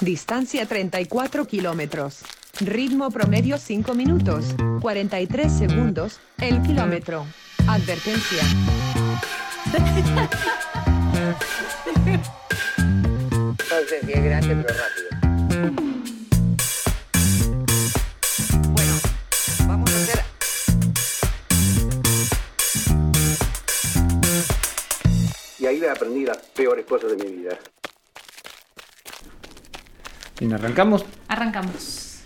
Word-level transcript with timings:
Distancia 0.00 0.66
34 0.66 1.46
kilómetros. 1.46 2.20
Ritmo 2.60 3.10
promedio 3.10 3.56
5 3.56 3.94
minutos. 3.94 4.54
43 4.82 5.50
segundos. 5.50 6.20
El 6.36 6.60
kilómetro. 6.60 7.24
Advertencia. 7.66 8.42
Si 13.88 14.12
es 14.12 14.24
grande, 14.24 14.56
pero 14.56 14.78
rápido. 14.78 15.08
Bueno, 18.72 18.92
vamos 19.66 19.90
a 19.90 19.96
hacer. 19.96 20.20
Y 25.58 25.66
ahí 25.66 25.82
aprendí 25.86 26.26
las 26.26 26.36
peores 26.54 26.84
cosas 26.84 27.16
de 27.16 27.24
mi 27.24 27.36
vida. 27.36 27.58
Bien, 30.38 30.52
arrancamos. 30.52 31.04
Arrancamos. 31.28 32.20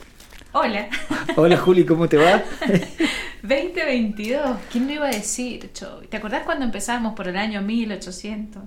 Hola. 0.52 0.88
Hola 1.36 1.56
Juli, 1.56 1.84
¿cómo 1.84 2.08
te 2.08 2.16
va? 2.16 2.42
2022. 3.42 4.56
¿Quién 4.70 4.86
lo 4.88 4.92
iba 4.94 5.06
a 5.06 5.10
decir, 5.10 5.70
Choy? 5.72 6.08
¿Te 6.08 6.16
acordás 6.16 6.42
cuando 6.42 6.64
empezamos 6.64 7.14
por 7.14 7.28
el 7.28 7.36
año 7.36 7.62
1800? 7.62 8.62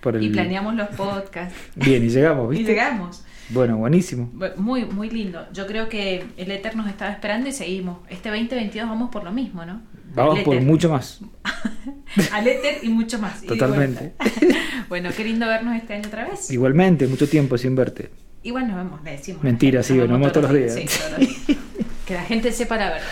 Por 0.00 0.16
el- 0.16 0.22
Y 0.22 0.28
planeamos 0.30 0.74
los 0.76 0.88
podcasts. 0.90 1.54
Bien, 1.74 2.04
y 2.04 2.08
llegamos, 2.08 2.54
Y 2.54 2.58
¿viste? 2.58 2.72
llegamos. 2.72 3.24
Bueno, 3.50 3.76
buenísimo. 3.78 4.30
Bu- 4.32 4.54
Muy, 4.56 4.84
muy 4.84 5.10
lindo. 5.10 5.44
Yo 5.52 5.66
creo 5.66 5.88
que 5.88 6.24
el 6.36 6.50
Éter 6.52 6.76
nos 6.76 6.88
estaba 6.88 7.10
esperando 7.10 7.48
y 7.48 7.52
seguimos. 7.52 7.98
Este 8.08 8.28
2022 8.30 8.88
vamos 8.88 9.10
por 9.10 9.24
lo 9.24 9.32
mismo, 9.32 9.64
¿no? 9.66 9.82
Vamos 10.14 10.40
por 10.40 10.60
mucho 10.60 10.88
más. 10.88 11.20
Al 12.32 12.46
Éter 12.46 12.78
y 12.82 12.88
mucho 12.90 13.18
más. 13.18 13.42
y 13.42 13.46
Totalmente. 13.48 14.14
bueno, 14.88 15.10
qué 15.16 15.24
lindo 15.24 15.46
vernos 15.48 15.74
este 15.76 15.94
año 15.94 16.04
otra 16.06 16.28
vez. 16.28 16.48
Igualmente, 16.52 17.08
mucho 17.08 17.28
tiempo 17.28 17.58
sin 17.58 17.74
verte. 17.74 18.10
Igual 18.44 18.68
nos 18.68 18.76
vemos, 18.76 19.02
le 19.02 19.10
decimos. 19.12 19.42
Mentira, 19.42 19.82
sí, 19.82 19.94
nos 19.94 20.08
vemos 20.08 20.30
todos 20.32 20.50
los 20.52 20.60
días. 20.60 20.74
Sí, 20.74 20.84
todos 20.98 21.10
los 21.12 21.20
días. 21.20 21.58
que 22.06 22.14
la 22.14 22.22
gente 22.24 22.52
sepa 22.52 22.76
la 22.76 22.90
verdad. 22.90 23.06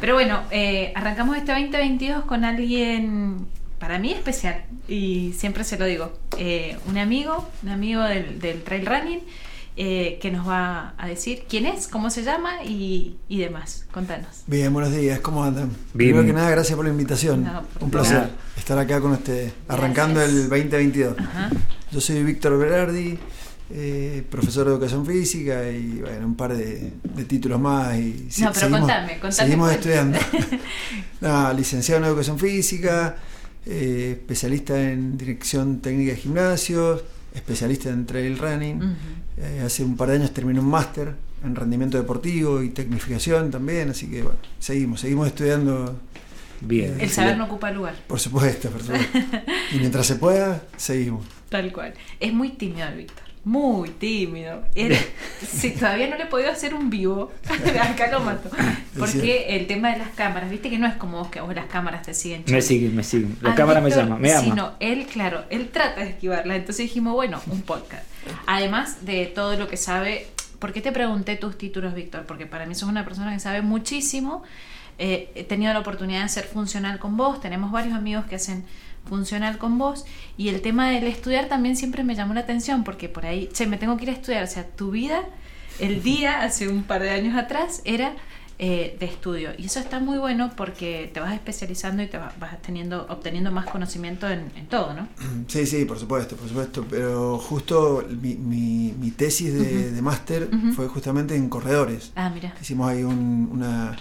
Pero 0.00 0.14
bueno, 0.14 0.42
eh, 0.50 0.92
arrancamos 0.94 1.36
este 1.36 1.52
2022 1.52 2.24
con 2.24 2.44
alguien 2.44 3.46
para 3.78 3.98
mí 3.98 4.12
especial 4.12 4.64
y 4.88 5.32
siempre 5.38 5.64
se 5.64 5.78
lo 5.78 5.86
digo. 5.86 6.12
Eh, 6.36 6.76
un 6.86 6.98
amigo, 6.98 7.48
un 7.62 7.68
amigo 7.70 8.02
del, 8.02 8.38
del 8.40 8.62
trail 8.62 8.86
running 8.86 9.20
eh, 9.76 10.18
que 10.20 10.30
nos 10.30 10.46
va 10.46 10.94
a 10.98 11.06
decir 11.08 11.44
quién 11.48 11.64
es, 11.66 11.88
cómo 11.88 12.10
se 12.10 12.22
llama 12.24 12.62
y, 12.64 13.16
y 13.28 13.38
demás. 13.38 13.86
Contanos. 13.92 14.42
Bien, 14.46 14.72
buenos 14.72 14.92
días, 14.92 15.20
¿cómo 15.20 15.44
andan? 15.44 15.68
Bien. 15.94 16.10
Primero 16.12 16.26
que 16.26 16.32
nada, 16.32 16.50
gracias 16.50 16.76
por 16.76 16.84
la 16.84 16.90
invitación. 16.90 17.44
No, 17.44 17.62
por 17.62 17.84
Un 17.84 17.90
placer 17.90 18.14
nada. 18.16 18.30
estar 18.56 18.78
acá 18.78 19.00
con 19.00 19.12
ustedes, 19.12 19.52
arrancando 19.68 20.20
Gracias. 20.20 20.42
el 20.42 20.48
2022. 20.50 21.18
Ajá. 21.18 21.50
Yo 21.90 22.00
soy 22.00 22.22
Víctor 22.22 22.58
Berardi, 22.58 23.18
eh, 23.74 24.22
profesor 24.30 24.66
de 24.66 24.72
educación 24.72 25.06
física 25.06 25.68
y 25.70 26.00
bueno, 26.00 26.26
un 26.26 26.34
par 26.36 26.54
de, 26.56 26.92
de 27.02 27.24
títulos 27.24 27.58
más. 27.60 27.96
Y 27.98 28.26
si- 28.30 28.42
No, 28.42 28.52
pero 28.52 28.70
contame, 28.70 29.12
contame 29.14 29.32
Seguimos 29.32 29.66
cuál. 29.68 29.76
estudiando. 29.78 30.18
No, 31.20 31.52
licenciado 31.52 32.00
en 32.00 32.06
educación 32.08 32.38
física, 32.38 33.16
eh, 33.64 34.16
especialista 34.18 34.80
en 34.90 35.16
dirección 35.16 35.80
técnica 35.80 36.12
de 36.12 36.16
gimnasios, 36.18 37.04
especialista 37.32 37.90
en 37.90 38.06
trail 38.06 38.36
running. 38.38 38.80
Eh, 39.36 39.62
hace 39.64 39.84
un 39.84 39.96
par 39.96 40.08
de 40.10 40.16
años 40.16 40.32
terminé 40.34 40.58
un 40.58 40.66
máster 40.66 41.14
en 41.44 41.54
rendimiento 41.54 41.96
deportivo 41.96 42.62
y 42.62 42.70
tecnificación 42.70 43.50
también, 43.52 43.90
así 43.90 44.08
que 44.08 44.22
bueno, 44.22 44.38
seguimos, 44.58 45.00
seguimos 45.00 45.28
estudiando, 45.28 45.98
Bien. 46.60 46.96
El 47.00 47.08
saber 47.10 47.36
no 47.36 47.44
ocupa 47.46 47.70
lugar. 47.72 47.94
por 48.06 48.20
supuesto, 48.20 48.68
por 48.70 48.82
supuesto. 48.82 49.18
Y 49.74 49.78
mientras 49.78 50.06
se 50.06 50.16
pueda, 50.16 50.62
seguimos. 50.76 51.24
Tal 51.48 51.72
cual. 51.72 51.94
Es 52.20 52.32
muy 52.32 52.50
tímido 52.50 52.86
el 52.88 52.96
Víctor. 52.98 53.24
Muy 53.44 53.90
tímido. 53.90 54.62
Él, 54.76 54.96
sí, 55.46 55.70
todavía 55.72 56.06
no 56.08 56.16
le 56.16 56.24
he 56.24 56.26
podido 56.26 56.50
hacer 56.50 56.74
un 56.74 56.90
vivo. 56.90 57.32
Acá 57.82 58.08
lo 58.10 58.20
mato. 58.20 58.48
Porque 58.96 59.56
el 59.56 59.66
tema 59.66 59.90
de 59.92 59.98
las 59.98 60.10
cámaras, 60.10 60.48
viste 60.50 60.70
que 60.70 60.78
no 60.78 60.86
es 60.86 60.94
como 60.94 61.18
vos 61.18 61.28
que 61.28 61.40
vos 61.40 61.54
las 61.54 61.66
cámaras 61.66 62.02
te 62.02 62.14
siguen. 62.14 62.44
Me 62.46 62.62
siguen, 62.62 62.94
me 62.94 63.02
siguen. 63.02 63.36
La 63.40 63.50
Al 63.50 63.56
cámara 63.56 63.80
me 63.80 63.90
llama, 63.90 64.16
me 64.16 64.32
ama. 64.32 64.42
sí, 64.42 64.50
no, 64.50 64.72
él, 64.78 65.06
claro, 65.06 65.44
él 65.50 65.70
trata 65.70 66.02
de 66.02 66.10
esquivarla. 66.10 66.54
Entonces 66.54 66.84
dijimos, 66.84 67.14
bueno, 67.14 67.40
un 67.48 67.62
podcast. 67.62 68.04
Además 68.46 69.04
de 69.04 69.26
todo 69.26 69.56
lo 69.56 69.66
que 69.68 69.76
sabe. 69.76 70.28
¿Por 70.60 70.72
qué 70.72 70.80
te 70.80 70.92
pregunté 70.92 71.34
tus 71.34 71.58
títulos, 71.58 71.92
Víctor? 71.94 72.24
Porque 72.24 72.46
para 72.46 72.66
mí 72.66 72.76
sos 72.76 72.88
una 72.88 73.04
persona 73.04 73.32
que 73.32 73.40
sabe 73.40 73.62
muchísimo. 73.62 74.44
Eh, 74.98 75.32
he 75.34 75.42
tenido 75.42 75.72
la 75.72 75.80
oportunidad 75.80 76.22
de 76.22 76.28
ser 76.28 76.44
funcional 76.44 77.00
con 77.00 77.16
vos. 77.16 77.40
Tenemos 77.40 77.72
varios 77.72 77.94
amigos 77.94 78.26
que 78.26 78.36
hacen 78.36 78.64
funcional 79.08 79.58
con 79.58 79.78
vos. 79.78 80.04
Y 80.36 80.48
el 80.48 80.60
tema 80.62 80.90
del 80.90 81.04
estudiar 81.04 81.48
también 81.48 81.76
siempre 81.76 82.04
me 82.04 82.14
llamó 82.14 82.34
la 82.34 82.40
atención. 82.40 82.84
Porque 82.84 83.08
por 83.08 83.26
ahí, 83.26 83.48
che, 83.52 83.66
me 83.66 83.76
tengo 83.78 83.96
que 83.96 84.04
ir 84.04 84.10
a 84.10 84.14
estudiar. 84.14 84.44
O 84.44 84.46
sea, 84.48 84.64
tu 84.66 84.90
vida, 84.90 85.20
el 85.78 86.02
día, 86.02 86.42
hace 86.42 86.68
un 86.68 86.82
par 86.84 87.02
de 87.02 87.10
años 87.10 87.36
atrás, 87.36 87.82
era 87.84 88.14
eh, 88.58 88.96
de 89.00 89.06
estudio. 89.06 89.50
Y 89.58 89.64
eso 89.66 89.80
está 89.80 89.98
muy 89.98 90.18
bueno 90.18 90.52
porque 90.56 91.10
te 91.12 91.18
vas 91.18 91.34
especializando 91.34 92.00
y 92.02 92.06
te 92.06 92.16
va- 92.18 92.32
vas 92.38 92.62
teniendo, 92.62 93.06
obteniendo 93.08 93.50
más 93.50 93.66
conocimiento 93.66 94.28
en, 94.30 94.52
en 94.54 94.66
todo, 94.66 94.94
¿no? 94.94 95.08
Sí, 95.48 95.66
sí, 95.66 95.84
por 95.84 95.98
supuesto, 95.98 96.36
por 96.36 96.46
supuesto. 96.48 96.86
Pero 96.88 97.38
justo 97.38 98.06
mi, 98.20 98.36
mi- 98.36 98.94
mi 99.00 99.10
tesis 99.10 99.52
de, 99.54 99.90
de 99.90 100.02
máster 100.02 100.48
fue 100.76 100.86
justamente 100.86 101.34
en 101.34 101.48
corredores. 101.48 102.12
Ah, 102.14 102.30
mira. 102.32 102.54
Hicimos 102.60 102.88
ahí 102.88 103.02
un- 103.02 103.48
una, 103.50 103.96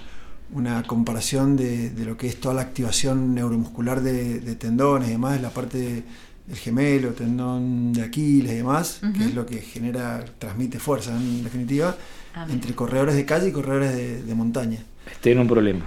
una 0.54 0.84
comparación 0.84 1.56
de, 1.58 1.90
de 1.92 2.06
lo 2.06 2.18
que 2.18 2.28
es 2.28 2.40
toda 2.40 2.56
la 2.56 2.62
activación 2.62 3.34
neuromuscular 3.36 4.02
de, 4.02 4.40
de 4.40 4.56
tendones 4.56 5.08
y 5.10 5.12
demás, 5.12 5.42
la 5.42 5.50
parte 5.50 5.78
de- 5.78 6.04
del 6.48 6.58
gemelo, 6.58 7.10
tendón 7.10 7.94
de 7.94 8.02
Aquiles 8.02 8.52
y 8.52 8.56
demás, 8.56 9.00
que 9.18 9.24
es 9.26 9.34
lo 9.36 9.46
que 9.46 9.58
genera, 9.62 10.26
transmite 10.40 10.80
fuerza 10.80 11.16
en 11.16 11.44
definitiva, 11.44 11.96
Ah, 12.34 12.48
entre 12.50 12.74
corredores 12.74 13.16
de 13.16 13.26
calle 13.26 13.50
y 13.50 13.52
corredores 13.52 13.94
de, 13.94 14.24
de 14.24 14.36
montaña. 14.36 14.80
Estoy 15.12 15.34
en 15.34 15.40
un 15.40 15.48
problema. 15.50 15.86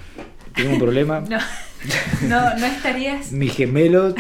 Tengo 0.55 0.73
un 0.73 0.79
problema. 0.79 1.25
No, 2.23 2.31
no, 2.31 2.57
no 2.59 2.65
estarías. 2.67 3.31
Mis 3.33 3.53
gemelos 3.55 4.15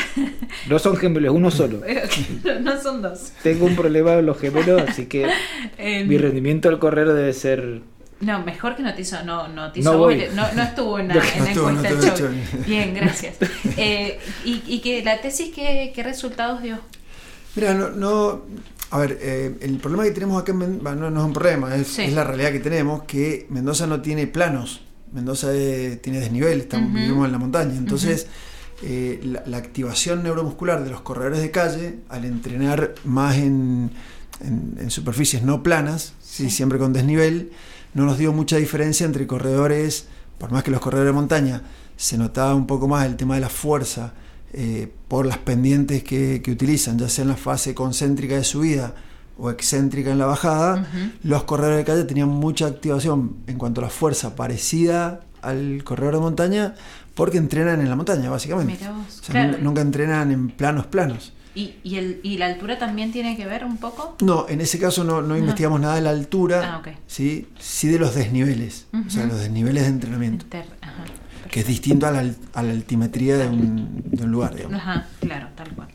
no 0.69 0.79
son 0.79 0.97
gemelos, 0.97 1.35
uno 1.35 1.51
solo. 1.51 1.81
no 2.63 2.79
son 2.83 3.01
dos. 3.01 3.33
Tengo 3.43 3.65
un 3.65 3.75
problema 3.75 4.17
con 4.17 4.27
los 4.27 4.39
gemelos, 4.39 4.83
así 4.87 5.07
que 5.07 5.27
Eh, 5.79 6.05
mi 6.05 6.19
rendimiento 6.19 6.69
al 6.69 6.79
correr 6.79 7.09
debe 7.09 7.33
ser. 7.33 7.81
No, 8.25 8.43
mejor 8.45 8.77
que 8.77 8.83
no 8.83 8.95
te 8.95 9.03
hizo, 9.03 9.23
no, 9.25 9.49
no 9.49 9.71
te 9.73 9.81
No 9.81 9.99
voy. 9.99 10.25
no, 10.35 10.53
no 10.53 10.63
estuvo 10.63 10.99
en 10.99 11.09
la, 11.09 11.15
No 11.15 11.21
encuesta 11.71 11.83
del 11.83 12.01
show. 12.01 12.15
hecho. 12.15 12.31
Bien, 12.67 12.95
gracias. 12.95 13.37
Eh, 13.77 14.19
y, 14.45 14.63
y 14.67 14.81
que 14.81 15.03
la 15.05 15.21
tesis, 15.21 15.53
¿qué, 15.55 15.93
qué 15.95 16.03
resultados 16.03 16.63
dio? 16.63 16.79
Mira, 17.57 17.75
no, 17.75 17.91
no 17.91 18.43
a 18.91 18.99
ver, 18.99 19.19
eh, 19.21 19.57
el 19.63 19.79
problema 19.79 20.05
que 20.05 20.13
tenemos 20.13 20.41
acá 20.41 20.53
en 20.53 20.59
Mendoza, 20.59 20.95
no, 20.95 21.11
no 21.11 21.21
es 21.21 21.27
un 21.27 21.33
problema, 21.33 21.75
es, 21.75 21.89
Sí. 21.89 22.03
es 22.03 22.13
la 22.13 22.23
realidad 22.25 22.53
que 22.53 22.61
tenemos, 22.61 23.03
que 23.05 23.47
Mendoza 23.51 23.87
no 23.89 24.01
tiene 24.01 24.27
planos, 24.29 24.81
Mendoza 25.13 25.49
eh, 25.53 25.99
tiene 26.03 26.21
desnivel, 26.21 26.61
estamos, 26.61 26.93
vivimos 26.93 27.27
en 27.27 27.33
la 27.33 27.39
montaña, 27.39 27.75
entonces 27.77 28.29
eh, 28.83 29.21
la, 29.25 29.43
la 29.47 29.57
activación 29.57 30.23
neuromuscular 30.23 30.85
de 30.85 30.91
los 30.91 31.01
corredores 31.01 31.41
de 31.41 31.51
calle, 31.51 31.97
al 32.09 32.25
entrenar 32.25 32.95
más 33.05 33.37
en, 33.39 33.91
en- 34.41 34.77
en 34.79 34.91
superficies 34.91 35.43
no 35.43 35.63
planas, 35.65 36.13
¿sí? 36.23 36.45
Sí. 36.45 36.51
siempre 36.51 36.79
con 36.79 36.93
desnivel, 36.93 37.51
no 37.95 38.05
nos 38.05 38.19
dio 38.19 38.33
mucha 38.33 38.57
diferencia 38.57 39.07
entre 39.07 39.27
corredores, 39.27 40.09
por 40.39 40.51
más 40.53 40.63
que 40.63 40.71
los 40.71 40.81
corredores 40.81 41.13
de 41.13 41.15
montaña 41.15 41.63
se 41.97 42.19
notaba 42.19 42.55
un 42.55 42.67
poco 42.67 42.89
más 42.89 43.07
el 43.07 43.17
tema 43.17 43.37
de 43.37 43.41
la 43.41 43.49
fuerza 43.49 44.13
eh, 44.53 44.93
por 45.09 45.27
las 45.27 45.39
pendientes 45.39 46.03
que, 46.03 46.43
que 46.43 46.51
utilizan, 46.51 46.99
ya 46.99 47.09
sea 47.09 47.23
en 47.23 47.29
la 47.29 47.37
fase 47.37 47.75
concéntrica 47.75 48.35
de 48.35 48.45
subida 48.45 48.95
o 49.39 49.51
excéntrica 49.51 50.11
en 50.13 50.19
la 50.19 50.27
bajada, 50.27 50.87
los 51.25 51.43
corredores 51.45 51.79
de 51.79 51.85
calle 51.85 52.05
tenían 52.05 52.29
mucha 52.29 52.67
activación 52.67 53.37
en 53.49 53.59
cuanto 53.59 53.81
a 53.81 53.85
la 53.85 53.91
fuerza 53.91 54.37
parecida 54.37 55.21
al 55.43 55.83
corredor 55.85 56.15
de 56.15 56.21
montaña 56.21 56.75
porque 57.15 57.39
entrenan 57.39 57.81
en 57.81 57.89
la 57.89 57.97
montaña, 57.97 58.31
básicamente. 58.31 58.89
Vos, 58.89 59.21
O 59.21 59.25
sea, 59.25 59.33
claro. 59.33 59.59
nunca 59.61 59.81
entrenan 59.81 60.31
en 60.33 60.51
planos 60.51 60.87
planos. 60.87 61.33
¿Y, 61.55 61.77
y, 61.85 61.97
el, 61.97 62.21
¿Y 62.23 62.39
la 62.39 62.47
altura 62.47 62.79
también 62.79 63.13
tiene 63.13 63.37
que 63.37 63.47
ver 63.47 63.65
un 63.65 63.77
poco? 63.77 64.17
No, 64.21 64.47
en 64.49 64.61
ese 64.61 64.79
caso 64.79 65.05
no, 65.05 65.23
no 65.23 65.37
investigamos 65.37 65.81
nada 65.81 65.95
de 65.95 66.01
la 66.01 66.11
altura, 66.11 66.81
Ah. 66.85 66.91
¿sí? 67.07 67.47
sí 67.59 67.89
de 67.89 67.99
los 67.99 68.15
desniveles, 68.15 68.87
o 69.07 69.11
sea, 69.11 69.25
los 69.27 69.39
desniveles 69.39 69.85
de 69.85 69.89
entrenamiento, 69.91 70.45
Inter- 70.47 70.67
ajá, 70.81 71.05
que 71.51 71.61
es 71.61 71.67
distinto 71.67 72.07
a 72.09 72.11
la, 72.11 72.19
al- 72.21 72.37
a 72.55 72.63
la 72.65 72.73
altimetría 72.73 73.37
de 73.39 73.49
un, 73.49 74.03
de 74.07 74.25
un 74.25 74.33
lugar, 74.33 74.55
digamos. 74.57 74.81
Ajá, 74.81 75.07
claro, 75.21 75.49
tal 75.55 75.71
cual. 75.75 75.89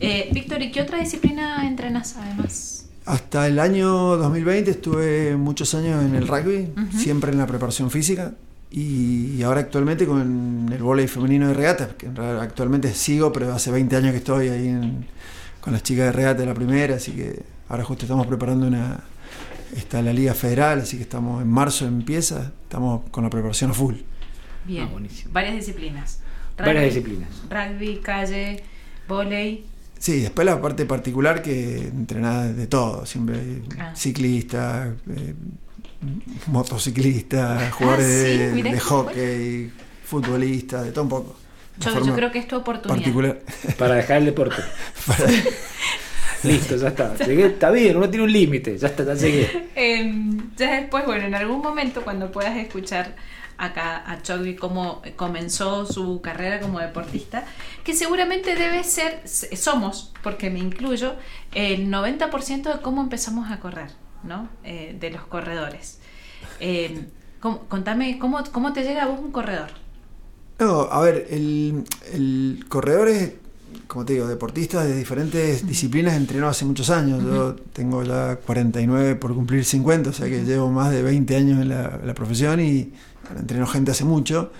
Eh, 0.00 0.30
Víctor, 0.32 0.60
¿y 0.62 0.72
qué 0.72 0.82
otra 0.82 0.98
disciplina 0.98 1.64
entrenas 1.66 2.16
además? 2.16 2.86
Hasta 3.06 3.46
el 3.46 3.58
año 3.60 4.16
2020 4.16 4.70
estuve 4.70 5.36
muchos 5.36 5.74
años 5.74 6.02
en 6.04 6.14
el 6.16 6.26
rugby, 6.26 6.70
siempre 6.98 7.30
en 7.30 7.38
la 7.38 7.46
preparación 7.46 7.90
física. 7.90 8.32
Y, 8.76 9.40
ahora 9.44 9.60
actualmente 9.60 10.04
con 10.04 10.68
el 10.72 10.82
vóley 10.82 11.06
femenino 11.06 11.46
de 11.46 11.54
regata, 11.54 11.90
que 11.96 12.06
en 12.06 12.16
realidad 12.16 12.42
actualmente 12.42 12.92
sigo, 12.92 13.32
pero 13.32 13.52
hace 13.54 13.70
20 13.70 13.94
años 13.94 14.10
que 14.10 14.16
estoy 14.18 14.48
ahí 14.48 14.66
en- 14.68 15.06
con 15.60 15.72
las 15.72 15.82
chicas 15.84 16.06
de 16.06 16.12
regata 16.12 16.40
de 16.40 16.46
la 16.46 16.54
primera, 16.54 16.96
así 16.96 17.12
que 17.12 17.40
ahora 17.68 17.84
justo 17.84 18.04
estamos 18.04 18.26
preparando 18.26 18.66
una... 18.66 19.00
Está 19.76 20.02
la 20.02 20.12
Liga 20.12 20.34
Federal, 20.34 20.80
así 20.80 20.96
que 20.96 21.02
estamos 21.04 21.40
en 21.42 21.48
marzo 21.48 21.86
empieza, 21.86 22.52
estamos 22.64 23.08
con 23.10 23.24
la 23.24 23.30
preparación 23.30 23.70
a 23.70 23.74
full. 23.74 23.94
Bien, 24.66 24.84
Ah, 24.84 24.92
buenísimo. 24.92 25.32
varias 25.32 25.54
disciplinas. 25.56 26.18
Varias 26.58 26.76
Rugby- 26.76 26.86
disciplinas. 26.88 27.28
Rugby, 27.50 27.96
calle, 28.00 28.62
volei. 29.08 29.64
Sí, 29.98 30.20
después 30.20 30.44
la 30.46 30.60
parte 30.60 30.84
particular 30.84 31.42
que 31.42 31.78
entrenás 31.78 32.56
de 32.56 32.66
todo, 32.66 33.04
siempre 33.06 33.62
Ah. 33.78 33.94
ciclista, 33.96 34.92
eh, 35.10 35.34
motociclista, 36.46 37.70
jugadores 37.72 38.50
Ah, 38.50 38.54
sí, 38.54 38.62
de, 38.62 38.80
hockey, 38.80 39.72
futbolista, 40.04 40.82
de 40.82 40.92
todo 40.92 41.04
un 41.04 41.10
poco. 41.10 41.36
Yo, 41.78 42.04
yo 42.04 42.14
creo 42.14 42.30
que 42.30 42.38
es 42.38 42.48
tu 42.48 42.56
oportunidad. 42.56 42.96
particular. 42.96 43.40
Para 43.78 43.96
dejar 43.96 44.18
el 44.18 44.26
deporte. 44.26 44.62
Listo, 46.44 46.76
ya 46.76 46.88
está. 46.88 47.16
Llegué, 47.16 47.46
está 47.46 47.70
bien, 47.70 47.96
uno 47.96 48.08
tiene 48.08 48.24
un 48.24 48.32
límite. 48.32 48.76
Ya 48.78 48.88
está, 48.88 49.04
ya 49.04 49.14
llegué. 49.14 49.70
Eh, 49.74 50.12
ya 50.56 50.80
después, 50.80 51.04
bueno, 51.06 51.24
en 51.24 51.34
algún 51.34 51.60
momento 51.60 52.02
cuando 52.02 52.30
puedas 52.30 52.56
escuchar 52.56 53.16
acá 53.56 54.02
a 54.10 54.22
Chogui 54.22 54.56
cómo 54.56 55.02
comenzó 55.16 55.86
su 55.86 56.20
carrera 56.20 56.60
como 56.60 56.80
deportista, 56.80 57.44
que 57.82 57.94
seguramente 57.94 58.54
debe 58.56 58.84
ser, 58.84 59.22
somos, 59.26 60.12
porque 60.22 60.50
me 60.50 60.58
incluyo, 60.58 61.14
el 61.54 61.88
90% 61.88 62.74
de 62.74 62.80
cómo 62.82 63.02
empezamos 63.02 63.50
a 63.50 63.60
correr, 63.60 63.90
¿no? 64.26 64.48
Eh, 64.64 64.96
de 64.98 65.10
los 65.10 65.22
corredores. 65.22 65.98
Eh, 66.60 67.06
¿cómo- 67.40 67.60
contame, 67.68 68.18
¿cómo, 68.18 68.42
¿cómo 68.52 68.72
te 68.72 68.82
llega 68.82 69.04
a 69.04 69.06
vos 69.06 69.20
un 69.20 69.30
corredor? 69.32 69.68
No, 70.58 70.82
a 70.82 71.00
ver, 71.00 71.26
el, 71.30 71.84
el 72.12 72.64
corredor 72.68 73.08
es, 73.08 73.32
como 73.88 74.04
te 74.04 74.12
digo, 74.14 74.26
deportista 74.28 74.84
de 74.84 74.96
diferentes 74.96 75.66
disciplinas, 75.66 76.14
entrenó 76.14 76.48
hace 76.48 76.64
muchos 76.64 76.90
años. 76.90 77.22
Yo 77.24 77.56
tengo 77.72 78.02
ya 78.04 78.36
49 78.36 79.16
por 79.16 79.34
cumplir 79.34 79.64
50, 79.64 80.10
o 80.10 80.12
sea 80.12 80.28
que 80.28 80.44
llevo 80.44 80.70
más 80.70 80.92
de 80.92 81.02
20 81.02 81.34
años 81.36 81.60
en 81.60 81.68
la, 81.70 81.98
en 82.00 82.06
la 82.06 82.14
profesión 82.14 82.60
y 82.60 82.92
bueno, 83.24 83.40
entreno 83.40 83.66
gente 83.66 83.90
hace 83.90 84.04
mucho. 84.04 84.52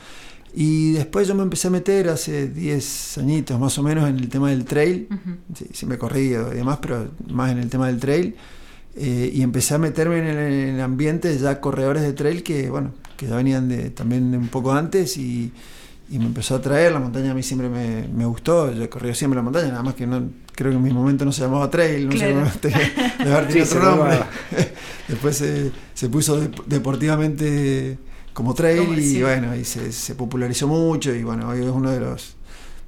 Y 0.56 0.92
después 0.92 1.26
yo 1.26 1.34
me 1.34 1.42
empecé 1.42 1.66
a 1.68 1.70
meter 1.70 2.08
hace 2.08 2.48
10 2.48 3.18
añitos 3.18 3.58
más 3.58 3.76
o 3.78 3.82
menos 3.82 4.08
en 4.08 4.16
el 4.18 4.28
tema 4.28 4.50
del 4.50 4.64
trail. 4.64 5.08
Ujú. 5.10 5.36
Sí, 5.54 5.66
siempre 5.72 5.96
he 5.96 5.98
corrido 5.98 6.52
y 6.52 6.56
demás, 6.56 6.78
pero 6.80 7.08
más 7.28 7.50
en 7.52 7.58
el 7.58 7.68
tema 7.70 7.86
del 7.88 7.98
trail. 8.00 8.34
Eh, 8.96 9.30
y 9.34 9.42
empecé 9.42 9.74
a 9.74 9.78
meterme 9.78 10.18
en 10.18 10.26
el, 10.26 10.38
en 10.38 10.74
el 10.76 10.80
ambiente 10.80 11.28
de 11.28 11.38
ya 11.38 11.60
corredores 11.60 12.02
de 12.02 12.12
trail 12.12 12.42
que, 12.44 12.70
bueno, 12.70 12.92
que 13.16 13.26
ya 13.26 13.36
venían 13.36 13.68
de, 13.68 13.90
también 13.90 14.30
de 14.30 14.38
un 14.38 14.48
poco 14.48 14.72
antes 14.72 15.16
y, 15.16 15.52
y 16.10 16.18
me 16.20 16.26
empezó 16.26 16.54
a 16.54 16.58
atraer. 16.58 16.92
La 16.92 17.00
montaña 17.00 17.32
a 17.32 17.34
mí 17.34 17.42
siempre 17.42 17.68
me, 17.68 18.06
me 18.08 18.24
gustó. 18.24 18.72
Yo 18.72 18.82
he 18.84 18.88
corrido 18.88 19.14
siempre 19.14 19.36
la 19.36 19.42
montaña, 19.42 19.68
nada 19.68 19.82
más 19.82 19.94
que 19.94 20.06
no, 20.06 20.22
creo 20.54 20.70
que 20.70 20.76
en 20.76 20.82
mi 20.84 20.92
momento 20.92 21.24
no 21.24 21.32
se 21.32 21.40
llamaba 21.42 21.68
trail, 21.70 22.08
no 22.08 22.14
Claro. 22.14 22.46
sé 22.50 22.60
cómo 22.60 22.74
debe 23.24 23.34
haber 23.34 23.46
tenido 23.48 23.66
se 23.66 23.76
otro 23.78 23.90
nombre. 23.90 24.10
llamaba. 24.12 24.30
Después 25.08 25.36
se, 25.38 25.70
se 25.92 26.08
puso 26.08 26.40
dep- 26.40 26.64
deportivamente 26.66 27.98
como 28.32 28.54
trail 28.54 28.98
y 28.98 29.22
bueno, 29.22 29.54
y 29.56 29.64
se, 29.64 29.92
se 29.92 30.14
popularizó 30.14 30.66
mucho 30.68 31.14
y 31.14 31.22
bueno, 31.22 31.48
hoy 31.48 31.60
es 31.64 31.70
uno 31.70 31.90
de 31.90 32.00
los 32.00 32.33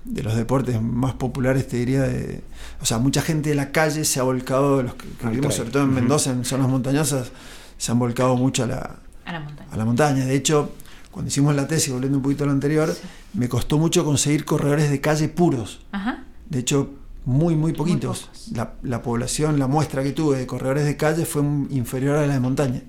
de 0.06 0.22
los 0.22 0.36
deportes 0.36 0.80
más 0.80 1.14
populares, 1.14 1.66
te 1.68 1.76
diría, 1.76 2.02
de, 2.02 2.42
o 2.80 2.84
sea, 2.86 2.98
mucha 2.98 3.20
gente 3.22 3.50
de 3.50 3.54
la 3.56 3.72
calle 3.72 4.04
se 4.04 4.20
ha 4.20 4.22
volcado, 4.22 4.82
los 4.82 4.94
que, 4.94 5.06
que 5.08 5.26
vivimos 5.28 5.54
sobre 5.54 5.70
todo 5.70 5.82
en. 5.82 5.92
Mendoza, 5.94 6.30
en 6.30 6.44
zonas 6.44 6.68
montañosas, 6.68 7.30
se 7.76 7.92
han 7.92 7.98
volcado 7.98 8.36
mucho 8.36 8.64
a 8.64 8.66
la, 8.66 8.96
A 9.24 9.32
la 9.32 9.40
montaña. 9.40 9.68
a 9.72 9.76
la 9.76 9.84
montaña. 9.84 10.24
De 10.24 10.34
hecho, 10.34 10.70
cuando 11.10 11.28
hicimos 11.28 11.54
la 11.56 11.66
tesis, 11.66 11.92
volviendo 11.92 12.18
un 12.18 12.22
poquito 12.22 12.44
a 12.44 12.46
lo 12.46 12.52
anterior, 12.52 12.92
Sí. 12.92 13.00
me 13.34 13.48
costó 13.48 13.78
mucho 13.78 14.04
conseguir 14.04 14.44
corredores 14.44 14.90
de 14.90 15.00
calle 15.00 15.28
puros. 15.28 15.80
Ajá. 15.92 16.24
De 16.48 16.60
hecho, 16.60 16.90
muy, 17.24 17.56
muy 17.56 17.72
poquitos. 17.72 18.30
la, 18.54 18.74
la 18.82 19.02
población, 19.02 19.58
la 19.58 19.66
muestra 19.66 20.02
que 20.04 20.12
tuve 20.12 20.38
de 20.38 20.46
corredores 20.46 20.84
de 20.84 20.96
calle 20.96 21.26
fue 21.26 21.42
inferior 21.70 22.16
a 22.16 22.26
la 22.26 22.34
de 22.34 22.40
montaña. 22.40 22.82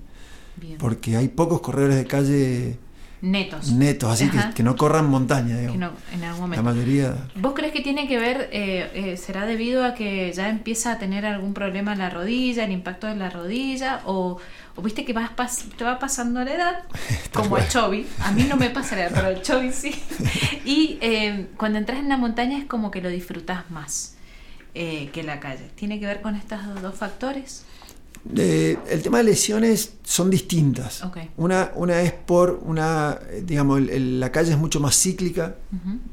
Bien. 0.56 0.78
Porque 0.78 1.16
hay 1.16 1.28
pocos 1.28 1.60
corredores 1.60 1.96
de 1.96 2.06
calle 2.06 2.78
Netos. 3.20 3.72
netos, 3.72 4.10
así 4.12 4.28
que, 4.30 4.38
que 4.54 4.62
no 4.62 4.76
corran 4.76 5.06
montaña, 5.10 5.56
digamos. 5.58 5.72
Que 5.72 5.78
no, 5.78 5.90
en 6.12 6.22
algún 6.24 6.50
La 6.50 6.62
momento. 6.62 6.62
mayoría. 6.62 7.16
¿Vos 7.34 7.52
crees 7.54 7.72
que 7.72 7.80
tiene 7.80 8.06
que 8.06 8.16
ver, 8.18 8.48
eh, 8.52 8.90
eh, 8.94 9.16
será 9.16 9.44
debido 9.44 9.84
a 9.84 9.94
que 9.94 10.32
ya 10.32 10.48
empieza 10.48 10.92
a 10.92 10.98
tener 10.98 11.26
algún 11.26 11.52
problema 11.52 11.92
en 11.94 11.98
la 11.98 12.10
rodilla, 12.10 12.64
el 12.64 12.70
impacto 12.72 13.06
de 13.08 13.16
la 13.16 13.28
rodilla, 13.30 14.02
o, 14.04 14.38
o 14.76 14.82
viste 14.82 15.04
que 15.04 15.12
vas 15.12 15.30
pas- 15.36 15.64
te 15.76 15.82
va 15.82 15.98
pasando 15.98 16.44
la 16.44 16.54
edad, 16.54 16.78
como 17.34 17.50
cual. 17.50 17.68
Chovy, 17.68 18.06
a 18.20 18.30
mí 18.30 18.44
no 18.48 18.56
me 18.56 18.70
pasa 18.70 18.94
la 18.94 19.06
edad, 19.06 19.12
pero 19.14 19.36
a 19.38 19.42
Chovy 19.42 19.72
sí, 19.72 19.92
y 20.64 20.98
eh, 21.00 21.48
cuando 21.56 21.78
entras 21.78 21.98
en 21.98 22.08
la 22.08 22.16
montaña 22.18 22.56
es 22.58 22.66
como 22.66 22.90
que 22.92 23.00
lo 23.00 23.08
disfrutas 23.08 23.68
más 23.70 24.14
eh, 24.74 25.10
que 25.12 25.24
la 25.24 25.40
calle. 25.40 25.70
¿Tiene 25.74 25.98
que 25.98 26.06
ver 26.06 26.20
con 26.20 26.36
estos 26.36 26.60
dos 26.82 26.94
factores? 26.94 27.64
Eh, 28.36 28.76
el 28.90 29.02
tema 29.02 29.18
de 29.18 29.24
lesiones 29.24 29.94
son 30.04 30.28
distintas. 30.30 31.02
Una, 31.36 31.72
una 31.76 32.00
es 32.02 32.12
por 32.12 32.60
una, 32.64 33.18
digamos, 33.44 33.78
el- 33.78 33.90
el- 33.90 34.20
la 34.20 34.30
calle 34.32 34.52
es 34.52 34.58
mucho 34.58 34.80
más 34.80 34.96
cíclica, 35.00 35.56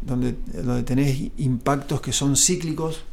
donde, 0.02 0.36
donde 0.64 0.84
tenés 0.84 1.20
impactos 1.38 2.02
que 2.02 2.14
son 2.14 2.36
cíclicos, 2.38 3.04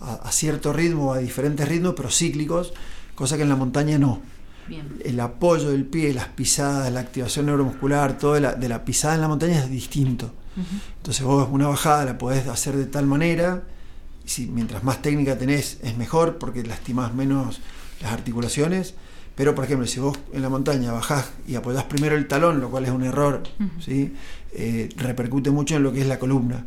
a, 0.00 0.14
a 0.14 0.32
cierto 0.32 0.72
ritmo, 0.72 1.12
a 1.14 1.18
diferentes 1.18 1.66
ritmos, 1.68 1.94
pero 1.96 2.10
cíclicos, 2.10 2.72
cosa 3.14 3.36
que 3.36 3.42
en 3.44 3.48
la 3.48 3.56
montaña 3.56 3.98
no. 3.98 4.20
Bien. 4.68 4.86
El 5.04 5.18
apoyo 5.20 5.70
del 5.70 5.84
pie, 5.84 6.12
las 6.14 6.28
pisadas, 6.28 6.92
la 6.92 7.00
activación 7.00 7.46
neuromuscular, 7.46 8.18
todo 8.18 8.34
de 8.34 8.40
la, 8.40 8.54
de 8.54 8.68
la 8.68 8.84
pisada 8.84 9.14
en 9.14 9.20
la 9.22 9.28
montaña 9.28 9.58
es 9.58 9.70
distinto. 9.70 10.30
Entonces 10.98 11.24
vos 11.24 11.48
una 11.50 11.66
bajada 11.68 12.04
la 12.04 12.18
podés 12.18 12.46
hacer 12.46 12.76
de 12.76 12.84
tal 12.86 13.06
manera, 13.06 13.62
y 14.24 14.28
si 14.28 14.46
mientras 14.46 14.84
más 14.84 15.00
técnica 15.00 15.38
tenés 15.38 15.78
es 15.82 15.96
mejor 15.96 16.36
porque 16.38 16.62
lastimás 16.62 17.14
menos 17.14 17.60
las 18.02 18.12
articulaciones, 18.12 18.94
pero 19.34 19.54
por 19.54 19.64
ejemplo 19.64 19.86
si 19.86 20.00
vos 20.00 20.18
en 20.32 20.42
la 20.42 20.48
montaña 20.48 20.92
bajás 20.92 21.30
y 21.48 21.54
apoyás 21.54 21.84
primero 21.84 22.16
el 22.16 22.28
talón, 22.28 22.60
lo 22.60 22.70
cual 22.70 22.84
es 22.84 22.90
un 22.90 23.04
error. 23.04 23.42
¿sí? 23.80 24.12
Eh, 24.52 24.88
repercute 24.96 25.50
mucho 25.50 25.76
en 25.76 25.82
lo 25.82 25.92
que 25.92 26.00
es 26.02 26.06
la 26.06 26.18
columna. 26.18 26.66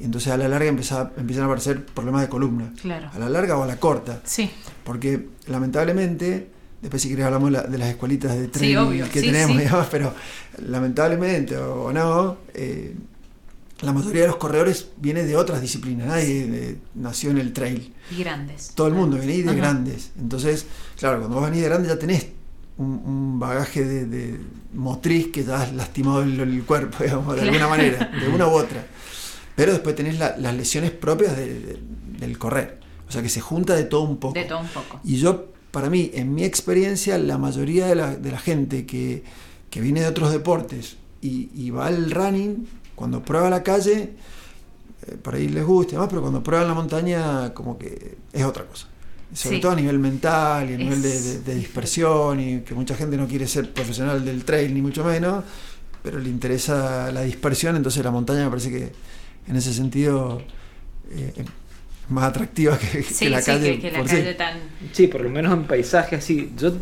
Y 0.00 0.04
entonces 0.04 0.32
a 0.32 0.36
la 0.36 0.48
larga 0.48 0.68
empieza- 0.68 1.12
empiezan 1.16 1.44
a 1.44 1.46
aparecer 1.46 1.86
problemas 1.86 2.22
de 2.22 2.28
columna. 2.28 2.72
Claro. 2.82 3.10
A 3.14 3.18
la 3.18 3.28
larga 3.28 3.56
o 3.56 3.62
a 3.62 3.66
la 3.66 3.76
corta. 3.76 4.20
Sí, 4.24 4.50
Porque 4.84 5.28
lamentablemente, 5.46 6.48
después 6.82 7.00
si 7.02 7.08
querés 7.08 7.24
hablamos 7.26 7.50
la- 7.52 7.62
de 7.62 7.78
las 7.78 7.88
escuelitas 7.88 8.32
de 8.36 8.78
obvio, 8.78 9.08
que 9.10 9.20
sí, 9.20 9.26
tenemos, 9.26 9.56
sí. 9.56 9.58
digamos, 9.62 9.86
pero 9.90 10.12
lamentablemente 10.68 11.56
o, 11.56 11.84
o 11.84 11.92
no, 11.92 12.38
eh, 12.54 12.94
la 13.80 13.92
mayoría 13.92 14.22
de 14.22 14.28
los 14.28 14.36
corredores 14.36 14.88
viene 14.96 15.24
de 15.24 15.36
otras 15.36 15.60
disciplinas, 15.60 16.06
nadie 16.06 16.78
nació 16.94 17.30
en 17.30 17.38
el 17.38 17.52
trail. 17.52 17.92
y 18.10 18.20
grandes. 18.22 18.72
Todo 18.74 18.86
el 18.88 18.94
mundo 18.94 19.16
viene 19.18 19.42
de 19.42 19.50
Ajá. 19.50 19.54
grandes. 19.54 20.10
Entonces, 20.18 20.66
claro, 20.98 21.18
cuando 21.18 21.36
vos 21.36 21.44
venís 21.44 21.62
de 21.62 21.68
grande 21.68 21.88
ya 21.88 21.98
tenés 21.98 22.28
un, 22.76 23.02
un 23.04 23.38
bagaje 23.38 23.84
de, 23.84 24.06
de 24.06 24.40
motriz 24.72 25.28
que 25.32 25.44
ya 25.44 25.62
has 25.62 25.72
lastimado 25.74 26.22
el, 26.22 26.38
el 26.40 26.62
cuerpo, 26.64 26.98
digamos, 27.04 27.34
de 27.34 27.42
Claro. 27.42 27.48
alguna 27.56 27.68
manera, 27.68 28.10
de 28.20 28.28
una 28.28 28.46
u 28.48 28.52
otra. 28.52 28.86
Pero 29.56 29.72
después 29.72 29.94
tenés 29.94 30.18
la- 30.18 30.36
las 30.36 30.54
lesiones 30.54 30.90
propias 30.90 31.36
de- 31.36 31.54
de- 31.60 31.78
del 32.18 32.38
correr. 32.38 32.80
O 33.08 33.12
sea 33.12 33.22
que 33.22 33.28
se 33.28 33.40
junta 33.40 33.74
de 33.76 33.84
todo 33.84 34.02
un 34.02 34.16
poco. 34.16 34.34
De 34.34 34.44
todo 34.46 34.60
un 34.60 34.68
poco. 34.68 35.00
Y 35.04 35.16
yo, 35.16 35.52
para 35.70 35.90
mí, 35.90 36.10
en 36.14 36.34
mi 36.34 36.42
experiencia, 36.44 37.18
la 37.18 37.38
mayoría 37.38 37.86
de 37.86 37.94
la, 37.96 38.38
gente 38.38 38.86
que, 38.86 39.22
que 39.70 39.80
viene 39.80 40.00
de 40.00 40.06
otros 40.06 40.32
deportes 40.32 40.96
y, 41.20 41.50
y 41.54 41.70
va 41.70 41.86
al 41.86 42.10
running, 42.10 42.66
cuando 42.94 43.22
prueba 43.22 43.50
la 43.50 43.62
calle, 43.62 44.10
eh, 45.06 45.16
por 45.22 45.34
ahí 45.34 45.48
les 45.48 45.64
gusta 45.64 45.92
y 45.92 45.94
demás, 45.94 46.08
pero 46.08 46.20
cuando 46.22 46.42
prueban 46.42 46.68
la 46.68 46.74
montaña, 46.74 47.52
como 47.54 47.78
que 47.78 48.16
es 48.32 48.44
otra 48.44 48.64
cosa. 48.64 48.88
Sobre 49.32 49.56
Sí. 49.56 49.62
todo 49.62 49.72
a 49.72 49.76
nivel 49.76 49.98
mental 49.98 50.70
y 50.70 50.74
a 50.74 50.76
nivel 50.78 51.02
de, 51.02 51.08
Es 51.16 51.24
de- 51.44 51.52
de 51.52 51.58
dispersión, 51.58 52.38
y 52.40 52.60
que 52.60 52.74
mucha 52.74 52.94
gente 52.94 53.16
no 53.16 53.26
quiere 53.26 53.46
ser 53.48 53.72
profesional 53.72 54.24
del 54.24 54.44
trail, 54.44 54.72
ni 54.72 54.80
mucho 54.80 55.02
menos, 55.04 55.42
pero 56.02 56.18
le 56.20 56.28
interesa 56.28 57.10
la 57.10 57.22
dispersión, 57.22 57.74
entonces 57.76 58.04
la 58.04 58.10
montaña 58.12 58.44
me 58.44 58.50
parece 58.50 58.70
que 58.70 58.92
en 59.48 59.56
ese 59.56 59.72
sentido 59.74 60.40
eh, 61.10 61.32
es 61.36 61.44
más 62.10 62.24
atractiva 62.24 62.78
que, 62.78 62.98
la 63.28 63.40
sí, 63.40 63.46
calle. 63.46 63.72
que, 63.74 63.80
que 63.80 63.90
la 63.90 63.98
por 63.98 64.08
sí. 64.08 64.16
calle 64.16 64.34
tan... 64.34 64.58
Sí, 64.92 65.06
por 65.08 65.22
lo 65.22 65.30
menos 65.30 65.52
en 65.52 65.64
paisaje 65.64 66.16
así. 66.16 66.52
Yo, 66.56 66.72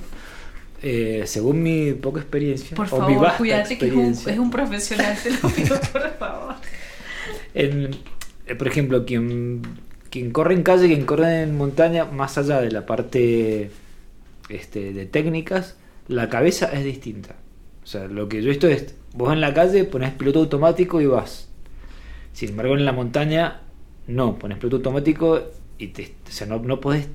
eh, 0.82 1.22
según 1.26 1.62
mi 1.62 1.92
poca 1.92 2.20
experiencia, 2.20 2.76
Por 2.76 2.86
o 2.90 3.06
mi 3.06 3.14
favor, 3.14 3.18
vasta 3.20 3.38
cuídate 3.38 3.78
que 3.78 3.86
es 3.86 3.92
un, 3.92 4.12
es 4.12 4.38
un 4.38 4.50
profesional, 4.50 5.16
te 5.22 5.30
lo 5.30 5.48
pido 5.54 5.80
por 5.92 6.10
favor. 6.18 6.54
en- 7.54 7.90
eh, 8.46 8.54
por 8.56 8.66
ejemplo, 8.68 9.04
quien, 9.04 9.62
quien 10.10 10.32
corre 10.32 10.54
en 10.54 10.62
calle, 10.64 10.88
quien 10.88 11.04
corre 11.06 11.42
en 11.42 11.56
montaña, 11.56 12.04
más 12.06 12.36
allá 12.38 12.60
de 12.60 12.70
la 12.72 12.84
parte 12.86 13.70
este, 14.48 14.92
de 14.92 15.06
técnicas, 15.06 15.76
la 16.08 16.28
cabeza 16.28 16.66
es 16.72 16.84
distinta. 16.84 17.36
O 17.84 17.86
sea, 17.86 18.06
lo 18.06 18.28
que 18.28 18.42
yo 18.42 18.48
he 18.48 18.50
visto 18.50 18.68
es, 18.68 18.94
vos 19.14 19.32
en 19.32 19.40
la 19.40 19.54
calle 19.54 19.84
pones 19.84 20.10
piloto 20.12 20.40
automático 20.40 21.00
y 21.00 21.06
vas. 21.06 21.48
Sin 22.32 22.50
embargo, 22.50 22.74
en 22.76 22.84
la 22.84 22.92
montaña, 22.92 23.60
no, 24.08 24.38
pones 24.38 24.58
piloto 24.58 24.76
automático 24.76 25.40
y 25.78 25.88
te, 25.88 26.14
o 26.28 26.32
sea, 26.32 26.46
no, 26.46 26.58
no 26.58 26.80
podés 26.80 27.06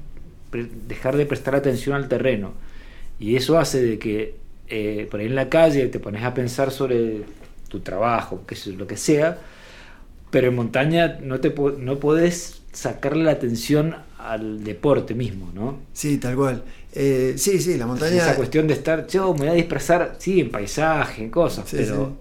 dejar 0.87 1.17
de 1.17 1.25
prestar 1.25 1.55
atención 1.55 1.95
al 1.95 2.07
terreno. 2.07 2.53
Y 3.19 3.35
eso 3.35 3.57
hace 3.57 3.81
de 3.81 3.99
que 3.99 4.35
eh, 4.69 5.07
por 5.09 5.19
ahí 5.19 5.27
en 5.27 5.35
la 5.35 5.49
calle 5.49 5.87
te 5.87 5.99
pones 5.99 6.23
a 6.23 6.33
pensar 6.33 6.71
sobre 6.71 7.21
tu 7.67 7.79
trabajo, 7.81 8.41
sé 8.49 8.71
yo, 8.71 8.77
lo 8.77 8.87
que 8.87 8.97
sea, 8.97 9.37
pero 10.29 10.47
en 10.49 10.55
montaña 10.55 11.19
no, 11.21 11.39
te 11.39 11.51
po- 11.51 11.71
no 11.71 11.99
podés 11.99 12.61
sacarle 12.71 13.23
la 13.23 13.31
atención 13.31 13.95
al 14.19 14.63
deporte 14.63 15.13
mismo, 15.15 15.51
¿no? 15.53 15.79
Sí, 15.93 16.17
tal 16.17 16.35
cual. 16.35 16.63
Eh, 16.93 17.35
sí, 17.37 17.59
sí, 17.59 17.77
la 17.77 17.87
montaña. 17.87 18.17
Esa 18.17 18.35
cuestión 18.35 18.67
de 18.67 18.73
estar, 18.73 19.07
yo 19.07 19.33
me 19.33 19.39
voy 19.41 19.47
a 19.49 19.53
dispersar, 19.53 20.15
sí, 20.19 20.39
en 20.41 20.51
paisaje, 20.51 21.23
en 21.23 21.29
cosas, 21.29 21.69
Sí, 21.69 21.77
pero 21.77 22.17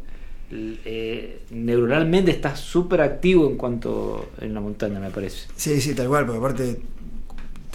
l- 0.50 0.78
eh, 0.84 1.40
neuronalmente 1.50 2.30
estás 2.30 2.60
súper 2.60 3.00
activo 3.00 3.48
en 3.48 3.56
cuanto 3.56 4.28
en 4.40 4.54
la 4.54 4.60
montaña, 4.60 5.00
me 5.00 5.10
parece. 5.10 5.46
Sí, 5.56 5.80
sí, 5.80 5.94
tal 5.94 6.08
cual, 6.08 6.26
porque 6.26 6.38
aparte 6.38 6.80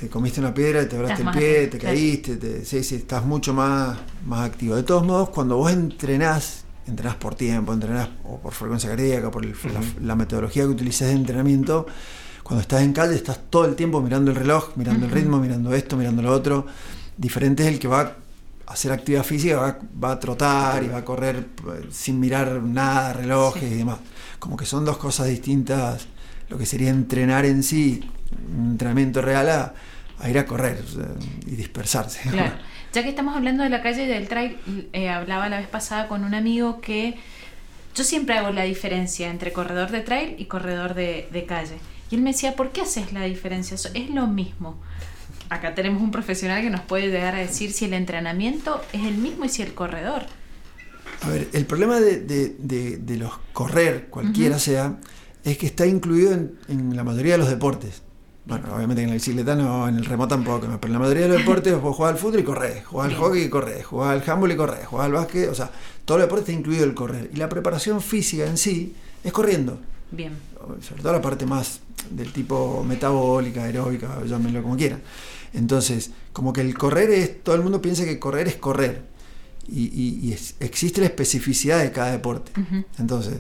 te 0.02 0.10
comiste 0.10 0.40
una 0.40 0.52
piedra, 0.54 0.88
te 0.90 0.96
abraste 0.96 1.22
el 1.22 1.30
pie, 1.30 1.68
te 1.68 1.78
claro. 1.78 1.96
caíste, 1.96 2.36
te- 2.38 2.66
sí, 2.66 2.84
sí, 2.84 2.96
estás 2.96 3.24
mucho 3.24 3.54
más, 3.54 3.98
más 4.26 4.50
activo. 4.50 4.76
De 4.76 4.82
todos 4.84 5.06
modos, 5.06 5.30
cuando 5.30 5.58
vos 5.58 5.72
entrenás, 5.72 6.64
entrenás 6.88 7.16
por 7.18 7.36
tiempo, 7.36 7.72
entrenás 7.72 8.10
o 8.26 8.40
por 8.40 8.52
frecuencia 8.52 8.90
cardíaca, 8.90 9.30
por 9.30 9.46
el- 9.46 9.52
la, 9.72 9.82
la 10.08 10.16
metodología 10.16 10.64
que 10.64 10.70
utilices 10.70 11.08
de 11.08 11.14
entrenamiento, 11.14 11.86
cuando 12.42 12.62
estás 12.64 12.82
en 12.82 12.94
calle 12.94 13.16
estás 13.16 13.40
todo 13.52 13.66
el 13.66 13.76
tiempo 13.76 14.02
mirando 14.02 14.32
el 14.32 14.38
reloj, 14.38 14.72
mirando 14.76 15.06
el 15.06 15.12
ritmo, 15.12 15.38
mirando 15.40 15.72
esto, 15.76 15.96
mirando 15.98 16.24
lo 16.24 16.32
otro. 16.34 16.66
Diferente 17.16 17.62
es 17.64 17.70
el 17.70 17.78
que 17.78 17.88
va 17.88 18.02
a 18.02 18.74
hacer 18.74 18.92
actividad 18.92 19.24
física, 19.24 19.58
va, 19.58 19.78
va 20.04 20.12
a 20.14 20.20
trotar 20.20 20.84
y 20.84 20.88
va 20.88 20.98
a 20.98 21.06
correr 21.06 21.36
eh, 21.76 21.88
sin 21.92 22.20
mirar 22.20 22.60
nada, 22.64 23.14
relojes 23.14 23.62
Sí. 23.70 23.76
y 23.76 23.78
demás. 23.78 24.00
Como 24.40 24.58
que 24.58 24.66
son 24.66 24.84
dos 24.84 24.98
cosas 24.98 25.28
distintas, 25.28 26.08
lo 26.50 26.58
que 26.58 26.66
sería 26.66 26.90
entrenar 26.90 27.46
en 27.46 27.62
sí, 27.62 28.02
un 28.58 28.72
entrenamiento 28.72 29.22
real 29.22 29.48
a, 29.50 29.74
a 30.22 30.30
ir 30.30 30.38
a 30.38 30.46
correr 30.46 30.84
y 31.48 31.56
dispersarse. 31.56 32.30
Claro. 32.30 32.54
Ya 32.94 33.04
que 33.04 33.10
estamos 33.10 33.38
hablando 33.38 33.64
de 33.64 33.70
la 33.70 33.82
calle 33.82 34.04
y 34.04 34.08
del 34.08 34.28
trail, 34.28 34.58
eh, 34.92 35.08
hablaba 35.08 35.48
la 35.48 35.60
vez 35.60 35.68
pasada 35.70 36.10
con 36.10 36.26
un 36.26 36.34
amigo 36.36 36.82
que 36.82 37.16
yo 37.96 38.04
siempre 38.04 38.38
hago 38.38 38.52
la 38.52 38.64
diferencia 38.64 39.30
entre 39.30 39.54
corredor 39.54 39.92
de 39.92 40.02
trail 40.02 40.36
y 40.38 40.44
corredor 40.46 40.94
de, 40.94 41.30
de 41.32 41.46
calle. 41.46 41.76
Y 42.10 42.16
él 42.16 42.22
me 42.22 42.32
decía, 42.34 42.58
¿por 42.58 42.72
qué 42.74 42.82
haces 42.82 43.14
la 43.14 43.24
diferencia? 43.24 43.78
Es 43.94 44.10
lo 44.10 44.28
mismo. 44.28 44.76
Acá 45.50 45.74
tenemos 45.74 46.02
un 46.02 46.12
profesional 46.12 46.62
que 46.62 46.70
nos 46.70 46.82
puede 46.82 47.08
llegar 47.08 47.34
a 47.34 47.38
decir 47.38 47.72
si 47.72 47.86
el 47.86 47.94
entrenamiento 47.94 48.82
es 48.92 49.04
el 49.06 49.16
mismo 49.16 49.46
y 49.46 49.50
si 49.50 49.62
el 49.62 49.74
corredor. 49.74 50.24
A 51.22 51.30
ver, 51.30 51.48
el 51.54 51.66
problema 51.66 51.98
de, 52.02 52.20
de- 52.20 52.56
de- 52.60 52.98
de 52.98 53.16
los 53.16 53.32
correr, 53.54 54.08
cualquiera 54.10 54.60
sea, 54.60 54.98
es 55.46 55.58
que 55.58 55.66
está 55.66 55.86
incluido 55.86 56.34
en, 56.34 56.58
en 56.68 56.98
la 56.98 57.06
mayoría 57.06 57.34
de 57.34 57.38
los 57.38 57.50
deportes. 57.50 58.02
Bueno, 58.60 58.76
obviamente 58.76 59.02
en 59.04 59.08
la 59.10 59.14
bicicleta 59.16 59.56
no, 59.56 59.88
en 59.88 59.96
el 59.98 60.06
remo 60.06 60.28
tampoco, 60.28 60.62
pero 60.80 60.88
en 60.88 60.94
la 60.94 61.00
mayoría 61.00 61.24
de 61.24 61.28
los 61.30 61.38
deportes 61.40 61.80
vos 61.82 61.96
jugás 61.96 62.14
al 62.14 62.18
fútbol 62.20 62.40
y 62.40 62.44
corres, 62.44 62.86
jugás 62.86 63.10
al 63.10 63.16
hockey 63.18 63.44
y 63.44 63.50
corres, 63.50 63.86
jugás 63.86 64.10
al 64.22 64.30
handball 64.30 64.52
y 64.52 64.56
corres, 64.56 64.86
jugás 64.88 65.06
al 65.06 65.12
básquet, 65.14 65.50
o 65.50 65.56
sea, 65.56 65.72
todo 66.06 66.18
el 66.18 66.24
deporte 66.24 66.42
está 66.52 66.60
incluido 66.60 66.84
el 66.84 66.94
correr. 66.94 67.30
Y 67.34 67.38
la 67.38 67.50
preparación 67.50 68.02
física 68.02 68.46
en 68.46 68.58
sí 68.58 68.94
es 69.24 69.32
corriendo, 69.32 69.80
Bien. 70.12 70.34
sobre 70.88 71.02
todo 71.02 71.14
la 71.14 71.22
parte 71.22 71.46
más 71.46 71.80
del 72.10 72.32
tipo 72.34 72.84
metabólica, 72.88 73.64
aeróbica, 73.64 74.22
llámenlo 74.26 74.62
como 74.64 74.76
quieran. 74.76 75.02
Entonces, 75.54 76.12
como 76.34 76.54
que 76.54 76.62
el 76.62 76.78
correr 76.78 77.10
es, 77.12 77.44
todo 77.44 77.56
el 77.56 77.62
mundo 77.62 77.82
piensa 77.82 78.06
que 78.06 78.18
correr 78.20 78.48
es 78.48 78.56
correr. 78.56 79.04
Y, 79.68 79.84
y- 79.84 80.20
y 80.24 80.34
es- 80.34 80.56
existe 80.60 81.00
la 81.02 81.08
especificidad 81.08 81.80
de 81.82 81.92
cada 81.92 82.12
deporte. 82.12 82.52
Entonces, 82.98 83.36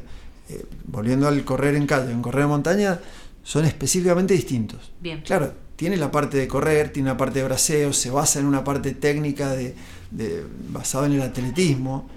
eh, 0.50 0.64
volviendo 0.86 1.28
al 1.28 1.44
correr 1.44 1.76
en 1.76 1.88
calle, 1.88 2.12
en 2.12 2.22
correr 2.22 2.44
en 2.44 2.50
montaña, 2.50 3.00
son 3.44 3.66
específicamente 3.66 4.34
distintos. 4.34 4.92
Bien. 5.02 5.22
Claro, 5.22 5.54
tiene 5.76 5.98
la 5.98 6.12
parte 6.12 6.38
de 6.38 6.48
correr, 6.48 6.92
tiene 6.94 7.10
una 7.10 7.18
parte 7.18 7.40
de 7.40 7.46
braceo, 7.46 7.92
se 7.94 8.10
basa 8.12 8.40
en 8.40 8.46
una 8.46 8.64
parte 8.64 8.92
técnica 8.94 9.50
de, 9.52 9.76
de- 10.12 10.46
basada 10.70 11.08
en 11.08 11.14
el 11.14 11.22
atletismo, 11.22 12.08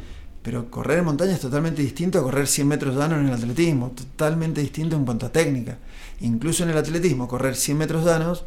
pero 0.43 0.71
correr 0.71 0.99
en 0.99 1.07
montaña 1.07 1.33
es 1.33 1.41
totalmente 1.41 1.81
distinto 1.81 2.19
a 2.19 2.23
correr 2.23 2.47
100 2.47 2.69
metros 2.69 2.95
llanos 2.97 3.19
en 3.21 3.29
el 3.29 3.33
atletismo, 3.35 3.91
totalmente 3.93 4.61
distinto 4.61 4.95
en 4.97 5.05
cuanto 5.07 5.25
a 5.27 5.33
técnica. 5.33 5.79
Incluso 6.21 6.63
en 6.65 6.71
el 6.71 6.77
atletismo, 6.79 7.27
correr 7.27 7.57
100 7.57 7.79
metros 7.79 8.05
llanos 8.05 8.45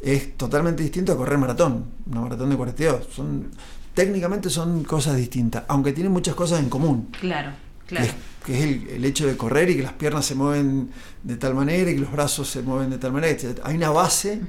es 0.00 0.36
totalmente 0.36 0.82
distinto 0.82 1.12
a 1.12 1.16
correr 1.16 1.38
maratón, 1.38 1.84
una 2.10 2.20
maratón 2.22 2.50
de 2.50 2.56
42. 2.56 3.06
Son, 3.14 3.48
técnicamente 3.94 4.50
son 4.50 4.82
cosas 4.84 5.16
distintas, 5.16 5.62
aunque 5.68 5.92
tienen 5.92 6.12
muchas 6.12 6.34
cosas 6.34 6.60
en 6.60 6.68
común 6.68 7.08
Claro, 7.20 7.50
claro. 7.88 8.06
que 8.46 8.56
es 8.56 8.64
el, 8.64 8.88
el 8.90 9.04
hecho 9.04 9.26
de 9.26 9.36
correr 9.36 9.68
y 9.70 9.76
que 9.76 9.82
las 9.82 9.94
piernas 9.94 10.24
se 10.24 10.34
mueven 10.36 10.90
de 11.24 11.36
tal 11.36 11.54
manera 11.54 11.90
y 11.90 11.94
que 11.96 12.00
los 12.00 12.12
brazos 12.12 12.48
se 12.48 12.62
mueven 12.62 12.90
de 12.90 12.98
tal 12.98 13.12
manera. 13.12 13.36
Hay 13.64 13.74
una 13.76 13.90
base 13.90 14.40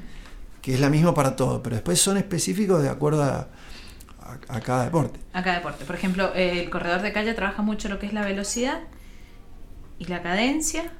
que 0.61 0.75
es 0.75 0.79
la 0.79 0.89
misma 0.89 1.13
para 1.15 1.35
todo, 1.35 1.63
pero 1.63 1.75
después 1.75 1.99
son 1.99 2.17
específicos 2.17 2.81
de 2.83 2.89
acuerdo 2.89 3.23
a, 3.23 3.47
a- 4.21 4.37
a 4.55 4.59
cada 4.61 4.83
deporte. 4.85 5.19
a 5.33 5.41
cada 5.43 5.55
deporte. 5.57 5.85
Por 5.85 5.95
ejemplo, 5.95 6.31
el 6.35 6.69
corredor 6.69 7.01
de 7.01 7.11
calle 7.13 7.33
trabaja 7.33 7.61
mucho 7.63 7.89
lo 7.89 7.97
que 7.97 8.05
es 8.05 8.13
la 8.13 8.23
velocidad 8.23 8.81
y 9.97 10.05
la 10.05 10.21
cadencia. 10.21 10.91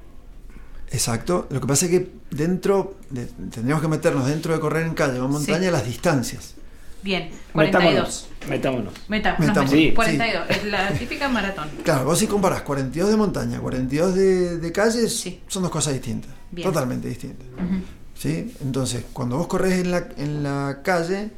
Exacto. 0.90 1.46
Lo 1.50 1.60
que 1.60 1.66
pasa 1.68 1.84
es 1.86 1.90
que 1.92 2.10
dentro, 2.30 2.96
de- 3.10 3.26
tendríamos 3.26 3.80
que 3.80 3.88
meternos 3.88 4.26
dentro 4.26 4.52
de 4.52 4.60
correr 4.60 4.86
en 4.86 4.94
calle 4.94 5.20
o 5.20 5.26
en 5.26 5.30
montaña 5.30 5.66
Sí. 5.66 5.70
las 5.70 5.84
distancias. 5.86 6.54
Bien, 7.02 7.30
42. 7.52 7.72
Metámonos. 7.72 8.28
metámonos. 8.48 8.92
Metamos, 9.08 9.40
Metamos, 9.40 9.56
nos 9.64 9.70
sí. 9.70 9.76
metamos. 9.86 9.94
42, 10.06 10.50
es 10.50 10.64
la 10.64 10.88
típica 10.92 11.28
maratón. 11.28 11.68
Claro, 11.84 12.04
vos 12.04 12.18
si 12.18 12.26
comparás 12.26 12.62
42 12.62 13.10
de 13.10 13.16
montaña, 13.16 13.58
42 13.60 14.14
de, 14.14 14.58
de 14.58 14.72
calles, 14.72 15.18
Sí. 15.20 15.40
son 15.48 15.62
dos 15.62 15.72
cosas 15.72 15.92
distintas, 15.94 16.30
Bien. 16.50 16.66
totalmente 16.68 17.08
distintas. 17.08 17.46
Ujú. 17.54 17.82
¿sí? 18.14 18.54
Entonces, 18.62 19.04
cuando 19.12 19.38
vos 19.38 19.46
corres 19.46 19.72
en 19.80 19.90
la, 19.90 20.08
en 20.18 20.42
la 20.42 20.80
calle, 20.82 21.30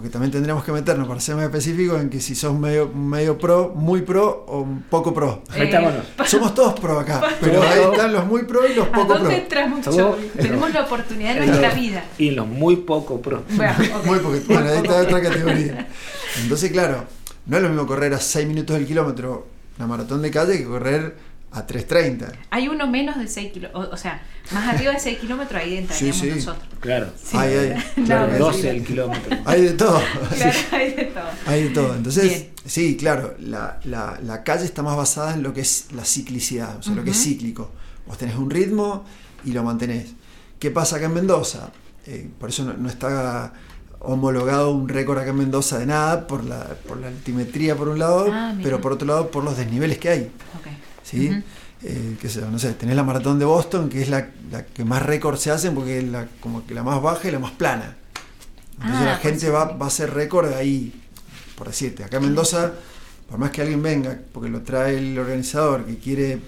porque 0.00 0.08
también 0.08 0.32
tendríamos 0.32 0.64
que 0.64 0.72
meternos 0.72 1.06
para 1.06 1.20
ser 1.20 1.36
más 1.36 1.44
específicos 1.44 2.00
en 2.00 2.08
que 2.08 2.22
si 2.22 2.34
sos 2.34 2.58
medio, 2.58 2.88
medio 2.88 3.36
pro, 3.36 3.74
muy 3.76 4.00
pro 4.00 4.46
o 4.48 4.66
poco 4.88 5.12
pro. 5.12 5.42
Eh. 5.54 5.70
Somos 6.24 6.54
todos 6.54 6.80
pro 6.80 6.98
acá, 6.98 7.20
pero 7.38 7.62
ahí 7.62 7.80
están 7.92 8.10
los 8.10 8.24
muy 8.24 8.44
pro 8.44 8.66
y 8.66 8.72
los 8.72 8.86
¿A 8.86 8.92
poco 8.92 9.18
pro. 9.18 9.30
Joey? 9.84 10.30
Tenemos 10.38 10.72
la 10.72 10.84
oportunidad 10.84 11.34
de 11.34 11.40
En 11.40 11.46
nuestra 11.48 11.74
vida. 11.74 12.04
Y 12.16 12.30
los 12.30 12.46
muy 12.46 12.76
poco 12.76 13.20
pro. 13.20 13.42
Bueno. 13.50 13.74
Muy 14.06 14.20
poquito. 14.20 14.54
Bueno, 14.54 14.70
ahí 14.70 14.78
está 14.78 15.02
otra 15.02 15.20
categoría. 15.20 15.88
Entonces, 16.40 16.72
claro, 16.72 17.04
no 17.44 17.58
es 17.58 17.62
lo 17.62 17.68
mismo 17.68 17.86
correr 17.86 18.14
a 18.14 18.20
6 18.20 18.48
minutos 18.48 18.78
del 18.78 18.86
kilómetro 18.86 19.48
una 19.80 19.86
maratón 19.86 20.20
de 20.20 20.30
calle 20.30 20.58
que 20.58 20.64
correr 20.64 21.14
a 21.52 21.66
3.30. 21.66 22.32
Hay 22.50 22.68
uno 22.68 22.86
menos 22.86 23.18
de 23.18 23.26
6 23.26 23.52
kilómetros, 23.52 23.88
o, 23.88 23.94
o 23.94 23.96
sea, 23.96 24.22
más 24.52 24.72
arriba 24.72 24.92
de 24.92 25.00
6 25.00 25.18
kilómetros, 25.18 25.60
ahí 25.60 25.78
entraríamos 25.78 26.16
Sí, 26.20 26.30
sí. 26.30 26.36
nosotros. 26.36 26.68
Claro. 26.80 27.10
Sí. 27.22 27.36
Hay, 27.36 27.54
hay, 27.54 27.74
Claro, 28.04 28.32
no, 28.32 28.38
12 28.38 28.60
sí. 28.60 28.68
el 28.68 28.84
kilómetro. 28.86 29.36
hay 29.44 29.62
de 29.62 29.72
todo. 29.72 30.00
Claro, 30.36 30.52
Sí. 30.52 30.66
hay 30.76 30.94
de 30.94 31.04
todo. 31.06 31.24
Hay 31.46 31.62
de 31.64 31.70
todo. 31.70 31.94
Entonces, 31.96 32.24
Bien. 32.28 32.50
sí, 32.64 32.96
claro, 32.96 33.34
la, 33.40 33.80
la- 33.84 34.18
la 34.22 34.44
calle 34.44 34.64
está 34.64 34.82
más 34.82 34.96
basada 34.96 35.34
en 35.34 35.42
lo 35.42 35.52
que 35.52 35.60
es 35.62 35.86
la 35.92 36.04
ciclicidad, 36.04 36.76
o 36.78 36.82
sea, 36.82 36.94
lo 36.94 37.02
que 37.04 37.10
es 37.10 37.22
cíclico. 37.22 37.70
Vos 38.06 38.16
tenés 38.16 38.36
un 38.36 38.48
ritmo 38.50 39.04
y 39.44 39.52
lo 39.52 39.62
mantenés. 39.64 40.06
¿Qué 40.58 40.70
pasa 40.70 40.96
acá 40.96 41.06
en 41.06 41.14
Mendoza? 41.14 41.70
Eh, 42.06 42.28
por 42.38 42.48
eso 42.50 42.64
no, 42.64 42.74
no 42.74 42.88
está 42.88 43.52
homologado 43.98 44.70
un 44.70 44.88
récord 44.88 45.18
acá 45.18 45.30
en 45.30 45.36
Mendoza 45.36 45.78
de 45.78 45.86
nada, 45.86 46.26
por 46.26 46.44
la, 46.44 46.64
por 46.88 46.96
la 46.98 47.08
altimetría 47.08 47.76
por 47.76 47.88
un 47.88 47.98
lado, 47.98 48.28
Ah, 48.32 48.54
pero 48.62 48.80
por 48.80 48.92
otro 48.92 49.06
lado 49.06 49.30
por 49.30 49.44
los 49.44 49.56
desniveles 49.56 49.98
que 49.98 50.08
hay. 50.08 50.20
Ok. 50.58 50.66
¿Sí? 51.10 51.28
Ujú. 51.30 51.42
Eh, 51.82 52.16
qué 52.20 52.28
sé 52.28 52.40
yo, 52.40 52.50
no 52.50 52.58
sé, 52.58 52.74
tenés 52.74 52.94
la 52.94 53.02
maratón 53.04 53.38
de 53.38 53.44
Boston, 53.46 53.88
que 53.88 54.02
es 54.02 54.08
la, 54.10 54.28
la 54.50 54.64
que 54.66 54.84
más 54.84 55.02
récords 55.02 55.40
se 55.40 55.50
hacen 55.50 55.74
porque 55.74 55.98
es 55.98 56.04
la, 56.04 56.26
como 56.40 56.66
que 56.66 56.74
la 56.74 56.82
más 56.82 57.00
baja 57.00 57.26
y 57.28 57.30
la 57.30 57.38
más 57.38 57.52
plana. 57.52 57.96
Entonces 58.74 58.98
Ah, 59.00 59.04
la 59.04 59.12
por 59.14 59.22
gente 59.22 59.48
va, 59.50 59.64
va 59.64 59.84
a 59.86 59.88
hacer 59.88 60.12
récord 60.12 60.52
ahí, 60.52 60.92
por 61.56 61.68
decirte. 61.68 62.04
Acá 62.04 62.18
en 62.18 62.24
Mendoza, 62.24 62.72
por 63.28 63.38
más 63.38 63.50
que 63.50 63.62
alguien 63.62 63.82
venga, 63.82 64.18
porque 64.32 64.50
lo 64.50 64.60
trae 64.62 64.98
el 64.98 65.18
organizador, 65.18 65.84
que 65.86 65.96
quiere, 65.98 66.38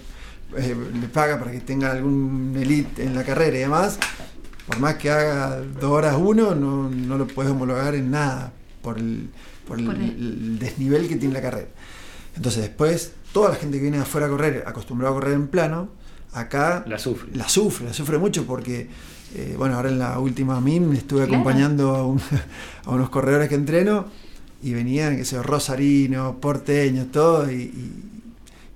eh, 0.57 0.75
le 0.99 1.07
paga 1.07 1.39
para 1.39 1.51
que 1.51 1.61
tenga 1.61 1.91
algún 1.91 2.55
elite 2.59 3.03
en 3.03 3.15
la 3.15 3.23
carrera 3.23 3.57
y 3.57 3.61
demás, 3.61 3.97
por 4.67 4.79
más 4.79 4.95
que 4.95 5.09
haga 5.09 5.61
dos 5.61 5.91
horas 5.91 6.15
uno, 6.17 6.53
no, 6.55 6.89
no 6.89 7.17
lo 7.17 7.27
puedes 7.27 7.51
homologar 7.51 7.95
en 7.95 8.11
nada 8.11 8.51
por 8.83 8.97
el, 8.99 9.29
por 9.67 9.79
el- 9.79 9.85
Por 9.85 9.95
el- 9.95 10.01
el 10.03 10.59
desnivel 10.59 11.07
que 11.07 11.15
tiene 11.15 11.33
la 11.33 11.41
carrera. 11.41 11.67
Entonces 12.35 12.61
después, 12.63 13.11
toda 13.33 13.49
la 13.49 13.55
gente 13.55 13.77
que 13.77 13.81
viene 13.81 13.97
de 13.97 14.03
afuera 14.03 14.27
a 14.27 14.29
correr, 14.29 14.63
acostumbrado 14.65 15.13
a 15.13 15.19
correr 15.19 15.33
en 15.33 15.47
plano, 15.49 15.89
acá 16.33 16.83
La 16.87 16.97
sufre. 16.97 17.29
la 17.33 17.49
sufre, 17.49 17.85
la 17.87 17.93
sufre 17.93 18.17
mucho 18.17 18.45
porque, 18.45 18.87
eh, 19.35 19.55
bueno, 19.57 19.75
ahora 19.75 19.89
en 19.89 19.99
la 19.99 20.17
última 20.19 20.61
MIM 20.61 20.93
estuve 20.93 21.21
Claro. 21.25 21.33
acompañando 21.41 21.95
a, 21.95 22.05
un- 22.07 22.21
a 22.85 22.89
unos 22.91 23.09
corredores 23.09 23.49
que 23.49 23.55
entreno 23.55 24.05
y 24.61 24.73
venían, 24.73 25.17
que 25.17 25.25
sé, 25.25 25.35
yo, 25.35 25.43
rosarinos, 25.43 26.35
porteños, 26.37 27.11
todo, 27.11 27.51
y, 27.51 27.55
y 27.63 27.91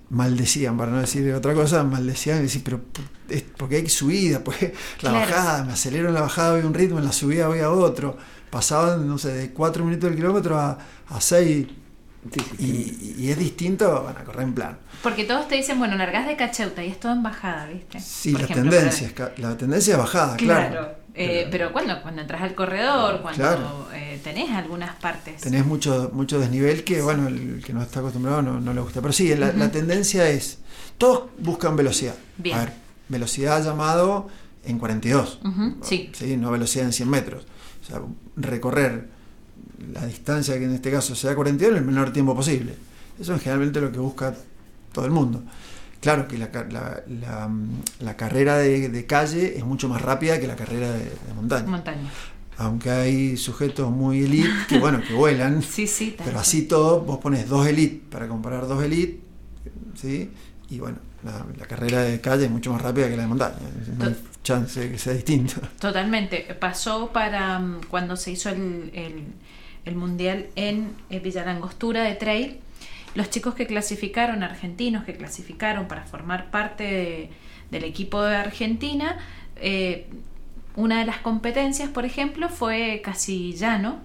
maldecían, 0.09 0.77
para 0.77 0.91
no 0.91 0.99
decir 0.99 1.33
otra 1.33 1.53
cosa, 1.53 1.83
maldecían 1.83 2.39
y 2.39 2.43
decían, 2.43 2.63
pero 2.63 2.81
es 3.29 3.43
porque 3.57 3.77
hay 3.77 3.89
subida, 3.89 4.43
pues 4.43 4.61
la 4.61 4.69
Claro. 5.11 5.15
bajada, 5.19 5.63
me 5.65 5.73
acelero 5.73 6.07
en 6.09 6.13
la 6.13 6.21
bajada 6.21 6.51
voy 6.53 6.61
a 6.61 6.65
un 6.67 6.73
ritmo, 6.73 6.97
en 6.99 7.05
la 7.05 7.11
subida 7.11 7.47
voy 7.47 7.59
a 7.59 7.69
otro. 7.69 8.17
Pasaban, 8.49 9.05
no 9.07 9.17
sé, 9.17 9.33
de 9.33 9.49
4 9.51 9.83
minutos 9.83 10.09
del 10.09 10.17
kilómetro 10.17 10.57
a, 10.57 10.77
a 11.09 11.21
6 11.21 11.67
Sí, 12.33 12.39
sí, 12.41 12.55
sí. 12.57 13.15
y, 13.17 13.23
y 13.25 13.31
es 13.31 13.37
distinto, 13.39 14.03
van 14.03 14.17
a 14.17 14.23
correr 14.25 14.41
en 14.43 14.53
plano. 14.53 14.77
Porque 15.01 15.23
todos 15.23 15.47
te 15.47 15.55
dicen, 15.55 15.79
bueno, 15.79 15.95
largás 15.95 16.27
de 16.27 16.35
cacheuta 16.35 16.83
y 16.83 16.89
es 16.89 16.99
todo 16.99 17.13
en 17.13 17.23
bajada, 17.23 17.67
¿viste? 17.67 17.99
Sí, 17.99 18.31
Por 18.31 18.41
la 18.41 18.45
ejemplo, 18.47 18.71
tendencia, 18.71 19.07
es 19.07 19.13
ca- 19.13 19.31
la 19.37 19.55
tendencia 19.57 19.93
es 19.93 19.99
bajada, 19.99 20.35
Claro. 20.35 20.69
claro. 20.71 20.95
eh, 21.15 21.47
pero 21.49 21.71
cuando, 21.71 22.01
cuando 22.01 22.21
entras 22.21 22.41
al 22.41 22.53
corredor, 22.53 23.21
cuando 23.21 23.41
Claro. 23.43 23.87
eh, 23.93 24.19
tenés 24.23 24.49
algunas 24.51 24.95
partes. 24.97 25.41
Tenés 25.41 25.65
mucho, 25.65 26.09
mucho 26.13 26.39
desnivel 26.39 26.83
que, 26.83 27.01
bueno, 27.01 27.27
el 27.27 27.63
que 27.65 27.71
no 27.73 27.81
está 27.81 27.99
acostumbrado 28.01 28.41
no, 28.41 28.59
no 28.59 28.73
le 28.73 28.81
gusta. 28.81 28.99
Pero 29.01 29.13
sí, 29.13 29.33
la, 29.35 29.53
la 29.53 29.71
tendencia 29.71 30.27
es, 30.29 30.59
todos 30.97 31.29
buscan 31.39 31.75
velocidad. 31.77 32.15
Bien. 32.37 32.57
A 32.57 32.59
ver, 32.65 32.73
velocidad 33.07 33.63
llamado 33.63 34.27
en 34.65 34.79
42. 34.79 35.39
Ujú, 35.45 35.77
sí. 35.81 36.11
No 36.37 36.51
velocidad 36.51 36.85
en 36.87 36.93
100 36.93 37.09
metros. 37.09 37.45
O 37.83 37.85
sea, 37.85 38.01
recorrer 38.35 39.15
la 39.93 40.05
distancia 40.05 40.57
que 40.57 40.65
en 40.65 40.73
este 40.73 40.91
caso 40.91 41.15
sea 41.15 41.35
42 41.35 41.71
en 41.71 41.77
el 41.79 41.85
menor 41.85 42.11
tiempo 42.13 42.35
posible. 42.35 42.73
Eso 43.19 43.35
es 43.35 43.41
generalmente 43.41 43.81
lo 43.81 43.91
que 43.91 43.99
busca 43.99 44.35
todo 44.91 45.05
el 45.05 45.11
mundo. 45.11 45.43
Claro 45.99 46.27
que 46.27 46.37
la, 46.37 46.49
la- 46.69 47.03
la, 47.07 47.47
mm, 47.47 47.69
la 48.01 48.15
carrera 48.15 48.57
de, 48.57 48.89
de 48.89 49.05
calle 49.05 49.57
es 49.57 49.65
mucho 49.65 49.89
más 49.89 50.01
rápida 50.01 50.39
que 50.39 50.47
la 50.47 50.55
carrera 50.55 50.91
de, 50.91 50.99
de 51.05 51.33
montaña. 51.35 51.67
Montaña. 51.67 52.09
Aunque 52.59 52.89
hay 52.89 53.37
sujetos 53.37 53.91
muy 53.91 54.23
elite 54.23 54.49
que, 54.67 54.79
bueno, 54.79 55.01
que 55.07 55.13
vuelan, 55.13 55.61
Sí, 55.63 55.85
sí. 55.87 56.15
pero 56.23 56.39
así 56.39 56.63
todo, 56.63 57.01
vos 57.01 57.19
pones 57.19 57.47
dos 57.47 57.67
elite 57.67 58.03
para 58.09 58.27
comparar 58.27 58.67
dos 58.67 58.83
elite, 58.83 59.19
¿sí? 59.95 60.29
Y 60.69 60.79
bueno, 60.79 60.97
la, 61.23 61.45
la 61.57 61.65
carrera 61.65 62.01
de 62.01 62.19
calle 62.21 62.45
es 62.45 62.51
mucho 62.51 62.71
más 62.73 62.81
rápida 62.81 63.09
que 63.09 63.15
la 63.15 63.23
de 63.23 63.27
montaña. 63.29 63.55
No 63.97 64.05
hay 64.05 64.15
chance 64.43 64.79
de 64.79 64.91
que 64.91 64.97
sea 64.97 65.13
distinto. 65.13 65.55
Totalmente. 65.79 66.45
Pasó 66.59 67.11
para 67.11 67.59
mm, 67.59 67.81
cuando 67.89 68.15
se 68.15 68.31
hizo 68.31 68.49
el, 68.49 68.91
el- 68.93 69.23
el 69.87 69.95
mundial 69.95 70.47
en 70.55 70.93
eh, 71.09 71.19
Villa 71.19 71.43
Langostura 71.45 72.03
de 72.03 72.15
Trail. 72.15 72.59
Los 73.15 73.29
chicos 73.29 73.55
que 73.55 73.65
clasificaron, 73.65 74.43
argentinos 74.43 75.03
que 75.03 75.15
clasificaron 75.15 75.87
para 75.87 76.03
formar 76.03 76.51
parte 76.51 76.83
de- 76.83 77.29
del 77.71 77.83
equipo 77.83 78.21
de 78.21 78.35
Argentina, 78.35 79.17
eh, 79.55 80.07
una 80.75 80.99
de 80.99 81.05
las 81.05 81.17
competencias, 81.17 81.89
por 81.89 82.05
ejemplo, 82.05 82.49
fue 82.49 83.01
casi 83.03 83.53
llano. 83.53 83.99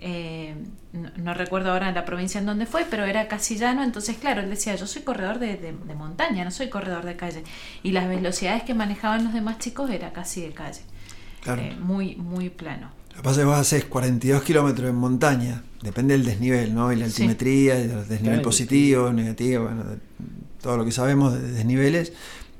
Eh, 0.00 0.54
no, 0.92 1.10
no 1.16 1.34
recuerdo 1.34 1.70
ahora 1.72 1.92
la 1.92 2.04
provincia 2.04 2.40
en 2.40 2.46
donde 2.46 2.66
fue, 2.66 2.84
pero 2.90 3.04
era 3.04 3.28
casi 3.28 3.56
llano. 3.56 3.82
Entonces, 3.84 4.16
claro, 4.16 4.40
él 4.40 4.50
decía: 4.50 4.74
Yo 4.74 4.86
soy 4.86 5.02
corredor 5.02 5.38
de, 5.38 5.56
de- 5.56 5.72
de 5.72 5.94
montaña, 5.94 6.42
no 6.44 6.50
soy 6.50 6.68
corredor 6.68 7.04
de 7.04 7.16
calle. 7.16 7.44
Y 7.82 7.92
las 7.92 8.08
velocidades 8.08 8.62
que 8.64 8.74
manejaban 8.74 9.22
los 9.24 9.32
demás 9.34 9.58
chicos 9.58 9.90
era 9.90 10.12
casi 10.12 10.40
de 10.40 10.50
calle. 10.52 10.80
Claro. 11.42 11.62
Eh, 11.62 11.76
muy, 11.78 12.16
muy 12.16 12.50
plano. 12.50 12.90
Lo 13.10 13.16
que 13.16 13.22
pasa 13.22 13.40
es 13.40 13.44
que 13.44 13.44
vos 13.44 13.58
haces 13.58 13.84
42 13.84 14.42
kilómetros 14.42 14.88
en 14.88 14.96
montaña, 14.96 15.62
depende 15.82 16.14
del 16.16 16.24
desnivel, 16.24 16.74
¿no? 16.74 16.92
Y 16.92 16.96
la 16.96 17.06
Sí. 17.06 17.22
altimetría, 17.22 17.78
y 17.78 17.82
el 17.82 17.88
desnivel 18.08 18.18
Claro, 18.22 18.42
positivo, 18.42 19.12
negativo, 19.12 19.64
bueno, 19.64 19.84
de- 19.84 19.96
todo 20.62 20.76
lo 20.76 20.84
que 20.84 20.92
sabemos 20.92 21.34
de 21.34 21.52
desniveles. 21.52 22.12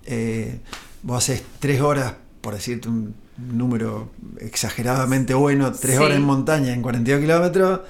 Eh, 0.07 0.59
vos 1.03 1.19
haces 1.19 1.43
3 1.61 1.81
horas, 1.81 2.15
por 2.41 2.55
decirte 2.55 2.89
un 2.89 3.15
número 3.39 4.11
exageradamente 4.39 5.33
bueno, 5.35 5.73
3 5.73 5.97
Sí. 5.97 6.03
horas 6.03 6.17
en 6.17 6.23
montaña 6.25 6.73
en 6.75 6.83
42 6.83 7.21
kilómetros 7.21 7.81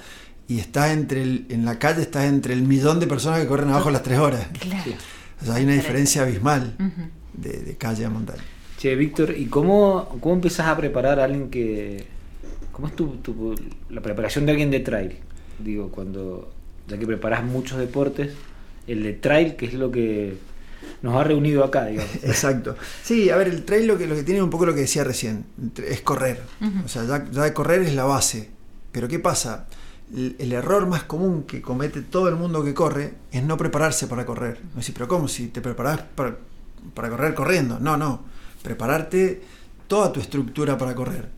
y 0.47 0.59
estás 0.59 0.91
entre 0.91 1.23
el, 1.23 1.45
en 1.49 1.65
la 1.65 1.77
calle 1.79 2.01
estás 2.01 2.25
entre 2.25 2.53
el 2.53 2.61
millón 2.63 2.99
de 2.99 3.07
personas 3.07 3.39
que 3.41 3.47
corren 3.47 3.69
abajo 3.69 3.89
las 3.91 4.03
3 4.03 4.19
horas. 4.19 4.47
Claro. 4.59 4.91
O 5.41 5.45
sea, 5.45 5.55
hay 5.55 5.63
una 5.63 5.73
diferencia 5.73 6.21
abismal 6.23 6.75
de, 7.33 7.51
de 7.59 7.75
calle 7.77 8.05
a 8.05 8.09
montaña. 8.09 8.43
Che, 8.77 8.95
Víctor, 8.95 9.35
¿y 9.37 9.45
cómo, 9.47 10.17
cómo 10.21 10.35
empezás 10.35 10.67
a 10.67 10.77
preparar 10.77 11.19
a 11.19 11.25
alguien 11.25 11.49
que... 11.49 12.05
¿Cómo 12.81 12.87
es 12.87 12.95
tu, 12.95 13.07
tu- 13.17 13.55
la 13.91 14.01
preparación 14.01 14.47
de 14.47 14.53
alguien 14.53 14.71
de 14.71 14.79
trail? 14.79 15.17
Digo, 15.59 15.89
cuando... 15.91 16.51
Ya 16.87 16.97
que 16.97 17.05
preparás 17.05 17.43
muchos 17.43 17.77
deportes, 17.77 18.33
el 18.87 19.03
de 19.03 19.13
trail, 19.13 19.55
que 19.55 19.67
es 19.67 19.75
lo 19.75 19.91
que 19.91 20.33
nos 21.03 21.15
ha 21.15 21.23
reunido 21.23 21.63
acá, 21.63 21.85
digamos. 21.85 22.11
Exacto. 22.23 22.75
Sí, 23.03 23.29
a 23.29 23.35
ver, 23.37 23.49
el 23.49 23.63
trail 23.65 23.85
lo 23.85 23.99
que, 23.99 24.07
lo 24.07 24.15
que 24.15 24.23
tiene 24.23 24.41
un 24.41 24.49
poco 24.49 24.65
lo 24.65 24.73
que 24.73 24.81
decía 24.81 25.03
recién, 25.03 25.45
es 25.87 26.01
correr. 26.01 26.41
O 26.83 26.87
sea, 26.87 27.05
ya, 27.05 27.29
ya 27.29 27.43
de 27.43 27.53
correr 27.53 27.83
es 27.83 27.93
la 27.93 28.05
base. 28.05 28.49
Pero 28.91 29.07
¿qué 29.07 29.19
pasa? 29.19 29.67
El, 30.11 30.35
el 30.39 30.51
error 30.53 30.87
más 30.87 31.03
común 31.03 31.43
que 31.43 31.61
comete 31.61 32.01
todo 32.01 32.27
el 32.29 32.35
mundo 32.35 32.63
que 32.63 32.73
corre 32.73 33.13
es 33.31 33.43
no 33.43 33.57
prepararse 33.57 34.07
para 34.07 34.25
correr. 34.25 34.59
No 34.71 34.77
decir, 34.77 34.95
pero 34.95 35.07
¿cómo? 35.07 35.27
Si 35.27 35.49
te 35.49 35.61
preparás 35.61 36.01
para, 36.15 36.35
para 36.95 37.09
correr 37.11 37.35
corriendo. 37.35 37.79
No, 37.79 37.95
no. 37.95 38.23
Prepararte 38.63 39.39
toda 39.87 40.11
tu 40.11 40.19
estructura 40.19 40.79
para 40.79 40.95
correr. 40.95 41.29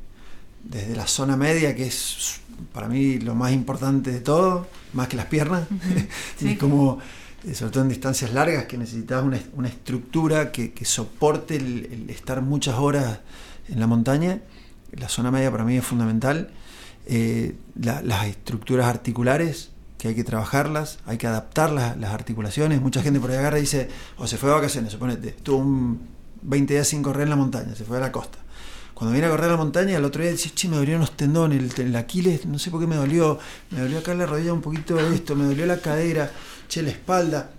Desde 0.63 0.95
la 0.95 1.07
zona 1.07 1.35
media, 1.37 1.75
que 1.75 1.85
es 1.87 2.39
para 2.71 2.87
mí 2.87 3.19
lo 3.19 3.35
más 3.35 3.51
importante 3.51 4.11
de 4.11 4.19
todo, 4.21 4.67
más 4.93 5.07
que 5.07 5.17
las 5.17 5.25
piernas. 5.27 5.67
Sí. 6.39 6.49
y 6.51 6.55
como, 6.55 6.99
eh, 7.45 7.53
sobre 7.53 7.71
todo 7.71 7.83
en 7.83 7.89
distancias 7.89 8.33
largas, 8.33 8.65
que 8.65 8.77
necesitas 8.77 9.23
una, 9.23 9.39
una 9.53 9.67
estructura 9.67 10.51
que, 10.51 10.71
que 10.73 10.85
soporte 10.85 11.55
el, 11.57 11.89
el 11.91 12.09
estar 12.09 12.41
muchas 12.41 12.75
horas 12.75 13.19
en 13.69 13.79
la 13.79 13.87
montaña. 13.87 14.41
La 14.91 15.09
zona 15.09 15.31
media 15.31 15.51
para 15.51 15.63
mí 15.65 15.75
es 15.77 15.85
fundamental. 15.85 16.49
Eh, 17.05 17.55
la- 17.79 18.01
las 18.01 18.27
estructuras 18.27 18.85
articulares, 18.87 19.71
que 19.97 20.07
hay 20.09 20.15
que 20.15 20.23
trabajarlas, 20.23 20.99
hay 21.05 21.17
que 21.17 21.27
adaptar 21.27 21.71
las, 21.71 21.97
las 21.97 22.11
articulaciones. 22.11 22.81
Mucha 22.81 23.01
gente 23.01 23.19
por 23.19 23.31
ahí 23.31 23.37
agarra 23.37 23.57
y 23.57 23.61
dice, 23.61 23.89
o 24.17 24.27
se 24.27 24.37
fue 24.37 24.49
de 24.49 24.55
vacaciones, 24.55 24.91
suponete, 24.93 25.29
estuvo 25.29 25.57
un 25.57 25.99
20 26.43 26.73
días 26.73 26.87
sin 26.87 27.01
correr 27.03 27.23
en 27.23 27.29
la 27.31 27.35
montaña, 27.35 27.73
se 27.75 27.83
fue 27.85 27.97
a 27.97 27.99
la 28.01 28.11
costa. 28.11 28.37
Cuando 29.03 29.15
viene 29.15 29.27
a 29.27 29.31
correr 29.31 29.47
a 29.47 29.51
la 29.51 29.57
montaña, 29.57 29.97
el 29.97 30.05
otro 30.05 30.21
día 30.23 30.31
dice, 30.31 30.51
che, 30.55 30.69
me 30.69 30.77
dolieron 30.77 31.01
los 31.01 31.11
tendones, 31.17 31.77
el, 31.77 31.87
el 31.87 31.95
Aquiles, 31.97 32.45
no 32.45 32.57
sé 32.57 32.71
por 32.71 32.79
qué 32.79 32.87
me 32.87 32.95
dolió, 32.95 33.37
me 33.71 33.81
dolió 33.81 33.99
acá 33.99 34.13
la 34.13 34.25
rodilla 34.25 34.53
un 34.53 34.61
poquito 34.61 34.95
de 34.95 35.13
esto, 35.13 35.35
me 35.35 35.43
dolió 35.43 35.65
la 35.65 35.81
cadera, 35.81 36.31
che, 36.69 36.81
la 36.81 36.91
espalda. 36.91 37.51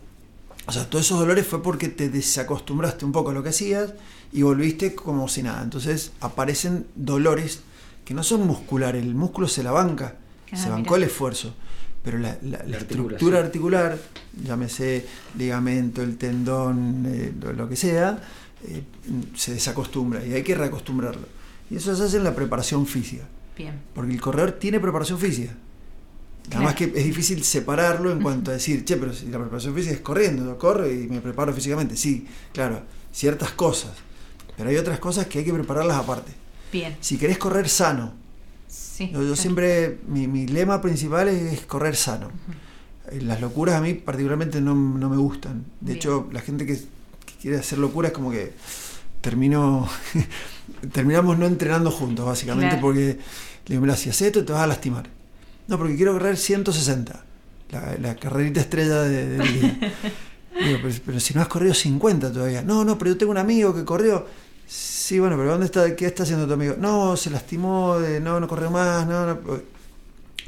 O 0.65 0.73
sea, 0.73 0.89
todos 0.89 1.05
esos 1.05 1.19
dolores 1.19 1.47
fue 1.47 1.63
porque 1.63 1.91
te 1.91 2.09
desacostumbraste 2.09 3.05
un 3.05 3.13
poco 3.13 3.29
a 3.29 3.35
lo 3.35 3.43
que 3.43 3.51
hacías 3.51 3.93
y 4.33 4.41
volviste 4.41 4.95
como 4.95 5.29
si 5.29 5.43
nada. 5.43 5.63
Entonces 5.63 6.13
aparecen 6.23 6.87
dolores 6.95 7.61
que 8.07 8.15
no 8.15 8.23
son 8.23 8.47
musculares, 8.47 9.03
el 9.05 9.15
músculo 9.15 9.47
se 9.47 9.63
la 9.63 9.71
banca, 9.73 10.15
Ah, 10.51 10.57
se 10.57 10.71
bancó 10.71 10.95
mira. 10.95 10.97
el 10.97 11.03
esfuerzo. 11.11 11.53
Pero 12.03 12.17
la, 12.17 12.39
la- 12.41 12.57
la 12.61 12.65
La 12.69 12.79
estructura 12.79 13.41
articular, 13.41 13.99
llámese 14.43 15.05
ligamento, 15.37 16.01
el 16.01 16.17
tendón, 16.17 17.05
eh, 17.07 17.35
lo, 17.39 17.53
lo 17.53 17.69
que 17.69 17.77
sea, 17.77 18.19
eh, 18.67 18.83
se 19.37 19.53
desacostumbra 19.53 20.25
y 20.25 20.33
hay 20.33 20.43
que 20.43 20.55
reacostumbrarlo. 20.55 21.34
Y 21.75 21.79
eso 21.79 21.95
se 21.97 22.05
hace 22.05 22.17
en 22.19 22.25
la 22.25 22.35
preparación 22.35 22.87
física. 22.87 23.25
Bien. 23.57 23.75
Porque 23.95 24.13
el 24.13 24.21
corredor 24.21 24.53
tiene 24.53 24.79
preparación 24.81 25.19
física. 25.19 25.53
Nada 26.51 26.63
más 26.63 26.75
que 26.75 26.85
es 26.85 27.05
difícil 27.05 27.43
separarlo 27.43 28.13
en 28.13 28.21
cuanto 28.23 28.51
a 28.51 28.55
decir, 28.55 28.85
che, 28.85 28.97
pero 28.97 29.13
si 29.13 29.27
la 29.27 29.39
preparación 29.39 29.75
física 29.75 29.95
es 29.95 30.01
corriendo, 30.01 30.45
yo 30.45 30.59
corro 30.59 30.89
y 30.91 31.09
me 31.09 31.21
preparo 31.21 31.53
físicamente. 31.53 31.97
Sí, 31.97 32.27
claro, 32.53 32.83
ciertas 33.13 33.51
cosas. 33.53 33.93
Pero 34.57 34.69
hay 34.71 34.77
otras 34.77 34.99
cosas 34.99 35.27
que 35.27 35.39
hay 35.41 35.45
que 35.45 35.53
prepararlas 35.55 35.97
aparte. 35.97 36.33
Bien. 36.73 36.97
Si 37.01 37.17
querés 37.17 37.39
correr 37.39 37.69
sano, 37.69 38.13
Sí. 38.69 39.07
yo, 39.07 39.13
yo 39.15 39.19
claro. 39.21 39.37
siempre, 39.37 39.99
mi, 40.09 40.27
mi 40.29 40.47
lema 40.47 40.81
principal 40.83 41.29
es, 41.29 41.61
correr 41.63 41.97
sano. 41.97 42.31
Eh, 43.11 43.21
Las 43.23 43.41
locuras 43.41 43.77
a 43.77 43.81
mí 43.81 43.95
particularmente 43.95 44.61
no, 44.61 44.75
no 44.75 45.09
me 45.09 45.17
gustan. 45.17 45.65
De 45.81 45.87
Bien. 45.87 45.97
hecho, 45.97 46.29
la 46.33 46.41
gente 46.41 46.67
que, 46.67 46.75
que 46.77 47.35
quiere 47.41 47.59
hacer 47.59 47.79
locuras 47.79 48.13
como 48.13 48.31
que 48.31 48.53
termino 49.25 49.89
terminamos 50.93 51.39
no 51.39 51.47
entrenando 51.47 51.91
juntos, 51.91 52.25
básicamente, 52.27 52.77
Claro. 52.77 52.83
porque 52.83 53.01
le 53.01 53.19
digo, 53.67 53.81
mira, 53.81 53.97
si 53.97 54.11
haces 54.11 54.29
esto 54.29 54.45
te 54.45 54.53
vas 54.53 54.63
a 54.63 54.67
lastimar. 54.67 55.09
No, 55.67 55.79
porque 55.79 55.97
quiero 55.97 56.13
correr 56.13 56.37
160, 56.37 57.25
la, 57.71 57.97
la 57.99 58.15
carrerita 58.17 58.61
estrella 58.61 59.01
de, 59.03 59.27
del 59.39 59.61
día. 59.61 59.79
Digo, 60.55 60.79
pero, 60.83 60.95
pero 61.05 61.19
si 61.21 61.35
no 61.35 61.41
has 61.41 61.49
corrido 61.49 61.75
50 61.75 62.33
todavía. 62.33 62.63
No, 62.63 62.85
no, 62.85 62.97
pero 62.97 63.11
yo 63.11 63.17
tengo 63.19 63.33
un 63.33 63.39
amigo 63.39 63.75
que 63.75 63.85
corrió. 63.85 64.25
Sí, 64.69 65.19
bueno, 65.19 65.37
pero 65.37 65.51
¿dónde 65.51 65.67
está? 65.67 65.97
¿Qué 65.97 66.07
está 66.07 66.23
haciendo 66.23 66.47
tu 66.47 66.53
amigo? 66.53 66.77
No, 66.79 67.17
se 67.17 67.29
lastimó, 67.31 67.99
de, 67.99 68.21
no, 68.21 68.39
no 68.39 68.47
corrió 68.47 68.71
más, 68.71 69.05
no, 69.07 69.27
no. 69.27 69.41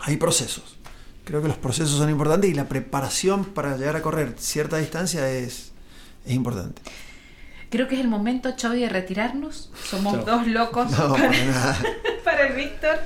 Hay 0.00 0.16
procesos. 0.16 0.76
Creo 1.24 1.42
que 1.42 1.48
los 1.48 1.56
procesos 1.56 1.98
son 1.98 2.08
importantes 2.08 2.48
y 2.48 2.54
la 2.54 2.68
preparación 2.68 3.46
para 3.46 3.76
llegar 3.76 3.96
a 3.96 4.02
correr 4.02 4.34
cierta 4.38 4.76
distancia 4.76 5.28
es, 5.28 5.72
es 6.24 6.32
importante. 6.32 6.80
Creo 7.70 7.88
que 7.88 7.96
es 7.96 8.00
el 8.00 8.08
momento, 8.08 8.52
Chovy, 8.56 8.80
de 8.80 8.88
retirarnos. 8.88 9.70
Somos 9.84 10.24
dos 10.24 10.46
locos 10.46 10.90
No, 10.92 11.14
para, 12.24 12.46
el 12.46 12.54
Víctor. 12.54 12.98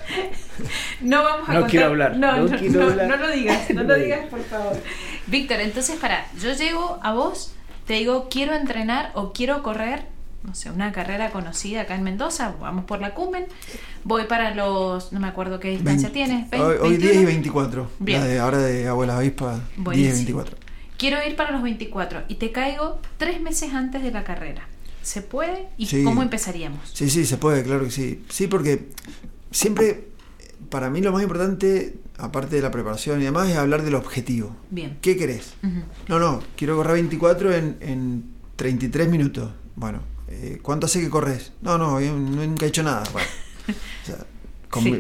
No 1.01 1.23
vamos 1.25 1.49
a 1.49 1.53
No 1.55 1.61
contar- 1.61 1.71
quiero 1.71 1.87
hablar, 1.87 2.17
No, 2.17 2.37
no 2.37 2.49
no, 2.49 2.59
quiero 2.59 2.81
no, 2.81 2.91
hablar. 2.91 3.09
no 3.09 3.17
lo 3.17 3.31
digas, 3.31 3.71
no 3.71 3.83
No 3.83 3.89
lo 3.89 3.95
digas, 3.97 4.27
por 4.29 4.43
favor. 4.45 4.77
Víctor, 5.27 5.61
entonces, 5.61 5.97
para, 5.99 6.27
yo 6.41 6.53
llego 6.53 6.99
a 7.03 7.13
vos, 7.13 7.53
te 7.87 7.95
digo, 7.95 8.29
quiero 8.31 8.55
entrenar 8.55 9.13
o 9.15 9.33
quiero 9.33 9.63
correr, 9.63 10.05
no 10.43 10.55
sé, 10.55 10.71
una 10.71 10.93
carrera 10.93 11.31
conocida 11.31 11.83
acá 11.83 11.95
en 11.95 12.03
Mendoza, 12.03 12.55
vamos 12.61 12.85
por 12.85 13.01
la 13.01 13.15
Cumen, 13.15 13.47
voy 14.05 14.25
para 14.25 14.55
los, 14.55 15.13
no 15.13 15.21
me 15.21 15.29
acuerdo 15.29 15.59
qué 15.61 15.71
distancia 15.71 16.11
Vein- 16.11 16.49
tienes, 16.49 16.61
hoy, 16.63 16.77
hoy 16.81 16.97
10 16.99 17.03
y 17.15 17.25
21. 17.25 17.27
24. 17.27 17.91
Bien. 17.99 18.21
La 18.21 18.27
de 18.27 18.39
ahora 18.39 18.59
de 18.59 18.89
Abuela 18.89 19.17
Avispa, 19.17 19.53
10 19.55 19.63
y 19.77 19.81
Buenísimo. 19.83 20.39
24. 20.45 20.57
Quiero 21.01 21.17
ir 21.27 21.35
para 21.35 21.51
los 21.53 21.63
24 21.63 22.25
y 22.29 22.35
te 22.35 22.53
caigo 22.53 23.01
tres 23.17 23.41
meses 23.41 23.73
antes 23.73 24.03
de 24.03 24.11
la 24.11 24.23
carrera. 24.23 24.69
¿Se 25.01 25.23
puede? 25.23 25.69
¿Y 25.79 25.87
Sí. 25.87 26.05
cómo 26.05 26.21
empezaríamos? 26.23 26.91
Sí, 26.93 27.09
sí, 27.09 27.25
se 27.25 27.39
puede, 27.39 27.63
claro 27.63 27.85
que 27.85 27.91
sí. 27.91 28.23
Sí, 28.29 28.49
porque 28.49 28.91
siempre, 29.51 30.09
para 30.69 30.91
mí 30.91 31.01
lo 31.01 31.11
más 31.11 31.23
importante, 31.23 31.97
aparte 32.19 32.57
de 32.57 32.61
la 32.63 32.71
preparación 32.71 33.23
y 33.23 33.25
demás, 33.25 33.49
es 33.49 33.57
hablar 33.57 33.83
del 33.83 33.95
objetivo. 33.95 34.55
Bien. 34.71 34.99
¿Qué 35.01 35.17
querés? 35.17 35.55
No, 36.07 36.19
no, 36.19 36.43
quiero 36.55 36.77
correr 36.77 36.93
24 36.93 37.55
en, 37.55 37.79
en 37.81 38.25
33 38.57 39.09
minutos. 39.09 39.51
Bueno, 39.77 40.03
eh, 40.29 40.59
¿cuánto 40.61 40.85
hace 40.85 41.01
que 41.01 41.09
corres? 41.09 41.53
No, 41.63 41.79
no, 41.79 41.99
yo 41.99 42.13
nunca 42.15 42.67
he 42.67 42.69
hecho 42.69 42.83
nada. 42.83 43.05
Bueno, 43.15 43.27
o 44.03 44.07
sea, 44.07 44.19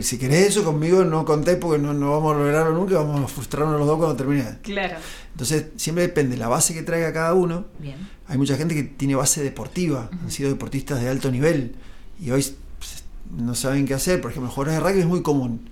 Si 0.02 0.18
querés 0.18 0.48
eso 0.48 0.64
conmigo, 0.64 1.04
no 1.04 1.24
contés 1.24 1.56
porque 1.56 1.80
no, 1.80 1.92
no 1.94 2.10
vamos 2.10 2.34
a 2.34 2.38
lograrlo 2.38 2.72
nunca, 2.74 2.96
vamos 2.96 3.22
a 3.24 3.28
frustrarnos 3.28 3.78
los 3.78 3.86
dos 3.86 3.98
cuando 3.98 4.16
termine. 4.16 4.58
Claro. 4.62 4.96
Entonces, 5.32 5.66
siempre 5.76 6.02
depende 6.06 6.36
la 6.36 6.48
base 6.48 6.74
que 6.74 6.82
traiga 6.82 7.12
cada 7.12 7.34
uno. 7.34 7.66
Bien. 7.78 7.96
Hay 8.26 8.36
mucha 8.36 8.56
gente 8.56 8.74
que 8.74 8.82
tiene 8.82 9.14
base 9.14 9.42
deportiva, 9.42 10.10
han 10.22 10.30
sido 10.30 10.50
deportistas 10.50 11.00
de 11.00 11.08
alto 11.08 11.30
nivel 11.30 11.76
y 12.20 12.30
hoy 12.32 12.44
pues, 12.78 13.04
no 13.36 13.54
saben 13.54 13.86
qué 13.86 13.94
hacer. 13.94 14.20
Por 14.20 14.30
ejemplo, 14.32 14.50
jugadores 14.50 14.74
de 14.82 14.88
rugby 14.88 15.00
es 15.00 15.06
muy 15.06 15.22
común. 15.22 15.70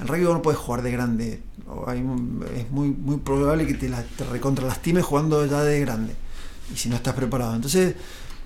El 0.00 0.08
rugby 0.08 0.24
vos 0.24 0.34
no 0.34 0.42
puedes 0.42 0.58
jugar 0.60 0.82
de 0.82 0.92
grande. 0.92 1.42
O 1.68 1.88
hay 1.88 2.00
un- 2.00 2.44
es 2.56 2.70
muy, 2.70 2.88
muy 2.88 3.16
probable 3.18 3.66
que 3.66 3.74
te, 3.74 3.88
la, 3.88 4.02
te 4.02 4.24
recontra 4.24 4.66
lastimes 4.66 5.04
jugando 5.04 5.44
ya 5.46 5.62
de 5.62 5.80
grande. 5.80 6.14
Y 6.72 6.76
si 6.76 6.88
no 6.88 6.96
estás 6.96 7.14
preparado. 7.14 7.54
Entonces 7.54 7.94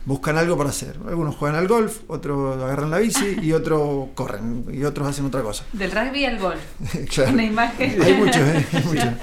buscan 0.06 0.36
algo 0.36 0.56
para 0.56 0.70
hacer. 0.70 0.98
Algunos 1.06 1.34
juegan 1.36 1.58
al 1.58 1.68
golf, 1.68 2.00
otros 2.08 2.56
agarran 2.62 2.90
la 2.90 2.98
bici 2.98 3.36
y 3.42 3.52
otros 3.52 4.08
corren. 4.14 4.64
Y 4.72 4.84
otros 4.84 5.08
hacen 5.08 5.24
otra 5.26 5.42
cosa. 5.42 5.64
Del 5.72 5.90
rugby 5.90 6.24
al 6.24 6.38
golf. 6.38 6.60
Claro. 7.08 7.32
Una 7.32 7.44
imagen. 7.44 8.02
Hay 8.02 8.14
muchos, 8.14 8.36
¿eh? 8.36 8.66
Hay 8.72 8.84
muchos. 8.84 9.08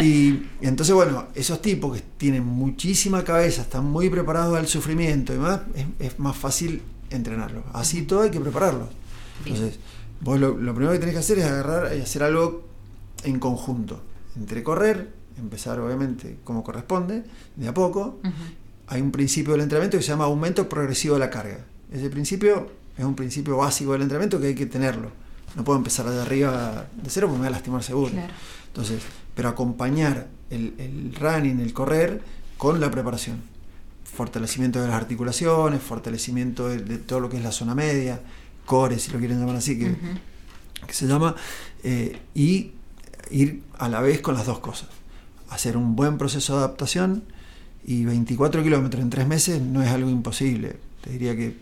Y, 0.00 0.46
y 0.62 0.66
entonces, 0.66 0.94
bueno, 0.94 1.26
esos 1.34 1.60
tipos 1.60 1.94
que 1.94 2.02
tienen 2.16 2.42
muchísima 2.42 3.22
cabeza, 3.22 3.60
están 3.60 3.84
muy 3.84 4.08
preparados 4.08 4.56
al 4.58 4.66
sufrimiento 4.66 5.34
y 5.34 5.36
más, 5.36 5.60
es, 5.74 5.84
es 5.98 6.18
más 6.18 6.34
fácil 6.34 6.80
entrenarlos. 7.10 7.64
Así 7.74 8.02
todo 8.02 8.22
hay 8.22 8.30
que 8.30 8.40
prepararlos. 8.40 8.88
Entonces, 9.44 9.78
vos 10.22 10.40
lo, 10.40 10.56
lo 10.56 10.74
primero 10.74 10.92
que 10.94 11.00
tenés 11.00 11.14
que 11.14 11.18
hacer 11.18 11.38
es 11.40 11.44
agarrar 11.44 11.94
y 11.94 12.00
hacer 12.00 12.22
algo 12.22 12.66
en 13.24 13.38
conjunto. 13.38 14.02
Entre 14.36 14.62
correr, 14.62 15.12
empezar 15.38 15.78
obviamente 15.80 16.38
como 16.44 16.64
corresponde, 16.64 17.24
de 17.56 17.68
a 17.68 17.74
poco. 17.74 18.20
Ujú. 18.24 18.32
Hay 18.90 19.00
un 19.00 19.12
principio 19.12 19.52
del 19.52 19.62
entrenamiento 19.62 19.96
que 19.96 20.02
se 20.02 20.10
llama 20.10 20.24
aumento 20.24 20.68
progresivo 20.68 21.14
de 21.14 21.20
la 21.20 21.30
carga. 21.30 21.58
Ese 21.92 22.10
principio 22.10 22.70
es 22.98 23.04
un 23.04 23.14
principio 23.14 23.56
básico 23.56 23.92
del 23.92 24.02
entrenamiento 24.02 24.40
que 24.40 24.48
hay 24.48 24.54
que 24.54 24.66
tenerlo. 24.66 25.10
No 25.54 25.64
puedo 25.64 25.78
empezar 25.78 26.10
de 26.10 26.20
arriba 26.20 26.86
de 27.00 27.08
cero 27.08 27.28
porque 27.28 27.38
me 27.38 27.46
voy 27.46 27.48
a 27.48 27.50
lastimar 27.50 27.82
seguro. 27.84 28.10
Claro. 28.10 28.32
Entonces, 28.66 29.02
pero 29.34 29.48
acompañar 29.48 30.26
el, 30.50 30.74
el 30.78 31.14
running, 31.14 31.60
el 31.60 31.72
correr, 31.72 32.20
con 32.56 32.80
la 32.80 32.90
preparación. 32.90 33.40
Fortalecimiento 34.04 34.82
de 34.82 34.88
las 34.88 34.96
articulaciones, 34.96 35.80
fortalecimiento 35.80 36.68
de, 36.68 36.78
de 36.78 36.98
todo 36.98 37.20
lo 37.20 37.30
que 37.30 37.36
es 37.36 37.44
la 37.44 37.52
zona 37.52 37.74
media, 37.76 38.20
core, 38.66 38.98
si 38.98 39.12
lo 39.12 39.18
quieren 39.18 39.38
llamar 39.38 39.56
así, 39.56 39.78
que 39.78 40.92
se 40.92 41.06
llama, 41.06 41.36
eh, 41.84 42.20
y 42.34 42.72
ir 43.30 43.62
a 43.78 43.88
la 43.88 44.00
vez 44.00 44.20
con 44.20 44.34
las 44.34 44.46
dos 44.46 44.58
cosas. 44.58 44.88
Hacer 45.48 45.76
un 45.76 45.94
buen 45.96 46.18
proceso 46.18 46.54
de 46.54 46.58
adaptación 46.64 47.22
y 47.84 48.04
24 48.04 48.62
kilómetros 48.62 49.02
en 49.02 49.10
tres 49.10 49.26
meses 49.26 49.60
no 49.60 49.82
es 49.82 49.88
algo 49.88 50.10
imposible. 50.10 50.76
Te 51.02 51.10
diría 51.10 51.34
que 51.34 51.54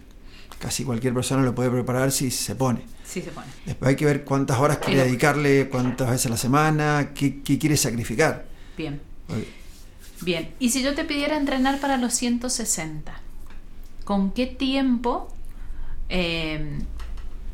casi 0.59 0.85
cualquier 0.85 1.14
persona 1.14 1.42
lo 1.42 1.54
puede 1.54 1.70
preparar 1.70 2.12
si 2.12 2.31
se 2.31 2.54
pone. 2.54 2.81
Sí 3.04 3.22
se 3.22 3.31
pone. 3.31 3.46
Después 3.64 3.88
hay 3.88 3.96
que 3.96 4.04
ver 4.04 4.24
cuántas 4.24 4.59
horas 4.59 4.78
quiere 4.78 5.04
dedicarle, 5.04 5.68
cuántas 5.68 6.11
veces 6.11 6.26
a 6.26 6.31
la 6.31 6.37
semana, 6.37 7.11
qué, 7.14 7.40
qué 7.42 7.59
quiere 7.59 7.76
sacrificar. 7.76 8.46
Bien. 8.76 9.00
Bien. 10.20 10.52
Y 10.59 10.70
si 10.70 10.83
yo 10.83 10.94
te 10.94 11.04
pidiera 11.04 11.37
entrenar 11.37 11.81
para 11.81 11.96
los 11.96 12.14
160, 12.14 13.20
¿con 14.04 14.33
qué 14.33 14.46
tiempo? 14.46 15.33
eh, 16.09 16.78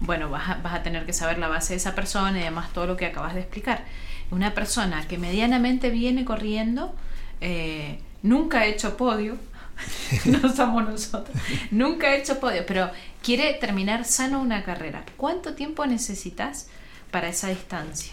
bueno, 0.00 0.30
vas 0.30 0.48
a, 0.48 0.54
vas 0.56 0.74
a 0.74 0.82
tener 0.82 1.06
que 1.06 1.12
saber 1.12 1.38
la 1.38 1.48
base 1.48 1.72
de 1.74 1.78
esa 1.78 1.94
persona 1.94 2.38
y 2.38 2.42
además 2.42 2.72
todo 2.72 2.86
lo 2.86 2.96
que 2.96 3.06
acabas 3.06 3.34
de 3.34 3.40
explicar. 3.40 3.84
Una 4.30 4.54
persona 4.54 5.06
que 5.06 5.18
medianamente 5.18 5.90
viene 5.90 6.24
corriendo, 6.24 6.94
eh, 7.40 7.98
nunca 8.24 8.60
ha 8.60 8.66
hecho 8.66 8.96
podio, 8.96 9.36
no 10.24 10.52
somos 10.52 10.84
nosotros, 10.88 11.36
nunca 11.70 12.08
ha 12.08 12.16
hecho 12.16 12.40
podio, 12.40 12.64
pero 12.66 12.90
quiere 13.22 13.54
terminar 13.54 14.04
sano 14.04 14.40
una 14.40 14.64
carrera. 14.64 15.04
¿Cuánto 15.16 15.54
tiempo 15.54 15.86
necesitas 15.86 16.66
para 17.12 17.28
esa 17.28 17.48
distancia? 17.50 18.12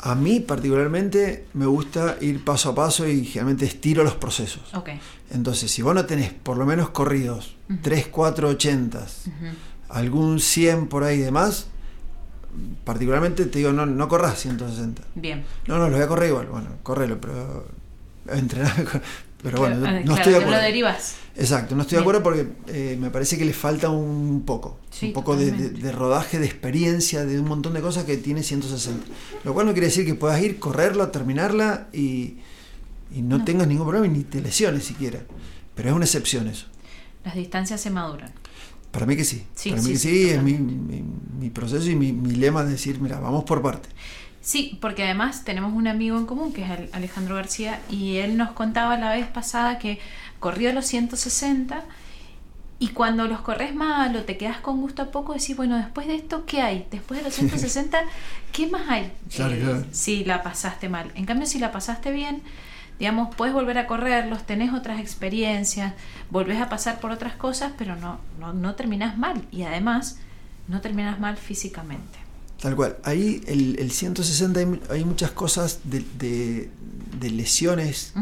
A 0.00 0.14
mí 0.14 0.40
particularmente 0.40 1.46
me 1.54 1.64
gusta 1.66 2.16
ir 2.20 2.44
paso 2.44 2.70
a 2.70 2.74
paso 2.74 3.08
y 3.08 3.24
generalmente 3.24 3.64
estiro 3.64 4.04
los 4.04 4.14
procesos. 4.14 4.74
Ok. 4.74 4.90
Entonces, 5.30 5.70
si 5.70 5.80
vos 5.80 5.94
no 5.94 6.04
tenés 6.04 6.30
por 6.32 6.56
lo 6.58 6.66
menos 6.66 6.90
corridos, 6.90 7.56
Ujú. 7.70 7.78
3, 7.82 8.08
4, 8.08 8.48
80, 8.50 8.98
Ujú. 8.98 9.06
algún 9.88 10.40
100 10.40 10.88
por 10.88 11.04
ahí 11.04 11.18
de 11.20 11.30
más, 11.30 11.68
particularmente 12.84 13.46
te 13.46 13.58
digo, 13.60 13.72
no, 13.72 13.86
no 13.86 14.08
corras 14.08 14.38
160. 14.40 15.02
Bien. 15.14 15.44
No, 15.66 15.78
no, 15.78 15.88
lo 15.88 15.96
voy 15.96 16.04
a 16.04 16.08
correr 16.08 16.28
igual. 16.28 16.46
Bueno, 16.48 16.68
correlo, 16.82 17.18
pero 17.20 17.66
entrenar. 18.32 19.02
Pero 19.42 19.58
bueno, 19.58 19.78
Claro, 19.80 19.92
no 19.92 19.98
ah, 19.98 20.02
claro, 20.04 20.16
estoy 20.16 20.32
de 20.32 20.38
lo 20.40 20.46
acuerdo. 20.46 20.62
derivas. 20.62 21.14
Exacto, 21.36 21.74
no 21.74 21.82
estoy 21.82 21.96
de 21.96 22.00
acuerdo 22.00 22.22
porque 22.22 22.48
eh, 22.68 22.96
me 22.98 23.10
parece 23.10 23.36
que 23.36 23.44
le 23.44 23.52
falta 23.52 23.90
un 23.90 24.42
poco, 24.46 24.78
Sí, 24.90 25.08
un 25.08 25.12
poco 25.12 25.36
de, 25.36 25.50
de- 25.50 25.68
de 25.68 25.92
rodaje, 25.92 26.38
de 26.38 26.46
experiencia, 26.46 27.26
de 27.26 27.38
un 27.40 27.46
montón 27.48 27.74
de 27.74 27.82
cosas 27.82 28.04
que 28.04 28.16
tiene 28.16 28.42
160. 28.42 29.04
Lo 29.44 29.52
cual 29.52 29.66
no 29.66 29.72
quiere 29.72 29.88
decir 29.88 30.06
que 30.06 30.14
puedas 30.14 30.40
ir, 30.40 30.58
correrla, 30.58 31.12
terminarla 31.12 31.88
y, 31.92 32.36
y 33.14 33.20
no, 33.20 33.38
No. 33.38 33.44
tengas 33.44 33.66
ningún 33.68 33.86
problema 33.86 34.06
ni 34.16 34.24
te 34.24 34.40
lesiones 34.40 34.84
siquiera. 34.84 35.20
Pero 35.74 35.90
es 35.90 35.94
una 35.94 36.04
excepción 36.06 36.48
eso. 36.48 36.66
Las 37.24 37.34
distancias 37.34 37.80
se 37.82 37.90
maduran. 37.90 38.32
Para 38.92 39.04
mí 39.04 39.14
que 39.16 39.24
sí. 39.24 39.44
Sí, 39.54 39.70
Para 39.70 39.82
mí 39.82 39.88
sí, 39.88 39.92
que 39.94 39.98
sí, 39.98 40.30
es 40.30 40.42
mi, 40.42 40.54
mi- 40.54 41.04
mi 41.40 41.50
proceso 41.50 41.90
y 41.90 41.96
mi, 41.96 42.12
mi 42.12 42.34
lema 42.36 42.62
es 42.62 42.70
decir, 42.70 42.98
mira, 43.00 43.18
vamos 43.20 43.44
por 43.44 43.60
parte. 43.60 43.88
Sí, 44.44 44.78
porque 44.82 45.04
además 45.04 45.44
tenemos 45.44 45.72
un 45.72 45.88
amigo 45.88 46.18
en 46.18 46.26
común 46.26 46.52
que 46.52 46.64
es 46.64 46.70
Al- 46.70 46.90
Alejandro 46.92 47.34
García 47.36 47.80
y 47.90 48.18
él 48.18 48.36
nos 48.36 48.50
contaba 48.52 48.98
la 48.98 49.10
vez 49.12 49.26
pasada 49.26 49.78
que 49.78 49.98
corrió 50.38 50.72
los 50.74 50.84
160 50.84 51.82
y 52.78 52.88
cuando 52.88 53.26
los 53.26 53.40
corres 53.40 53.74
mal 53.74 54.14
o 54.16 54.24
te 54.24 54.36
quedas 54.36 54.58
con 54.58 54.80
gusto 54.82 55.02
a 55.02 55.10
poco 55.10 55.32
decís, 55.32 55.56
bueno, 55.56 55.76
después 55.78 56.06
de 56.08 56.16
esto, 56.16 56.44
¿qué 56.44 56.60
hay? 56.60 56.86
Después 56.90 57.20
de 57.20 57.24
los 57.24 57.34
160, 57.38 58.02
¿qué 58.52 58.66
más 58.66 58.82
hay? 58.90 59.12
Claro. 59.34 59.84
Si 59.92 60.24
la 60.24 60.42
pasaste 60.42 60.90
mal. 60.90 61.10
En 61.14 61.24
cambio, 61.24 61.46
si 61.46 61.58
la 61.58 61.72
pasaste 61.72 62.12
bien, 62.12 62.42
digamos, 62.98 63.34
puedes 63.36 63.54
volver 63.54 63.78
a 63.78 63.86
correrlos, 63.86 64.44
tenés 64.44 64.74
otras 64.74 65.00
experiencias, 65.00 65.94
volvés 66.30 66.60
a 66.60 66.68
pasar 66.68 67.00
por 67.00 67.12
otras 67.12 67.34
cosas, 67.34 67.72
pero 67.78 67.96
no, 67.96 68.20
no, 68.38 68.52
no 68.52 68.74
terminás 68.74 69.16
mal 69.18 69.42
y 69.52 69.62
además 69.62 70.18
no 70.68 70.80
terminás 70.82 71.18
mal 71.20 71.38
físicamente. 71.38 72.18
Tal 72.64 72.76
cual. 72.76 72.96
Ahí 73.04 73.42
el, 73.46 73.78
el 73.78 73.90
160 73.90 74.58
hay, 74.60 74.64
mu- 74.66 74.78
hay 74.88 75.04
muchas 75.04 75.30
cosas 75.32 75.80
de, 75.84 76.02
de- 76.18 76.70
de 77.20 77.30
lesiones, 77.30 78.14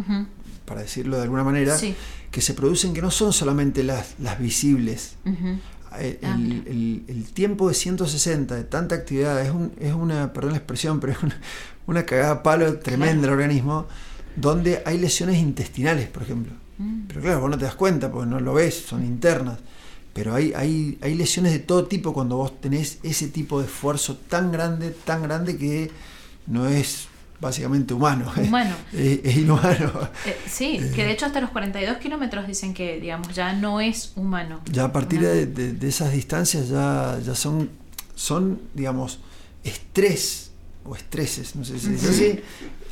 para 0.64 0.80
decirlo 0.82 1.16
de 1.16 1.22
alguna 1.22 1.44
manera, 1.44 1.78
Sí. 1.78 1.94
que 2.32 2.40
se 2.40 2.52
producen 2.52 2.92
que 2.92 3.00
no 3.02 3.12
son 3.12 3.32
solamente 3.32 3.84
las, 3.84 4.14
las 4.18 4.40
visibles. 4.40 5.14
El, 5.24 6.18
Ah, 6.24 6.34
el- 6.36 7.04
el- 7.06 7.24
tiempo 7.32 7.68
de 7.68 7.74
160, 7.74 8.56
de 8.56 8.64
tanta 8.64 8.96
actividad, 8.96 9.40
es, 9.40 9.52
un- 9.52 9.72
es 9.78 9.92
una, 9.94 10.32
perdón 10.32 10.52
la 10.52 10.56
expresión, 10.58 10.98
pero 10.98 11.12
es 11.12 11.22
una, 11.22 11.40
una 11.86 12.04
cagada 12.04 12.32
a 12.32 12.42
palo 12.42 12.78
tremenda 12.80 13.22
del 13.22 13.30
organismo, 13.30 13.86
donde 14.34 14.82
hay 14.86 14.98
lesiones 14.98 15.36
intestinales, 15.38 16.08
por 16.08 16.24
ejemplo. 16.24 16.52
Mm. 16.78 17.02
Pero 17.06 17.20
claro, 17.20 17.40
vos 17.42 17.50
no 17.50 17.58
te 17.58 17.64
das 17.66 17.76
cuenta 17.76 18.10
porque 18.10 18.28
no 18.28 18.40
lo 18.40 18.54
ves, 18.54 18.74
son 18.88 19.04
internas. 19.04 19.58
Pero 20.14 20.34
hay, 20.34 20.52
hay, 20.54 20.98
hay 21.00 21.14
lesiones 21.14 21.52
de 21.52 21.58
todo 21.58 21.86
tipo 21.86 22.12
cuando 22.12 22.36
vos 22.36 22.60
tenés 22.60 22.98
ese 23.02 23.28
tipo 23.28 23.60
de 23.60 23.66
esfuerzo 23.66 24.16
tan 24.28 24.52
grande, 24.52 24.90
tan 24.90 25.22
grande 25.22 25.56
que 25.56 25.90
no 26.46 26.66
es 26.68 27.08
básicamente 27.40 27.94
humano. 27.94 28.30
Humano. 28.36 28.74
es, 28.92 29.20
es 29.24 29.36
inhumano. 29.38 30.10
Eh, 30.26 30.36
sí, 30.46 30.78
que 30.94 31.04
de 31.04 31.12
hecho 31.12 31.26
hasta 31.26 31.40
los 31.40 31.50
42 31.50 31.96
kilómetros 31.96 32.46
dicen 32.46 32.74
que, 32.74 33.00
digamos, 33.00 33.34
ya 33.34 33.52
no 33.54 33.80
es 33.80 34.12
humano. 34.16 34.60
Ya 34.70 34.84
a 34.84 34.92
partir 34.92 35.20
de, 35.22 35.46
de- 35.46 35.72
de 35.72 35.88
esas 35.88 36.12
distancias 36.12 36.68
ya, 36.68 37.18
ya 37.24 37.34
son, 37.34 37.70
son, 38.14 38.60
digamos, 38.74 39.18
estrés 39.64 40.50
o 40.84 40.94
estreses, 40.94 41.56
no 41.56 41.64
sé 41.64 41.78
si 41.78 41.94
es 41.94 42.04
así, 42.04 42.40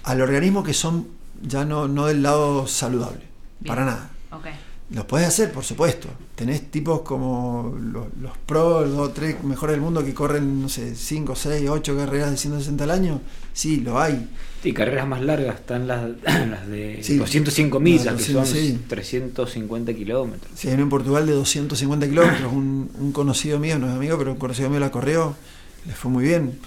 al 0.05 0.21
organismo 0.23 0.63
que 0.63 0.73
son 0.73 1.09
ya 1.43 1.65
no, 1.65 1.87
no 1.89 2.07
del 2.07 2.23
lado 2.23 2.67
saludable, 2.67 3.21
Bien. 3.61 3.75
para 3.75 3.85
nada. 3.85 4.11
Ok. 4.33 4.47
Los 4.93 5.05
puedes 5.05 5.29
hacer, 5.29 5.53
por 5.53 5.63
supuesto. 5.63 6.09
Tenés 6.35 6.69
tipos 6.71 7.03
como 7.03 7.77
los, 7.81 8.07
los 8.21 8.37
pros, 8.39 8.89
los 8.89 8.97
dos, 8.97 9.15
tres 9.15 9.43
mejores 9.45 9.75
del 9.75 9.81
mundo 9.83 10.05
que 10.05 10.13
corren, 10.13 10.63
no 10.63 10.69
sé, 10.69 10.97
5, 10.97 11.37
6, 11.37 11.69
8 11.71 11.97
carreras 11.97 12.33
de 12.33 12.37
160 12.37 12.83
al 12.85 12.91
año. 12.91 13.21
Sí, 13.53 13.77
lo 13.81 14.01
hay. 14.01 14.29
Y 14.65 14.73
carreras 14.73 15.07
más 15.07 15.23
largas 15.23 15.57
están 15.61 15.87
las, 15.87 16.11
las 16.25 16.67
de 16.67 16.99
Sí. 17.03 17.19
205 17.19 17.79
millas, 17.79 18.07
No, 18.07 18.17
que 18.17 18.33
200, 18.33 18.49
son 18.49 18.57
sí. 18.59 18.81
350 18.89 19.95
kilómetros. 19.95 20.51
Sí, 20.57 20.67
hay 20.69 20.75
uno 20.75 20.83
en 20.85 20.89
Portugal 20.89 21.25
de 21.27 21.33
250 21.35 22.09
kilómetros. 22.09 22.53
Un, 22.53 22.91
un 22.99 23.13
conocido 23.13 23.61
mío, 23.61 23.79
no 23.79 23.87
es 23.89 23.95
amigo, 23.95 24.19
pero 24.19 24.33
un 24.33 24.39
conocido 24.39 24.71
mío 24.71 24.81
la 24.81 24.91
corrió. 24.91 25.37
Le 25.87 25.93
fue 25.95 26.11
muy 26.11 26.25
bien. 26.25 26.59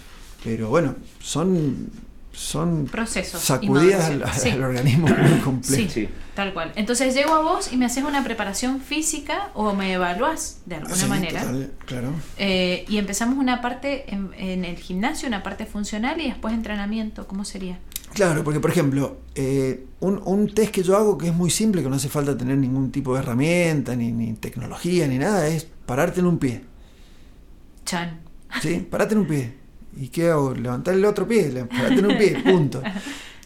Pero 0.45 0.69
bueno, 0.69 0.95
son, 1.19 1.89
son 2.33 2.85
Procesos 2.85 3.41
sacudidas 3.41 4.05
al, 4.05 4.13
maduración. 4.19 4.43
Sí. 4.43 4.49
al 4.51 4.63
organismo 4.63 5.07
muy 5.07 5.63
Sí. 5.63 5.87
Sí. 5.89 6.09
tal 6.35 6.51
cual. 6.53 6.71
Entonces 6.75 7.13
llego 7.13 7.33
a 7.33 7.41
vos 7.41 7.71
y 7.71 7.77
me 7.77 7.85
haces 7.85 8.03
una 8.03 8.23
preparación 8.23 8.81
física 8.81 9.51
o 9.53 9.73
me 9.73 9.93
evaluás 9.93 10.61
de 10.65 10.75
alguna 10.75 10.95
Sí, 10.95 11.05
manera. 11.05 11.41
total, 11.41 11.71
claro. 11.85 12.09
Eh, 12.37 12.85
y 12.89 12.97
empezamos 12.97 13.37
una 13.37 13.61
parte 13.61 14.11
en, 14.13 14.31
en 14.37 14.65
el 14.65 14.77
gimnasio, 14.77 15.27
una 15.27 15.43
parte 15.43 15.65
funcional 15.65 16.19
y 16.19 16.25
después 16.27 16.53
entrenamiento. 16.53 17.27
¿Cómo 17.27 17.45
sería? 17.45 17.79
Claro, 18.13 18.43
porque 18.43 18.59
por 18.59 18.69
ejemplo, 18.71 19.17
eh, 19.35 19.85
un, 19.99 20.21
un 20.25 20.53
test 20.53 20.71
que 20.71 20.83
yo 20.83 20.97
hago 20.97 21.17
que 21.17 21.27
es 21.27 21.33
muy 21.33 21.49
simple, 21.49 21.81
que 21.81 21.89
no 21.89 21.95
hace 21.95 22.09
falta 22.09 22.37
tener 22.37 22.57
ningún 22.57 22.91
tipo 22.91 23.13
de 23.15 23.21
herramienta, 23.21 23.95
ni, 23.95 24.11
ni 24.11 24.33
tecnología, 24.33 25.07
ni 25.07 25.17
nada, 25.17 25.47
es 25.47 25.65
pararte 25.85 26.19
en 26.19 26.27
un 26.27 26.37
pie. 26.37 26.63
Chan. 27.85 28.19
¿Sí? 28.61 28.85
Parate 28.89 29.13
en 29.15 29.21
un 29.21 29.27
pie. 29.27 29.53
¿Y 29.97 30.07
qué 30.07 30.29
hago? 30.29 30.53
Levantar 30.53 30.95
el 30.95 31.05
otro 31.05 31.27
pie, 31.27 31.51
parate 31.69 31.95
en 31.95 32.05
un 32.05 32.17
pie, 32.17 32.39
punto. 32.43 32.81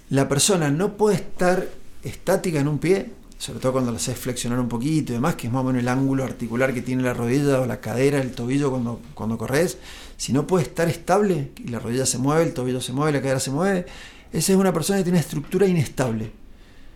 La 0.09 0.27
persona 0.27 0.69
no 0.71 0.95
puede 0.95 1.17
estar 1.17 1.67
estática 2.03 2.59
en 2.59 2.67
un 2.67 2.79
pie 2.79 3.17
sobre 3.37 3.59
todo 3.59 3.73
cuando 3.73 3.91
lo 3.91 3.97
haces 3.97 4.17
flexionar 4.17 4.59
un 4.59 4.67
poquito 4.67 5.11
y 5.11 5.15
demás, 5.15 5.35
que 5.35 5.47
es 5.47 5.53
más 5.53 5.61
o 5.61 5.65
menos 5.65 5.81
el 5.81 5.87
ángulo 5.87 6.23
articular 6.23 6.73
que 6.73 6.81
tiene 6.81 7.03
la 7.03 7.13
rodilla 7.13 7.61
o 7.61 7.65
la 7.65 7.79
cadera, 7.79 8.19
el 8.19 8.31
tobillo 8.31 8.71
cuando, 8.71 8.99
cuando 9.13 9.37
corres, 9.37 9.77
si 10.17 10.33
no 10.33 10.47
puede 10.47 10.65
estar 10.65 10.89
estable 10.89 11.51
y 11.63 11.67
la 11.67 11.79
rodilla 11.79 12.05
se 12.05 12.17
mueve, 12.17 12.43
el 12.43 12.53
tobillo 12.53 12.81
se 12.81 12.93
mueve, 12.93 13.11
la 13.11 13.21
cadera 13.21 13.39
se 13.39 13.51
mueve, 13.51 13.85
esa 14.33 14.51
es 14.51 14.57
una 14.57 14.73
persona 14.73 14.99
que 14.99 15.03
tiene 15.03 15.19
estructura 15.19 15.67
inestable. 15.67 16.31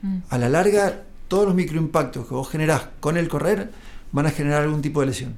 Mm. 0.01 0.17
A 0.29 0.37
la 0.39 0.49
larga, 0.49 1.03
todos 1.27 1.45
los 1.45 1.53
microimpactos 1.53 2.27
que 2.27 2.33
vos 2.33 2.49
generás 2.49 2.87
con 2.99 3.17
el 3.17 3.27
correr 3.27 3.71
van 4.11 4.25
a 4.25 4.31
generar 4.31 4.63
algún 4.63 4.81
tipo 4.81 5.01
de 5.01 5.07
lesión. 5.07 5.35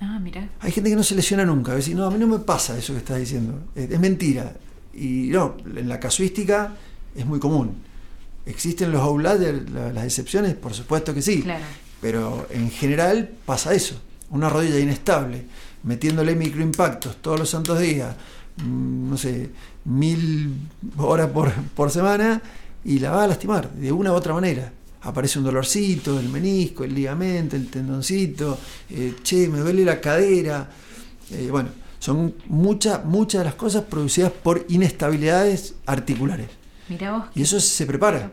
Ah, 0.00 0.18
mira. 0.18 0.48
Hay 0.60 0.72
gente 0.72 0.90
que 0.90 0.96
no 0.96 1.02
se 1.02 1.14
lesiona 1.14 1.44
nunca, 1.44 1.72
a 1.72 1.78
no, 1.94 2.06
a 2.06 2.10
mí 2.10 2.18
no 2.18 2.26
me 2.26 2.38
pasa 2.40 2.76
eso 2.76 2.92
que 2.92 2.98
estás 2.98 3.18
diciendo, 3.18 3.58
es, 3.74 3.90
es 3.90 4.00
mentira. 4.00 4.52
Y 4.94 5.28
no, 5.30 5.56
en 5.64 5.88
la 5.88 5.98
casuística 6.00 6.74
es 7.14 7.24
muy 7.26 7.38
común. 7.40 7.76
¿Existen 8.44 8.92
los 8.92 9.00
outliers, 9.02 9.70
la- 9.70 9.92
las 9.92 10.04
excepciones? 10.04 10.54
Por 10.54 10.72
supuesto 10.74 11.12
que 11.14 11.22
sí. 11.22 11.42
Claro. 11.42 11.64
Pero 12.00 12.46
en 12.50 12.70
general 12.70 13.30
pasa 13.44 13.74
eso. 13.74 14.00
Una 14.30 14.48
rodilla 14.48 14.78
inestable, 14.78 15.46
metiéndole 15.82 16.34
microimpactos 16.34 17.16
todos 17.22 17.38
los 17.38 17.48
santos 17.50 17.78
días, 17.80 18.14
mm, 18.58 19.10
no 19.10 19.16
sé, 19.16 19.50
mil 19.84 20.54
horas 20.98 21.30
por, 21.30 21.52
por 21.74 21.90
semana, 21.90 22.40
y 22.84 22.98
la 22.98 23.10
va 23.12 23.24
a 23.24 23.26
lastimar 23.26 23.70
de 23.72 23.92
una 23.92 24.12
u 24.12 24.14
otra 24.14 24.34
manera. 24.34 24.72
Aparece 25.06 25.38
un 25.38 25.44
dolorcito, 25.44 26.18
el 26.18 26.28
menisco, 26.28 26.82
el 26.84 26.94
ligamento, 26.94 27.54
el 27.56 27.68
tendoncito, 27.68 28.58
eh, 28.90 29.14
che, 29.22 29.48
me 29.48 29.58
duele 29.60 29.84
la 29.84 30.00
cadera. 30.00 30.68
Eh, 31.30 31.48
bueno, 31.50 31.68
son 31.98 32.34
muchas, 32.46 33.04
muchas 33.04 33.40
de 33.40 33.44
las 33.46 33.54
cosas 33.54 33.84
producidas 33.84 34.32
por 34.32 34.64
inestabilidades 34.68 35.74
articulares. 35.86 36.48
Mira 36.88 37.12
vos. 37.12 37.24
Y 37.34 37.42
eso 37.42 37.58
se 37.60 37.86
prepara. 37.86 38.32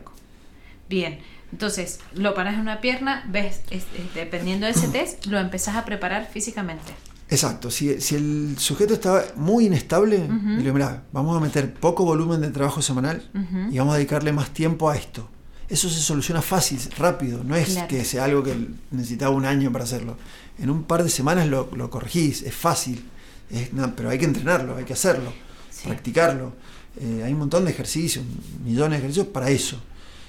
Bien, 0.88 1.18
entonces 1.52 2.00
lo 2.14 2.34
paras 2.34 2.54
en 2.54 2.60
una 2.60 2.80
pierna, 2.80 3.24
ves, 3.30 3.60
es- 3.70 3.84
es- 3.96 4.14
dependiendo 4.14 4.66
de 4.66 4.72
ese 4.72 4.88
test, 4.88 5.26
lo 5.26 5.38
empezás 5.38 5.76
a 5.76 5.84
preparar 5.84 6.28
físicamente. 6.32 6.92
Exacto, 7.30 7.70
si, 7.70 8.00
si 8.00 8.16
el 8.16 8.56
sujeto 8.58 8.94
está 8.94 9.24
muy 9.36 9.66
inestable, 9.66 10.18
Ujú. 10.18 10.56
dile, 10.58 10.72
mira, 10.72 11.04
vamos 11.12 11.36
a 11.36 11.40
meter 11.40 11.72
poco 11.72 12.04
volumen 12.04 12.40
de 12.42 12.50
trabajo 12.50 12.82
semanal 12.82 13.28
y 13.72 13.78
vamos 13.78 13.94
a 13.94 13.96
dedicarle 13.96 14.32
más 14.32 14.50
tiempo 14.50 14.90
a 14.90 14.96
esto. 14.96 15.28
Eso 15.74 15.90
se 15.90 15.98
soluciona 16.00 16.40
fácil, 16.40 16.78
rápido, 16.96 17.42
no 17.42 17.56
es 17.56 17.70
Claro. 17.70 17.88
que 17.88 18.04
sea 18.04 18.22
algo 18.24 18.44
que 18.44 18.54
necesitaba 18.92 19.34
un 19.34 19.44
año 19.44 19.72
para 19.72 19.82
hacerlo. 19.82 20.16
En 20.56 20.70
un 20.70 20.84
par 20.84 21.02
de 21.02 21.10
semanas 21.10 21.48
lo, 21.48 21.68
lo 21.74 21.90
corregís, 21.90 22.42
es 22.42 22.54
fácil, 22.54 23.04
es, 23.50 23.72
no, 23.72 23.92
pero 23.96 24.08
hay 24.10 24.18
que 24.20 24.24
entrenarlo, 24.24 24.76
hay 24.76 24.84
que 24.84 24.92
hacerlo, 24.92 25.32
Sí. 25.70 25.88
practicarlo. 25.88 26.52
Eh, 27.00 27.22
hay 27.24 27.32
un 27.32 27.40
montón 27.40 27.64
de 27.64 27.72
ejercicios, 27.72 28.24
millones 28.64 28.92
de 28.92 28.96
ejercicios 28.98 29.26
para 29.26 29.50
eso, 29.50 29.80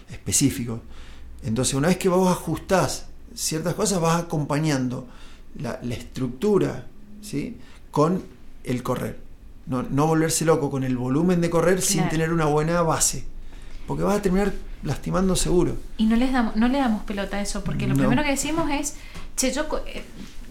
específicos. 0.10 0.80
Entonces, 1.44 1.76
una 1.76 1.90
vez 1.90 1.98
que 1.98 2.10
vos 2.10 2.28
ajustás 2.28 3.06
ciertas 3.36 3.76
cosas, 3.76 4.02
vas 4.02 4.20
acompañando 4.24 5.08
la, 5.60 5.80
la 5.84 5.94
estructura 5.94 6.88
¿sí? 7.22 7.58
con 7.92 8.24
el 8.64 8.82
correr. 8.82 9.20
No, 9.68 9.84
no 9.84 10.08
volverse 10.08 10.44
loco 10.44 10.72
con 10.72 10.84
el 10.84 10.98
volumen 10.98 11.40
de 11.40 11.52
correr 11.52 11.84
sin 11.84 12.10
tener 12.10 12.34
una 12.34 12.46
buena 12.46 12.82
base. 12.82 13.26
Porque 13.86 14.02
vas 14.02 14.18
a 14.18 14.22
terminar 14.24 14.52
lastimando 14.86 15.36
seguro. 15.36 15.76
Y 15.98 16.06
no 16.06 16.16
les 16.16 16.32
damos, 16.32 16.56
no 16.56 16.68
le 16.70 16.78
damos 16.78 17.04
pelota 17.04 17.38
a 17.38 17.42
eso, 17.42 17.64
porque 17.64 17.88
lo 17.88 17.94
No. 17.96 18.00
primero 18.00 18.24
que 18.24 18.30
decimos 18.30 18.70
es, 18.72 18.96
che, 19.36 19.52
yo 19.52 19.66
eh, 19.88 20.04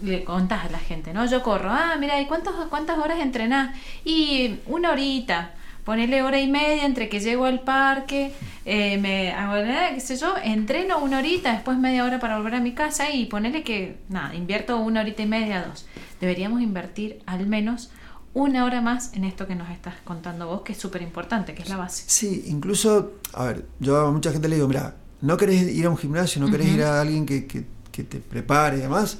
le 0.03 0.23
contás 0.23 0.65
a 0.65 0.69
la 0.69 0.79
gente, 0.79 1.13
¿no? 1.13 1.25
Yo 1.25 1.41
corro, 1.41 1.69
ah, 1.71 1.95
mira, 1.99 2.19
¿y 2.21 2.25
cuántas, 2.27 2.53
cuántas 2.69 2.97
horas 2.99 3.19
entrenás? 3.19 3.75
Y 4.03 4.57
una 4.67 4.91
horita, 4.91 5.51
ponele 5.85 6.21
hora 6.23 6.39
y 6.39 6.47
media 6.47 6.85
entre 6.85 7.09
que 7.09 7.19
llego 7.19 7.45
al 7.45 7.61
parque, 7.61 8.31
eh, 8.65 8.97
me 8.97 9.31
hago, 9.31 9.55
eh, 9.57 9.91
qué 9.93 9.99
sé 10.01 10.17
yo, 10.17 10.35
entreno 10.43 10.97
una 10.99 11.19
horita, 11.19 11.53
después 11.53 11.77
media 11.77 12.03
hora 12.03 12.19
para 12.19 12.37
volver 12.37 12.55
a 12.55 12.59
mi 12.59 12.73
casa 12.73 13.11
y 13.11 13.25
ponele 13.25 13.63
que, 13.63 13.97
nada, 14.09 14.35
invierto 14.35 14.77
una 14.77 15.01
horita 15.01 15.21
y 15.21 15.27
media, 15.27 15.63
dos. 15.67 15.85
Deberíamos 16.19 16.61
invertir 16.61 17.19
al 17.25 17.45
menos 17.47 17.91
una 18.35 18.65
hora 18.65 18.81
más 18.81 19.11
en 19.13 19.23
esto 19.23 19.47
que 19.47 19.55
nos 19.55 19.69
estás 19.71 19.95
contando 20.03 20.45
vos, 20.45 20.61
que 20.61 20.73
es 20.73 20.77
súper 20.77 21.01
importante, 21.01 21.55
que 21.55 21.63
es 21.63 21.69
la 21.69 21.77
base. 21.77 22.03
Sí, 22.05 22.43
incluso, 22.47 23.13
a 23.33 23.45
ver, 23.45 23.65
yo 23.79 23.97
a 24.05 24.11
mucha 24.11 24.31
gente 24.31 24.47
le 24.47 24.55
digo, 24.57 24.67
mira, 24.67 24.95
no 25.21 25.37
querés 25.37 25.63
ir 25.63 25.85
a 25.87 25.89
un 25.89 25.97
gimnasio, 25.97 26.39
no 26.41 26.51
querés 26.51 26.67
ir 26.67 26.83
a 26.83 27.01
alguien 27.01 27.25
que, 27.25 27.47
que- 27.47 27.65
que 27.91 28.03
te 28.03 28.19
prepare 28.19 28.77
y 28.77 28.81
demás, 28.81 29.17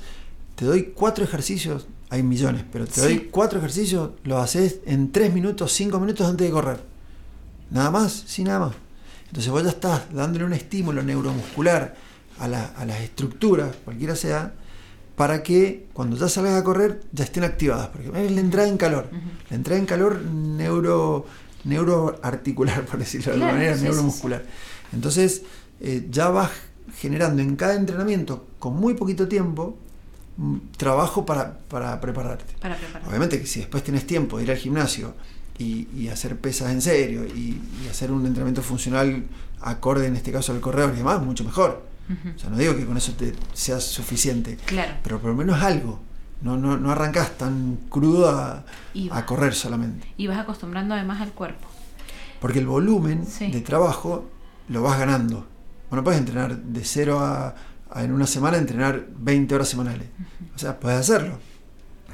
te 0.56 0.66
doy 0.66 0.92
cuatro 0.94 1.24
ejercicios, 1.24 1.88
hay 2.10 2.24
millones, 2.24 2.66
pero 2.72 2.86
te 2.86 2.92
Sí. 2.96 3.02
doy 3.02 3.30
cuatro 3.32 3.58
ejercicios, 3.60 4.12
los 4.26 4.44
haces 4.44 4.80
en 4.86 5.12
tres 5.14 5.34
minutos, 5.34 5.72
cinco 5.72 6.00
minutos 6.00 6.28
antes 6.30 6.46
de 6.46 6.52
correr. 6.54 6.84
Nada 7.72 7.90
más, 7.92 8.12
sí, 8.28 8.44
nada 8.44 8.60
más. 8.60 8.76
Entonces 9.28 9.50
vos 9.52 9.64
ya 9.64 9.70
estás 9.70 10.14
dándole 10.14 10.44
un 10.46 10.54
estímulo 10.54 11.02
neuromuscular 11.04 11.96
a, 12.38 12.48
la- 12.50 12.66
a 12.76 12.86
las 12.86 13.00
estructuras, 13.00 13.76
cualquiera 13.86 14.16
sea, 14.16 14.54
para 15.16 15.44
que 15.44 15.88
cuando 15.94 16.18
ya 16.18 16.28
salgas 16.28 16.56
a 16.56 16.64
correr 16.64 17.02
ya 17.12 17.24
estén 17.24 17.44
activadas. 17.44 17.88
Porque 17.88 18.08
es 18.08 18.32
la 18.32 18.42
entrada 18.42 18.68
en 18.68 18.78
calor. 18.78 19.10
La 19.50 19.56
entrada 19.56 19.80
en 19.80 19.86
calor 19.86 20.22
neuro, 20.22 21.26
neuroarticular, 21.64 22.86
por 22.90 23.00
decirlo 23.00 23.28
de 23.28 23.34
alguna 23.34 23.54
manera, 23.54 23.74
sí, 23.74 23.80
sí, 23.80 23.86
neuromuscular. 23.86 24.44
Entonces 24.94 25.44
eh, 25.80 26.08
ya 26.10 26.30
vas 26.30 26.52
generando 26.98 27.42
en 27.42 27.56
cada 27.56 27.76
entrenamiento, 27.76 28.48
con 28.60 28.76
muy 28.76 28.94
poquito 28.94 29.28
tiempo, 29.28 29.78
mm, 30.38 30.58
trabajo 30.78 31.26
para, 31.26 31.58
para 31.60 32.00
prepararte. 32.02 32.54
Para 32.60 32.76
preparar. 32.76 33.08
Obviamente 33.08 33.40
que 33.40 33.48
si 33.48 33.62
después 33.62 33.84
tienes 33.84 34.06
tiempo 34.06 34.38
de 34.38 34.44
ir 34.44 34.52
al 34.52 34.58
gimnasio 34.58 35.14
y, 35.58 35.88
y 35.96 36.10
hacer 36.10 36.38
pesas 36.38 36.72
en 36.72 36.82
serio 36.82 37.26
y, 37.26 37.62
y 37.84 37.88
hacer 37.90 38.12
un 38.12 38.26
entrenamiento 38.26 38.62
funcional 38.62 39.24
acorde 39.62 40.08
en 40.08 40.16
este 40.16 40.32
caso 40.32 40.52
al 40.52 40.60
corredor 40.60 40.94
y 40.94 40.98
demás, 40.98 41.22
mucho 41.22 41.44
mejor. 41.44 41.95
O 42.36 42.40
sea, 42.40 42.50
no 42.50 42.58
digo 42.58 42.76
que 42.76 42.86
con 42.86 42.98
eso 42.98 43.14
te 43.14 43.34
sea 43.54 43.80
suficiente, 43.80 44.58
Claro. 44.66 44.94
pero 45.04 45.20
por 45.20 45.32
lo 45.32 45.36
menos 45.36 45.62
algo. 45.62 46.00
No, 46.42 46.58
no, 46.58 46.78
no 46.78 46.92
arrancas 46.92 47.38
tan 47.38 47.78
crudo 47.90 48.30
a, 48.30 48.66
correr 49.26 49.56
solamente. 49.56 50.14
Y 50.18 50.28
vas 50.28 50.38
acostumbrando 50.38 50.94
además 50.94 51.22
al 51.22 51.32
cuerpo. 51.32 51.68
Porque 52.40 52.60
el 52.60 52.68
volumen 52.68 53.26
Sí. 53.26 53.50
de 53.52 53.62
trabajo 53.62 54.30
lo 54.70 54.84
vas 54.84 55.00
ganando. 55.00 55.48
Bueno, 55.90 56.04
puedes 56.04 56.20
entrenar 56.20 56.58
de 56.58 56.84
cero 56.84 57.20
a, 57.22 57.56
a 57.90 58.04
en 58.04 58.12
una 58.12 58.28
semana 58.28 58.58
entrenar 58.58 59.08
20 59.18 59.56
horas 59.56 59.70
semanales. 59.70 60.08
O 60.56 60.60
sea, 60.60 60.80
puedes 60.80 61.00
hacerlo. 61.00 61.40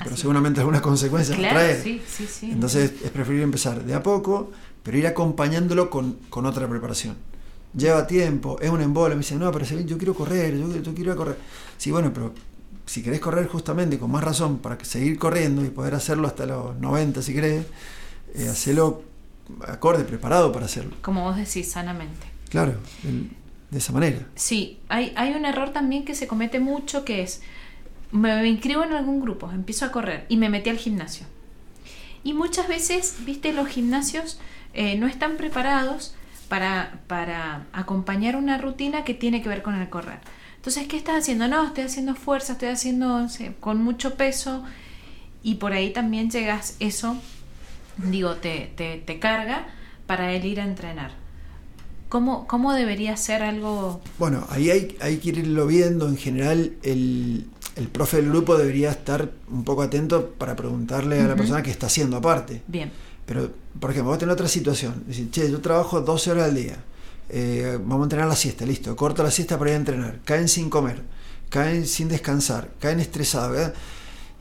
Pero 0.04 0.16
seguramente 0.16 0.60
algunas 0.62 0.82
consecuencias 0.82 1.38
Claro, 1.38 1.56
traer. 1.56 1.82
sí, 1.84 2.02
sí, 2.08 2.26
sí. 2.28 2.52
Entonces 2.52 2.94
es 3.04 3.10
preferible 3.12 3.44
empezar 3.44 3.84
de 3.84 3.94
a 3.94 4.02
poco, 4.02 4.52
pero 4.84 4.98
ir 4.98 5.06
acompañándolo 5.08 5.90
con, 5.90 6.14
con 6.30 6.46
otra 6.46 6.68
preparación. 6.68 7.18
Lleva 7.74 8.06
tiempo, 8.06 8.60
es 8.60 8.70
un 8.70 8.82
embole, 8.82 9.16
me 9.16 9.20
dicen, 9.22 9.40
no, 9.40 9.52
pero 9.52 9.64
yo 9.66 9.98
quiero 9.98 10.14
correr, 10.14 10.58
yo, 10.58 10.68
yo 10.82 10.94
quiero 10.94 11.12
ir 11.12 11.12
a 11.12 11.16
correr. 11.16 11.38
Sí, 11.78 11.90
bueno, 11.92 12.12
pero 12.14 12.34
si 12.86 13.02
querés 13.02 13.22
correr 13.22 13.48
justamente 13.48 13.98
con 13.98 14.12
más 14.12 14.24
razón 14.24 14.58
para 14.60 14.84
seguir 14.84 15.18
corriendo 15.18 15.64
y 15.64 15.70
poder 15.70 15.96
hacerlo 15.96 16.28
hasta 16.28 16.46
los 16.46 16.76
90 16.78 17.22
si 17.22 17.34
querés, 17.34 17.66
eh, 18.36 18.50
hacelo 18.50 19.04
acorde, 19.68 20.04
preparado 20.04 20.52
para 20.52 20.66
hacerlo. 20.66 20.96
Como 21.02 21.24
vos 21.24 21.38
decís, 21.38 21.72
sanamente. 21.72 22.28
Claro, 22.50 22.74
el- 23.06 23.32
de 23.70 23.78
esa 23.78 23.94
manera. 23.94 24.28
Sí, 24.36 24.80
hay, 24.90 25.14
hay 25.16 25.32
un 25.34 25.46
error 25.46 25.70
también 25.72 26.04
que 26.04 26.14
se 26.14 26.28
comete 26.28 26.60
mucho 26.60 27.06
que 27.06 27.22
es, 27.22 27.42
me 28.12 28.46
inscribo 28.50 28.84
en 28.84 28.92
algún 28.92 29.22
grupo, 29.22 29.50
empiezo 29.50 29.86
a 29.86 29.92
correr 29.94 30.26
y 30.28 30.36
me 30.36 30.50
metí 30.50 30.70
al 30.70 30.78
gimnasio. 30.78 31.26
Y 32.26 32.34
muchas 32.34 32.68
veces, 32.68 33.16
viste, 33.26 33.54
los 33.54 33.68
gimnasios 33.70 34.40
eh, 34.74 34.98
no 34.98 35.08
están 35.08 35.38
preparados 35.38 36.16
para, 36.52 37.00
para 37.08 37.66
acompañar 37.72 38.36
una 38.36 38.58
rutina 38.58 39.06
que 39.06 39.14
tiene 39.14 39.42
que 39.42 39.48
ver 39.48 39.62
con 39.62 39.76
el 39.76 39.88
correr. 39.88 40.20
Entonces, 40.58 40.86
¿qué 40.90 40.98
estás 40.98 41.20
haciendo? 41.20 41.48
No, 41.48 41.66
estoy 41.66 41.86
haciendo 41.86 42.14
fuerza, 42.14 42.54
estoy 42.54 42.68
haciendo 42.68 43.26
con 43.62 43.82
mucho 43.82 44.16
peso 44.16 44.62
y 45.44 45.56
por 45.56 45.72
ahí 45.72 45.94
también 45.94 46.30
llegas 46.30 46.76
eso, 46.82 47.16
digo, 47.96 48.36
te, 48.36 48.74
te, 48.76 48.98
te 48.98 49.18
carga 49.18 49.70
para 50.08 50.34
él 50.34 50.44
ir 50.44 50.60
a 50.60 50.66
entrenar. 50.66 51.14
¿Cómo, 52.10 52.46
¿Cómo 52.48 52.74
debería 52.74 53.16
ser 53.16 53.44
algo 53.44 54.02
Bueno, 54.20 54.46
ahí 54.50 54.72
hay, 54.72 54.98
hay 55.00 55.20
que 55.20 55.30
irlo 55.30 55.68
viendo. 55.68 56.10
En 56.10 56.18
general, 56.18 56.74
el, 56.84 57.46
el 57.78 57.88
profe 57.88 58.18
del 58.18 58.28
grupo 58.28 58.58
debería 58.58 58.92
estar 58.92 59.32
un 59.50 59.64
poco 59.64 59.84
atento 59.84 60.32
para 60.32 60.58
preguntarle 60.58 61.22
a 61.22 61.30
la 61.30 61.36
persona 61.38 61.64
qué 61.64 61.72
está 61.72 61.86
haciendo 61.86 62.18
aparte. 62.18 62.62
bien? 62.68 62.92
Pero, 63.32 63.50
por 63.80 63.92
ejemplo, 63.92 64.10
vos 64.12 64.20
tenés 64.20 64.34
otra 64.34 64.50
situación. 64.50 65.04
Decir, 65.08 65.32
che, 65.32 65.50
yo 65.50 65.62
trabajo 65.62 66.02
12 66.02 66.32
horas 66.32 66.50
al 66.50 66.56
día. 66.56 66.84
Eh, 67.30 67.78
vamos 67.80 68.02
a 68.02 68.04
entrenar 68.04 68.28
la 68.28 68.36
siesta, 68.36 68.66
listo. 68.66 68.94
Corto 68.98 69.24
la 69.24 69.32
siesta 69.32 69.58
para 69.58 69.70
ir 69.72 69.76
a 69.76 69.80
entrenar. 69.80 70.20
Caen 70.26 70.50
sin 70.50 70.70
comer. 70.70 71.02
Caen 71.50 71.86
sin 71.88 72.10
descansar. 72.10 72.72
Caen 72.80 73.00
estresados. 73.00 73.52
¿verdad? 73.54 73.74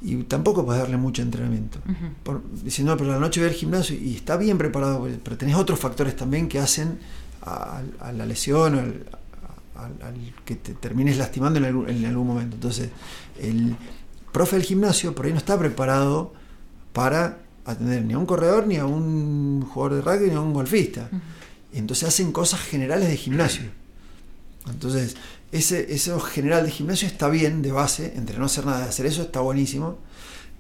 Y 0.03 0.17
tampoco 0.25 0.65
puedes 0.65 0.83
darle 0.83 0.97
mucho 0.97 1.23
entrenamiento. 1.23 1.79
Por, 2.25 2.43
diciendo, 2.65 2.93
no, 2.93 2.99
pero 2.99 3.11
a 3.11 3.15
la 3.15 3.21
noche 3.21 3.39
voy 3.41 3.51
al 3.51 3.55
gimnasio 3.55 3.97
y 3.97 4.17
está 4.17 4.37
bien 4.37 4.59
preparado, 4.59 5.07
pero 5.23 5.37
tenés 5.37 5.55
otros 5.57 5.79
factores 5.79 6.17
también 6.17 6.49
que 6.49 6.59
hacen 6.59 6.99
a, 7.43 7.83
a 8.01 8.11
la 8.13 8.27
lesión, 8.27 8.75
al, 8.79 9.07
al- 9.77 10.03
al 10.03 10.35
que 10.45 10.57
te 10.57 10.75
termines 10.75 11.17
lastimando 11.17 11.59
en 11.61 11.67
algún, 11.67 11.89
en 11.89 12.05
algún 12.07 12.27
momento. 12.27 12.57
Entonces, 12.57 12.89
el 13.39 13.77
profe 14.33 14.57
del 14.57 14.65
gimnasio 14.65 15.15
por 15.15 15.27
ahí 15.27 15.33
no 15.33 15.39
está 15.39 15.59
preparado 15.59 16.33
para 16.93 17.39
atender 17.71 18.05
ni 18.05 18.15
a 18.15 18.19
un 18.19 18.27
corredor, 18.27 18.67
ni 18.67 18.77
a 18.77 18.87
un 18.87 19.63
jugador 19.63 19.97
de 19.97 20.03
rugby, 20.03 20.31
ni 20.31 20.37
a 20.37 20.41
un 20.41 20.53
golfista. 20.53 21.09
Entonces 21.73 22.09
hacen 22.09 22.33
cosas 22.33 22.61
generales 22.61 23.09
de 23.09 23.17
gimnasio. 23.17 23.65
Entonces, 24.69 25.17
ese, 25.53 25.93
eso 25.93 26.21
general 26.21 26.65
de 26.65 26.71
gimnasio 26.71 27.09
está 27.09 27.29
bien 27.29 27.63
de 27.63 27.73
base, 27.73 28.13
entre 28.17 28.39
no 28.39 28.47
hacer 28.47 28.67
nada 28.67 28.81
de 28.81 28.89
hacer 28.89 29.07
eso 29.07 29.23
está 29.23 29.41
buenísimo, 29.41 29.99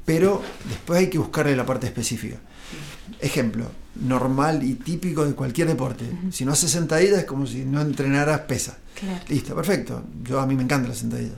pero 0.04 0.42
después 0.68 1.00
hay 1.00 1.08
que 1.08 1.18
buscarle 1.18 1.54
la 1.54 1.66
parte 1.66 1.86
específica. 1.86 2.38
Ejemplo, 3.20 3.66
normal 3.96 4.62
y 4.62 4.74
típico 4.74 5.24
de 5.24 5.34
cualquier 5.34 5.68
deporte. 5.68 6.04
Si 6.30 6.44
no 6.44 6.52
haces 6.52 6.70
sentadillas 6.70 7.20
es 7.20 7.24
como 7.24 7.46
si 7.46 7.64
no 7.64 7.80
entrenaras 7.80 8.40
pesa. 8.40 8.78
Claro. 8.98 9.22
Listo, 9.28 9.54
perfecto. 9.54 10.02
Yo 10.22 10.40
a 10.40 10.46
mí 10.46 10.54
me 10.54 10.62
encanta 10.62 10.88
la 10.88 10.94
sentadilla. 10.94 11.34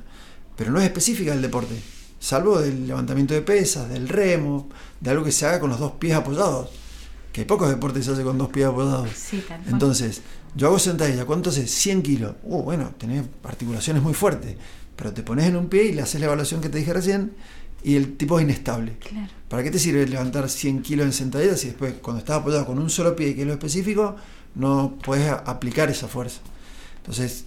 Pero 0.56 0.70
no 0.70 0.78
es 0.78 0.84
específica 0.84 1.32
del 1.32 1.42
deporte. 1.42 1.74
Salvo 2.22 2.60
del 2.60 2.86
levantamiento 2.86 3.34
de 3.34 3.42
pesas, 3.42 3.88
del 3.88 4.08
remo, 4.08 4.68
de 5.00 5.10
algo 5.10 5.24
que 5.24 5.32
se 5.32 5.44
haga 5.44 5.58
con 5.58 5.70
los 5.70 5.80
dos 5.80 5.94
pies 5.98 6.14
apoyados. 6.14 6.68
Que 7.32 7.40
hay 7.40 7.46
pocos 7.48 7.68
deportes 7.68 8.02
que 8.02 8.04
se 8.04 8.12
hace 8.12 8.22
con 8.22 8.38
dos 8.38 8.48
pies 8.48 8.66
apoyados. 8.66 9.08
Sí, 9.16 9.42
tal 9.48 9.60
cual. 9.60 9.72
Entonces, 9.72 10.22
yo 10.54 10.68
hago 10.68 10.78
sentadilla, 10.78 11.24
¿cuánto 11.24 11.50
haces? 11.50 11.68
100 11.72 12.02
kilos. 12.02 12.36
Uh, 12.44 12.62
bueno, 12.62 12.92
tenés 12.96 13.24
articulaciones 13.42 14.04
muy 14.04 14.14
fuertes. 14.14 14.56
Pero 14.94 15.12
te 15.12 15.24
pones 15.24 15.46
en 15.46 15.56
un 15.56 15.66
pie 15.68 15.86
y 15.86 15.92
le 15.94 16.02
haces 16.02 16.20
la 16.20 16.26
evaluación 16.26 16.60
que 16.60 16.68
te 16.68 16.78
dije 16.78 16.92
recién 16.92 17.32
y 17.82 17.96
el 17.96 18.16
tipo 18.16 18.38
es 18.38 18.44
inestable. 18.44 18.98
Claro. 19.00 19.26
¿Para 19.48 19.64
qué 19.64 19.72
te 19.72 19.80
sirve 19.80 20.06
levantar 20.06 20.48
100 20.48 20.82
kilos 20.82 21.06
en 21.06 21.12
sentadilla 21.12 21.56
si 21.56 21.66
después, 21.66 21.94
cuando 22.00 22.20
estás 22.20 22.36
apoyado 22.36 22.66
con 22.66 22.78
un 22.78 22.88
solo 22.88 23.16
pie, 23.16 23.34
que 23.34 23.40
es 23.40 23.46
lo 23.48 23.54
específico, 23.54 24.14
no 24.54 24.96
puedes 25.02 25.28
aplicar 25.28 25.90
esa 25.90 26.06
fuerza? 26.06 26.40
Entonces, 26.98 27.46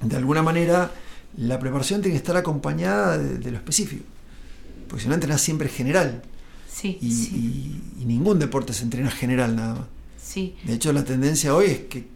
de 0.00 0.16
alguna 0.16 0.44
manera, 0.44 0.92
la 1.36 1.58
preparación 1.58 2.00
tiene 2.02 2.14
que 2.14 2.18
estar 2.18 2.36
acompañada 2.36 3.18
de, 3.18 3.38
de 3.38 3.50
lo 3.50 3.56
específico. 3.58 4.04
Porque 4.88 5.02
si 5.02 5.08
no, 5.08 5.14
entrenas 5.14 5.40
siempre 5.40 5.68
general. 5.68 6.22
Sí, 6.68 6.98
Y, 7.00 7.12
sí, 7.12 7.80
y- 7.98 8.02
y 8.02 8.04
ningún 8.06 8.38
deporte 8.38 8.72
se 8.72 8.82
entrena 8.84 9.10
general 9.10 9.54
nada 9.56 9.74
más. 9.74 9.84
sí. 10.22 10.56
De 10.64 10.74
hecho, 10.74 10.92
la 10.92 11.04
tendencia 11.04 11.54
hoy 11.54 11.66
es 11.66 11.78
que 11.80 12.06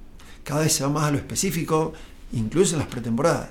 cada 0.45 0.61
vez 0.63 0.73
se 0.73 0.83
va 0.85 0.91
más 0.91 1.05
a 1.05 1.11
lo 1.11 1.19
específico, 1.19 1.93
incluso 2.33 2.75
en 2.75 2.81
las 2.81 2.89
pretemporadas. 2.89 3.49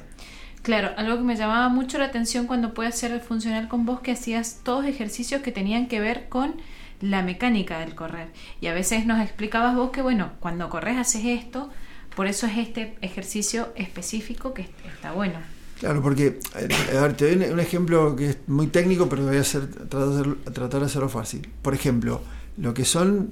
Claro, 0.64 0.90
algo 0.98 1.18
que 1.18 1.24
me 1.24 1.36
llamaba 1.36 1.70
mucho 1.70 1.98
la 2.00 2.06
atención 2.06 2.48
cuando 2.48 2.74
pude 2.74 2.88
hacer 2.88 3.12
el 3.12 3.22
funcional 3.22 3.68
con 3.68 3.86
vos, 3.86 4.00
que 4.02 4.12
hacías 4.12 4.62
todos 4.64 4.86
ejercicios 4.86 5.42
que 5.44 5.52
tenían 5.52 5.88
que 5.88 6.00
ver 6.00 6.28
con 6.28 6.56
la 7.02 7.22
mecánica 7.22 7.80
del 7.80 7.94
correr. 7.94 8.30
Y 8.62 8.68
a 8.68 8.74
veces 8.74 9.06
nos 9.06 9.22
explicabas 9.22 9.76
vos 9.76 9.92
que, 9.92 10.02
bueno, 10.02 10.32
cuando 10.40 10.70
corres 10.70 10.98
haces 10.98 11.24
esto, 11.26 11.70
por 12.16 12.26
eso 12.26 12.48
es 12.48 12.58
este 12.58 12.96
ejercicio 13.02 13.72
específico 13.76 14.54
que 14.56 14.64
est- 14.64 14.86
está 14.88 15.12
bueno. 15.12 15.36
Claro, 15.80 16.02
porque, 16.02 16.40
eh, 16.56 16.98
a 16.98 17.02
ver, 17.02 17.18
te 17.18 17.36
doy 17.36 17.50
un- 17.52 17.60
ejemplo 17.60 18.16
que 18.16 18.30
es 18.30 18.38
muy 18.48 18.68
técnico, 18.68 19.10
pero 19.10 19.26
voy 19.26 19.38
a 19.38 19.42
hacer, 19.42 19.68
tratar, 19.68 20.06
de 20.08 20.14
hacerlo, 20.14 20.38
tratar 20.54 20.80
de 20.80 20.86
hacerlo 20.86 21.10
fácil. 21.10 21.50
Por 21.62 21.74
ejemplo, 21.74 22.22
lo 22.58 22.74
que 22.74 22.86
son 22.86 23.32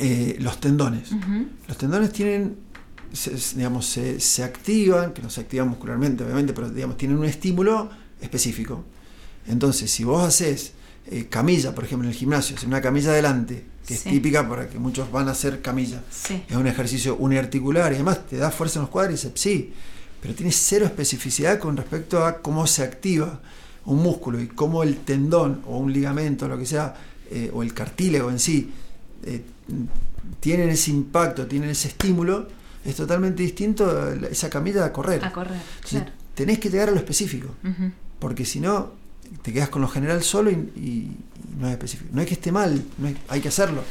eh, 0.00 0.36
los 0.40 0.60
tendones. 0.60 1.10
Los 1.68 1.78
tendones 1.78 2.12
tienen, 2.12 2.56
se, 3.12 3.38
se- 3.38 3.56
digamos, 3.56 3.86
se, 3.86 4.18
se 4.20 4.42
activan, 4.42 5.12
que 5.12 5.22
no 5.22 5.30
se 5.30 5.40
activan 5.40 5.68
muscularmente, 5.68 6.24
obviamente, 6.24 6.52
pero 6.52 6.68
digamos, 6.68 6.96
tienen 6.96 7.16
un 7.16 7.24
estímulo 7.24 7.90
específico. 8.20 8.84
Entonces, 9.46 9.90
si 9.90 10.04
vos 10.04 10.24
haces 10.24 10.72
eh, 11.10 11.26
camilla, 11.28 11.74
por 11.74 11.84
ejemplo, 11.84 12.08
en 12.08 12.12
el 12.12 12.18
gimnasio, 12.18 12.56
haces 12.56 12.66
una 12.66 12.80
camilla 12.80 13.10
adelante, 13.10 13.66
que 13.86 13.94
Sí. 13.94 14.08
es 14.08 14.14
típica 14.14 14.48
para 14.48 14.68
que 14.68 14.78
muchos 14.78 15.12
van 15.12 15.28
a 15.28 15.32
hacer 15.32 15.60
camilla. 15.60 16.02
Sí, 16.10 16.42
Es 16.48 16.56
un 16.56 16.66
ejercicio 16.66 17.16
uniarticular 17.16 17.92
y 17.92 17.96
además 17.96 18.26
te 18.26 18.36
da 18.38 18.50
fuerza 18.50 18.78
en 18.78 18.82
los 18.82 18.90
cuádriceps, 18.90 19.38
sí, 19.40 19.72
pero 20.24 20.34
tiene 20.34 20.52
cero 20.52 20.86
especificidad 20.86 21.58
con 21.58 21.76
respecto 21.76 22.24
a 22.24 22.38
cómo 22.40 22.66
se 22.66 22.82
activa 22.82 23.40
un 23.84 24.02
músculo 24.02 24.40
y 24.40 24.46
cómo 24.46 24.82
el 24.82 24.96
tendón 25.00 25.60
o 25.66 25.76
un 25.76 25.92
ligamento, 25.92 26.48
lo 26.48 26.56
que 26.58 26.64
sea, 26.64 26.94
eh, 27.30 27.50
o 27.52 27.62
el 27.62 27.74
cartílago 27.74 28.30
en 28.30 28.38
sí, 28.38 28.72
eh, 29.24 29.42
tienen 30.40 30.70
ese 30.70 30.92
impacto, 30.92 31.46
tienen 31.46 31.68
ese 31.68 31.88
estímulo, 31.88 32.48
es 32.86 32.96
totalmente 32.96 33.42
distinto 33.42 33.84
a 33.90 34.14
esa 34.30 34.48
camilla 34.48 34.86
a 34.86 34.92
correr. 34.94 35.22
a 35.22 35.30
correr, 35.30 35.60
Entonces, 35.74 36.00
claro. 36.04 36.12
tenés 36.34 36.58
que 36.58 36.70
llegar 36.70 36.88
a 36.88 36.92
lo 36.92 36.96
específico, 36.96 37.48
porque 38.18 38.46
si 38.46 38.60
no, 38.60 38.92
te 39.42 39.52
quedas 39.52 39.68
con 39.68 39.82
lo 39.82 39.88
general 39.88 40.22
solo 40.22 40.50
y, 40.50 40.54
y- 40.54 40.80
y 40.80 41.16
no 41.60 41.66
es 41.66 41.72
específico. 41.74 42.08
No 42.14 42.22
es 42.22 42.28
que 42.28 42.34
esté 42.34 42.50
mal, 42.50 42.82
no 42.96 43.08
es- 43.08 43.16
hay 43.28 43.42
que 43.42 43.48
hacerlo, 43.48 43.82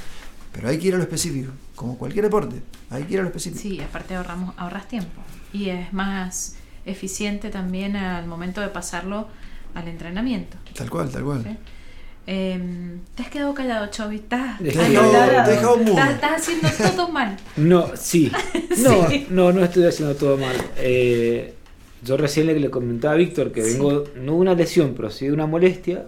pero 0.52 0.67
hay 0.69 0.80
que 0.80 0.88
ir 0.88 0.96
a 0.96 0.98
lo 0.98 1.04
específico, 1.04 1.52
como 1.76 1.96
cualquier 2.00 2.26
deporte, 2.26 2.56
hay 2.89 3.04
que 3.04 3.13
ir 3.13 3.19
a 3.19 3.22
lo 3.22 3.28
específico. 3.30 3.62
Sí, 3.62 3.80
aparte 3.82 4.15
ahorramos, 4.15 4.56
ahorras 4.58 4.88
tiempo. 4.88 5.22
Y 5.54 5.70
es 5.70 5.94
más 5.94 6.58
eficiente 6.86 7.50
también 7.50 7.96
al 7.96 8.26
momento 8.28 8.60
de 8.62 8.68
pasarlo 8.68 9.28
al 9.76 9.88
entrenamiento. 9.88 10.58
Tal 10.76 10.89
cual, 10.89 11.10
tal 11.10 11.24
cual. 11.24 11.44
¿sí? 11.44 11.56
Em, 12.26 13.00
te 13.16 13.24
has 13.24 13.30
quedado 13.30 13.54
callado, 13.54 13.88
Chovi. 13.88 14.16
Estás, 14.18 14.60
estás 14.62 16.32
haciendo 16.36 16.70
todo 16.96 17.10
mal. 17.10 17.38
No, 17.58 17.88
sí. 17.96 18.32
No, 18.84 19.10
Sí. 19.10 19.28
no, 19.30 19.52
no 19.52 19.63
estoy 19.63 19.86
haciendo 19.86 20.16
todo 20.16 20.38
mal. 20.38 20.56
Eh, 20.78 21.54
yo 22.04 22.18
recién 22.18 22.48
le, 22.48 22.60
le 22.60 22.70
comentaba 22.70 23.13
a 23.13 23.18
Víctor 23.18 23.52
que 23.52 23.63
Sí. 23.63 23.74
vengo, 23.74 24.06
no 24.16 24.34
de 24.34 24.38
una 24.38 24.54
lesión, 24.56 24.94
pero 24.96 25.10
sí 25.10 25.26
de 25.28 25.34
una 25.34 25.46
molestia, 25.48 26.06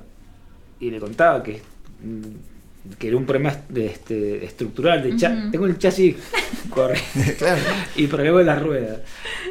y 0.79 0.89
le 0.91 0.99
contaba 0.99 1.41
que, 1.43 1.61
mm, 2.03 2.54
que 2.97 3.07
era 3.07 3.17
un 3.17 3.25
problema 3.25 3.55
de, 3.69 3.85
este, 3.87 4.45
estructural. 4.45 5.01
De 5.03 5.09
Ujú. 5.09 5.51
Tengo 5.51 5.65
el 5.65 5.77
chasis 5.77 6.15
corre, 6.69 6.99
claro. 7.37 7.61
y 7.95 8.07
problema 8.07 8.39
de 8.39 8.45
la 8.45 8.59
rueda. 8.59 9.01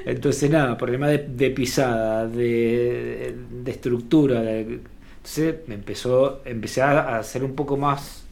Entonces, 0.07 0.51
nada, 0.51 0.77
problema 0.77 1.09
de, 1.09 1.19
de 1.19 1.51
pisada, 1.51 2.27
de, 2.27 3.35
de 3.63 3.71
estructura. 3.71 4.41
de- 4.43 4.81
entonces, 5.17 5.55
me 5.67 5.75
empezó, 5.77 6.43
empecé 6.45 6.83
a 6.83 7.19
hacer 7.19 7.43
un 7.45 7.55
poco 7.55 7.77
más 7.79 8.25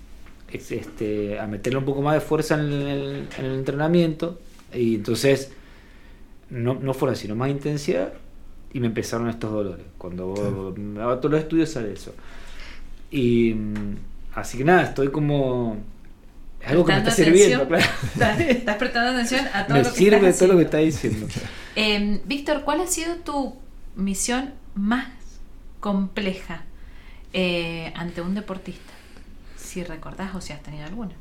este, 0.53 1.39
a 1.39 1.47
meterle 1.47 1.79
un 1.79 1.87
poco 1.87 2.03
más 2.03 2.15
de 2.15 2.21
fuerza 2.21 2.55
en 2.57 2.71
el, 2.73 3.29
en 3.39 3.45
el 3.47 3.55
entrenamiento 3.55 4.39
y 4.75 4.97
entonces 4.97 5.51
no, 6.51 6.75
no 6.75 6.93
fueron 6.93 7.17
sino 7.17 7.35
más 7.35 7.51
intensidad 7.51 8.13
y 8.73 8.81
me 8.81 8.89
empezaron 8.89 9.29
estos 9.31 9.51
dolores 9.51 9.87
cuando 9.97 10.75
hago 11.01 11.19
todos 11.19 11.31
los 11.33 11.41
estudios 11.41 11.71
sale 11.71 11.93
eso 11.93 12.15
y 13.11 13.55
mm, 13.55 13.97
así 14.35 14.59
que 14.59 14.65
nada 14.65 14.83
estoy 14.83 15.11
como 15.11 15.77
es 16.61 16.71
algo 16.71 16.85
que 16.85 16.93
me 16.93 16.99
está 16.99 17.11
sirviendo 17.11 17.67
claro. 17.67 17.85
Estás, 18.15 18.41
estás 18.41 18.77
prestando 18.77 19.11
atención 19.11 19.47
a 19.53 19.67
todo 19.67 19.77
me 19.77 19.83
lo 19.83 19.91
que 19.91 19.97
sirve 19.97 20.17
estás 20.17 20.39
todo 20.39 20.49
lo 20.49 20.57
que 20.59 20.65
está 20.65 20.79
diciendo. 20.79 21.27
Em, 21.75 22.21
Víctor, 22.27 22.65
¿cuál 22.65 22.83
ha 22.83 22.87
sido 22.87 23.17
tu 23.17 23.57
misión 23.97 24.53
más 24.75 25.09
compleja 25.81 26.65
eh, 27.33 27.95
ante 27.97 28.21
un 28.21 28.35
deportista? 28.35 28.93
Si 29.57 29.83
recordás 29.83 30.35
o 30.35 30.43
si 30.43 30.53
has 30.53 30.63
tenido 30.63 30.85
alguna. 30.85 31.15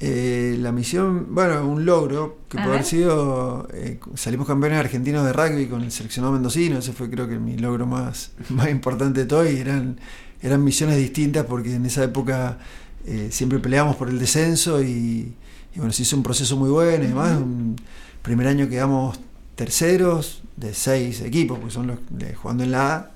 Eh, 0.00 0.56
la 0.58 0.72
misión, 0.72 1.32
bueno, 1.32 1.66
un 1.66 1.86
logro 1.86 2.40
que 2.48 2.56
puede 2.56 2.70
haber 2.70 2.84
sido, 2.84 3.68
eh, 3.72 4.00
salimos 4.14 4.48
campeones 4.48 4.80
argentinos 4.80 5.24
de 5.24 5.32
rugby 5.32 5.66
con 5.66 5.82
el 5.82 5.92
seleccionado 5.92 6.32
mendocino, 6.32 6.78
ese 6.78 6.92
fue 6.92 7.08
creo 7.08 7.28
que 7.28 7.38
mi 7.38 7.56
logro 7.56 7.86
más, 7.86 8.32
más 8.48 8.68
importante 8.70 9.20
de 9.20 9.26
todo 9.26 9.48
y 9.48 9.56
eran, 9.58 10.00
eran 10.46 10.62
misiones 10.62 10.96
distintas 10.96 11.46
porque 11.46 11.74
en 11.74 11.86
esa 11.86 12.04
época 12.04 12.58
eh, 13.06 13.28
siempre 13.30 13.58
peleábamos 13.58 13.96
por 13.96 14.08
el 14.08 14.18
descenso 14.18 14.82
y, 14.82 15.32
y 15.74 15.78
bueno, 15.78 15.92
se 15.92 16.02
hizo 16.02 16.16
un 16.16 16.22
proceso 16.22 16.56
muy 16.56 16.70
bueno 16.70 17.02
y 17.02 17.06
además 17.06 17.36
un 17.38 17.76
primer 18.22 18.46
año 18.46 18.68
quedamos 18.68 19.18
terceros 19.56 20.42
de 20.56 20.74
seis 20.74 21.20
equipos, 21.20 21.58
porque 21.58 21.74
son 21.74 21.86
los 21.88 21.98
de- 22.10 22.34
jugando 22.34 22.64
en 22.64 22.70
la 22.72 22.94
A. 22.94 23.10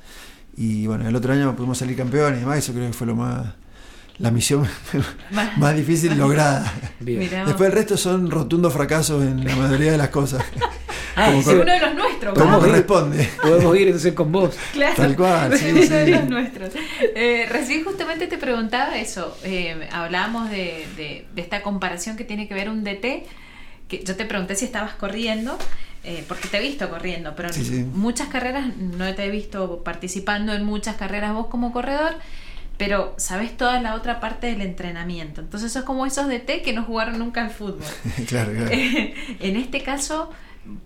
Y 0.56 0.86
bueno, 0.86 1.08
el 1.08 1.14
otro 1.14 1.32
año 1.32 1.54
pudimos 1.54 1.78
salir 1.78 1.96
campeones 1.96 2.38
y 2.38 2.40
demás, 2.40 2.58
eso 2.58 2.72
creo 2.72 2.86
que 2.88 2.92
fue 2.92 3.06
lo 3.06 3.14
más, 3.14 3.54
la 4.18 4.30
misión 4.30 4.66
Más- 5.56 5.76
difícil 5.76 6.16
lograda. 6.18 6.72
Bien. 7.00 7.20
Después 7.46 7.68
el 7.70 7.72
resto 7.72 7.96
son 7.96 8.30
rotundos 8.30 8.72
fracasos 8.72 9.22
en 9.22 9.44
la 9.44 9.54
mayoría 9.56 9.92
de 9.92 9.98
las 9.98 10.08
cosas. 10.08 10.44
Ah, 11.20 11.32
Como 11.32 11.38
¿en 11.38 11.40
Es 11.40 11.46
uno 11.48 11.72
de 11.72 11.80
los 11.80 11.94
nuestros, 11.96 12.34
Como 12.34 12.44
vamos. 12.46 12.64
corresponde. 12.64 13.28
podemos 13.42 13.76
ir 13.76 13.86
entonces 13.88 14.12
con 14.12 14.30
vos 14.30 14.54
Claro, 14.72 14.94
Tal 14.94 15.16
cual, 15.16 15.58
sí, 15.58 15.64
uno 15.72 15.82
sí. 15.82 15.88
de 15.88 16.06
los 16.10 16.28
nuestros. 16.28 16.70
Eh, 17.00 17.44
recién 17.50 17.82
justamente 17.82 18.28
te 18.28 18.38
preguntaba 18.38 18.96
eso. 18.96 19.36
eh, 19.42 19.88
hablábamos 19.90 20.48
de, 20.48 20.86
de- 20.96 21.26
de 21.34 21.42
esta 21.42 21.62
comparación 21.62 22.16
que 22.16 22.22
tiene 22.22 22.46
que 22.46 22.54
ver 22.54 22.70
un 22.70 22.84
DT. 22.84 23.24
Que 23.88 24.04
yo 24.04 24.14
te 24.14 24.26
pregunté 24.26 24.54
si 24.54 24.64
estabas 24.66 24.92
corriendo, 24.94 25.58
eh, 26.04 26.22
porque 26.28 26.46
te 26.46 26.58
he 26.58 26.60
visto 26.62 26.88
corriendo, 26.88 27.34
pero 27.34 27.52
Sí, 27.52 27.84
muchas 27.92 28.28
carreras 28.28 28.76
no 28.76 29.12
te 29.16 29.24
he 29.24 29.30
visto 29.32 29.82
participando 29.82 30.52
en 30.52 30.62
muchas 30.62 30.94
carreras 30.94 31.32
vos 31.34 31.48
como 31.48 31.72
corredor. 31.72 32.14
Pero 32.78 33.12
sabes 33.18 33.56
toda 33.56 33.80
la 33.82 33.94
otra 33.94 34.20
parte 34.20 34.46
del 34.46 34.62
entrenamiento. 34.62 35.40
Entonces 35.40 35.72
sos 35.72 35.82
como 35.84 36.06
esos 36.06 36.28
DT 36.28 36.62
que 36.62 36.72
no 36.72 36.84
jugaron 36.84 37.18
nunca 37.18 37.42
al 37.42 37.50
fútbol. 37.50 37.82
claro, 38.28 38.52
claro. 38.52 38.70
en 38.72 39.56
este 39.56 39.82
caso, 39.82 40.30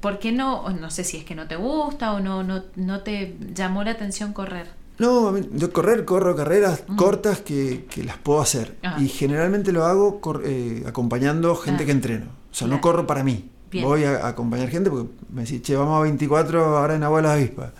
¿por 0.00 0.18
qué 0.18 0.32
no? 0.32 0.68
No 0.70 0.90
sé 0.90 1.04
si 1.04 1.18
es 1.18 1.24
que 1.24 1.34
no 1.34 1.46
te 1.46 1.56
gusta 1.56 2.12
o 2.14 2.20
no, 2.20 2.42
no, 2.42 2.64
no 2.76 3.00
te 3.00 3.36
llamó 3.54 3.84
la 3.84 3.90
atención 3.92 4.32
correr. 4.32 4.68
No, 4.98 5.36
yo 5.38 5.72
correr, 5.72 6.04
corro 6.04 6.34
carreras 6.36 6.84
Mm. 6.86 6.96
cortas 6.96 7.40
que, 7.40 7.86
que 7.90 8.04
las 8.04 8.16
puedo 8.18 8.40
hacer. 8.40 8.76
Ah. 8.82 8.96
Y 8.98 9.08
generalmente 9.08 9.72
lo 9.72 9.84
hago 9.84 10.20
eh, 10.44 10.84
acompañando 10.86 11.54
gente 11.56 11.82
Ah. 11.82 11.86
que 11.86 11.92
entreno. 11.92 12.26
O 12.50 12.54
sea, 12.54 12.68
no 12.68 12.80
corro 12.80 13.06
para 13.06 13.22
mí. 13.24 13.48
Bien. 13.70 13.84
Voy 13.86 14.04
a, 14.04 14.26
a 14.26 14.28
acompañar 14.28 14.68
gente 14.68 14.90
porque 14.90 15.10
me 15.30 15.42
decís, 15.44 15.62
che, 15.62 15.74
vamos 15.76 15.98
a 15.98 16.02
24 16.02 16.76
ahora 16.78 16.94
en 16.94 17.02
Abuela 17.02 17.32
Avispa. 17.32 17.72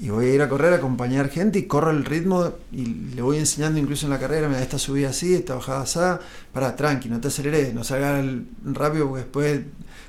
Y 0.00 0.08
voy 0.08 0.26
a 0.26 0.34
ir 0.34 0.42
a 0.42 0.48
correr, 0.48 0.72
a 0.72 0.76
acompañar 0.76 1.28
gente 1.28 1.58
y 1.58 1.64
corro 1.64 1.90
el 1.90 2.04
ritmo 2.04 2.50
y 2.72 2.86
le 3.14 3.20
voy 3.22 3.36
enseñando 3.38 3.78
incluso 3.78 4.06
en 4.06 4.10
la 4.10 4.18
carrera, 4.18 4.48
mira, 4.48 4.62
esta 4.62 4.78
subida 4.78 5.10
así, 5.10 5.34
esta 5.34 5.54
bajada 5.54 5.82
así, 5.82 5.98
para, 6.52 6.74
tranqui, 6.74 7.08
no 7.08 7.20
te 7.20 7.28
aceleres, 7.28 7.74
no 7.74 7.84
salgas 7.84 8.24
rápido 8.64 9.08
porque 9.08 9.22
después 9.24 9.60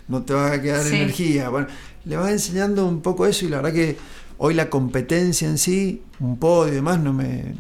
no 0.07 0.23
te 0.23 0.33
va 0.33 0.51
a 0.53 0.61
quedar 0.61 0.83
Sí. 0.83 0.95
energía. 0.95 1.49
Bueno, 1.49 1.67
le 2.05 2.15
vas 2.15 2.31
enseñando 2.31 2.85
un 2.87 3.01
poco 3.01 3.25
eso 3.25 3.45
y 3.45 3.49
la 3.49 3.57
verdad 3.57 3.73
que 3.73 3.97
hoy 4.37 4.53
la 4.53 4.69
competencia 4.69 5.47
en 5.47 5.57
sí, 5.57 6.01
un 6.19 6.37
podio 6.39 6.71
y 6.71 6.75
demás, 6.75 6.99
no 6.99 7.11
me, 7.13 7.55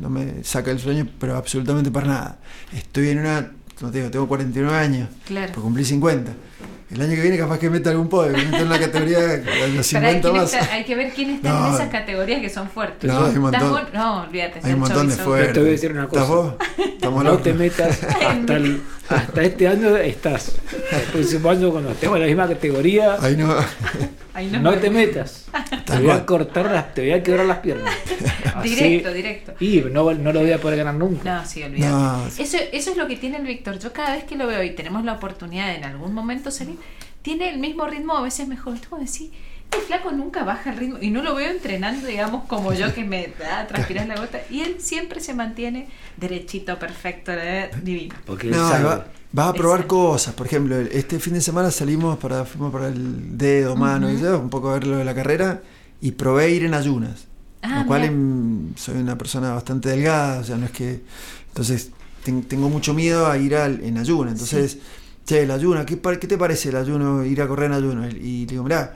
no 0.00 0.10
me 0.10 0.44
saca 0.44 0.70
el 0.70 0.78
sueño, 0.78 1.08
pero 1.18 1.36
absolutamente 1.36 1.90
para 1.90 2.06
nada. 2.06 2.38
Estoy 2.72 3.08
en 3.08 3.20
una, 3.20 3.50
como 3.78 3.90
te 3.90 3.98
digo, 3.98 4.10
tengo 4.10 4.28
49 4.28 4.76
años, 4.76 5.08
Claro. 5.26 5.52
por 5.54 5.62
cumplir 5.62 5.86
50. 5.86 6.32
El 6.92 7.00
año 7.00 7.14
que 7.14 7.22
viene 7.22 7.38
capaz 7.38 7.58
que 7.58 7.70
meta 7.70 7.88
algún 7.88 8.08
podio, 8.08 8.32
meta 8.36 8.58
en 8.58 8.68
la 8.68 8.78
categoría 8.78 9.18
de 9.20 9.38
los 9.38 9.46
Pero 9.46 9.64
hay, 9.64 9.82
50 9.82 10.20
quién 10.20 10.42
más. 10.42 10.52
está- 10.52 10.72
hay 10.74 10.84
que 10.84 10.94
ver 10.94 11.12
quién 11.14 11.30
está 11.30 11.48
No. 11.48 11.68
en 11.68 11.74
esas 11.74 11.88
categorías 11.88 12.40
que 12.42 12.50
son 12.50 12.68
fuertes. 12.68 13.10
No, 13.10 13.24
hay 13.24 13.34
un 13.36 13.46
¿Estás 13.46 13.62
montón. 13.62 13.88
No, 13.94 14.22
olvídate. 14.24 14.60
Hay 14.62 14.72
un 14.74 14.80
montón 14.80 15.08
de 15.08 15.14
fuertes. 15.16 15.52
Te 15.54 15.60
voy 15.60 15.68
a 15.70 15.72
decir 15.72 15.92
una 15.92 16.02
¿Estás 16.04 16.18
cosa. 16.24 16.34
vos? 16.34 16.54
Estamos 16.78 17.24
No 17.24 17.38
te 17.38 17.54
metas 17.54 18.02
hasta, 18.28 18.56
el- 18.56 18.82
hasta 19.08 19.42
este 19.42 19.68
año 19.68 19.96
estás. 19.96 20.52
El 20.92 21.00
próximo 21.12 21.48
año 21.50 21.70
cuando 21.70 21.90
estemos 21.92 22.16
en 22.16 22.20
la 22.20 22.26
misma 22.28 22.46
categoría, 22.48 23.16
Ahí 23.22 23.36
no. 23.38 23.54
Ahí 24.34 24.48
no, 24.50 24.60
nos 24.60 24.80
te 24.80 24.88
metas. 24.90 25.46
Te 25.84 25.98
voy 25.98 26.10
a 26.10 26.24
cortar 26.24 26.70
las, 26.70 26.94
te 26.94 27.02
voy 27.02 27.12
a 27.12 27.22
quebrar 27.22 27.44
las 27.46 27.58
piernas. 27.58 27.92
Así- 28.54 28.70
Directo, 28.74 29.12
directo. 29.12 29.54
Y 29.60 29.80
no, 29.90 30.12
no 30.14 30.32
lo 30.32 30.40
voy 30.40 30.52
a 30.52 30.58
poder 30.58 30.78
ganar 30.78 30.94
nunca. 30.94 31.22
No, 31.40 31.46
sí, 31.46 31.62
olvídate. 31.62 31.92
No. 31.92 32.26
Eso, 32.26 32.56
eso 32.72 32.90
es 32.90 32.96
lo 32.96 33.06
que 33.08 33.16
tiene 33.16 33.36
el 33.36 33.46
Víctor. 33.46 33.78
Yo 33.78 33.92
cada 33.92 34.14
vez 34.14 34.24
que 34.24 34.36
lo 34.36 34.46
veo 34.46 34.62
y 34.62 34.70
tenemos 34.70 35.04
la 35.04 35.14
oportunidad 35.14 35.66
de 35.68 35.74
en 35.76 35.84
algún 35.84 36.14
momento 36.14 36.50
salir, 36.50 36.76
tiene 37.22 37.50
el 37.50 37.58
mismo 37.58 37.86
ritmo, 37.86 38.16
a 38.16 38.22
veces 38.22 38.48
mejor. 38.48 38.78
Tú 38.78 38.96
decís, 38.96 39.30
este 39.70 39.78
flaco 39.86 40.12
nunca 40.12 40.44
baja 40.44 40.70
el 40.72 40.76
ritmo. 40.78 40.98
Y 41.00 41.10
no 41.10 41.22
lo 41.22 41.34
veo 41.34 41.50
entrenando, 41.50 42.06
digamos, 42.06 42.44
como 42.46 42.72
yo 42.72 42.92
que 42.94 43.04
me 43.04 43.28
da 43.38 43.66
transpirar 43.66 44.06
la 44.06 44.16
gota. 44.16 44.40
Y 44.50 44.60
él 44.60 44.76
siempre 44.78 45.20
se 45.20 45.34
mantiene 45.34 45.88
derechito, 46.16 46.78
perfecto, 46.78 47.32
divino. 47.82 48.14
Porque 48.26 48.46
él 48.48 48.52
No, 48.52 48.68
sabe. 48.68 49.02
Va- 49.36 49.44
vas 49.46 49.48
a 49.48 49.52
probar 49.54 49.80
Exacto. 49.80 49.94
cosas. 49.94 50.34
Por 50.34 50.46
ejemplo, 50.46 50.76
este 50.78 51.18
fin 51.20 51.34
de 51.34 51.40
semana 51.40 51.70
salimos 51.70 52.18
para, 52.18 52.44
fuimos 52.44 52.72
para 52.72 52.88
el 52.88 53.36
dedo, 53.38 53.76
mano, 53.76 54.10
y 54.10 54.20
yo, 54.20 54.38
un 54.38 54.50
poco 54.50 54.70
a 54.70 54.74
ver 54.74 54.86
lo 54.86 54.96
de 54.96 55.04
la 55.04 55.14
carrera, 55.14 55.62
y 56.00 56.12
probé 56.12 56.50
ir 56.50 56.64
en 56.64 56.74
ayunas. 56.74 57.26
Ah, 57.62 57.80
lo 57.80 57.86
cual 57.86 58.04
em, 58.04 58.74
soy 58.76 58.96
una 58.98 59.16
persona 59.16 59.52
bastante 59.54 59.88
delgada, 59.88 60.40
o 60.40 60.44
sea, 60.44 60.56
no 60.56 60.66
es 60.66 60.72
que. 60.72 61.00
Entonces, 61.48 61.90
ten- 62.24 62.42
tengo 62.42 62.68
mucho 62.68 62.92
miedo 62.94 63.26
a 63.28 63.38
ir 63.38 63.54
al, 63.54 63.82
en 63.84 63.98
ayunas. 63.98 64.32
Entonces, 64.32 64.78
che, 65.24 65.42
el 65.42 65.50
ayuno, 65.50 65.84
¿qué, 65.86 66.00
¿qué 66.00 66.26
te 66.26 66.36
parece 66.36 66.70
el 66.70 66.76
ayuno, 66.76 67.24
ir 67.24 67.40
a 67.40 67.46
correr 67.46 67.66
en 67.70 67.76
ayuno? 67.76 68.08
Y 68.08 68.40
le 68.40 68.46
digo, 68.46 68.64
mirá, 68.64 68.94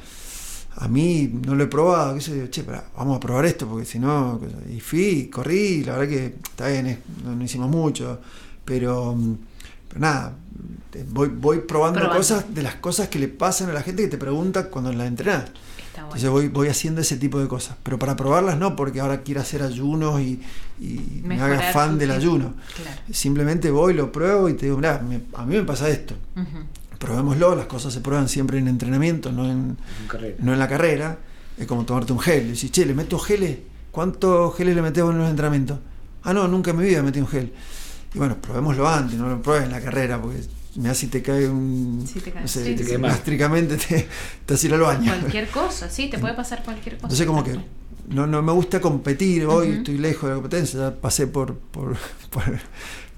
a 0.79 0.89
mí 0.89 1.31
no 1.47 1.55
lo 1.55 1.63
he 1.65 1.69
probado, 1.69 2.15
qué 2.17 2.21
sé 2.21 2.37
yo, 2.37 2.47
che, 2.49 2.65
pará, 2.65 2.85
vamos 2.97 3.17
a 3.17 3.21
probar 3.21 3.47
esto, 3.47 3.67
porque 3.69 3.87
si 3.87 3.99
no. 4.01 4.41
Y 4.75 4.81
fui, 4.81 5.29
corrí, 5.33 5.85
la 5.85 5.93
verdad 5.97 6.09
que 6.09 6.27
está 6.51 6.67
bien, 6.69 6.99
no, 7.25 7.37
no 7.37 7.45
hicimos 7.45 7.71
mucho, 7.71 8.19
pero. 8.65 9.17
Pero 9.97 10.13
nada, 10.13 10.33
voy, 11.11 11.29
voy 11.29 11.59
probando, 11.61 11.99
Probando. 12.01 12.19
cosas 12.21 12.45
de 12.55 12.63
las 12.63 12.75
cosas 12.77 13.09
que 13.09 13.19
le 13.19 13.29
pasan 13.29 13.71
a 13.71 13.73
la 13.73 13.83
gente 13.83 14.03
que 14.03 14.09
te 14.09 14.19
pregunta 14.19 14.69
cuando 14.69 14.93
la 14.93 15.05
bueno. 15.09 15.45
Entonces 15.99 16.29
voy, 16.31 16.49
voy 16.49 16.69
haciendo 16.69 17.01
ese 17.01 17.17
tipo 17.17 17.39
de 17.41 17.49
cosas. 17.49 17.77
Pero 17.83 17.99
para 17.99 18.15
probarlas 18.17 18.59
no, 18.59 18.77
porque 18.77 19.01
ahora 19.01 19.23
quiero 19.23 19.41
hacer 19.41 19.63
ayunos 19.63 20.21
y, 20.21 20.41
y 20.79 21.23
me 21.25 21.41
haga 21.41 21.73
fan 21.73 21.99
del 21.99 22.11
tiempo. 22.11 22.15
ayuno. 22.27 22.55
Claro. 22.77 23.01
Simplemente 23.11 23.71
voy, 23.71 23.95
lo 23.95 24.13
pruebo 24.13 24.49
y 24.51 24.55
te 24.55 24.67
digo, 24.67 24.77
mirá, 24.77 24.99
me- 25.01 25.23
a 25.35 25.45
mí 25.47 25.57
me 25.57 25.63
pasa 25.65 25.89
esto. 25.89 26.15
Probémoslo, 26.99 27.55
las 27.57 27.67
cosas 27.67 27.93
se 27.93 28.01
prueban 28.01 28.29
siempre 28.29 28.59
en 28.59 28.69
entrenamiento, 28.69 29.33
no 29.33 29.51
en, 29.51 29.77
no 30.41 30.53
en 30.53 30.59
la 30.59 30.69
carrera. 30.69 31.19
Es 31.59 31.67
como 31.67 31.85
tomarte 31.85 32.13
un 32.13 32.21
gel. 32.21 32.53
Decís, 32.53 32.71
che, 32.71 32.85
¿le 32.87 32.95
meto 32.95 33.19
geles? 33.19 33.59
¿Cuántos 33.91 34.55
geles 34.57 34.75
le 34.77 34.83
metes 34.83 35.03
vos 35.03 35.13
en 35.13 35.19
los 35.19 35.29
entrenamientos? 35.31 35.79
Ah, 36.23 36.33
no, 36.35 36.47
nunca 36.49 36.71
en 36.73 36.77
mi 36.79 36.85
vida 36.85 37.03
metí 37.03 37.19
un 37.21 37.27
gel. 37.29 37.53
Y 38.17 38.19
bueno, 38.19 38.37
probémoslo 38.41 38.89
antes, 38.89 39.19
no 39.19 39.29
lo 39.29 39.43
pruebes 39.43 39.67
en 39.67 39.73
la 39.73 39.81
carrera, 39.83 40.21
porque 40.21 40.41
me 40.77 40.95
si 40.95 41.09
te 41.09 41.21
cae 41.23 41.49
un. 41.49 42.03
Sí, 42.11 42.21
te 42.21 42.33
cae, 42.33 42.43
no 42.43 42.49
sé, 42.49 42.65
sí, 42.65 42.75
te 42.75 42.83
sí. 42.85 42.91
quemas. 42.93 43.13
gástricamente 43.13 43.77
te, 43.77 44.09
te 44.47 44.55
vas 44.55 44.63
a 44.63 44.67
ir 44.67 44.73
al 44.75 44.81
baño. 44.81 45.13
Cualquier 45.21 45.49
cosa, 45.51 45.91
sí, 45.91 46.09
te 46.09 46.19
puede 46.19 46.33
pasar 46.35 46.63
cualquier 46.65 46.95
cosa. 46.97 47.05
Entonces 47.07 47.27
como 47.27 47.45
que 47.45 47.59
no, 48.09 48.27
no 48.27 48.41
me 48.41 48.53
gusta 48.53 48.81
competir, 48.81 49.45
hoy 49.45 49.69
estoy 49.79 49.99
lejos 49.99 50.23
de 50.23 50.29
la 50.31 50.35
competencia, 50.37 50.81
ya 50.81 50.95
pasé 50.95 51.27
por, 51.27 51.57
por, 51.59 51.95
por- 52.31 52.59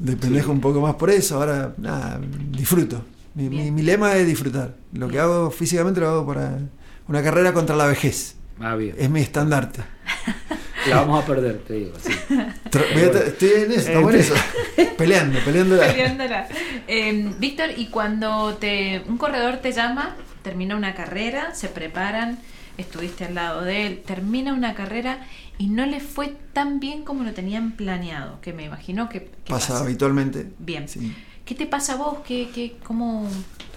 de 0.00 0.16
pendejo 0.16 0.50
un 0.50 0.60
poco 0.60 0.80
más 0.80 0.96
por 0.96 1.10
eso, 1.10 1.36
ahora 1.36 1.74
nada, 1.78 2.20
disfruto. 2.50 3.02
Mi, 3.36 3.48
mi- 3.70 3.82
lema 3.82 4.16
es 4.16 4.26
disfrutar. 4.26 4.74
Lo 4.92 5.06
que 5.08 5.20
hago 5.20 5.52
físicamente 5.52 6.00
lo 6.00 6.08
hago 6.08 6.26
para 6.26 6.58
una 7.06 7.22
carrera 7.22 7.52
contra 7.52 7.76
la 7.76 7.86
vejez. 7.86 8.34
Ah, 8.58 8.74
bien. 8.74 8.96
Es 8.98 9.08
mi 9.08 9.20
estandarte. 9.20 9.80
La 10.88 10.96
vamos 10.96 11.22
a 11.22 11.26
perder, 11.26 11.58
te 11.66 11.74
digo. 11.74 11.92
estoy 12.66 13.50
en 13.50 13.72
eso, 13.72 13.80
estamos 13.88 14.14
en 14.14 14.20
eso. 14.20 14.34
Peleando, 14.96 15.38
peleando. 15.44 15.76
la- 15.76 15.86
Peleándola. 15.88 16.48
Eh, 16.86 17.32
Víctor, 17.38 17.70
y 17.76 17.86
cuando 17.86 18.54
te 18.56 19.02
un 19.08 19.18
corredor 19.18 19.56
te 19.58 19.72
llama, 19.72 20.16
termina 20.42 20.76
una 20.76 20.94
carrera, 20.94 21.54
se 21.54 21.68
preparan, 21.68 22.38
estuviste 22.76 23.24
al 23.24 23.34
lado 23.34 23.62
de 23.62 23.86
él, 23.86 24.02
termina 24.06 24.52
una 24.54 24.74
carrera 24.74 25.26
y 25.58 25.66
no 25.68 25.84
le 25.86 26.00
fue 26.00 26.34
tan 26.52 26.78
bien 26.80 27.04
como 27.04 27.24
lo 27.24 27.32
tenían 27.32 27.72
planeado, 27.72 28.40
que 28.40 28.52
me 28.52 28.64
imagino 28.64 29.08
que, 29.08 29.24
que 29.44 29.50
Pasa 29.50 29.80
habitualmente. 29.80 30.46
Bien. 30.58 30.88
Sí. 30.88 31.14
¿Qué 31.44 31.54
te 31.54 31.66
pasa 31.66 31.94
a 31.94 31.96
vos? 31.96 32.18
¿Qué, 32.26 32.50
qué, 32.54 32.76
cómo... 32.84 33.28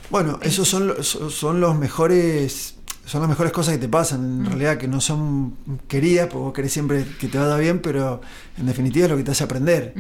Bueno, 0.10 0.40
esos 0.44 0.68
son, 0.68 0.88
los- 0.88 1.08
son 1.08 1.32
son 1.32 1.62
los 1.62 1.76
mejores 1.78 2.76
son 3.12 3.20
las 3.22 3.30
mejores 3.30 3.52
cosas 3.52 3.74
que 3.74 3.80
te 3.80 3.90
pasan, 3.90 4.22
en 4.24 4.42
Mm. 4.44 4.46
realidad 4.46 4.78
que 4.78 4.88
no 4.88 5.02
son 5.02 5.56
queridas, 5.90 6.28
porque 6.28 6.38
vos 6.44 6.54
querés 6.54 6.72
siempre 6.72 7.06
que 7.20 7.28
te 7.28 7.38
vaya 7.38 7.58
bien, 7.58 7.80
pero 7.80 8.22
en 8.58 8.66
definitiva 8.66 9.06
es 9.06 9.12
lo 9.12 9.18
que 9.18 9.24
te 9.24 9.32
hace 9.32 9.44
aprender. 9.44 9.94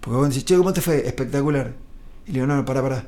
Porque 0.00 0.16
vos 0.16 0.28
decís, 0.28 0.44
che, 0.44 0.56
¿cómo 0.56 0.72
te 0.72 0.80
fue? 0.82 1.06
Espectacular. 1.06 1.72
Y 2.26 2.32
le 2.32 2.34
digo, 2.34 2.46
no, 2.46 2.62
pará, 2.66 2.82
pará. 2.82 3.04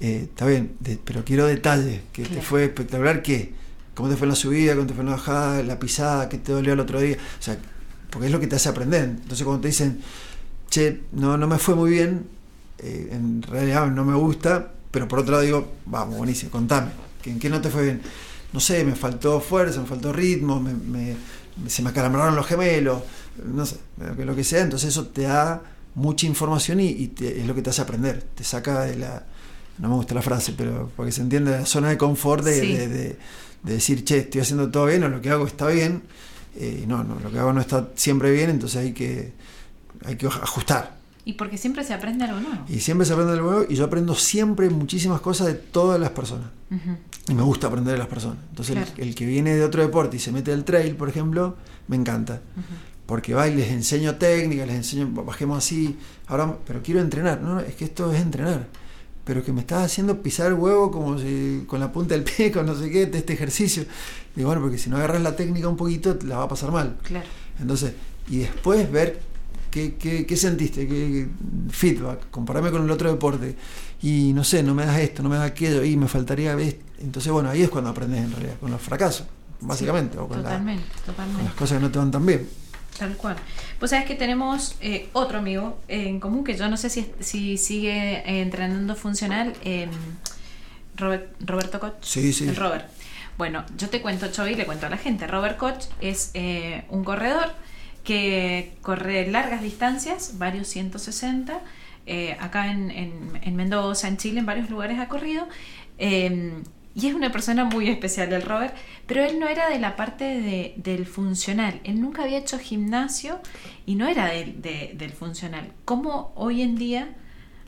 Eh, 0.00 0.28
está 0.30 0.46
bien, 0.46 0.76
de- 0.80 0.98
pero 1.04 1.24
quiero 1.24 1.46
detalles. 1.46 2.02
Que 2.12 2.22
te 2.24 2.40
fue 2.40 2.64
espectacular, 2.64 3.20
¿qué? 3.22 3.52
¿Cómo 3.94 4.08
te 4.08 4.16
fue 4.16 4.26
en 4.26 4.30
la 4.30 4.34
subida? 4.36 4.74
¿Cómo 4.74 4.86
te 4.86 4.94
fue 4.94 5.02
en 5.02 5.10
la 5.10 5.16
bajada? 5.16 5.62
¿La 5.64 5.78
pisada? 5.78 6.28
¿Qué 6.28 6.38
te 6.38 6.52
dolió 6.52 6.72
el 6.74 6.80
otro 6.80 7.00
día? 7.00 7.16
O 7.16 7.42
sea, 7.42 7.56
porque 8.10 8.26
es 8.26 8.32
lo 8.32 8.38
que 8.40 8.46
te 8.46 8.56
hace 8.56 8.68
aprender. 8.68 9.04
Entonces 9.04 9.44
cuando 9.44 9.62
te 9.62 9.68
dicen, 9.68 10.00
che, 10.70 11.00
no, 11.12 11.36
no 11.36 11.46
me 11.48 11.58
fue 11.58 11.74
muy 11.74 11.90
bien, 11.90 12.26
eh, 12.78 13.08
en 13.12 13.42
realidad 13.42 13.86
no 13.88 14.04
me 14.04 14.14
gusta, 14.14 14.70
pero 14.90 15.08
por 15.08 15.18
otro 15.20 15.32
lado 15.32 15.42
digo, 15.44 15.72
vamos, 15.86 16.16
buenísimo, 16.18 16.50
contame. 16.52 16.90
¿que- 17.22 17.30
¿En 17.30 17.38
qué 17.38 17.48
no 17.48 17.60
te 17.60 17.70
fue 17.70 17.82
bien? 17.84 18.00
No 18.54 18.60
sé, 18.60 18.84
me 18.84 18.94
faltó 18.94 19.40
fuerza, 19.40 19.80
me 19.80 19.86
faltó 19.86 20.12
ritmo, 20.12 20.60
me, 20.60 20.72
me- 20.72 21.16
se 21.68 21.82
me 21.82 21.90
acalambraron 21.90 22.34
los 22.36 22.46
gemelos, 22.46 23.02
no 23.44 23.66
sé, 23.66 23.76
lo 24.24 24.34
que, 24.34 24.44
sea. 24.44 24.62
Entonces 24.62 24.88
eso 24.90 25.08
te 25.08 25.22
da 25.22 25.62
mucha 25.96 26.26
información 26.26 26.80
y, 26.80 26.86
y 26.88 27.08
te- 27.08 27.40
es 27.40 27.46
lo 27.46 27.54
que 27.54 27.62
te 27.62 27.70
hace 27.70 27.82
aprender. 27.82 28.22
Te 28.34 28.44
saca 28.44 28.84
de 28.84 28.96
la, 28.96 29.24
no 29.78 29.88
me 29.90 29.94
gusta 29.96 30.14
la 30.14 30.22
frase, 30.22 30.54
pero 30.56 30.90
porque 30.96 31.12
se 31.12 31.20
entiende, 31.22 31.50
de 31.50 31.58
la 31.60 31.66
zona 31.66 31.88
de 31.90 31.98
confort 31.98 32.44
de, 32.44 32.60
Sí. 32.60 32.72
de- 32.76 32.88
de- 32.88 33.18
de 33.64 33.72
decir, 33.72 34.04
che, 34.04 34.18
estoy 34.18 34.40
haciendo 34.42 34.70
todo 34.70 34.86
bien 34.86 35.02
o 35.04 35.08
lo 35.08 35.20
que 35.20 35.30
hago 35.30 35.46
está 35.46 35.66
bien. 35.68 36.02
Eh, 36.56 36.84
no, 36.86 37.02
no, 37.02 37.18
lo 37.18 37.32
que 37.32 37.38
hago 37.40 37.52
no 37.52 37.60
está 37.60 37.88
siempre 37.96 38.30
bien, 38.30 38.50
entonces 38.50 38.80
hay 38.80 38.92
que, 38.92 39.32
hay 40.04 40.16
que 40.16 40.26
ajustar. 40.26 40.93
Y 41.26 41.34
porque 41.34 41.56
siempre 41.56 41.84
se 41.84 41.94
aprende 41.94 42.24
algo 42.24 42.40
nuevo. 42.40 42.64
Y 42.68 42.80
siempre 42.80 43.06
se 43.06 43.12
aprende 43.14 43.32
de 43.34 43.40
nuevo 43.40 43.64
y 43.68 43.74
yo 43.76 43.84
aprendo 43.84 44.14
siempre 44.14 44.68
muchísimas 44.68 45.20
cosas 45.22 45.46
de 45.46 45.54
todas 45.54 45.98
las 45.98 46.10
personas. 46.10 46.48
Y 47.28 47.34
me 47.34 47.42
gusta 47.42 47.68
aprender 47.68 47.92
de 47.92 47.98
las 47.98 48.08
personas. 48.08 48.38
Entonces 48.50 48.76
el- 48.76 48.82
Claro. 48.84 49.02
el, 49.02 49.14
que 49.14 49.24
viene 49.24 49.54
de 49.54 49.64
otro 49.64 49.80
deporte 49.82 50.16
y 50.16 50.20
se 50.20 50.32
mete 50.32 50.52
al 50.52 50.64
trail, 50.64 50.96
por 50.96 51.08
ejemplo, 51.08 51.56
me 51.88 51.96
encanta. 51.96 52.42
Porque 53.06 53.32
va 53.34 53.48
y 53.48 53.54
les 53.54 53.70
enseño 53.70 54.16
técnicas, 54.16 54.66
les 54.66 54.76
enseño, 54.76 55.08
bajemos 55.24 55.58
así, 55.58 55.96
ahora, 56.26 56.56
pero 56.66 56.82
quiero 56.82 57.00
entrenar. 57.00 57.40
No, 57.40 57.54
no, 57.54 57.60
es 57.60 57.74
que 57.74 57.84
esto 57.86 58.12
es 58.12 58.20
entrenar. 58.20 58.66
Pero 59.24 59.42
que 59.42 59.52
me 59.52 59.60
estás 59.62 59.84
haciendo 59.84 60.20
pisar 60.22 60.48
el 60.48 60.54
huevo 60.54 60.90
como 60.90 61.18
si 61.18 61.64
con 61.66 61.80
la 61.80 61.90
punta 61.90 62.14
del 62.14 62.24
pie, 62.24 62.52
con 62.52 62.66
no 62.66 62.74
sé 62.74 62.90
qué, 62.90 63.06
de 63.06 63.18
este 63.18 63.32
ejercicio. 63.32 63.84
Digo, 64.36 64.48
bueno, 64.48 64.60
porque 64.60 64.76
si 64.76 64.90
no 64.90 64.96
agarras 64.98 65.22
la 65.22 65.34
técnica 65.36 65.68
un 65.68 65.76
poquito, 65.78 66.18
la 66.26 66.36
va 66.38 66.44
a 66.44 66.48
pasar 66.48 66.70
mal. 66.72 66.96
Claro. 67.02 67.26
Entonces, 67.58 67.92
y 68.28 68.38
después 68.38 68.90
ver 68.92 69.20
qué, 69.74 69.94
qué, 69.96 70.24
qué 70.24 70.36
sentiste, 70.36 70.86
qué 70.86 71.26
feedback, 71.70 72.30
compararme 72.30 72.70
con 72.70 72.84
el 72.84 72.90
otro 72.92 73.10
deporte. 73.10 73.56
Y 74.02 74.32
no 74.32 74.44
sé, 74.44 74.62
no 74.62 74.72
me 74.74 74.86
das 74.86 75.00
esto, 75.00 75.22
no 75.24 75.28
me 75.28 75.36
das 75.36 75.50
aquello, 75.50 75.82
y 75.82 75.96
me 75.96 76.06
faltaría 76.06 76.54
esto. 76.60 76.84
Entonces, 77.00 77.32
bueno, 77.32 77.50
ahí 77.50 77.62
es 77.62 77.70
cuando 77.70 77.90
aprendes 77.90 78.20
en 78.24 78.30
realidad, 78.30 78.54
con 78.60 78.70
los 78.70 78.80
fracasos, 78.80 79.26
básicamente, 79.60 80.16
o 80.18 80.28
con, 80.28 80.38
la- 80.38 80.50
Totalmente, 80.50 80.84
con 81.04 81.04
totalmente. 81.14 81.44
las 81.44 81.54
cosas 81.54 81.78
que 81.78 81.82
no 81.82 81.90
te 81.90 81.98
van 81.98 82.10
tan 82.12 82.24
bien. 82.24 82.48
Tal 82.98 83.16
cual. 83.16 83.34
Pues 83.80 83.90
sabes 83.90 84.06
que 84.06 84.14
tenemos 84.14 84.76
eh, 84.80 85.08
otro 85.14 85.38
amigo 85.38 85.80
en 85.88 86.20
común 86.20 86.44
que 86.44 86.56
yo 86.56 86.68
no 86.68 86.76
sé 86.76 86.88
si, 86.90 87.10
si 87.18 87.58
sigue 87.58 88.18
eh, 88.18 88.40
entrenando 88.42 88.94
funcional, 88.94 89.52
eh, 89.64 89.88
Robert- 90.96 91.34
Roberto 91.40 91.80
Koch. 91.80 91.94
Sí, 92.02 92.32
sí. 92.32 92.46
El 92.46 92.54
Robert. 92.56 92.86
Bueno, 93.36 93.64
yo 93.76 93.88
te 93.90 94.00
cuento, 94.00 94.28
Chovy, 94.30 94.54
le 94.54 94.64
cuento 94.64 94.86
a 94.86 94.90
la 94.90 94.96
gente. 94.96 95.26
Robert 95.26 95.56
Koch 95.58 95.86
es 96.00 96.30
eh, 96.34 96.84
un 96.88 97.02
corredor 97.02 97.50
que 98.04 98.76
corre 98.82 99.26
largas 99.30 99.62
distancias, 99.62 100.34
varios 100.38 100.68
160. 100.68 101.60
eh, 102.06 102.36
acá 102.38 102.70
en, 102.70 102.90
en- 102.90 103.40
en 103.42 103.56
Mendoza, 103.56 104.08
en 104.08 104.18
Chile, 104.18 104.40
en 104.40 104.44
varios 104.46 104.68
lugares 104.68 104.98
ha 105.00 105.08
corrido. 105.08 105.48
eh, 105.98 106.52
Y 106.96 107.08
es 107.08 107.14
una 107.14 107.32
persona 107.32 107.64
muy 107.64 107.88
especial 107.88 108.32
el 108.32 108.42
Robert, 108.42 108.72
pero 109.08 109.24
él 109.24 109.40
no 109.40 109.48
era 109.48 109.68
de 109.68 109.80
la 109.80 109.96
parte 109.96 110.22
de- 110.24 110.74
del 110.76 111.06
funcional. 111.06 111.80
Él 111.82 112.00
nunca 112.00 112.22
había 112.22 112.38
hecho 112.38 112.56
gimnasio 112.58 113.40
y 113.84 113.96
no 113.96 114.06
era 114.06 114.26
del- 114.26 114.62
de- 114.62 114.92
del 114.96 115.12
funcional. 115.12 115.72
¿Cómo 115.84 116.32
hoy 116.36 116.62
en 116.62 116.76
día 116.76 117.08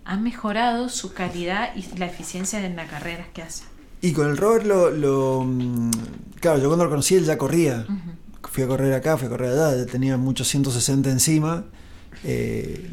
ha 0.04 0.16
mejorado 0.16 0.88
su 0.90 1.12
calidad 1.12 1.74
y 1.74 1.98
la 1.98 2.06
eficiencia 2.06 2.64
en 2.64 2.76
las 2.76 2.88
carreras 2.88 3.26
que 3.34 3.42
hace? 3.42 3.64
Y 4.02 4.12
con 4.12 4.28
el 4.28 4.36
Robert 4.36 4.64
lo, 4.66 4.90
lo, 4.90 5.42
mm, 5.44 5.90
Claro, 6.40 6.58
yo 6.60 6.66
cuando 6.68 6.84
lo 6.84 6.90
conocí 6.90 7.14
él 7.16 7.24
ya 7.24 7.36
corría. 7.38 7.84
Fui 8.56 8.64
a 8.64 8.68
correr 8.68 8.94
acá, 8.94 9.18
fui 9.18 9.26
a 9.26 9.28
correr 9.28 9.50
allá, 9.52 9.76
ya 9.76 9.84
tenía 9.84 10.16
muchos 10.16 10.48
160 10.48 11.10
encima. 11.10 11.64
eh, 12.24 12.88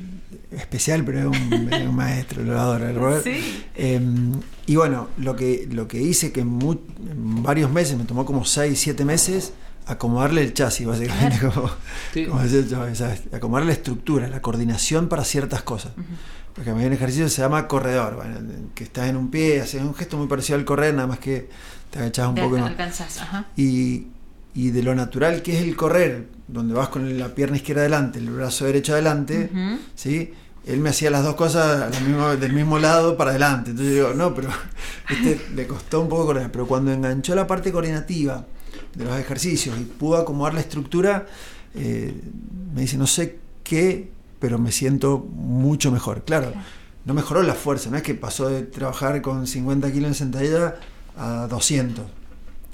especial, 0.52 1.06
pero 1.06 1.20
era 1.20 1.30
un, 1.30 1.70
era 1.74 1.90
un 1.90 1.96
maestro, 1.96 2.44
lo 2.44 2.60
adoro 2.60 2.86
el 2.90 2.96
Robert. 2.96 3.24
Sí. 3.24 3.64
Eh, 3.76 4.02
y 4.66 4.76
bueno, 4.76 5.08
lo 5.18 5.38
que, 5.38 5.68
lo 5.72 5.88
que 5.88 6.02
hice 6.02 6.34
que 6.34 6.42
en, 6.42 6.60
varios 7.42 7.72
meses, 7.72 7.98
me 7.98 8.04
tomó 8.04 8.26
como 8.26 8.44
6, 8.44 8.78
7 8.78 9.06
meses, 9.06 9.54
acomodarle 9.86 10.42
el 10.42 10.54
chasis, 10.54 10.86
básicamente. 10.86 11.40
Como, 11.40 11.70
Sí. 12.14 12.26
como 12.26 12.42
decía 12.42 12.62
yo, 12.62 12.94
¿sabes? 12.96 13.22
Acomodarle 13.32 13.68
la 13.70 13.74
estructura, 13.78 14.28
la 14.28 14.42
coordinación 14.42 15.08
para 15.08 15.24
ciertas 15.24 15.64
cosas. 15.64 15.94
Porque 16.54 16.70
a 16.72 16.76
mí 16.76 16.84
un 16.86 16.92
ejercicio 16.94 17.24
que 17.24 17.32
se 17.32 17.42
llama 17.42 17.68
corredor, 17.70 18.18
bueno, 18.18 18.38
que 18.76 18.84
estás 18.84 19.08
en 19.10 19.16
un 19.16 19.32
pie, 19.32 19.62
haces 19.62 19.82
un 19.82 19.96
gesto 19.96 20.18
muy 20.18 20.28
parecido 20.28 20.60
al 20.60 20.66
correr, 20.66 20.94
nada 20.94 21.08
más 21.08 21.20
que 21.20 21.50
te 21.90 22.00
agachás 22.00 22.28
un 22.28 22.36
De 22.36 22.42
poco. 22.44 22.58
y 22.58 22.60
no. 22.60 22.68
alcanzás, 22.68 23.18
ajá. 23.22 23.48
Y, 23.56 24.08
y 24.56 24.70
de 24.72 24.84
lo 24.84 24.94
natural 24.96 25.42
que 25.42 25.58
es 25.58 25.64
el 25.64 25.76
correr, 25.76 26.28
donde 26.48 26.74
vas 26.74 26.90
con 26.90 27.18
la 27.18 27.30
pierna 27.36 27.58
izquierda 27.58 27.82
adelante, 27.82 28.20
el 28.20 28.30
brazo 28.30 28.66
derecho 28.66 28.94
adelante. 28.94 29.50
¿sí? 29.96 30.32
Él 30.66 30.80
me 30.80 30.90
hacía 30.90 31.10
las 31.10 31.24
dos 31.24 31.36
cosas 31.36 31.82
a 31.82 31.90
la 31.90 32.00
misma- 32.00 32.36
del 32.36 32.54
mismo 32.54 32.80
lado 32.80 33.18
para 33.18 33.32
adelante. 33.32 33.72
Entonces 33.72 33.96
yo 33.98 34.04
digo, 34.10 34.16
no, 34.16 34.34
pero 34.34 34.50
este, 35.10 35.42
le 35.56 35.68
costó 35.68 36.02
un 36.02 36.08
poco 36.10 36.28
correr. 36.28 36.52
Pero 36.52 36.68
cuando 36.68 36.92
enganchó 36.94 37.36
la 37.36 37.48
parte 37.48 37.72
coordinativa 37.72 38.46
de 38.96 39.06
los 39.06 39.18
ejercicios 39.20 39.76
y 39.80 39.84
pudo 39.86 40.18
acomodar 40.18 40.54
la 40.54 40.62
estructura, 40.62 41.26
eh, 41.76 42.14
me 42.74 42.82
dice, 42.82 42.98
no 42.98 43.08
sé 43.08 43.40
qué, 43.64 44.12
pero 44.40 44.60
me 44.60 44.72
siento 44.72 45.18
mucho 45.20 45.92
mejor. 45.92 46.24
Claro, 46.24 46.54
no 47.06 47.14
mejoró 47.14 47.42
la 47.44 47.56
fuerza, 47.56 47.90
no 47.90 47.98
es 47.98 48.04
que 48.04 48.14
pasó 48.14 48.48
de 48.50 48.62
trabajar 48.64 49.22
con 49.22 49.48
50 49.48 49.92
kilos 49.92 50.08
en 50.10 50.16
sentadilla 50.16 50.76
a 51.18 51.48
200. 51.50 52.06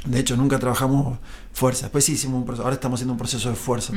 De 0.05 0.19
hecho, 0.19 0.37
nunca 0.37 0.59
trabajamos 0.59 1.17
fuerza. 1.59 1.85
Después 1.87 2.05
sí 2.05 2.13
hicimos 2.13 2.37
un 2.39 2.45
proceso, 2.45 2.63
ahora 2.63 2.75
estamos 2.75 2.97
haciendo 2.97 3.13
un 3.13 3.17
proceso 3.19 3.49
de 3.49 3.55
fuerza. 3.55 3.93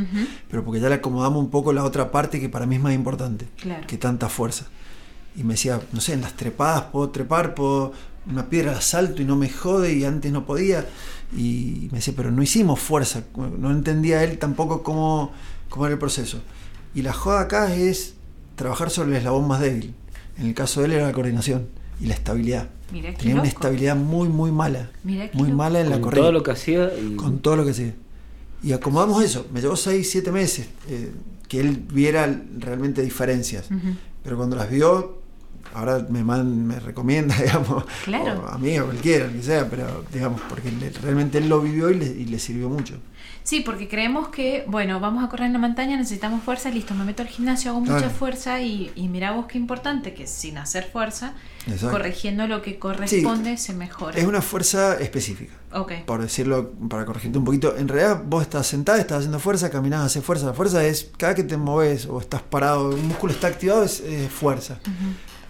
Pero 0.50 0.64
porque 0.64 0.80
ya 0.80 0.88
le 0.88 0.96
acomodamos 0.96 1.38
un 1.42 1.50
poco 1.50 1.72
la 1.72 1.84
otra 1.84 2.10
parte 2.10 2.40
que 2.40 2.48
para 2.48 2.66
mí 2.66 2.76
es 2.76 2.82
más 2.82 2.92
importante 2.94 3.46
Claro. 3.60 3.86
que 3.86 3.96
tanta 3.98 4.28
fuerza. 4.28 4.66
Y 5.36 5.44
me 5.44 5.54
decía, 5.54 5.80
no 5.92 6.00
sé, 6.00 6.12
en 6.14 6.20
las 6.20 6.34
trepadas 6.34 6.82
puedo 6.92 7.08
trepar, 7.10 7.54
puedo 7.54 7.92
una 8.30 8.48
piedra 8.48 8.72
la 8.72 8.80
salto 8.80 9.22
y 9.22 9.24
no 9.24 9.34
me 9.36 9.48
jode 9.48 9.92
y 9.94 10.04
antes 10.04 10.30
no 10.32 10.44
podía. 10.44 10.86
Y 11.36 11.88
me 11.90 11.98
decía, 11.98 12.12
pero 12.16 12.30
no 12.30 12.42
hicimos 12.42 12.78
fuerza. 12.80 13.22
No 13.36 13.70
entendía 13.70 14.22
él 14.24 14.38
tampoco 14.38 14.82
cómo, 14.82 15.32
cómo 15.68 15.86
era 15.86 15.94
el 15.94 15.98
proceso. 15.98 16.40
Y 16.94 17.02
la 17.02 17.12
joda 17.12 17.40
acá 17.42 17.74
es 17.74 18.14
trabajar 18.56 18.90
sobre 18.90 19.10
el 19.12 19.16
eslabón 19.16 19.48
más 19.48 19.60
débil. 19.60 19.94
En 20.38 20.46
el 20.46 20.54
caso 20.54 20.80
de 20.80 20.86
él 20.86 20.92
era 20.92 21.06
la 21.06 21.12
coordinación 21.12 21.68
y 22.00 22.06
la 22.06 22.14
estabilidad. 22.14 22.68
Tenía 23.00 23.34
una 23.34 23.48
estabilidad 23.48 23.96
muy, 23.96 24.28
muy 24.28 24.50
mala. 24.52 24.90
Muy 25.04 25.16
loco. 25.48 25.56
mala 25.56 25.80
en 25.80 25.86
la 25.90 25.96
Con 25.96 26.02
corrida 26.02 26.22
todo 26.22 26.32
lo 26.32 26.42
que 26.42 26.50
hacía 26.50 26.90
y 26.98 27.16
con 27.16 27.38
todo 27.38 27.56
lo 27.56 27.64
que 27.64 27.70
hacía. 27.72 27.94
Y 28.62 28.72
acomodamos 28.72 29.22
eso. 29.24 29.46
Me 29.52 29.60
llevó 29.60 29.76
6, 29.76 30.08
7 30.10 30.30
meses 30.32 30.68
eh, 30.88 31.12
que 31.48 31.60
él 31.60 31.84
viera 31.92 32.42
realmente 32.58 33.02
diferencias. 33.02 33.68
Pero 34.22 34.36
cuando 34.36 34.54
las 34.56 34.70
vio, 34.70 35.20
ahora 35.74 36.06
me, 36.08 36.22
man- 36.22 36.66
me 36.66 36.78
recomienda, 36.78 37.34
digamos, 37.40 37.84
Claro. 38.04 38.42
o 38.44 38.48
a 38.48 38.58
mí 38.58 38.78
o 38.78 38.84
cualquiera, 38.86 39.24
el 39.26 39.32
que 39.32 39.42
sea, 39.42 39.68
pero 39.68 40.04
digamos, 40.12 40.40
porque 40.48 40.70
le- 40.70 40.90
realmente 40.90 41.38
él 41.38 41.48
lo 41.48 41.60
vivió 41.60 41.90
y 41.90 41.94
le, 41.94 42.06
y 42.06 42.24
le 42.26 42.38
sirvió 42.38 42.68
mucho. 42.68 42.94
Sí, 43.44 43.60
porque 43.60 43.88
creemos 43.88 44.28
que, 44.28 44.64
bueno, 44.68 45.00
vamos 45.00 45.24
a 45.24 45.28
correr 45.28 45.46
en 45.46 45.52
la 45.54 45.58
montaña, 45.58 45.96
necesitamos 45.96 46.42
fuerza, 46.44 46.70
listo, 46.70 46.94
me 46.94 47.04
meto 47.04 47.22
al 47.22 47.28
gimnasio, 47.28 47.70
hago 47.72 47.80
mucha 47.80 47.98
Claro. 47.98 48.10
fuerza 48.10 48.60
y, 48.62 48.92
y 48.94 49.08
mira 49.08 49.32
vos 49.32 49.46
qué 49.46 49.58
importante 49.58 50.14
que 50.14 50.26
sin 50.28 50.58
hacer 50.58 50.88
fuerza, 50.92 51.34
Exacto. 51.66 51.90
corrigiendo 51.90 52.46
lo 52.46 52.62
que 52.62 52.78
corresponde, 52.78 53.56
se 53.56 53.72
mejora. 53.72 54.16
Es 54.18 54.24
una 54.26 54.42
fuerza 54.42 54.94
específica. 55.00 55.54
Ok, 55.72 55.92
Por 56.06 56.20
decirlo, 56.22 56.70
para 56.88 57.04
corregirte 57.04 57.38
un 57.38 57.44
poquito, 57.44 57.76
en 57.76 57.88
realidad 57.88 58.22
vos 58.26 58.42
estás 58.42 58.66
sentada, 58.66 58.98
estás 58.98 59.18
haciendo 59.18 59.38
fuerza, 59.40 59.70
caminás, 59.70 60.04
haces 60.06 60.22
fuerza. 60.24 60.46
La 60.46 60.52
fuerza 60.52 60.84
es 60.84 61.10
cada 61.16 61.34
que 61.34 61.42
te 61.44 61.56
moves 61.56 62.06
o 62.06 62.20
estás 62.20 62.42
parado, 62.42 62.90
un 62.90 63.08
músculo 63.08 63.32
está 63.32 63.46
activado, 63.48 63.82
es, 63.82 64.00
es 64.00 64.30
fuerza. 64.30 64.78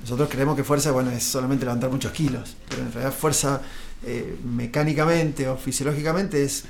Nosotros 0.01 0.29
creemos 0.31 0.57
que 0.57 0.65
fuerza, 0.65 0.91
bueno, 0.93 1.11
es 1.11 1.23
solamente 1.25 1.65
levantar 1.65 1.91
muchos 1.91 2.13
kilos, 2.13 2.57
pero 2.69 2.83
en 2.83 2.93
realidad 2.93 3.13
fuerza 3.13 3.61
eh, 4.05 4.37
mecánicamente 4.45 5.49
o 5.49 5.57
fisiológicamente 5.57 6.43
es 6.43 6.65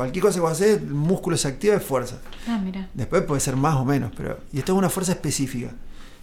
cualquier 0.00 0.22
cosa 0.24 0.34
que 0.36 0.40
vos 0.40 0.52
haces, 0.52 0.78
el 0.78 0.90
músculo 0.94 1.36
se 1.36 1.48
activa 1.48 1.74
es 1.76 1.82
fuerza. 1.82 2.18
ah, 2.48 2.60
mira, 2.62 2.88
Después 2.94 3.22
puede 3.22 3.40
ser 3.40 3.56
más 3.56 3.76
o 3.76 3.84
menos, 3.84 4.12
pero. 4.16 4.38
Y 4.52 4.58
esto 4.58 4.72
es 4.72 4.78
una 4.78 4.88
fuerza 4.90 5.12
específica, 5.12 5.70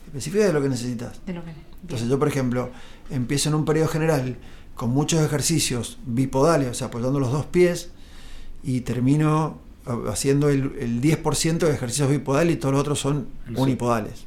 específica 0.07 0.45
de 0.45 0.53
lo 0.53 0.61
que 0.61 0.69
necesitas. 0.69 1.19
de 1.25 1.34
lo 1.34 1.43
que... 1.45 1.51
Entonces 1.82 2.07
yo, 2.09 2.17
por 2.19 2.28
ejemplo, 2.28 2.71
empiezo 3.09 3.49
en 3.49 3.55
un 3.55 3.65
periodo 3.65 3.88
general 3.88 4.38
con 4.75 4.89
muchos 4.89 5.21
ejercicios 5.21 5.97
bipodales, 6.05 6.69
o 6.69 6.73
sea, 6.73 6.88
apoyando 6.88 7.19
los 7.19 7.32
dos 7.32 7.45
pies, 7.45 7.89
y 8.63 8.82
termino 8.82 9.59
ha- 9.86 10.11
haciendo 10.11 10.49
el, 10.49 10.73
el 10.80 11.01
10% 11.01 11.59
de 11.59 11.71
ejercicios 11.73 12.09
bipodales 12.09 12.55
y 12.55 12.57
todos 12.59 12.73
los 12.73 12.82
otros 12.82 12.99
son 12.99 13.28
Sí. 13.47 13.53
unipodales. 13.57 14.25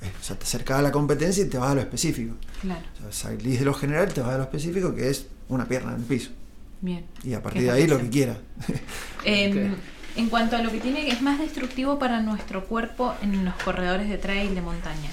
Eh, 0.00 0.12
O 0.20 0.24
sea, 0.24 0.38
te 0.38 0.44
acercas 0.44 0.78
a 0.78 0.82
la 0.82 0.92
competencia 0.92 1.44
y 1.44 1.48
te 1.48 1.58
vas 1.58 1.70
a 1.72 1.74
lo 1.74 1.80
específico. 1.80 2.34
claro, 2.62 2.80
O 3.08 3.12
sea, 3.12 3.30
salís 3.32 3.58
de 3.58 3.64
lo 3.64 3.74
general, 3.74 4.12
te 4.12 4.20
vas 4.20 4.30
a 4.34 4.36
lo 4.38 4.44
específico, 4.44 4.94
que 4.94 5.10
es 5.10 5.26
una 5.48 5.66
pierna 5.66 5.92
en 5.94 5.98
el 6.00 6.04
piso. 6.04 6.30
Bien. 6.80 7.06
Y 7.24 7.34
a 7.34 7.42
partir 7.42 7.62
de 7.62 7.70
ahí 7.70 7.86
lo 7.86 7.98
que 7.98 8.08
quieras. 8.08 8.38
Em, 9.24 9.74
En 10.16 10.28
cuanto 10.28 10.56
a 10.56 10.62
lo 10.62 10.70
que 10.72 10.80
tiene, 10.80 11.08
es 11.10 11.22
más 11.22 11.38
destructivo 11.38 11.98
para 11.98 12.20
nuestro 12.20 12.64
cuerpo 12.64 13.14
en 13.22 13.44
los 13.44 13.54
corredores 13.56 14.08
de 14.08 14.18
trail 14.18 14.54
de 14.54 14.60
montaña. 14.62 15.10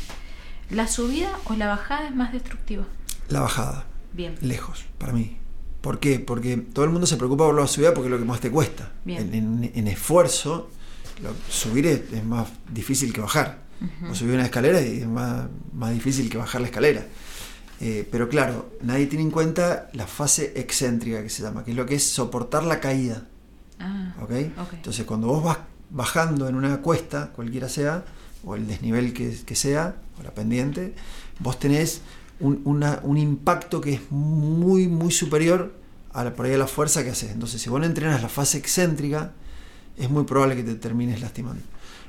¿La 0.71 0.87
subida 0.87 1.29
o 1.45 1.53
la 1.55 1.67
bajada 1.67 2.07
es 2.07 2.15
más 2.15 2.33
destructiva? 2.33 2.85
la 3.29 3.39
bajada, 3.41 3.85
Bien. 4.13 4.35
lejos, 4.41 4.85
para 4.99 5.11
mí. 5.13 5.37
¿Por 5.81 5.99
qué? 5.99 6.19
Porque 6.19 6.57
todo 6.57 6.85
el 6.85 6.91
mundo 6.91 7.05
se 7.07 7.17
preocupa 7.17 7.45
por 7.45 7.59
la 7.59 7.67
subida 7.67 7.93
porque 7.93 8.07
es 8.07 8.11
lo 8.11 8.17
que 8.19 8.25
más 8.25 8.39
te 8.39 8.49
cuesta. 8.51 8.91
Bien. 9.03 9.31
En, 9.33 9.63
en- 9.63 9.71
en 9.75 9.87
esfuerzo, 9.87 10.69
lo- 11.21 11.33
subir 11.49 11.85
es, 11.87 12.01
es 12.13 12.23
más 12.23 12.47
difícil 12.71 13.13
que 13.13 13.21
bajar. 13.21 13.59
O 14.09 14.15
subir 14.15 14.33
una 14.35 14.45
escalera 14.45 14.79
y 14.81 15.01
es 15.01 15.07
más, 15.07 15.47
más 15.73 15.91
difícil 15.93 16.29
que 16.29 16.37
bajar 16.37 16.61
la 16.61 16.67
escalera. 16.67 17.05
Eh, 17.81 18.07
pero 18.09 18.29
claro, 18.29 18.71
nadie 18.81 19.05
tiene 19.07 19.23
en 19.23 19.31
cuenta 19.31 19.89
la 19.93 20.07
fase 20.07 20.53
excéntrica 20.55 21.21
que 21.21 21.29
se 21.29 21.43
llama, 21.43 21.63
que 21.65 21.71
es 21.71 21.77
lo 21.77 21.85
que 21.85 21.95
es 21.95 22.03
soportar 22.03 22.63
la 22.63 22.79
caída. 22.79 23.27
Ah. 23.79 24.13
Entonces, 24.77 25.05
cuando 25.05 25.27
vos 25.27 25.43
vas 25.43 25.57
bajando 25.89 26.47
en 26.47 26.55
una 26.55 26.77
cuesta, 26.81 27.31
cualquiera 27.35 27.67
sea, 27.69 28.05
o 28.45 28.55
el 28.55 28.67
desnivel 28.67 29.13
que, 29.13 29.35
que 29.45 29.55
sea, 29.55 29.95
o 30.19 30.23
la 30.23 30.31
pendiente, 30.31 30.93
vos 31.39 31.59
tenés 31.59 32.01
un, 32.39 32.61
una- 32.63 32.99
un 33.03 33.17
impacto 33.17 33.81
que 33.81 33.93
es 33.95 34.01
muy, 34.11 34.87
muy 34.87 35.11
superior 35.11 35.73
a 36.13 36.23
la, 36.23 36.33
por 36.33 36.45
ahí 36.45 36.53
a 36.53 36.57
la 36.57 36.67
fuerza 36.67 37.03
que 37.03 37.09
haces. 37.09 37.31
Entonces, 37.31 37.61
si 37.61 37.69
vos 37.69 37.79
no 37.79 37.85
entrenas 37.85 38.21
la 38.21 38.29
fase 38.29 38.57
excéntrica, 38.57 39.33
es 39.97 40.09
muy 40.09 40.23
probable 40.23 40.55
que 40.55 40.63
te 40.63 40.75
termines 40.75 41.19
lastimando. 41.21 41.61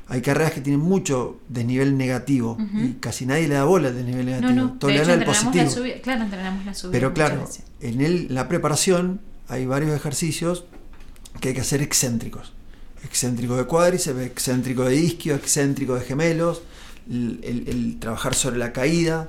Hay 0.08 0.22
carreras 0.22 0.52
que 0.52 0.60
tienen 0.60 0.80
mucho 0.80 1.40
desnivel 1.48 1.96
negativo 1.98 2.56
y 2.74 2.92
casi 3.00 3.26
nadie 3.26 3.48
le 3.48 3.54
da 3.56 3.64
bola 3.64 3.88
al 3.88 3.96
desnivel 3.96 4.24
No, 4.26 4.32
negativo. 4.32 4.54
no, 4.66 4.72
Todos 4.78 4.92
de 4.92 4.98
le 4.98 5.02
hecho 5.04 5.16
la 5.16 5.24
positivo. 5.26 5.70
subida. 5.70 6.00
Claro, 6.00 6.22
entrenamos 6.24 6.64
la 6.64 6.74
subida. 6.74 6.92
Pero 6.92 7.12
claro, 7.14 7.40
veces. 7.40 7.64
en 7.80 8.00
el, 8.00 8.32
la 8.34 8.46
preparación 8.48 9.20
hay 9.48 9.66
varios 9.66 9.90
ejercicios 9.96 10.64
que 11.40 11.48
hay 11.48 11.54
que 11.54 11.60
hacer 11.60 11.82
excéntricos. 11.82 12.52
Excéntrico 13.04 13.56
de 13.56 13.64
cuádriceps, 13.64 14.20
excéntrico 14.20 14.84
de 14.84 14.96
isquio, 14.96 15.34
excéntrico 15.34 15.94
de 15.96 16.00
gemelos, 16.02 16.62
el, 17.10 17.40
el- 17.42 17.68
el 17.68 17.98
trabajar 17.98 18.34
sobre 18.34 18.58
la 18.58 18.72
caída. 18.72 19.28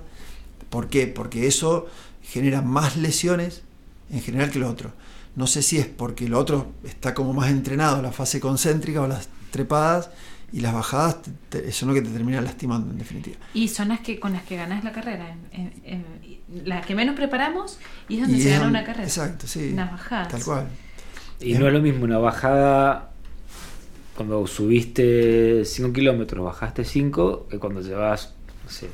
¿Por 0.70 0.90
qué? 0.90 1.08
Porque 1.08 1.48
eso 1.48 1.88
genera 2.22 2.62
más 2.62 2.98
lesiones 2.98 3.64
en 4.12 4.22
general 4.22 4.52
que 4.52 4.60
lo 4.60 4.70
otro. 4.70 4.94
No 5.36 5.48
sé 5.48 5.62
si 5.64 5.78
es 5.78 5.86
porque 5.88 6.28
lo 6.30 6.40
otro 6.40 6.72
está 6.84 7.14
como 7.14 7.34
más 7.34 7.50
entrenado, 7.50 8.02
la 8.02 8.12
fase 8.12 8.40
concéntrica 8.40 9.02
o 9.02 9.08
las 9.08 9.28
trepadas, 9.52 10.10
y 10.54 10.62
las 10.62 10.74
bajadas 10.74 11.22
te- 11.22 11.32
te- 11.62 11.72
son 11.72 11.90
lo 11.90 11.94
que 11.96 12.02
te 12.02 12.10
termina 12.10 12.40
lastimando 12.42 12.90
en 12.92 12.98
definitiva. 12.98 13.38
Y 13.54 13.68
son 13.68 13.90
las 13.90 14.00
que 14.00 14.20
con 14.20 14.34
las 14.34 14.44
que 14.44 14.56
ganas 14.56 14.84
la 14.84 14.92
carrera. 14.92 15.36
En, 15.52 15.72
en- 15.84 15.84
en- 15.84 16.38
la 16.66 16.82
que 16.82 16.96
menos 16.96 17.16
preparamos 17.16 17.78
y 18.08 18.16
es 18.16 18.22
donde 18.22 18.38
Y 18.38 18.42
se 18.42 18.54
es 18.54 18.56
gana 18.60 18.70
una 18.70 18.84
carrera. 18.86 19.04
Exacto, 19.04 19.46
sí. 19.48 19.72
Las 19.74 19.92
bajadas. 19.92 20.30
Tal 20.30 20.44
cual. 20.44 20.68
Y 21.42 21.54
no 21.56 21.68
es 21.68 21.74
lo 21.74 21.82
mismo 21.82 22.06
una 22.06 22.18
bajada 22.18 23.12
cuando 24.16 24.48
subiste 24.48 25.64
5 25.66 25.94
kilómetros, 25.94 26.44
bajaste 26.46 26.84
5, 26.86 27.48
que 27.50 27.60
cuando 27.60 27.82
llevas, 27.82 28.34
no 28.64 28.70
sé, 28.72 28.88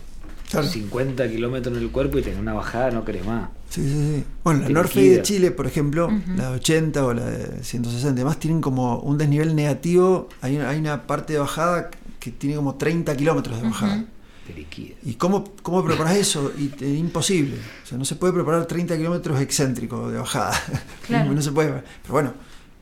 Claro. 0.61 0.67
50 0.67 1.29
kilómetros 1.29 1.75
en 1.77 1.83
el 1.83 1.89
cuerpo 1.91 2.17
y 2.17 2.21
tenés 2.21 2.39
una 2.39 2.53
bajada, 2.53 2.91
no 2.91 3.03
crees 3.03 3.25
más. 3.25 3.49
Sí, 3.69 3.81
sí, 3.81 4.15
sí. 4.17 4.23
Bueno, 4.43 4.61
la 4.61 4.69
North 4.69 4.89
Face 4.89 5.09
de. 5.17 5.21
Chile, 5.23 5.51
por 5.51 5.65
ejemplo, 5.67 6.05
Ujú. 6.07 6.21
la 6.37 6.49
de 6.51 6.55
80 6.55 7.05
o 7.05 7.13
la 7.13 7.25
de 7.25 7.63
160, 7.63 8.21
además 8.21 8.39
tienen 8.39 8.61
como 8.61 8.99
un 8.99 9.17
desnivel 9.17 9.55
negativo. 9.55 10.29
Hay 10.41 10.55
una, 10.57 10.69
hay 10.69 10.79
una 10.79 11.03
parte 11.07 11.33
de 11.33 11.39
bajada 11.39 11.89
que 12.19 12.31
tiene 12.31 12.55
como 12.55 12.75
30 12.75 13.15
kilómetros 13.17 13.61
de 13.61 13.67
bajada. 13.67 14.05
Te 14.47 14.53
liquida. 14.53 14.95
¿Y 15.03 15.13
cómo, 15.13 15.45
cómo 15.63 15.83
preparas 15.85 16.15
eso? 16.17 16.51
Y 16.57 16.67
te- 16.67 16.87
imposible. 16.93 17.55
O 17.83 17.87
sea, 17.87 17.97
no 17.97 18.05
se 18.05 18.15
puede 18.15 18.33
preparar 18.33 18.65
30 18.65 18.95
kilómetros 18.97 19.39
excéntricos 19.41 20.11
de 20.11 20.17
bajada. 20.19 20.53
Claro. 21.07 21.31
no 21.33 21.41
se 21.41 21.51
puede. 21.51 21.69
Pero 22.01 22.13
bueno, 22.13 22.33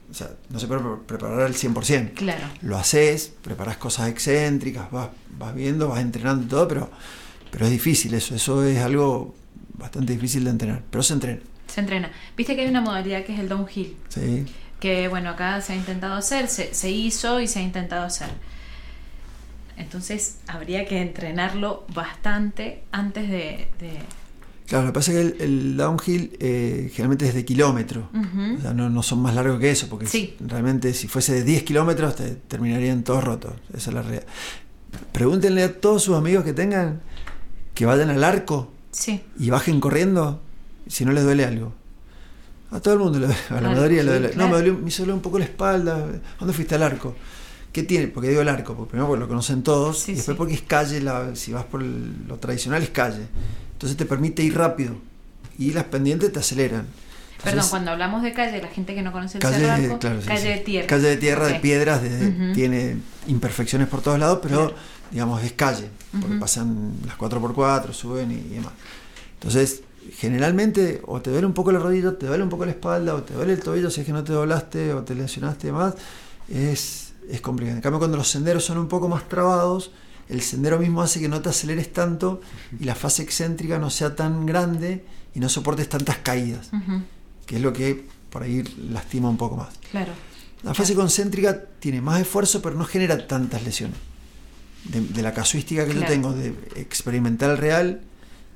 o 0.09 0.13
sea, 0.13 0.31
no 0.49 0.59
se 0.59 0.67
puede 0.67 0.81
pre- 0.81 0.97
preparar 1.07 1.41
al 1.41 1.53
100%. 1.53 2.13
Claro. 2.15 2.47
Lo 2.63 2.77
haces, 2.77 3.31
preparas 3.43 3.77
cosas 3.77 4.09
excéntricas, 4.09 4.91
vas, 4.91 5.09
vas 5.39 5.55
viendo, 5.55 5.87
vas 5.87 6.01
entrenando 6.01 6.43
y 6.43 6.47
todo, 6.47 6.67
pero, 6.67 6.89
pero 7.51 7.65
es 7.65 7.71
difícil 7.71 8.13
eso. 8.13 8.33
Eso 8.35 8.63
es 8.63 8.77
algo 8.79 9.35
bastante 9.77 10.13
difícil 10.13 10.43
de 10.45 10.49
entrenar. 10.51 10.83
Pero 10.89 11.03
se 11.03 11.13
entrena. 11.13 11.41
Se 11.67 11.79
entrena. 11.81 12.11
Viste 12.35 12.55
que 12.55 12.61
hay 12.61 12.67
una 12.69 12.81
modalidad 12.81 13.23
que 13.23 13.33
es 13.33 13.39
el 13.39 13.49
downhill. 13.49 13.95
¿sí? 14.09 14.45
que 14.79 15.07
bueno, 15.09 15.29
acá 15.29 15.61
se 15.61 15.73
ha 15.73 15.75
intentado 15.75 16.15
hacer, 16.15 16.47
se, 16.47 16.73
se 16.73 16.89
hizo 16.89 17.39
y 17.39 17.47
se 17.47 17.59
ha 17.59 17.61
intentado 17.61 18.03
hacer. 18.03 18.29
Entonces 19.77 20.37
habría 20.47 20.85
que 20.85 21.01
entrenarlo 21.01 21.85
bastante 21.93 22.83
antes 22.91 23.29
de... 23.29 23.67
de- 23.79 23.99
Claro, 24.67 24.85
lo 24.85 24.91
que 24.91 24.95
pasa 24.99 25.11
es 25.11 25.17
que 25.17 25.21
el, 25.21 25.41
el 25.41 25.77
downhill 25.77 26.31
eh, 26.39 26.89
generalmente 26.93 27.27
es 27.27 27.33
de 27.33 27.43
kilómetro. 27.43 28.09
Ujú. 28.13 28.57
O 28.57 28.61
sea, 28.61 28.73
no, 28.73 28.89
no 28.89 29.03
son 29.03 29.21
más 29.21 29.35
largos 29.35 29.59
que 29.59 29.69
eso, 29.69 29.89
porque 29.89 30.05
Sí. 30.07 30.33
si- 30.39 30.45
realmente 30.45 30.93
si 30.93 31.07
fuese 31.09 31.33
de 31.33 31.43
10 31.43 31.63
kilómetros 31.63 32.15
te 32.15 32.31
terminarían 32.35 33.03
todos 33.03 33.21
rotos. 33.23 33.53
Esa 33.73 33.89
es 33.89 33.93
la 33.93 34.01
realidad. 34.01 34.25
Pregúntenle 35.11 35.63
a 35.63 35.79
todos 35.79 36.03
sus 36.03 36.15
amigos 36.15 36.43
que 36.45 36.53
tengan 36.53 37.01
que 37.73 37.85
vayan 37.85 38.09
al 38.09 38.23
arco 38.23 38.71
Sí, 38.91 39.21
y 39.39 39.49
bajen 39.49 39.79
corriendo 39.79 40.41
si 40.87 41.05
no 41.05 41.11
les 41.13 41.23
duele 41.23 41.45
algo. 41.45 41.73
A 42.71 42.79
todo 42.79 42.93
el 42.95 42.99
mundo, 43.01 43.19
le- 43.19 43.27
a 43.27 43.61
la 43.61 43.69
Al- 43.69 43.75
mayoría 43.75 44.03
le 44.03 44.11
duele. 44.11 44.27
No, 44.29 44.33
claro. 44.33 44.49
me 44.49 44.55
dolió, 44.57 44.73
me 44.77 44.91
doler 44.91 45.13
un 45.15 45.21
poco 45.21 45.39
la 45.39 45.45
espalda. 45.45 46.05
¿Dónde 46.39 46.53
fuiste 46.53 46.75
al 46.75 46.83
arco? 46.83 47.15
¿Qué 47.71 47.83
tiene? 47.83 48.07
Porque 48.07 48.29
digo 48.29 48.41
el 48.41 48.49
arco, 48.49 48.75
porque 48.75 48.91
primero 48.91 49.07
porque 49.07 49.21
lo 49.21 49.27
conocen 49.29 49.63
todos, 49.63 49.99
Sí, 49.99 50.11
y 50.11 50.15
después 50.15 50.37
porque 50.37 50.53
es 50.53 50.61
calle, 50.61 50.99
la- 51.01 51.35
si 51.35 51.53
vas 51.53 51.63
por 51.65 51.81
el- 51.81 52.27
lo 52.27 52.37
tradicional 52.37 52.81
es 52.83 52.89
calle. 52.89 53.27
Entonces 53.73 53.97
te 53.97 54.05
permite 54.05 54.43
ir 54.43 54.57
rápido 54.57 54.95
y 55.57 55.71
las 55.71 55.85
pendientes 55.85 56.31
te 56.31 56.39
aceleran. 56.39 56.87
perdón, 57.43 57.65
cuando 57.71 57.91
hablamos 57.91 58.21
de 58.21 58.33
calle, 58.33 58.61
la 58.61 58.67
gente 58.67 58.93
que 58.93 59.01
no 59.01 59.11
conoce 59.11 59.37
el 59.37 59.41
calle, 59.41 59.57
Cerro 59.65 59.71
Arco, 59.71 59.99
claro, 59.99 60.21
sí, 60.21 60.27
calle 60.27 60.49
de 60.49 60.57
tierra. 60.59 60.87
Calle 60.87 61.07
de 61.07 61.17
tierra, 61.17 61.47
de 61.47 61.55
piedras, 61.59 62.01
de- 62.03 62.51
tiene 62.53 62.97
imperfecciones 63.27 63.87
por 63.87 64.01
todos 64.01 64.19
lados, 64.19 64.39
pero 64.43 64.67
Claro. 64.67 64.75
Digamos 65.11 65.43
es 65.43 65.53
calle, 65.53 65.89
porque 66.11 66.27
Ujú. 66.27 66.39
pasan 66.39 66.93
las 67.05 67.17
4x4, 67.17 67.93
suben 67.93 68.31
y, 68.31 68.35
y 68.35 68.55
demás. 68.55 68.73
Entonces, 69.33 69.81
generalmente 70.17 71.01
o 71.05 71.21
te 71.21 71.29
duele 71.31 71.45
un 71.47 71.53
poco 71.53 71.71
la 71.71 71.79
rodilla, 71.79 72.09
o 72.09 72.13
te 72.13 72.25
duele 72.27 72.43
un 72.43 72.49
poco 72.49 72.65
la 72.65 72.71
espalda, 72.71 73.15
o 73.15 73.23
te 73.23 73.33
duele 73.33 73.53
el 73.53 73.59
tobillo 73.59 73.89
si 73.89 74.01
es 74.01 74.05
que 74.07 74.13
no 74.13 74.23
te 74.23 74.33
doblaste 74.33 74.93
o 74.93 75.03
te 75.03 75.15
lesionaste 75.15 75.67
y 75.67 75.71
demás, 75.71 75.95
es, 76.49 77.13
es 77.29 77.41
complicado. 77.41 77.75
En 77.77 77.81
cambio, 77.81 77.99
cuando 77.99 78.17
los 78.17 78.27
senderos 78.29 78.63
son 78.65 78.77
un 78.77 78.87
poco 78.87 79.07
más 79.07 79.27
trabados, 79.27 79.91
el 80.29 80.41
sendero 80.41 80.79
mismo 80.79 81.01
hace 81.01 81.19
que 81.19 81.27
no 81.27 81.41
te 81.41 81.49
aceleres 81.49 81.91
tanto 81.91 82.39
y 82.79 82.85
la 82.85 82.95
fase 82.95 83.21
excéntrica 83.23 83.77
no 83.79 83.89
sea 83.89 84.15
tan 84.15 84.45
grande 84.45 85.05
y 85.35 85.39
no 85.39 85.49
soportes 85.49 85.89
tantas 85.89 86.17
caídas, 86.17 86.69
Ujú, 86.73 87.01
que 87.45 87.57
es 87.57 87.61
lo 87.61 87.73
que 87.73 88.07
por 88.29 88.43
ahí 88.43 88.63
lastima 88.91 89.29
un 89.29 89.37
poco 89.37 89.57
más. 89.57 89.69
Claro. 89.91 90.13
La 90.63 90.73
fase 90.73 90.93
concéntrica 90.95 91.59
tiene 91.79 92.01
más 92.01 92.21
esfuerzo, 92.21 92.61
pero 92.61 92.75
no 92.75 92.85
genera 92.85 93.27
tantas 93.27 93.63
lesiones. 93.63 93.97
De, 94.85 94.99
de 95.01 95.21
la 95.21 95.33
casuística 95.33 95.85
que 95.85 95.93
yo 95.93 96.01
tengo, 96.07 96.33
de 96.33 96.49
experimental 96.75 97.57
real 97.57 98.01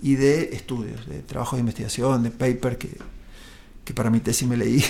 y 0.01 0.15
de 0.15 0.55
estudios, 0.55 1.05
de 1.07 1.19
trabajos 1.19 1.57
de 1.57 1.61
investigación, 1.61 2.23
de 2.23 2.31
paper 2.31 2.77
que, 2.79 2.97
que 3.83 3.93
para 3.93 4.09
mi 4.09 4.19
tesis 4.19 4.47
me 4.47 4.57
leí. 4.57 4.83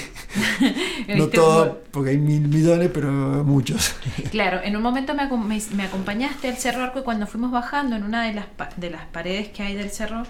no 1.18 1.28
todo, 1.28 1.84
porque 1.92 2.12
hay 2.12 2.18
mil 2.18 2.48
millones, 2.48 2.90
pero 2.94 3.12
muchos. 3.44 3.94
Claro, 4.32 4.62
en 4.64 4.76
un 4.78 4.82
momento 4.82 5.14
me, 5.14 5.28
me- 5.28 5.62
me 5.76 5.84
acompañaste 5.84 6.48
al 6.48 6.58
Cerro 6.58 6.84
Arco 6.84 7.00
y 7.00 7.04
cuando 7.04 7.28
fuimos 7.28 7.52
bajando 7.52 7.96
en 7.98 8.04
una 8.04 8.24
de 8.24 8.34
las, 8.34 8.46
de 8.78 8.90
las 8.90 9.06
paredes 9.08 9.50
que 9.50 9.62
hay 9.64 9.76
del 9.76 9.92
cerro, 9.92 10.24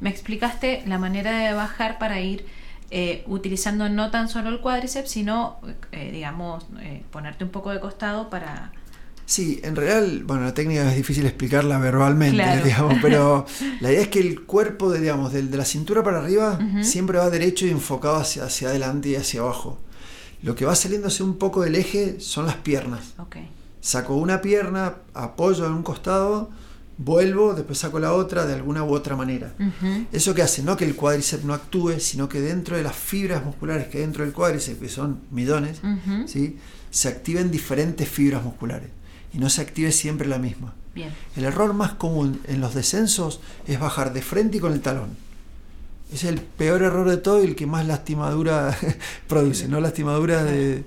me 0.00 0.10
explicaste 0.10 0.82
la 0.86 0.98
manera 0.98 1.38
de 1.38 1.54
bajar 1.54 1.98
para 1.98 2.20
ir 2.20 2.44
eh, 2.90 3.24
utilizando 3.26 3.88
no 3.88 4.10
tan 4.10 4.28
solo 4.28 4.50
el 4.50 4.60
cuádriceps, 4.60 5.10
sino, 5.10 5.58
eh, 5.92 6.10
digamos, 6.12 6.66
eh, 6.80 7.02
ponerte 7.10 7.44
un 7.44 7.50
poco 7.50 7.70
de 7.70 7.80
costado 7.80 8.28
para... 8.30 8.72
Sí, 9.30 9.60
en 9.62 9.76
realidad, 9.76 10.24
bueno, 10.26 10.42
la 10.42 10.54
técnica 10.54 10.90
es 10.90 10.96
difícil 10.96 11.24
explicarla 11.24 11.78
verbalmente, 11.78 12.34
Claro. 12.42 12.64
digamos, 12.64 12.98
pero 13.00 13.46
la 13.80 13.92
idea 13.92 14.00
es 14.02 14.08
que 14.08 14.18
el 14.18 14.42
cuerpo, 14.42 14.90
de, 14.90 14.98
digamos, 15.00 15.32
del- 15.32 15.52
de, 15.52 15.56
la 15.56 15.64
cintura 15.64 16.02
para 16.02 16.18
arriba 16.18 16.58
siempre 16.82 17.16
va 17.18 17.30
derecho 17.30 17.64
y 17.64 17.70
enfocado 17.70 18.16
hacia, 18.16 18.42
hacia 18.44 18.70
adelante 18.70 19.10
y 19.10 19.14
hacia 19.14 19.40
abajo. 19.42 19.78
Lo 20.42 20.56
que 20.56 20.64
va 20.64 20.74
saliéndose 20.74 21.22
un 21.22 21.36
poco 21.38 21.62
del 21.62 21.76
eje 21.76 22.18
son 22.18 22.44
las 22.46 22.56
piernas. 22.56 23.14
Ok. 23.18 23.36
Saco 23.80 24.16
una 24.16 24.40
pierna, 24.40 24.96
apoyo 25.14 25.64
en 25.64 25.74
un 25.74 25.84
costado, 25.84 26.50
vuelvo, 26.98 27.54
después 27.54 27.78
saco 27.78 28.00
la 28.00 28.12
otra 28.14 28.46
de 28.46 28.54
alguna 28.54 28.82
u 28.82 28.92
otra 28.92 29.14
manera. 29.14 29.54
Eso 30.10 30.34
que 30.34 30.42
hace 30.42 30.64
no 30.64 30.76
que 30.76 30.84
el 30.86 30.96
cuádriceps 30.96 31.44
no 31.44 31.54
actúe, 31.54 32.00
sino 32.00 32.28
que 32.28 32.40
dentro 32.40 32.76
de 32.76 32.82
las 32.82 32.96
fibras 32.96 33.44
musculares 33.44 33.86
que 33.86 33.98
hay 33.98 34.02
dentro 34.04 34.24
del 34.24 34.32
cuádriceps, 34.32 34.80
que 34.80 34.88
son 34.88 35.20
millones. 35.30 35.80
¿sí? 36.26 36.58
se 36.90 37.06
activen 37.08 37.52
diferentes 37.52 38.08
fibras 38.08 38.42
musculares 38.42 38.88
y 39.32 39.38
no 39.38 39.48
se 39.50 39.60
active 39.62 39.92
siempre 39.92 40.26
la 40.28 40.38
misma. 40.38 40.74
Bien. 40.94 41.10
El 41.36 41.44
error 41.44 41.72
más 41.72 41.92
común 41.92 42.40
en 42.48 42.60
los 42.60 42.74
descensos 42.74 43.40
es 43.66 43.78
bajar 43.78 44.12
de 44.12 44.22
frente 44.22 44.56
y 44.56 44.60
con 44.60 44.72
el 44.72 44.80
talón. 44.80 45.10
Es 46.12 46.24
el 46.24 46.40
peor 46.40 46.82
error 46.82 47.08
de 47.08 47.16
todo 47.18 47.40
y 47.42 47.46
el 47.46 47.54
que 47.54 47.66
más 47.66 47.86
lastimadura 47.86 48.76
produce, 49.28 49.68
no 49.68 49.80
lastimaduras 49.80 50.44
de, 50.44 50.84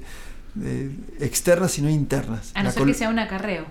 de 0.56 0.92
externas 1.22 1.72
sino 1.72 1.90
internas. 1.90 2.52
A 2.54 2.60
no 2.64 2.66
La 2.70 2.72
ser 2.74 2.86
que 2.86 2.94
sea 2.94 3.10
un 3.10 3.20
acarreo. 3.20 3.66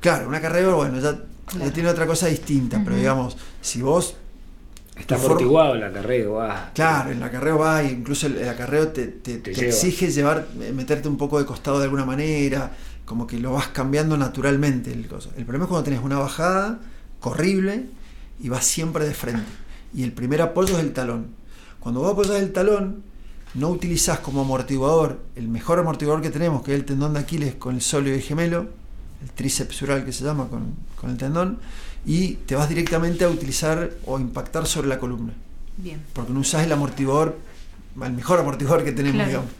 Claro, 0.00 0.28
una 0.28 0.40
carrera, 0.40 0.74
bueno, 0.74 1.00
ya, 1.00 1.18
ya 1.58 1.72
tiene 1.72 1.88
otra 1.88 2.06
cosa 2.06 2.26
distinta, 2.26 2.82
pero 2.84 2.96
digamos, 2.96 3.36
si 3.62 3.80
vos 3.80 4.16
Está 4.94 5.14
amortiguado 5.14 5.74
la 5.76 5.90
carrera, 5.90 6.28
va. 6.28 6.70
Claro, 6.74 7.12
el 7.12 7.22
acarreo 7.22 7.58
va, 7.58 7.82
y 7.82 7.92
incluso 7.92 8.26
el, 8.26 8.36
el 8.36 8.48
acarreo 8.48 8.88
te, 8.88 9.06
te- 9.06 9.38
Te 9.38 9.66
exige 9.68 10.10
llevar, 10.10 10.48
meterte 10.74 11.08
un 11.08 11.16
poco 11.16 11.38
de 11.38 11.46
costado 11.46 11.78
de 11.78 11.84
alguna 11.84 12.04
manera, 12.04 12.72
como 13.12 13.26
que 13.26 13.38
lo 13.38 13.52
vas 13.52 13.68
cambiando 13.68 14.16
naturalmente. 14.16 14.90
El, 14.90 15.06
coso. 15.06 15.28
el 15.36 15.44
problema 15.44 15.66
es 15.66 15.68
cuando 15.68 15.84
tenés 15.84 16.00
una 16.02 16.18
bajada 16.18 16.80
corrible 17.20 17.84
y 18.42 18.48
vas 18.48 18.64
siempre 18.64 19.04
de 19.04 19.12
frente. 19.12 19.42
Y 19.92 20.02
el 20.02 20.12
primer 20.12 20.40
apoyo 20.40 20.78
es 20.78 20.82
el 20.82 20.94
talón. 20.94 21.26
Cuando 21.78 22.00
vos 22.00 22.12
apoyas 22.12 22.36
el 22.36 22.54
talón, 22.54 23.02
no 23.52 23.68
utilizás 23.68 24.20
como 24.20 24.40
amortiguador 24.40 25.20
el 25.36 25.46
mejor 25.48 25.78
amortiguador 25.78 26.22
que 26.22 26.30
tenemos, 26.30 26.62
que 26.62 26.72
es 26.72 26.78
el 26.80 26.86
tendón 26.86 27.12
de 27.12 27.20
Aquiles 27.20 27.54
con 27.56 27.74
el 27.74 27.82
sóleo 27.82 28.14
y 28.14 28.16
el 28.16 28.22
gemelo, 28.22 28.68
el 29.22 29.30
tríceps 29.34 29.76
sural 29.76 30.06
que 30.06 30.12
se 30.12 30.24
llama 30.24 30.48
con, 30.48 30.74
con 30.98 31.10
el 31.10 31.18
tendón, 31.18 31.58
y 32.06 32.36
te 32.46 32.54
vas 32.56 32.70
directamente 32.70 33.26
a 33.26 33.28
utilizar 33.28 33.90
o 34.06 34.18
impactar 34.18 34.66
sobre 34.66 34.88
la 34.88 34.98
columna 34.98 35.34
Bien. 35.76 36.00
porque 36.14 36.32
no 36.32 36.40
usás 36.40 36.64
el 36.64 36.72
amortiguador, 36.72 37.36
el 38.02 38.12
mejor 38.14 38.38
amortiguador 38.38 38.84
que 38.84 38.92
tenemos, 38.92 39.16
Claro. 39.16 39.28
digamos. 39.28 39.50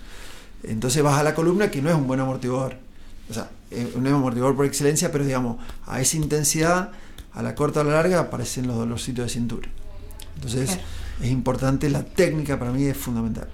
Entonces 0.62 1.02
vas 1.02 1.18
a 1.18 1.22
la 1.22 1.34
columna 1.34 1.70
que 1.70 1.82
no 1.82 1.90
es 1.90 1.94
un 1.96 2.06
buen 2.06 2.18
amortiguador. 2.18 2.76
O 3.30 3.34
sea, 3.34 3.50
es 3.70 3.94
un 3.94 4.06
amortiguador 4.06 4.56
por 4.56 4.66
excelencia, 4.66 5.10
pero 5.12 5.24
digamos, 5.24 5.56
a 5.86 6.00
esa 6.00 6.16
intensidad, 6.16 6.90
a 7.32 7.42
la 7.42 7.54
corta 7.54 7.80
o 7.80 7.82
a 7.82 7.86
la 7.86 7.92
larga, 7.94 8.18
aparecen 8.20 8.66
los 8.66 8.76
dolorcitos 8.76 9.24
de 9.26 9.30
cintura. 9.30 9.68
Entonces, 10.34 10.70
Claro. 10.70 10.82
es 11.22 11.30
importante, 11.30 11.88
la 11.88 12.02
técnica 12.02 12.58
para 12.58 12.72
mí 12.72 12.84
es 12.84 12.96
fundamental. 12.96 13.48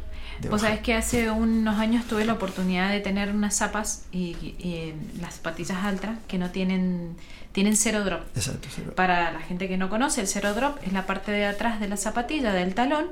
Vos 0.50 0.60
sabés 0.60 0.78
que 0.80 0.94
hace 0.94 1.30
unos 1.32 1.78
años 1.78 2.06
tuve 2.06 2.24
la 2.24 2.34
oportunidad 2.34 2.90
de 2.92 3.00
tener 3.00 3.30
unas 3.32 3.56
zapas 3.56 4.04
y, 4.12 4.36
y 4.60 4.94
las 5.20 5.34
zapatillas 5.34 5.78
altas 5.84 6.16
que 6.28 6.38
no 6.38 6.50
tienen, 6.50 7.16
tienen 7.50 7.76
cero 7.76 8.04
drop. 8.04 8.20
Exacto, 8.36 8.68
sí. 8.72 8.82
Para 8.94 9.32
la 9.32 9.40
gente 9.40 9.66
que 9.66 9.76
no 9.76 9.88
conoce, 9.88 10.20
el 10.20 10.28
cero 10.28 10.54
drop 10.54 10.78
es 10.86 10.92
la 10.92 11.06
parte 11.06 11.32
de 11.32 11.44
atrás 11.44 11.80
de 11.80 11.88
la 11.88 11.96
zapatilla, 11.96 12.52
del 12.52 12.74
talón, 12.74 13.06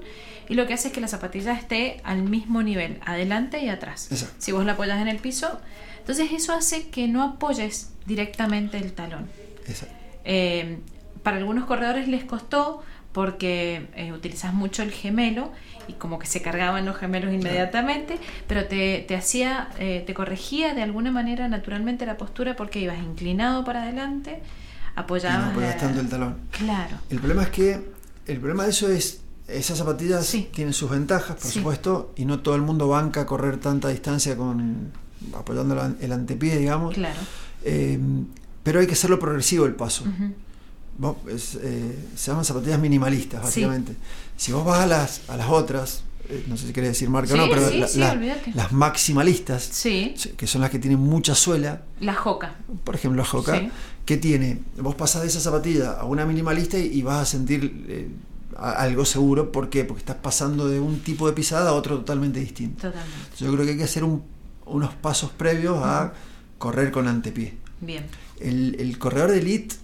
y 0.48 0.54
lo 0.54 0.68
que 0.68 0.74
hace 0.74 0.88
es 0.88 0.94
que 0.94 1.00
la 1.00 1.08
zapatilla 1.08 1.52
esté 1.54 2.00
al 2.04 2.22
mismo 2.22 2.62
nivel, 2.62 3.00
adelante 3.04 3.58
y 3.58 3.70
atrás. 3.70 4.06
Exacto. 4.12 4.36
Si 4.38 4.52
vos 4.52 4.64
la 4.64 4.72
apoyas 4.74 5.00
en 5.02 5.08
el 5.08 5.18
piso, 5.18 5.58
entonces 6.06 6.30
eso 6.30 6.52
hace 6.52 6.88
que 6.88 7.08
no 7.08 7.24
apoyes 7.24 7.90
directamente 8.06 8.76
el 8.76 8.92
talón. 8.92 9.26
Eh, 10.24 10.78
para 11.24 11.38
algunos 11.38 11.64
corredores 11.64 12.06
les 12.06 12.24
costó 12.24 12.82
porque 13.12 13.88
eh, 13.96 14.12
utilizas 14.12 14.54
mucho 14.54 14.82
el 14.84 14.92
gemelo 14.92 15.50
y 15.88 15.94
como 15.94 16.20
que 16.20 16.26
se 16.26 16.42
cargaban 16.42 16.84
los 16.84 16.96
gemelos 16.96 17.32
inmediatamente, 17.32 18.18
pero 18.46 18.66
te, 18.66 19.04
te 19.08 19.16
hacía, 19.16 19.68
eh, 19.80 20.04
te 20.06 20.14
corregía 20.14 20.74
de 20.74 20.82
alguna 20.82 21.10
manera 21.10 21.48
naturalmente 21.48 22.06
la 22.06 22.16
postura 22.16 22.54
porque 22.54 22.78
ibas 22.80 22.98
inclinado 22.98 23.64
para 23.64 23.82
adelante, 23.82 24.42
apoyabas. 24.94 25.54
no 25.54 25.60
tanto 25.76 26.00
el 26.00 26.08
talón. 26.08 26.36
Claro. 26.52 26.98
El 27.10 27.18
problema 27.18 27.42
es 27.42 27.48
que 27.48 27.80
el 28.26 28.38
problema 28.38 28.62
de 28.64 28.70
eso 28.70 28.88
es 28.88 29.22
esas 29.48 29.78
zapatillas 29.78 30.26
Sí. 30.26 30.48
tienen 30.52 30.74
sus 30.74 30.90
ventajas, 30.90 31.36
por 31.36 31.50
Sí. 31.50 31.58
supuesto, 31.58 32.12
y 32.16 32.24
no 32.26 32.40
todo 32.40 32.54
el 32.56 32.62
mundo 32.62 32.86
banca 32.88 33.26
correr 33.26 33.58
tanta 33.58 33.88
distancia 33.88 34.36
con 34.36 34.92
apoyando 35.36 35.74
el 36.00 36.12
antepié, 36.12 36.56
digamos. 36.58 36.94
Claro. 36.94 37.18
Eh, 37.64 37.98
pero 38.62 38.80
hay 38.80 38.86
que 38.86 38.92
hacerlo 38.94 39.18
progresivo 39.18 39.66
el 39.66 39.74
paso. 39.74 40.04
Vos, 40.98 41.16
es, 41.28 41.58
eh, 41.62 41.94
se 42.16 42.30
llaman 42.30 42.44
zapatillas 42.44 42.80
minimalistas, 42.80 43.40
Sí. 43.40 43.44
básicamente. 43.46 43.92
Si 44.36 44.52
vos 44.52 44.64
vas 44.64 44.80
a 44.80 44.86
las, 44.86 45.20
a 45.28 45.36
las 45.36 45.48
otras, 45.50 46.02
eh, 46.28 46.44
no 46.48 46.56
sé 46.56 46.66
si 46.68 46.72
querés 46.72 46.90
decir 46.90 47.10
marca 47.10 47.28
Sí, 47.28 47.34
o 47.34 47.36
no, 47.36 47.48
pero 47.52 47.68
sí, 47.68 47.78
la- 47.98 48.14
la- 48.14 48.36
las 48.54 48.72
maximalistas, 48.72 49.62
Sí, 49.62 50.14
que 50.36 50.46
son 50.46 50.62
las 50.62 50.70
que 50.70 50.78
tienen 50.78 50.98
mucha 50.98 51.34
suela, 51.34 51.82
la 52.00 52.14
joca. 52.14 52.54
por 52.82 52.94
ejemplo, 52.94 53.22
la 53.22 53.28
Sí. 53.58 53.68
que 54.06 54.16
tiene, 54.16 54.60
vos 54.80 54.94
pasás 54.94 55.22
de 55.22 55.28
esa 55.28 55.40
zapatilla 55.40 55.92
a 55.92 56.04
una 56.04 56.24
minimalista 56.24 56.78
y, 56.78 56.86
y 56.86 57.02
vas 57.02 57.20
a 57.22 57.26
sentir 57.26 58.16
algo 58.56 59.04
seguro. 59.04 59.52
¿Por 59.52 59.68
qué? 59.68 59.84
Porque 59.84 60.00
estás 60.00 60.16
pasando 60.16 60.66
de 60.66 60.80
un 60.80 61.00
tipo 61.00 61.26
de 61.26 61.34
pisada 61.34 61.70
a 61.70 61.72
otro 61.74 61.98
totalmente 61.98 62.40
distinto. 62.40 62.88
Totalmente. 62.88 63.36
Yo 63.38 63.52
creo 63.52 63.64
que 63.66 63.72
hay 63.72 63.76
que 63.76 63.84
hacer 63.84 64.02
un- 64.02 64.22
unos 64.66 64.94
pasos 64.94 65.30
previos 65.30 65.78
a 65.82 66.12
correr 66.58 66.90
con 66.92 67.08
antepié. 67.08 67.54
Bien. 67.80 68.04
El, 68.40 68.76
el 68.78 68.98
corredor 68.98 69.30
de 69.30 69.38
elite 69.38 69.76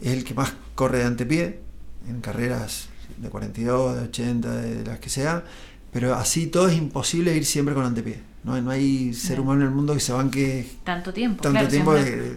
es 0.00 0.12
el 0.12 0.24
que 0.24 0.34
más 0.34 0.52
corre 0.74 0.98
de 0.98 1.04
antepié 1.04 1.60
en 2.08 2.20
carreras 2.20 2.88
de 3.18 3.28
42, 3.28 3.96
de 3.96 4.02
80, 4.04 4.56
de 4.56 4.84
las 4.84 4.98
que 5.00 5.08
sea, 5.10 5.44
pero 5.92 6.14
así 6.14 6.46
todo 6.46 6.68
es 6.68 6.76
imposible 6.76 7.36
ir 7.36 7.44
siempre 7.44 7.74
con 7.74 7.84
antepié. 7.84 8.22
No, 8.44 8.54
hay- 8.54 8.62
no 8.62 8.70
hay 8.70 9.12
ser 9.12 9.36
Bien. 9.36 9.40
humano 9.42 9.60
en 9.62 9.66
el 9.68 9.74
mundo 9.74 9.92
que 9.92 10.00
se 10.00 10.12
banque 10.12 10.70
Tanto 10.84 11.12
tiempo. 11.12 11.42
tanto 11.42 11.58
claro, 11.58 11.68
tiempo 11.68 11.94
siempre- 11.96 12.14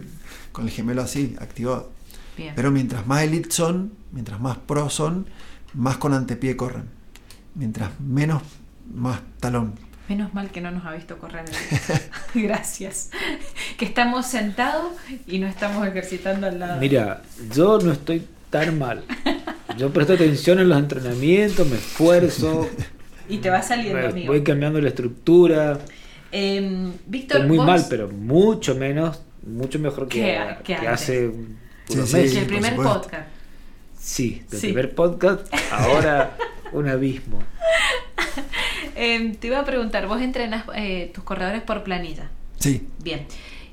con 0.52 0.64
el 0.66 0.70
gemelo 0.70 1.02
así, 1.02 1.34
activado. 1.40 1.90
Bien. 2.36 2.52
Pero 2.54 2.70
mientras 2.70 3.06
más 3.06 3.22
elite 3.22 3.50
son, 3.50 3.92
mientras 4.12 4.40
más 4.40 4.58
pro 4.58 4.90
son, 4.90 5.26
más 5.72 5.96
con 5.96 6.12
antepié 6.12 6.56
corren. 6.56 6.84
Mientras 7.54 7.98
menos, 8.00 8.42
más 8.92 9.20
talón. 9.40 9.74
Menos 10.08 10.34
mal 10.34 10.50
que 10.50 10.60
no 10.60 10.70
nos 10.70 10.84
ha 10.84 10.92
visto 10.92 11.18
correr. 11.18 11.44
el- 12.34 12.42
Gracias. 12.42 13.10
Que 13.78 13.84
estamos 13.86 14.26
sentados 14.26 14.92
y 15.26 15.38
no 15.38 15.46
estamos 15.46 15.86
ejercitando 15.86 16.46
al 16.46 16.58
lado. 16.58 16.80
Mira, 16.80 17.22
yo 17.54 17.78
no 17.78 17.92
estoy 17.92 18.26
tan 18.50 18.78
mal. 18.78 19.02
Yo 19.78 19.92
presto 19.92 20.12
atención 20.12 20.58
en 20.60 20.68
los 20.68 20.78
entrenamientos, 20.78 21.66
me 21.68 21.76
esfuerzo, 21.76 22.68
Y 23.28 23.38
te 23.38 23.48
va 23.48 23.62
saliendo, 23.62 23.98
me- 24.00 24.06
amigo. 24.08 24.32
voy 24.34 24.42
cambiando 24.42 24.78
la 24.82 24.88
estructura. 24.88 25.78
Em, 26.30 26.92
Víctor, 27.06 27.38
Estoy 27.38 27.48
muy 27.48 27.56
vos- 27.56 27.66
mal, 27.66 27.86
pero 27.88 28.08
mucho 28.10 28.74
menos, 28.74 29.22
mucho 29.46 29.78
mejor 29.78 30.06
que, 30.08 30.20
Que- 30.20 30.56
que 30.62 30.76
que 30.80 30.88
hace 30.88 31.28
unos 31.28 32.10
Sí, 32.10 32.16
meses. 32.16 32.36
el 32.36 32.46
primer 32.46 32.76
podcast. 32.76 33.28
Sí, 33.98 34.42
del 34.50 34.60
Sí. 34.60 34.66
primer 34.66 34.94
podcast, 34.94 35.46
ahora 35.72 36.36
un 36.72 36.88
abismo. 36.88 37.38
Em, 38.94 39.34
te 39.34 39.48
iba 39.48 39.60
a 39.60 39.64
preguntar, 39.64 40.06
vos 40.06 40.20
entrenas 40.20 40.64
eh, 40.74 41.10
tus 41.14 41.24
corredores 41.24 41.62
por 41.62 41.82
planilla. 41.82 42.30
Sí. 42.58 42.86
Bien. 43.02 43.26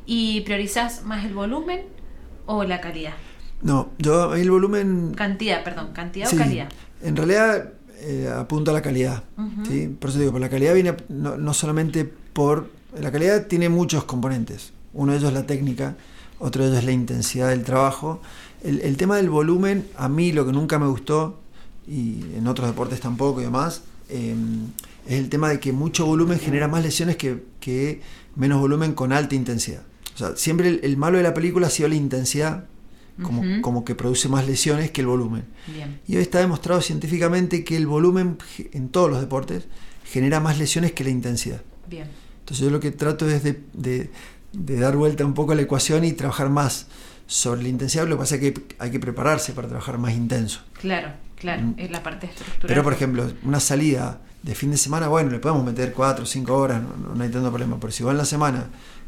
¿Y 0.05 0.41
priorizás 0.41 1.03
más 1.03 1.25
el 1.25 1.33
volumen 1.33 1.81
o 2.45 2.63
la 2.63 2.81
calidad? 2.81 3.13
No, 3.61 3.89
yo 3.97 4.35
el 4.35 4.49
volumen. 4.49 5.13
Cantidad, 5.15 5.63
perdón, 5.63 5.91
cantidad 5.93 6.27
sí, 6.27 6.35
o 6.35 6.39
calidad. 6.39 6.69
En 7.03 7.15
realidad 7.15 7.73
eh, 7.99 8.31
apunta 8.35 8.71
a 8.71 8.73
la 8.73 8.81
calidad. 8.81 9.23
¿sí? 9.67 9.87
Por 9.87 10.09
eso 10.09 10.19
digo, 10.19 10.31
por 10.31 10.41
la 10.41 10.49
calidad 10.49 10.73
viene 10.73 10.95
no, 11.09 11.37
no 11.37 11.53
solamente 11.53 12.05
por. 12.05 12.69
La 12.99 13.11
calidad 13.11 13.47
tiene 13.47 13.69
muchos 13.69 14.03
componentes. 14.03 14.73
Uno 14.93 15.13
de 15.13 15.19
ellos 15.19 15.29
es 15.29 15.35
la 15.35 15.45
técnica, 15.45 15.95
otro 16.39 16.63
de 16.63 16.69
ellos 16.69 16.79
es 16.79 16.85
la 16.85 16.91
intensidad 16.91 17.49
del 17.49 17.63
trabajo. 17.63 18.21
El, 18.63 18.81
el 18.81 18.97
tema 18.97 19.15
del 19.15 19.29
volumen, 19.29 19.87
a 19.95 20.09
mí 20.09 20.33
lo 20.33 20.45
que 20.45 20.51
nunca 20.51 20.77
me 20.77 20.87
gustó, 20.87 21.39
y 21.87 22.23
en 22.35 22.47
otros 22.47 22.67
deportes 22.67 22.99
tampoco 22.99 23.41
y 23.41 23.45
demás, 23.45 23.83
eh, 24.09 24.35
es 25.11 25.19
el 25.19 25.29
tema 25.29 25.49
de 25.49 25.59
que 25.59 25.71
mucho 25.71 26.05
volumen 26.05 26.39
genera 26.39 26.67
más 26.67 26.83
lesiones 26.83 27.15
que, 27.17 27.43
que 27.59 28.01
menos 28.35 28.59
volumen 28.59 28.93
con 28.93 29.11
alta 29.13 29.35
intensidad. 29.35 29.83
O 30.15 30.17
sea, 30.17 30.35
siempre 30.35 30.67
el, 30.69 30.79
el 30.83 30.97
malo 30.97 31.17
de 31.17 31.23
la 31.23 31.33
película 31.33 31.67
ha 31.67 31.69
sido 31.69 31.89
la 31.89 31.95
intensidad, 31.95 32.65
como, 33.61 33.85
que 33.85 33.93
produce 33.93 34.29
más 34.29 34.47
lesiones 34.47 34.89
que 34.91 35.01
el 35.01 35.07
volumen. 35.07 35.43
Bien. 35.67 35.99
Y 36.07 36.15
hoy 36.15 36.23
está 36.23 36.39
demostrado 36.39 36.81
científicamente 36.81 37.63
que 37.63 37.77
el 37.77 37.85
volumen 37.85 38.37
en 38.73 38.89
todos 38.89 39.09
los 39.11 39.19
deportes 39.21 39.65
genera 40.05 40.39
más 40.39 40.57
lesiones 40.57 40.93
que 40.93 41.03
la 41.03 41.11
intensidad. 41.11 41.61
Bien. 41.89 42.07
Entonces 42.39 42.65
yo 42.65 42.71
lo 42.71 42.79
que 42.79 42.91
trato 42.91 43.29
es 43.29 43.43
de, 43.43 43.61
de- 43.73 44.09
de 44.53 44.75
dar 44.79 44.97
vuelta 44.97 45.25
un 45.25 45.33
poco 45.33 45.51
a 45.53 45.55
la 45.55 45.61
ecuación 45.61 46.03
y 46.03 46.11
trabajar 46.13 46.49
más 46.49 46.87
sobre 47.27 47.61
la 47.63 47.69
intensidad. 47.69 48.05
Lo 48.07 48.15
que 48.15 48.19
pasa 48.21 48.35
es 48.35 48.41
que 48.41 48.53
hay 48.79 48.91
que 48.91 48.99
prepararse 48.99 49.53
para 49.53 49.67
trabajar 49.67 49.97
más 49.97 50.13
intenso. 50.13 50.61
Claro, 50.81 51.09
claro. 51.37 51.61
Mm. 51.61 51.75
Es 51.77 51.91
la 51.91 52.01
parte 52.03 52.25
estructural. 52.25 52.67
Pero 52.67 52.83
por 52.83 52.91
ejemplo, 52.93 53.31
una 53.43 53.59
salida 53.59 54.19
de 54.43 54.55
fin 54.55 54.71
de 54.71 54.77
semana, 54.77 55.07
bueno, 55.07 55.29
le 55.31 55.39
podemos 55.39 55.63
meter 55.63 55.93
4 55.93 56.23
o 56.23 56.25
5 56.27 56.53
horas, 56.57 56.81
no, 56.81 57.21
hay 57.23 57.29
tanto 57.29 57.49
problema. 57.49 57.77
Pero 57.79 57.91
si 57.91 58.03
va 58.03 58.11
en 58.11 58.17
la 58.17 58.25
semana, 58.25 58.67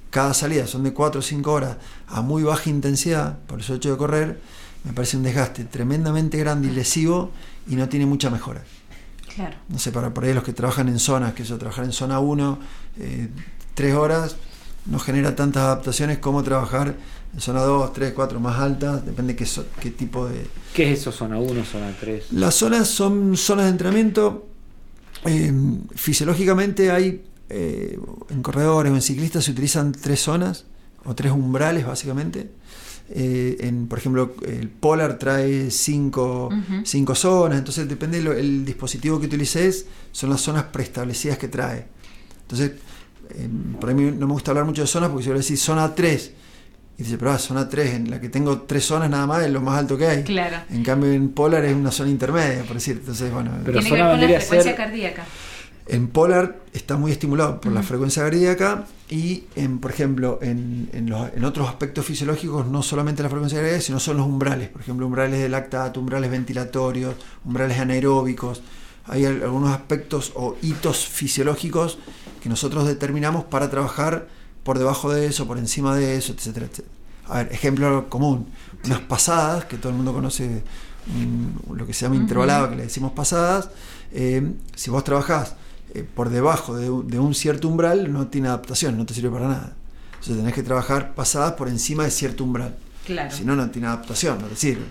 cada 0.10 0.34
salida 0.34 0.68
son 0.68 0.84
de 0.84 0.94
4 0.94 1.20
o 1.20 1.22
5 1.24 1.52
horas 1.52 1.78
a 2.08 2.22
muy 2.22 2.44
baja 2.44 2.70
intensidad, 2.70 3.40
por 3.48 3.60
el 3.60 3.66
hecho 3.72 3.92
de 3.92 3.98
correr, 3.98 4.40
me 4.84 4.94
parece 4.94 5.18
un 5.18 5.24
desgaste 5.24 5.64
tremendamente 5.66 6.38
grande 6.38 6.68
y 6.68 6.72
lesivo 6.72 7.32
y 7.68 7.76
no 7.76 7.88
tiene 7.90 8.06
mucha 8.06 8.30
mejora. 8.30 8.64
Claro. 9.36 9.56
no 9.68 9.80
sé, 9.80 9.92
para 9.92 10.14
por 10.14 10.26
ahí 10.26 10.34
los 10.36 10.44
que 10.44 10.54
trabajan 10.54 10.88
en 10.90 11.00
zonas, 11.00 11.34
que 11.34 11.42
eso, 11.42 11.58
trabajar 11.58 11.86
en 11.86 11.92
zona 11.92 12.20
1, 12.20 12.60
eh, 13.00 13.30
tres 13.74 13.96
horas, 13.96 14.36
no 14.86 15.00
genera 15.00 15.36
tantas 15.36 15.64
adaptaciones 15.64 16.20
como 16.20 16.44
trabajar 16.44 16.94
en 17.34 17.42
zona 17.42 17.62
2, 17.62 17.94
3, 17.94 18.14
4, 18.14 18.40
más 18.40 18.60
altas, 18.60 19.04
depende 19.04 19.36
qué, 19.36 19.48
so- 19.48 19.66
qué 19.80 19.90
tipo 19.90 20.28
de... 20.28 20.46
¿Qué 20.76 20.94
es 20.94 21.00
eso? 21.00 21.12
Zona 21.12 21.40
1, 21.40 21.66
zona 21.66 21.92
3. 22.00 22.32
Las 22.34 22.54
zonas 22.54 22.88
son 22.90 23.36
zonas 23.36 23.66
de 23.66 23.72
entrenamiento, 23.72 24.46
eh, 25.26 25.54
fisiológicamente 25.96 26.92
hay, 26.92 27.24
eh, 27.50 28.00
en 28.30 28.42
corredores 28.42 28.92
o 28.92 28.96
en 28.96 29.02
ciclistas 29.02 29.46
se 29.46 29.52
utilizan 29.52 29.92
tres 29.92 30.22
zonas, 30.22 30.66
o 31.06 31.16
tres 31.16 31.32
umbrales 31.32 31.86
básicamente. 31.86 32.50
Eh, 33.10 33.58
en, 33.60 33.88
por 33.88 34.00
ejemplo, 34.00 34.36
el 34.48 34.70
Polar 34.70 35.20
trae 35.20 35.70
cinco, 35.70 36.50
cinco 36.84 37.16
zonas, 37.16 37.60
entonces 37.60 37.88
depende 37.88 38.22
del 38.22 38.66
dispositivo 38.66 39.20
que 39.20 39.28
utilices, 39.28 39.86
son 40.12 40.30
las 40.30 40.42
zonas 40.42 40.64
preestablecidas 40.66 41.38
que 41.38 41.48
trae. 41.48 41.86
Entonces, 42.42 42.72
eh, 43.32 43.50
por 43.80 43.90
ahí 43.90 43.96
no 43.96 44.28
me 44.28 44.34
gusta 44.34 44.52
hablar 44.52 44.66
mucho 44.66 44.82
de 44.82 44.88
zonas 44.88 45.10
porque 45.10 45.24
si 45.24 45.28
yo 45.30 45.34
le 45.34 45.42
decís 45.42 45.62
zona 45.62 45.94
3, 45.94 46.32
y 46.98 47.04
dice, 47.04 47.18
pero 47.18 47.32
ah, 47.32 47.40
zona 47.40 47.68
3, 47.70 47.94
en 47.96 48.10
la 48.12 48.22
que 48.22 48.30
tengo 48.30 48.62
tres 48.62 48.86
zonas 48.86 49.10
nada 49.10 49.26
más, 49.26 49.44
es 49.44 49.50
lo 49.52 49.62
más 49.62 49.80
alto 49.80 49.98
que 49.98 50.08
hay. 50.08 50.24
Claro. 50.24 50.58
En 50.70 50.84
cambio, 50.84 51.12
en 51.12 51.30
Polar 51.30 51.66
es 51.66 51.76
una 51.76 51.92
zona 51.92 52.10
intermedia, 52.12 52.64
por 52.64 52.76
decir. 52.76 52.98
Entonces, 53.00 53.32
bueno, 53.34 53.52
Pero 53.66 53.80
Tiene 53.80 53.84
que 53.84 53.90
zona 53.90 54.12
ver 54.12 54.20
con 54.20 54.32
la 54.32 54.40
frecuencia 54.40 54.64
ser- 54.72 54.76
cardíaca. 54.76 55.26
en 55.88 56.08
Polar 56.08 56.60
está 56.72 56.96
muy 56.98 57.12
estimulado 57.12 57.60
por 57.60 57.72
la 57.72 57.82
frecuencia 57.84 58.22
cardíaca 58.24 58.86
y, 59.10 59.46
en, 59.56 59.80
por 59.80 59.90
ejemplo, 59.92 60.38
en, 60.44 60.90
en 60.94 61.10
los- 61.10 61.34
en 61.34 61.44
otros 61.46 61.68
aspectos 61.68 62.06
fisiológicos, 62.06 62.68
no 62.68 62.84
solamente 62.84 63.24
la 63.24 63.30
frecuencia 63.30 63.58
cardíaca, 63.60 63.82
sino 63.82 64.00
son 64.00 64.18
los 64.18 64.26
umbrales. 64.28 64.70
Por 64.70 64.82
ejemplo, 64.82 65.08
umbrales 65.08 65.40
de 65.40 65.50
lactato, 65.50 66.00
umbrales 66.00 66.30
ventilatorios, 66.30 67.16
umbrales 67.44 67.80
anaeróbicos. 67.80 68.62
Hay 69.06 69.26
al- 69.26 69.42
algunos 69.44 69.72
aspectos 69.72 70.32
o 70.36 70.56
hitos 70.62 71.08
fisiológicos 71.08 71.98
que 72.42 72.50
nosotros 72.50 72.86
determinamos 72.88 73.44
para 73.46 73.70
trabajar 73.70 74.28
por 74.64 74.80
debajo 74.80 75.12
de 75.14 75.26
eso, 75.28 75.48
por 75.48 75.58
encima 75.58 75.96
de 75.96 76.16
eso, 76.18 76.34
etcétera, 76.34 76.66
etcétera. 76.68 76.94
A 77.28 77.38
ver, 77.44 77.54
ejemplo 77.54 78.10
común, 78.10 78.48
unas 78.86 79.00
pasadas, 79.02 79.66
que 79.66 79.78
todo 79.78 79.90
el 79.90 79.96
mundo 79.96 80.14
conoce 80.14 80.64
mm, 81.08 81.74
lo 81.74 81.86
que 81.86 81.94
se 81.94 82.02
llama 82.06 82.16
Ujú. 82.16 82.24
intervalado, 82.24 82.70
que 82.70 82.76
le 82.76 82.84
decimos 82.84 83.12
pasadas, 83.14 83.70
eh, 84.12 84.54
si 84.76 84.90
vos 84.90 85.04
trabajás 85.04 85.56
eh, 85.94 86.04
por 86.16 86.30
debajo 86.30 86.76
de, 86.76 86.90
un- 86.90 87.08
de 87.08 87.20
un 87.20 87.34
cierto 87.36 87.68
umbral, 87.68 88.12
no 88.12 88.28
tiene 88.28 88.48
adaptación, 88.48 88.98
no 88.98 89.06
te 89.06 89.14
sirve 89.14 89.30
para 89.30 89.48
nada. 89.48 89.74
Entonces 90.14 90.38
tenés 90.38 90.54
que 90.54 90.64
trabajar 90.64 91.14
pasadas 91.16 91.54
por 91.54 91.68
encima 91.68 92.04
de 92.04 92.12
cierto 92.12 92.44
umbral. 92.44 92.76
Claro. 93.06 93.32
Si 93.36 93.44
no, 93.44 93.56
no 93.56 93.70
tiene 93.70 93.88
adaptación, 93.88 94.40
no 94.42 94.48
te 94.48 94.56
sirve. 94.56 94.86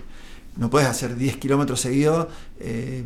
No 0.55 0.69
puedes 0.69 0.87
hacer 0.87 1.15
10 1.15 1.37
kilómetros 1.37 1.81
seguidos 1.81 2.27
eh, 2.59 3.05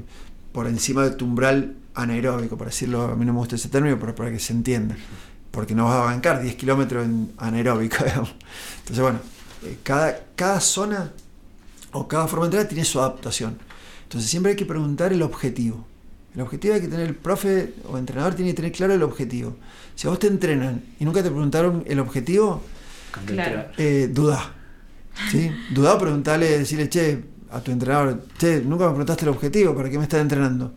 por 0.51 0.67
encima 0.67 1.03
de 1.03 1.11
tu 1.11 1.23
umbral 1.25 1.75
anaeróbico, 1.95 2.57
por 2.57 2.67
decirlo, 2.67 3.03
a 3.05 3.15
mí 3.15 3.25
no 3.25 3.31
me 3.33 3.39
gusta 3.39 3.55
ese 3.55 3.69
término, 3.69 3.97
pero 3.99 4.13
para 4.13 4.29
que 4.31 4.39
se 4.39 4.51
entienda. 4.53 4.95
Porque 5.57 5.73
no 5.73 5.85
vas 5.85 5.95
a 5.95 6.01
bancar 6.03 6.39
10 6.39 6.53
kilómetros 6.55 7.03
en 7.03 7.31
anaeróbico, 7.39 7.97
digamos. 8.05 8.35
Entonces, 8.81 9.01
bueno, 9.01 9.19
eh, 9.65 9.79
cada, 9.81 10.19
cada 10.35 10.59
zona 10.59 11.11
o 11.93 12.07
cada 12.07 12.27
forma 12.27 12.45
de 12.45 12.49
entrenar 12.49 12.67
tiene 12.67 12.85
su 12.85 12.99
adaptación. 12.99 13.57
Entonces, 14.03 14.29
siempre 14.29 14.51
hay 14.51 14.55
que 14.55 14.67
preguntar 14.67 15.11
el 15.13 15.23
objetivo. 15.23 15.83
El 16.35 16.41
objetivo 16.41 16.75
hay 16.75 16.81
que 16.81 16.87
tener, 16.87 17.07
el 17.07 17.15
profe 17.15 17.73
o 17.91 17.97
entrenador 17.97 18.35
tiene 18.35 18.51
que 18.51 18.55
tener 18.57 18.71
claro 18.71 18.93
el 18.93 19.01
objetivo. 19.01 19.55
Si 19.95 20.05
a 20.05 20.11
vos 20.11 20.19
te 20.19 20.27
entrenan 20.27 20.83
y 20.99 21.05
nunca 21.05 21.23
te 21.23 21.29
preguntaron 21.31 21.83
el 21.87 21.99
objetivo, 21.99 22.61
Claro. 23.25 23.65
eh, 23.79 24.09
dudá. 24.13 24.53
¿sí? 25.31 25.49
Dudá 25.73 25.95
o 25.95 25.97
preguntarle, 25.97 26.59
decirle, 26.59 26.87
che, 26.87 27.23
a 27.49 27.61
tu 27.61 27.71
entrenador, 27.71 28.21
che, 28.37 28.61
nunca 28.61 28.83
me 28.85 28.91
preguntaste 28.91 29.25
el 29.25 29.29
objetivo, 29.29 29.73
¿para 29.75 29.89
qué 29.89 29.97
me 29.97 30.03
estás 30.03 30.21
entrenando? 30.21 30.71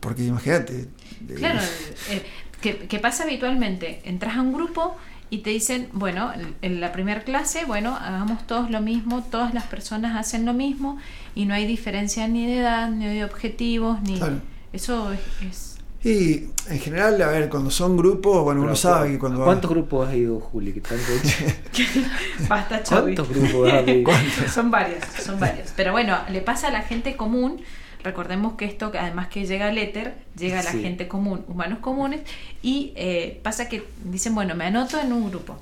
Porque 0.00 0.24
imagínate. 0.26 0.80
eh, 0.82 1.34
Claro, 1.36 1.60
eh, 2.10 2.22
que, 2.60 2.76
que 2.76 2.98
pasa 2.98 3.24
habitualmente. 3.24 4.00
Entras 4.04 4.36
a 4.36 4.42
un 4.42 4.52
grupo 4.52 4.96
y 5.30 5.38
te 5.38 5.50
dicen, 5.50 5.88
bueno, 5.92 6.32
en- 6.62 6.80
la 6.80 6.92
primera 6.92 7.22
clase, 7.22 7.64
bueno, 7.64 7.96
hagamos 7.96 8.46
todos 8.46 8.70
lo 8.70 8.80
mismo, 8.80 9.22
todas 9.22 9.54
las 9.54 9.64
personas 9.64 10.16
hacen 10.16 10.44
lo 10.44 10.52
mismo 10.54 10.98
y 11.34 11.44
no 11.44 11.54
hay 11.54 11.66
diferencia 11.66 12.26
ni 12.28 12.46
de 12.46 12.58
edad, 12.58 12.90
ni 12.90 13.06
de 13.06 13.24
objetivos, 13.24 14.00
ni... 14.02 14.16
Claro. 14.18 14.40
Eso 14.72 15.12
es... 15.12 15.20
es- 15.48 15.76
Y 16.02 16.48
en 16.68 16.78
general, 16.80 17.20
a 17.22 17.28
ver, 17.28 17.48
cuando 17.48 17.70
son 17.70 17.96
grupos, 17.96 18.42
bueno, 18.42 18.60
uno 18.62 18.70
Pero, 18.70 18.76
sabe 18.76 19.12
que 19.12 19.18
cuando... 19.18 19.42
¿a 19.42 19.44
¿Cuántos 19.44 19.70
grupos 19.70 20.08
has 20.08 20.14
ido, 20.14 20.40
Juli? 20.40 20.72
Que 20.72 20.80
tanto 20.80 21.04
Basta. 22.48 22.82
¿Cuántos 22.88 23.28
grupos 23.28 23.72
has 23.72 23.86
ido? 23.88 24.10
Son 24.52 24.70
varios, 24.70 25.04
son 25.24 25.38
varios. 25.38 25.68
Pero 25.76 25.92
bueno, 25.92 26.16
le 26.30 26.40
pasa 26.40 26.68
a 26.68 26.70
la 26.70 26.82
gente 26.82 27.16
común 27.16 27.60
recordemos 28.04 28.54
que 28.54 28.64
esto, 28.64 28.90
además 28.98 29.28
que 29.28 29.46
llega 29.46 29.68
al 29.68 29.78
éter, 29.78 30.14
llega 30.36 30.60
a 30.60 30.62
la 30.62 30.72
Sí. 30.72 30.82
gente 30.82 31.08
común, 31.08 31.44
humanos 31.48 31.78
comunes, 31.80 32.20
y 32.62 32.92
eh, 32.96 33.40
pasa 33.42 33.68
que 33.68 33.84
dicen, 34.04 34.34
bueno, 34.34 34.54
me 34.54 34.64
anoto 34.64 35.00
en 35.00 35.12
un 35.12 35.30
grupo. 35.30 35.58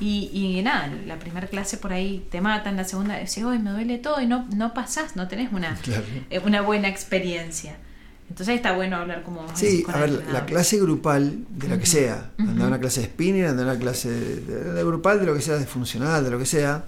Y, 0.00 0.30
y 0.32 0.62
nada, 0.62 0.90
la 1.06 1.18
primera 1.18 1.46
clase 1.46 1.76
por 1.76 1.92
ahí 1.92 2.26
te 2.30 2.40
matan, 2.40 2.76
la 2.76 2.84
segunda 2.84 3.14
decís, 3.16 3.42
hoy 3.44 3.58
me 3.58 3.70
duele 3.70 3.98
todo 3.98 4.20
y 4.22 4.26
no, 4.26 4.46
no 4.56 4.72
pasás, 4.72 5.14
no 5.14 5.28
tenés 5.28 5.52
una, 5.52 5.74
Claro. 5.82 6.04
eh, 6.30 6.40
una 6.44 6.62
buena 6.62 6.88
experiencia. 6.88 7.76
Entonces 8.30 8.54
está 8.54 8.72
bueno 8.72 8.96
hablar 8.96 9.24
como 9.24 9.44
Sí, 9.56 9.84
a 9.92 9.98
ver, 9.98 10.24
la 10.32 10.46
clase 10.46 10.78
grupal 10.78 11.38
de 11.50 11.68
la 11.68 11.78
que 11.78 11.86
sea, 11.86 12.30
andar 12.38 12.66
a 12.66 12.68
una 12.68 12.78
clase 12.78 13.00
de 13.00 13.06
spinning, 13.08 13.44
andar 13.44 13.66
a 13.68 13.72
una 13.72 13.80
clase 13.80 14.08
de, 14.08 14.36
de- 14.40 14.72
de 14.72 14.84
grupal, 14.84 15.18
de 15.20 15.26
lo 15.26 15.34
que 15.34 15.40
sea, 15.42 15.56
de 15.56 15.66
funcional, 15.66 16.22
de 16.24 16.30
lo 16.30 16.38
que 16.38 16.46
sea, 16.46 16.84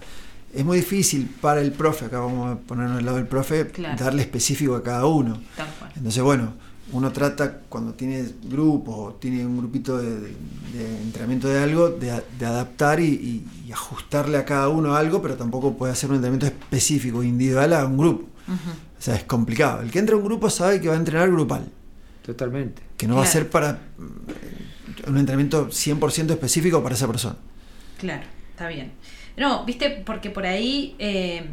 es 0.55 0.64
muy 0.64 0.78
difícil 0.78 1.28
para 1.40 1.61
el 1.61 1.72
profe, 1.72 2.07
acá 2.07 2.18
vamos 2.20 2.53
a 2.53 2.59
ponernos 2.59 2.98
al 2.98 3.05
lado 3.05 3.16
del 3.16 3.26
profe, 3.26 3.68
Claro. 3.68 4.03
darle 4.03 4.22
específico 4.22 4.74
a 4.76 4.82
cada 4.82 5.07
uno. 5.07 5.40
Tal 5.57 5.68
cual. 5.78 5.92
Entonces, 5.96 6.22
bueno, 6.22 6.55
uno 6.92 7.11
trata 7.11 7.61
cuando 7.70 7.94
tiene 7.94 8.22
grupos 8.44 8.94
o 8.98 9.14
tiene 9.14 9.46
un 9.46 9.57
grupito 9.59 9.96
de, 9.98 10.20
de- 10.20 10.34
de 10.74 11.03
entrenamiento 11.03 11.48
de 11.48 11.59
algo, 11.62 11.88
de, 11.90 12.11
adaptar 12.44 13.00
y, 13.00 13.05
y- 13.07 13.46
y 13.68 13.72
ajustarle 13.72 14.36
a 14.36 14.44
cada 14.44 14.68
uno 14.68 14.94
algo, 14.94 15.22
pero 15.22 15.36
tampoco 15.36 15.74
puede 15.76 15.92
hacer 15.92 16.11
un 16.11 16.16
entrenamiento 16.16 16.46
específico, 16.46 17.22
individual 17.22 17.72
a 17.72 17.86
un 17.86 17.96
grupo. 17.96 18.28
O 18.48 19.03
sea, 19.03 19.14
es 19.16 19.24
complicado. 19.24 19.80
El 19.82 19.90
que 19.90 19.98
entra 20.00 20.14
a 20.14 20.18
un 20.18 20.24
grupo 20.24 20.50
sabe 20.50 20.80
que 20.80 20.88
va 20.88 20.94
a 20.94 20.98
entrenar 20.98 21.30
grupal, 21.30 21.66
Totalmente. 22.24 22.82
que 22.96 23.07
no 23.07 23.16
va 23.16 23.22
a 23.22 23.26
ser 23.26 23.48
para 23.48 23.80
mm, 23.98 25.09
un 25.11 25.16
entrenamiento 25.18 25.68
100% 25.70 26.30
específico 26.32 26.82
para 26.82 26.94
esa 26.94 27.07
persona. 27.07 27.36
Claro, 27.98 28.22
está 28.50 28.68
bien. 28.68 28.92
No, 29.36 29.64
viste, 29.64 29.90
porque 30.04 30.30
por 30.30 30.46
ahí, 30.46 30.94
eh, 30.98 31.44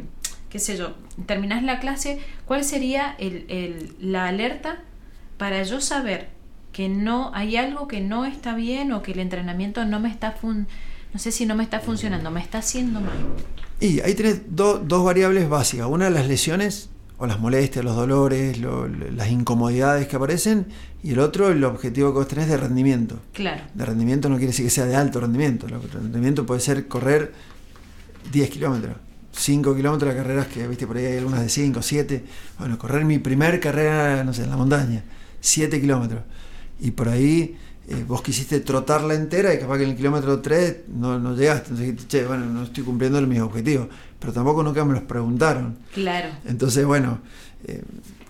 qué 0.48 0.58
sé 0.58 0.76
yo, 0.76 0.94
terminás 1.26 1.62
la 1.62 1.80
clase, 1.80 2.18
¿cuál 2.44 2.64
sería 2.64 3.14
el, 3.18 3.44
el- 3.48 3.94
la 4.00 4.26
alerta 4.28 4.82
para 5.38 5.62
yo 5.62 5.80
saber 5.80 6.28
que 6.72 6.88
no 6.88 7.30
hay 7.34 7.56
algo 7.56 7.88
que 7.88 8.00
no 8.00 8.24
está 8.24 8.54
bien 8.54 8.92
o 8.92 9.02
que 9.02 9.12
el 9.12 9.18
entrenamiento 9.20 9.84
no 9.84 9.98
me 10.00 10.08
está 10.10 10.32
fun 10.32 10.68
no 11.12 11.18
sé 11.18 11.32
si 11.32 11.44
no 11.44 11.56
me 11.56 11.64
está 11.64 11.80
funcionando, 11.80 12.30
me 12.30 12.40
está 12.40 12.58
haciendo 12.58 13.00
mal? 13.00 13.16
Y 13.80 13.98
ahí 13.98 14.14
tenés 14.14 14.42
do- 14.54 14.78
dos 14.78 15.04
variables 15.04 15.48
básicas. 15.48 15.88
Una, 15.88 16.08
las 16.08 16.28
lesiones 16.28 16.88
o 17.18 17.26
las 17.26 17.40
molestias, 17.40 17.84
los 17.84 17.96
dolores, 17.96 18.58
lo- 18.58 18.86
lo- 18.86 19.10
las 19.10 19.28
incomodidades 19.28 20.06
que 20.06 20.14
aparecen. 20.14 20.66
Y 21.02 21.10
el 21.10 21.18
otro, 21.18 21.48
el 21.50 21.64
objetivo 21.64 22.12
que 22.12 22.18
vos 22.20 22.28
tenés 22.28 22.46
de 22.48 22.56
rendimiento. 22.56 23.18
Claro, 23.32 23.60
De 23.74 23.84
rendimiento 23.84 24.28
no 24.28 24.36
quiere 24.36 24.52
decir 24.52 24.66
que 24.66 24.70
sea 24.70 24.86
de 24.86 24.94
alto 24.94 25.18
rendimiento. 25.18 25.66
El 25.66 25.80
rendimiento 25.90 26.46
puede 26.46 26.60
ser 26.60 26.86
correr 26.86 27.32
10 28.32 28.50
kilómetros, 28.50 28.96
5 29.32 29.74
kilómetros 29.74 30.12
de 30.14 30.20
carreras 30.20 30.46
que, 30.48 30.66
viste, 30.66 30.86
por 30.86 30.96
ahí 30.96 31.06
hay 31.06 31.18
algunas 31.18 31.40
de 31.40 31.48
5, 31.48 31.82
7. 31.82 32.24
Bueno, 32.58 32.78
correr 32.78 33.04
mi 33.04 33.18
primer 33.18 33.60
carrera, 33.60 34.24
no 34.24 34.32
sé, 34.32 34.44
en 34.44 34.50
la 34.50 34.56
montaña, 34.56 35.04
7 35.40 35.80
kilómetros. 35.80 36.22
Y 36.80 36.90
por 36.92 37.08
ahí 37.08 37.56
eh, 37.88 38.04
vos 38.06 38.22
quisiste 38.22 38.60
trotarla 38.60 39.14
entera 39.14 39.52
y 39.54 39.58
capaz 39.58 39.78
que 39.78 39.84
en 39.84 39.90
el 39.90 39.96
kilómetro 39.96 40.40
3 40.40 40.76
no, 40.88 41.18
no 41.18 41.34
llegaste. 41.34 41.70
Entonces 41.70 41.86
dijiste, 41.86 42.18
che, 42.18 42.26
bueno, 42.26 42.46
no 42.46 42.64
estoy 42.64 42.84
cumpliendo 42.84 43.20
mis 43.22 43.40
objetivos. 43.40 43.88
Pero 44.18 44.32
tampoco 44.32 44.62
nunca 44.62 44.84
me 44.84 44.94
los 44.94 45.02
preguntaron. 45.04 45.78
claro, 45.94 46.28
Entonces, 46.44 46.84
bueno, 46.84 47.20
eh, 47.64 47.82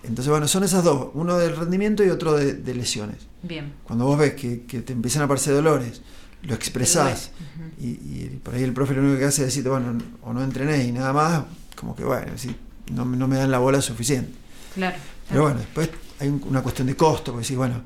entonces, 0.03 0.31
bueno, 0.31 0.47
son 0.47 0.63
esas 0.63 0.83
dos, 0.83 1.09
uno 1.13 1.37
del 1.37 1.55
rendimiento 1.55 2.03
y 2.03 2.09
otro 2.09 2.33
de, 2.33 2.53
de 2.53 2.73
lesiones. 2.73 3.17
bien. 3.43 3.73
Cuando 3.83 4.05
vos 4.05 4.17
ves 4.17 4.33
que, 4.33 4.63
que 4.63 4.81
te 4.81 4.93
empiezan 4.93 5.21
a 5.21 5.25
aparecer 5.25 5.53
dolores, 5.53 6.01
lo 6.43 6.53
expresás 6.55 7.31
y, 7.79 7.87
y 7.89 8.39
por 8.43 8.55
ahí 8.55 8.63
el 8.63 8.73
profe 8.73 8.93
lo 8.93 9.01
único 9.01 9.19
que 9.19 9.25
hace 9.25 9.41
es 9.41 9.47
decirte, 9.47 9.69
bueno, 9.69 9.97
o 10.23 10.33
no 10.33 10.43
entrené 10.43 10.83
y 10.85 10.91
nada 10.91 11.13
más, 11.13 11.43
como 11.75 11.95
que 11.95 12.03
bueno, 12.03 12.31
sí, 12.35 12.55
no, 12.93 13.05
me- 13.05 13.17
no 13.17 13.27
me 13.27 13.37
dan 13.37 13.51
la 13.51 13.59
bola 13.59 13.81
suficiente. 13.81 14.31
Claro. 14.75 14.95
Pero 15.29 15.43
bueno, 15.43 15.59
después 15.59 15.89
hay 16.19 16.27
un- 16.29 16.43
una 16.47 16.61
cuestión 16.61 16.87
de 16.87 16.95
costo, 16.95 17.31
porque 17.31 17.43
decís, 17.45 17.57
bueno, 17.57 17.81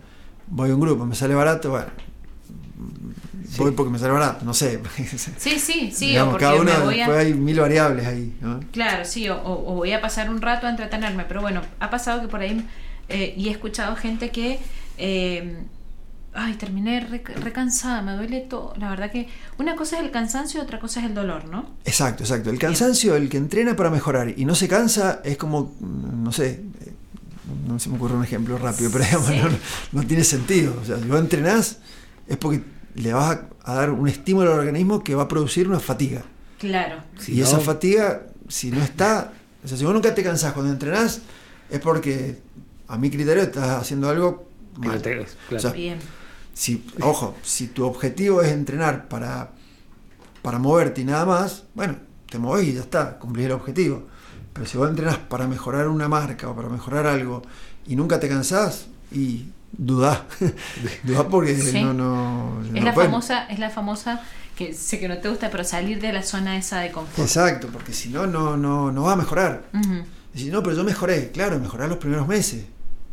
voy 0.47 0.69
a 0.71 0.75
un 0.75 0.81
grupo, 0.81 1.05
me 1.05 1.15
sale 1.15 1.33
barato, 1.35 1.69
bueno, 1.71 1.87
voy 3.57 3.71
porque 3.71 3.91
me 3.91 3.99
sale 3.99 4.11
barato, 4.13 4.45
no 4.45 4.53
sé. 4.53 4.79
Sí, 5.37 5.59
sí, 5.59 5.91
sí, 5.93 6.05
o 6.05 6.09
Digamos, 6.09 6.31
porque 6.33 6.45
cada 6.45 6.55
uno, 6.61 6.71
me 6.79 6.85
voy 6.85 6.99
a... 7.01 7.17
hay 7.17 7.33
mil 7.33 7.59
variables 7.59 8.05
ahí, 8.05 8.35
¿no? 8.41 8.59
Claro, 8.71 9.05
sí, 9.05 9.29
o 9.29 9.39
voy 9.75 9.91
a 9.93 10.01
pasar 10.01 10.29
un 10.29 10.41
rato 10.41 10.67
a 10.67 10.69
entretenerme, 10.69 11.25
pero 11.27 11.41
bueno, 11.41 11.61
ha 11.79 11.89
pasado 11.89 12.21
que 12.21 12.27
por 12.27 12.41
ahí, 12.41 12.65
eh, 13.09 13.33
y 13.37 13.47
he 13.47 13.51
escuchado 13.51 13.95
gente 13.95 14.31
que, 14.31 14.59
eh, 14.97 15.57
ay, 16.35 16.53
terminé 16.55 16.99
re, 16.99 17.23
re 17.23 17.51
cansada, 17.51 18.01
me 18.01 18.13
duele 18.13 18.41
todo. 18.41 18.73
La 18.77 18.89
verdad 18.89 19.11
que 19.11 19.27
una 19.57 19.75
cosa 19.75 19.97
es 19.97 20.03
el 20.03 20.11
cansancio 20.11 20.59
y 20.59 20.63
otra 20.63 20.79
cosa 20.79 20.99
es 20.99 21.05
el 21.07 21.13
dolor, 21.15 21.45
¿no? 21.45 21.71
Exacto, 21.85 22.23
exacto. 22.23 22.49
El 22.49 22.59
cansancio, 22.59 23.15
el 23.15 23.29
que 23.29 23.37
entrena 23.37 23.75
para 23.75 23.89
mejorar 23.89 24.33
y 24.37 24.45
no 24.45 24.53
se 24.55 24.67
cansa, 24.67 25.21
es 25.23 25.37
como, 25.37 25.75
mm, 25.79 26.23
no 26.23 26.31
sé, 26.31 26.61
eh, 26.85 26.93
no 27.67 27.79
se 27.79 27.89
me 27.89 27.95
ocurre 27.95 28.15
un 28.15 28.23
ejemplo 28.23 28.57
rápido, 28.57 28.89
pero 28.91 29.03
digamos, 29.05 29.27
Sí. 29.27 29.39
no, 29.91 30.01
no 30.01 30.07
tiene 30.07 30.23
sentido. 30.23 30.77
O 30.81 30.85
sea, 30.85 30.97
si 30.97 31.05
vos 31.05 31.19
entrenás, 31.19 31.77
es 32.27 32.37
porque 32.37 32.63
le 32.95 33.13
vas 33.13 33.37
a, 33.37 33.71
a 33.71 33.75
dar 33.75 33.91
un 33.91 34.07
estímulo 34.07 34.51
al 34.53 34.59
organismo 34.59 35.03
que 35.03 35.15
va 35.15 35.23
a 35.23 35.27
producir 35.27 35.67
una 35.67 35.79
fatiga. 35.79 36.23
Claro, 36.59 36.97
Si 37.19 37.33
y 37.33 37.37
no- 37.37 37.43
esa 37.45 37.59
fatiga, 37.59 38.23
si 38.47 38.71
no 38.71 38.81
está, 38.83 39.31
o 39.63 39.67
sea, 39.67 39.77
si 39.77 39.83
vos 39.83 39.93
nunca 39.93 40.13
te 40.15 40.23
cansás 40.23 40.53
cuando 40.53 40.71
entrenás, 40.71 41.21
es 41.69 41.79
porque, 41.79 42.39
a 42.87 42.97
mi 42.97 43.09
criterio, 43.09 43.43
estás 43.43 43.81
haciendo 43.81 44.09
algo 44.09 44.47
mal. 44.77 44.95
lo 44.95 45.01
te- 45.01 45.11
claro. 45.11 45.25
O 45.55 45.59
sea, 45.59 45.71
bien, 45.71 45.97
si, 46.55 46.83
ojo, 47.01 47.35
si 47.43 47.67
tu 47.67 47.85
objetivo 47.85 48.41
es 48.41 48.51
entrenar 48.51 49.07
para, 49.07 49.51
para 50.41 50.57
moverte 50.57 51.01
y 51.01 51.05
nada 51.05 51.25
más, 51.25 51.63
bueno, 51.75 51.97
te 52.29 52.39
movés 52.39 52.67
y 52.67 52.73
ya 52.73 52.81
está, 52.81 53.19
cumplís 53.19 53.45
el 53.45 53.51
objetivo. 53.51 54.07
Pero 54.53 54.65
si 54.65 54.77
vos 54.77 54.89
entrenás 54.89 55.17
para 55.17 55.47
mejorar 55.47 55.87
una 55.89 56.07
marca 56.07 56.49
o 56.49 56.55
para 56.55 56.69
mejorar 56.69 57.05
algo 57.07 57.43
y 57.85 57.95
nunca 57.95 58.19
te 58.19 58.27
cansás, 58.29 58.87
y 59.11 59.45
dudás. 59.71 60.21
dudás 61.03 61.25
porque 61.29 61.55
Sí. 61.55 61.83
no, 61.83 61.93
no, 61.93 62.61
es 62.65 62.71
no 62.71 62.81
la 62.81 62.93
pueden. 62.93 63.11
famosa, 63.11 63.45
es 63.47 63.59
la 63.59 63.69
famosa 63.69 64.21
que 64.55 64.73
sé 64.73 64.99
que 64.99 65.09
no 65.09 65.17
te 65.17 65.27
gusta, 65.29 65.49
pero 65.51 65.63
salir 65.65 65.99
de 66.01 66.13
la 66.13 66.23
zona 66.23 66.57
esa 66.57 66.79
de 66.79 66.91
confort. 66.91 67.19
Exacto, 67.19 67.67
porque 67.71 67.91
si 67.93 68.07
no, 68.09 68.25
no, 68.25 68.55
no, 68.55 68.91
no 68.93 69.03
va 69.03 69.13
a 69.13 69.15
mejorar. 69.17 69.65
Decís, 70.33 70.51
no, 70.51 70.63
pero 70.63 70.75
yo 70.77 70.83
mejoré. 70.85 71.31
Claro, 71.31 71.59
mejorás 71.59 71.89
los 71.89 71.97
primeros 71.97 72.25
meses. 72.27 72.63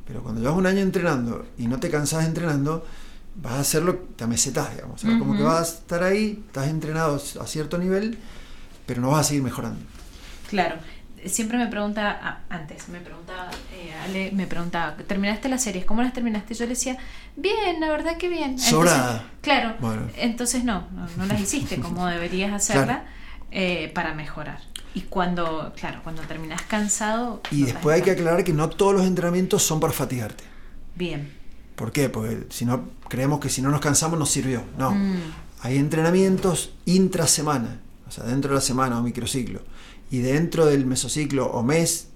Pero 0.06 0.22
cuando 0.22 0.40
llevas 0.40 0.56
un 0.56 0.66
año 0.66 0.80
entrenando 0.80 1.44
y 1.58 1.66
no 1.66 1.80
te 1.80 1.90
cansás 1.90 2.24
entrenando, 2.26 2.86
vas 3.36 3.54
a 3.54 3.60
hacerlo, 3.60 3.96
te 4.16 4.24
amesetás, 4.24 4.74
digamos. 4.74 5.02
O 5.02 5.06
sea, 5.06 5.18
Como 5.18 5.36
que 5.36 5.42
vas 5.42 5.60
a 5.60 5.74
estar 5.74 6.02
ahí, 6.02 6.42
estás 6.46 6.68
entrenado 6.68 7.20
a 7.40 7.46
cierto 7.46 7.78
nivel, 7.78 8.18
pero 8.86 9.00
no 9.00 9.10
vas 9.10 9.20
a 9.20 9.24
seguir 9.28 9.42
mejorando. 9.42 9.80
Claro. 10.48 10.76
Siempre 11.24 11.56
me 11.56 11.68
pregunta, 11.68 12.18
ah, 12.20 12.40
antes 12.50 12.88
me 12.88 12.98
preguntaba, 12.98 13.48
eh, 13.72 13.92
Ale 14.04 14.32
me 14.32 14.48
preguntaba, 14.48 14.96
¿terminaste 14.96 15.48
las 15.48 15.62
series? 15.62 15.84
¿Cómo 15.84 16.02
las 16.02 16.12
terminaste? 16.12 16.52
Yo 16.54 16.64
le 16.64 16.70
decía, 16.70 16.96
bien, 17.36 17.78
la 17.80 17.88
verdad 17.90 18.16
que 18.16 18.28
bien. 18.28 18.50
Entonces, 18.50 18.70
Sobrada. 18.70 19.24
claro, 19.40 19.76
Bueno. 19.78 20.08
entonces 20.16 20.64
no, 20.64 20.88
no, 20.90 21.06
no 21.16 21.26
las 21.26 21.40
hiciste 21.40 21.78
como 21.78 22.06
deberías 22.08 22.52
hacerla 22.52 23.04
eh, 23.52 23.92
para 23.94 24.14
mejorar. 24.14 24.58
Y 24.94 25.02
cuando, 25.02 25.72
claro, 25.76 26.00
cuando 26.02 26.22
terminas 26.22 26.62
cansado... 26.62 27.40
Y 27.52 27.60
no 27.60 27.66
después 27.66 27.94
hay 27.96 28.02
que 28.02 28.10
aclarar 28.10 28.42
que 28.42 28.52
no 28.52 28.68
todos 28.68 28.92
los 28.92 29.06
entrenamientos 29.06 29.62
son 29.62 29.78
para 29.78 29.92
fatigarte. 29.92 30.42
Bien. 30.96 31.32
¿Por 31.76 31.92
qué? 31.92 32.08
Porque 32.08 32.46
si 32.50 32.64
no, 32.64 32.84
creemos 33.08 33.40
que 33.40 33.48
si 33.48 33.62
no 33.62 33.70
nos 33.70 33.80
cansamos 33.80 34.18
nos 34.18 34.30
sirvió. 34.30 34.62
No. 34.78 34.90
Mm, 34.92 35.16
Hay 35.60 35.76
entrenamientos 35.78 36.74
intrasemana, 36.86 37.80
o 38.08 38.10
sea, 38.10 38.24
dentro 38.24 38.50
de 38.50 38.56
la 38.56 38.60
semana 38.60 38.98
o 38.98 39.02
microciclo. 39.02 39.60
Y 40.10 40.18
dentro 40.18 40.66
del 40.66 40.84
mesociclo 40.86 41.46
o 41.46 41.62
mes, 41.62 42.08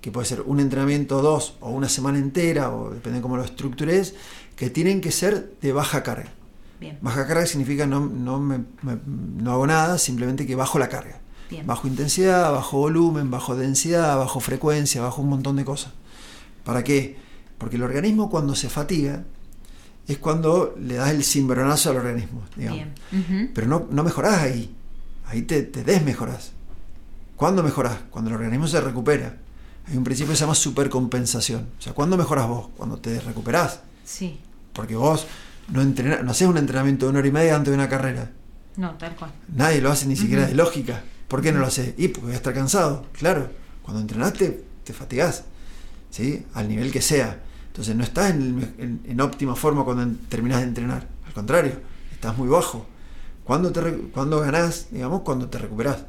que 0.00 0.10
puede 0.12 0.26
ser 0.26 0.42
un 0.42 0.60
entrenamiento 0.60 1.18
o 1.18 1.22
dos, 1.22 1.54
o 1.60 1.70
una 1.70 1.88
semana 1.88 2.18
entera, 2.18 2.70
o 2.70 2.90
depende 2.90 3.18
de 3.18 3.22
cómo 3.22 3.36
lo 3.36 3.44
estructures, 3.44 4.14
que 4.56 4.68
tienen 4.70 5.00
que 5.00 5.10
ser 5.10 5.52
de 5.60 5.72
baja 5.72 6.02
carga. 6.02 6.32
bien. 6.78 6.98
Baja 7.00 7.26
carga 7.26 7.46
significa 7.46 7.86
no, 7.86 8.00
no, 8.00 8.38
me- 8.40 8.58
me- 8.82 8.98
no 9.06 9.52
hago 9.52 9.66
nada, 9.66 9.98
simplemente 9.98 10.46
que 10.46 10.54
bajo 10.54 10.78
la 10.78 10.88
carga. 10.88 11.20
Bien. 11.50 11.66
Bajo 11.66 11.86
intensidad, 11.88 12.52
bajo 12.52 12.78
volumen, 12.78 13.30
bajo 13.30 13.56
densidad, 13.56 14.16
bajo 14.18 14.40
frecuencia, 14.40 15.00
bajo 15.02 15.22
un 15.22 15.28
montón 15.28 15.56
de 15.56 15.64
cosas. 15.64 15.92
¿Para 16.64 16.82
qué? 16.84 17.16
Porque 17.62 17.76
el 17.76 17.84
organismo 17.84 18.28
cuando 18.28 18.56
se 18.56 18.68
fatiga 18.68 19.22
es 20.08 20.18
cuando 20.18 20.74
le 20.80 20.96
das 20.96 21.10
el 21.10 21.22
cimbronazo 21.22 21.90
al 21.90 21.98
organismo. 21.98 22.42
Digamos. 22.56 22.88
Pero 23.54 23.68
no, 23.68 23.86
no 23.88 24.02
mejorás 24.02 24.42
ahí. 24.42 24.74
Ahí 25.26 25.42
te, 25.42 25.62
te 25.62 25.84
desmejorás. 25.84 26.50
¿Cuándo 27.36 27.62
mejorás? 27.62 27.98
Cuando 28.10 28.30
el 28.30 28.34
organismo 28.34 28.66
se 28.66 28.80
recupera. 28.80 29.36
Hay 29.86 29.96
un 29.96 30.02
principio 30.02 30.32
que 30.32 30.36
se 30.38 30.40
llama 30.40 30.56
supercompensación. 30.56 31.68
O 31.78 31.80
sea, 31.80 31.92
¿cuándo 31.92 32.16
mejorás 32.16 32.48
vos? 32.48 32.66
Cuando 32.76 32.96
te 32.96 33.20
recuperás. 33.20 33.78
Sí. 34.04 34.40
Porque 34.72 34.96
vos 34.96 35.28
no, 35.68 35.84
no 35.84 36.30
haces 36.32 36.48
un 36.48 36.58
entrenamiento 36.58 37.06
de 37.06 37.10
una 37.10 37.20
hora 37.20 37.28
y 37.28 37.32
media 37.32 37.54
antes 37.54 37.70
de 37.70 37.76
una 37.76 37.88
carrera. 37.88 38.32
No, 38.76 38.90
tal 38.96 39.14
cual. 39.14 39.30
Nadie 39.54 39.80
lo 39.80 39.92
hace 39.92 40.06
ni 40.06 40.16
siquiera 40.16 40.48
de 40.48 40.56
lógica. 40.56 41.04
¿Por 41.28 41.40
qué 41.40 41.52
no 41.52 41.60
lo 41.60 41.66
haces? 41.66 41.94
Y 41.96 42.08
porque 42.08 42.26
voy 42.26 42.32
a 42.32 42.38
estar 42.38 42.54
cansado. 42.54 43.06
Claro, 43.12 43.50
cuando 43.84 44.00
entrenaste 44.00 44.64
te 44.82 44.92
fatigás. 44.92 45.44
¿sí? 46.12 46.44
Al 46.54 46.68
nivel 46.68 46.92
que 46.92 47.02
sea. 47.02 47.40
Entonces 47.72 47.96
no 47.96 48.04
estás 48.04 48.30
en, 48.30 49.20
óptima 49.20 49.56
forma 49.56 49.84
cuando 49.84 50.14
terminás 50.28 50.60
de 50.60 50.66
entrenar. 50.68 51.08
Al 51.26 51.32
contrario, 51.32 51.72
estás 52.12 52.36
muy 52.36 52.48
bajo. 52.48 52.86
¿Cuándo, 53.44 53.72
te 53.72 53.80
cuándo 54.12 54.40
ganás? 54.40 54.88
Digamos, 54.90 55.22
cuando 55.22 55.48
te 55.48 55.58
recuperás. 55.58 56.04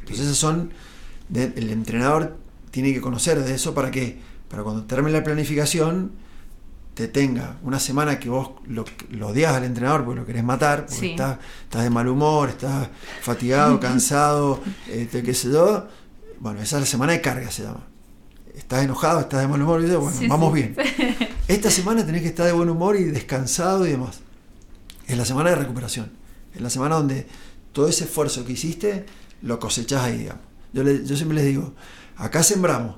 Entonces 0.00 0.24
esos 0.26 0.38
son... 0.38 0.70
de- 1.28 1.52
el 1.56 1.70
entrenador 1.70 2.36
tiene 2.70 2.92
que 2.94 3.00
conocer 3.00 3.42
de 3.42 3.54
eso 3.54 3.74
para 3.74 3.90
qué? 3.90 4.18
para 4.48 4.62
cuando 4.62 4.84
termine 4.84 5.18
la 5.18 5.24
planificación 5.24 6.12
te 6.94 7.08
tenga 7.08 7.56
una 7.62 7.78
semana 7.80 8.18
que 8.20 8.28
vos 8.30 8.50
lo, 8.68 8.84
lo 9.10 9.28
odias 9.28 9.52
al 9.54 9.64
entrenador 9.64 10.04
porque 10.04 10.20
lo 10.20 10.26
querés 10.26 10.44
matar, 10.44 10.86
porque 10.86 10.94
Sí. 11.00 11.10
estás, 11.10 11.38
estás 11.64 11.82
de 11.82 11.90
mal 11.90 12.06
humor, 12.08 12.48
estás 12.48 12.88
fatigado, 13.22 13.78
cansado, 13.80 14.60
este, 14.88 15.22
qué 15.22 15.34
sé 15.34 15.50
yo. 15.50 15.86
Bueno, 16.40 16.60
esa 16.62 16.76
es 16.76 16.80
la 16.82 16.86
semana 16.86 17.12
de 17.12 17.20
carga, 17.20 17.50
se 17.50 17.64
llama. 17.64 17.80
Estás 18.56 18.82
enojado, 18.84 19.20
estás 19.20 19.40
de 19.42 19.48
mal 19.48 19.60
humor, 19.62 19.82
y 19.84 19.88
yo, 19.88 20.00
bueno, 20.00 20.16
Sí, 20.18 20.26
vamos 20.28 20.54
sí. 20.54 20.62
bien. 20.62 20.76
Esta 21.48 21.70
semana 21.70 22.04
tenés 22.04 22.22
que 22.22 22.28
estar 22.28 22.46
de 22.46 22.52
buen 22.52 22.68
humor 22.70 22.96
y 22.96 23.04
descansado 23.04 23.86
y 23.86 23.90
demás. 23.90 24.20
Es 25.06 25.16
la 25.16 25.24
semana 25.24 25.50
de 25.50 25.56
recuperación. 25.56 26.10
Es 26.54 26.60
la 26.62 26.70
semana 26.70 26.96
donde 26.96 27.26
todo 27.72 27.86
ese 27.88 28.04
esfuerzo 28.04 28.44
que 28.44 28.52
hiciste 28.52 29.04
lo 29.42 29.58
cosechás 29.60 30.02
ahí, 30.04 30.18
digamos. 30.18 30.42
Yo, 30.72 30.82
le- 30.82 31.04
yo 31.04 31.16
siempre 31.16 31.36
les 31.36 31.44
digo, 31.44 31.74
acá 32.16 32.42
sembramos, 32.42 32.96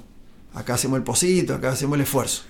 acá 0.54 0.74
hacemos 0.74 0.96
el 0.96 1.02
pocito, 1.02 1.54
acá 1.54 1.70
hacemos 1.70 1.96
el 1.96 2.02
esfuerzo. 2.02 2.42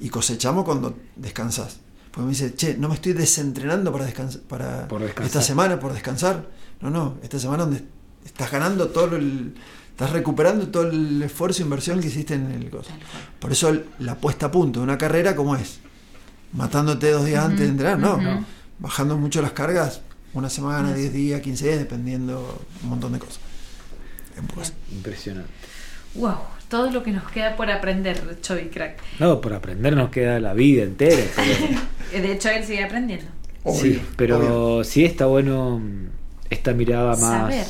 Y 0.00 0.08
cosechamos 0.08 0.64
cuando 0.64 0.96
descansás. 1.16 1.78
Porque 2.10 2.24
me 2.26 2.30
dice, 2.30 2.54
che, 2.54 2.76
no 2.78 2.88
me 2.88 2.94
estoy 2.94 3.12
desentrenando 3.12 3.92
para, 3.92 4.06
descansar, 4.06 4.40
para 4.42 4.88
Por 4.88 5.02
descansar. 5.02 5.26
esta 5.26 5.42
semana, 5.42 5.78
por 5.78 5.92
descansar. 5.92 6.48
No, 6.80 6.90
no, 6.90 7.18
esta 7.22 7.38
semana 7.38 7.64
donde 7.64 7.84
estás 8.24 8.50
ganando 8.50 8.88
todo 8.88 9.16
el... 9.16 9.54
Estás 9.94 10.10
recuperando 10.10 10.66
todo 10.68 10.90
el 10.90 11.22
esfuerzo 11.22 11.62
e 11.62 11.64
inversión 11.66 12.00
que 12.00 12.08
hiciste 12.08 12.34
en 12.34 12.50
el 12.50 12.68
cual. 12.68 12.82
Por 13.38 13.52
eso 13.52 13.76
la 14.00 14.16
puesta 14.16 14.46
a 14.46 14.50
punto 14.50 14.80
de 14.80 14.84
una 14.84 14.98
carrera, 14.98 15.36
¿cómo 15.36 15.54
es? 15.54 15.78
Matándote 16.52 17.10
dos 17.12 17.24
días 17.24 17.44
antes 17.44 17.60
de 17.60 17.66
entrenar, 17.68 17.98
no. 17.98 18.44
Bajando 18.80 19.16
mucho 19.16 19.40
las 19.40 19.52
cargas, 19.52 20.00
una 20.32 20.50
semana, 20.50 20.90
Eso. 20.90 20.98
10 20.98 21.12
días, 21.12 21.40
15 21.40 21.64
días, 21.66 21.78
dependiendo 21.78 22.64
un 22.82 22.88
montón 22.90 23.12
de 23.12 23.20
cosas. 23.20 23.38
Pues, 24.52 24.72
Impresionante. 24.90 25.48
Wow, 26.16 26.38
todo 26.68 26.90
lo 26.90 27.04
que 27.04 27.12
nos 27.12 27.30
queda 27.30 27.54
por 27.54 27.70
aprender, 27.70 28.38
Chovy 28.40 28.70
Crack. 28.70 28.98
No, 29.20 29.40
por 29.40 29.52
aprender 29.52 29.94
nos 29.94 30.10
queda 30.10 30.40
la 30.40 30.54
vida 30.54 30.82
entera. 30.82 31.22
pero- 31.36 31.80
Eh, 32.12 32.20
De 32.20 32.32
hecho, 32.32 32.48
él 32.48 32.64
sigue 32.64 32.82
aprendiendo. 32.82 33.26
obvio, 33.62 33.80
sí, 33.80 34.02
pero 34.16 34.38
obvio. 34.76 34.84
sí 34.84 35.04
está 35.04 35.26
bueno 35.26 35.78
mm, 35.78 36.06
esta 36.50 36.72
mirada 36.72 37.10
más. 37.10 37.20
Saber. 37.20 37.66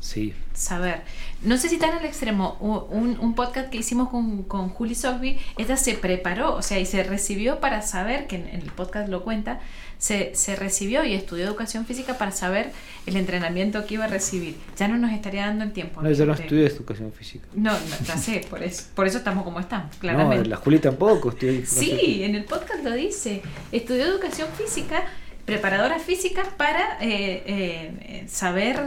Sí. 0.00 0.34
Saber. 0.54 1.02
No 1.44 1.56
sé 1.56 1.68
si 1.68 1.78
tan 1.78 1.90
al 1.98 2.04
extremo, 2.04 2.56
un, 2.60 3.18
un 3.18 3.34
podcast 3.34 3.68
que 3.68 3.78
hicimos 3.78 4.08
con, 4.10 4.44
con 4.44 4.68
Juli 4.68 4.94
Sogby, 4.94 5.38
ella 5.58 5.76
se 5.76 5.94
preparó, 5.94 6.54
o 6.54 6.62
sea, 6.62 6.78
y 6.78 6.86
se 6.86 7.02
recibió 7.02 7.58
para 7.58 7.82
saber, 7.82 8.26
que 8.28 8.36
en, 8.36 8.48
en 8.48 8.60
el 8.62 8.70
podcast 8.70 9.08
lo 9.08 9.24
cuenta, 9.24 9.58
se, 9.98 10.34
se 10.34 10.56
recibió 10.56 11.04
y 11.04 11.14
estudió 11.14 11.44
educación 11.44 11.84
física 11.86 12.16
para 12.18 12.30
saber 12.32 12.72
el 13.06 13.16
entrenamiento 13.16 13.86
que 13.86 13.94
iba 13.94 14.04
a 14.04 14.08
recibir. 14.08 14.56
Ya 14.76 14.86
no 14.88 14.96
nos 14.98 15.12
estaría 15.12 15.46
dando 15.46 15.64
el 15.64 15.72
tiempo. 15.72 16.00
No, 16.02 16.10
yo 16.10 16.26
no 16.26 16.34
estudié 16.34 16.66
educación 16.66 17.12
física. 17.12 17.46
No, 17.54 17.72
no, 17.72 17.96
ya 18.06 18.16
sé, 18.16 18.44
por 18.48 18.62
eso, 18.62 18.84
por 18.94 19.06
eso 19.06 19.18
estamos 19.18 19.44
como 19.44 19.58
estamos, 19.60 19.92
No, 19.94 20.00
claramente. 20.00 20.48
la 20.48 20.56
Juli 20.56 20.78
tampoco 20.78 21.30
estudió 21.30 21.64
Sí, 21.66 22.22
en 22.22 22.34
el 22.36 22.44
podcast 22.44 22.84
lo 22.84 22.92
dice. 22.92 23.42
Estudió 23.72 24.04
educación 24.06 24.48
física, 24.56 25.04
preparadora 25.44 25.98
física 25.98 26.44
para 26.56 26.98
eh, 27.00 27.42
eh, 27.46 27.94
eh, 28.00 28.24
saber 28.28 28.80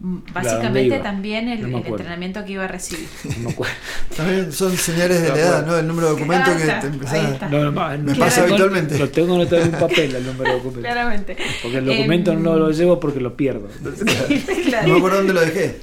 básicamente 0.00 0.94
iba. 0.96 1.02
también 1.02 1.48
el, 1.48 1.70
No 1.70 1.78
entrenamiento 1.84 2.44
que 2.44 2.52
iba 2.52 2.64
a 2.64 2.68
recibir. 2.68 3.06
No. 3.42 3.50
También 4.16 4.50
son 4.52 4.76
señales 4.76 5.20
de 5.22 5.28
la 5.28 5.34
edad, 5.38 5.66
¿no? 5.66 5.76
El 5.78 5.86
número 5.86 6.08
de 6.08 6.12
documentos 6.14 6.48
Ahí 6.56 6.62
que 6.62 6.72
te 6.72 6.86
empezás 6.86 7.42
a... 7.42 7.48
No, 7.48 7.70
no, 7.70 7.70
no, 7.70 7.98
Me 7.98 8.14
pasa 8.14 8.42
habitualmente. 8.42 8.98
Lo 8.98 9.10
tengo 9.10 9.34
anotado 9.34 9.62
en 9.62 9.74
un 9.74 9.80
papel 9.80 10.14
el 10.14 10.26
número 10.26 10.44
de 10.44 10.56
documento. 10.56 10.80
Claramente. 10.80 11.36
Porque 11.62 11.78
el 11.78 11.84
documento 11.86 12.32
Em, 12.32 12.42
no 12.42 12.56
lo 12.56 12.70
llevo 12.70 12.98
porque 12.98 13.20
lo 13.20 13.36
pierdo. 13.36 13.68
claro. 14.64 14.86
No 14.88 14.92
me 14.94 14.98
acuerdo 14.98 15.16
dónde 15.18 15.34
lo 15.34 15.40
dejé. 15.42 15.78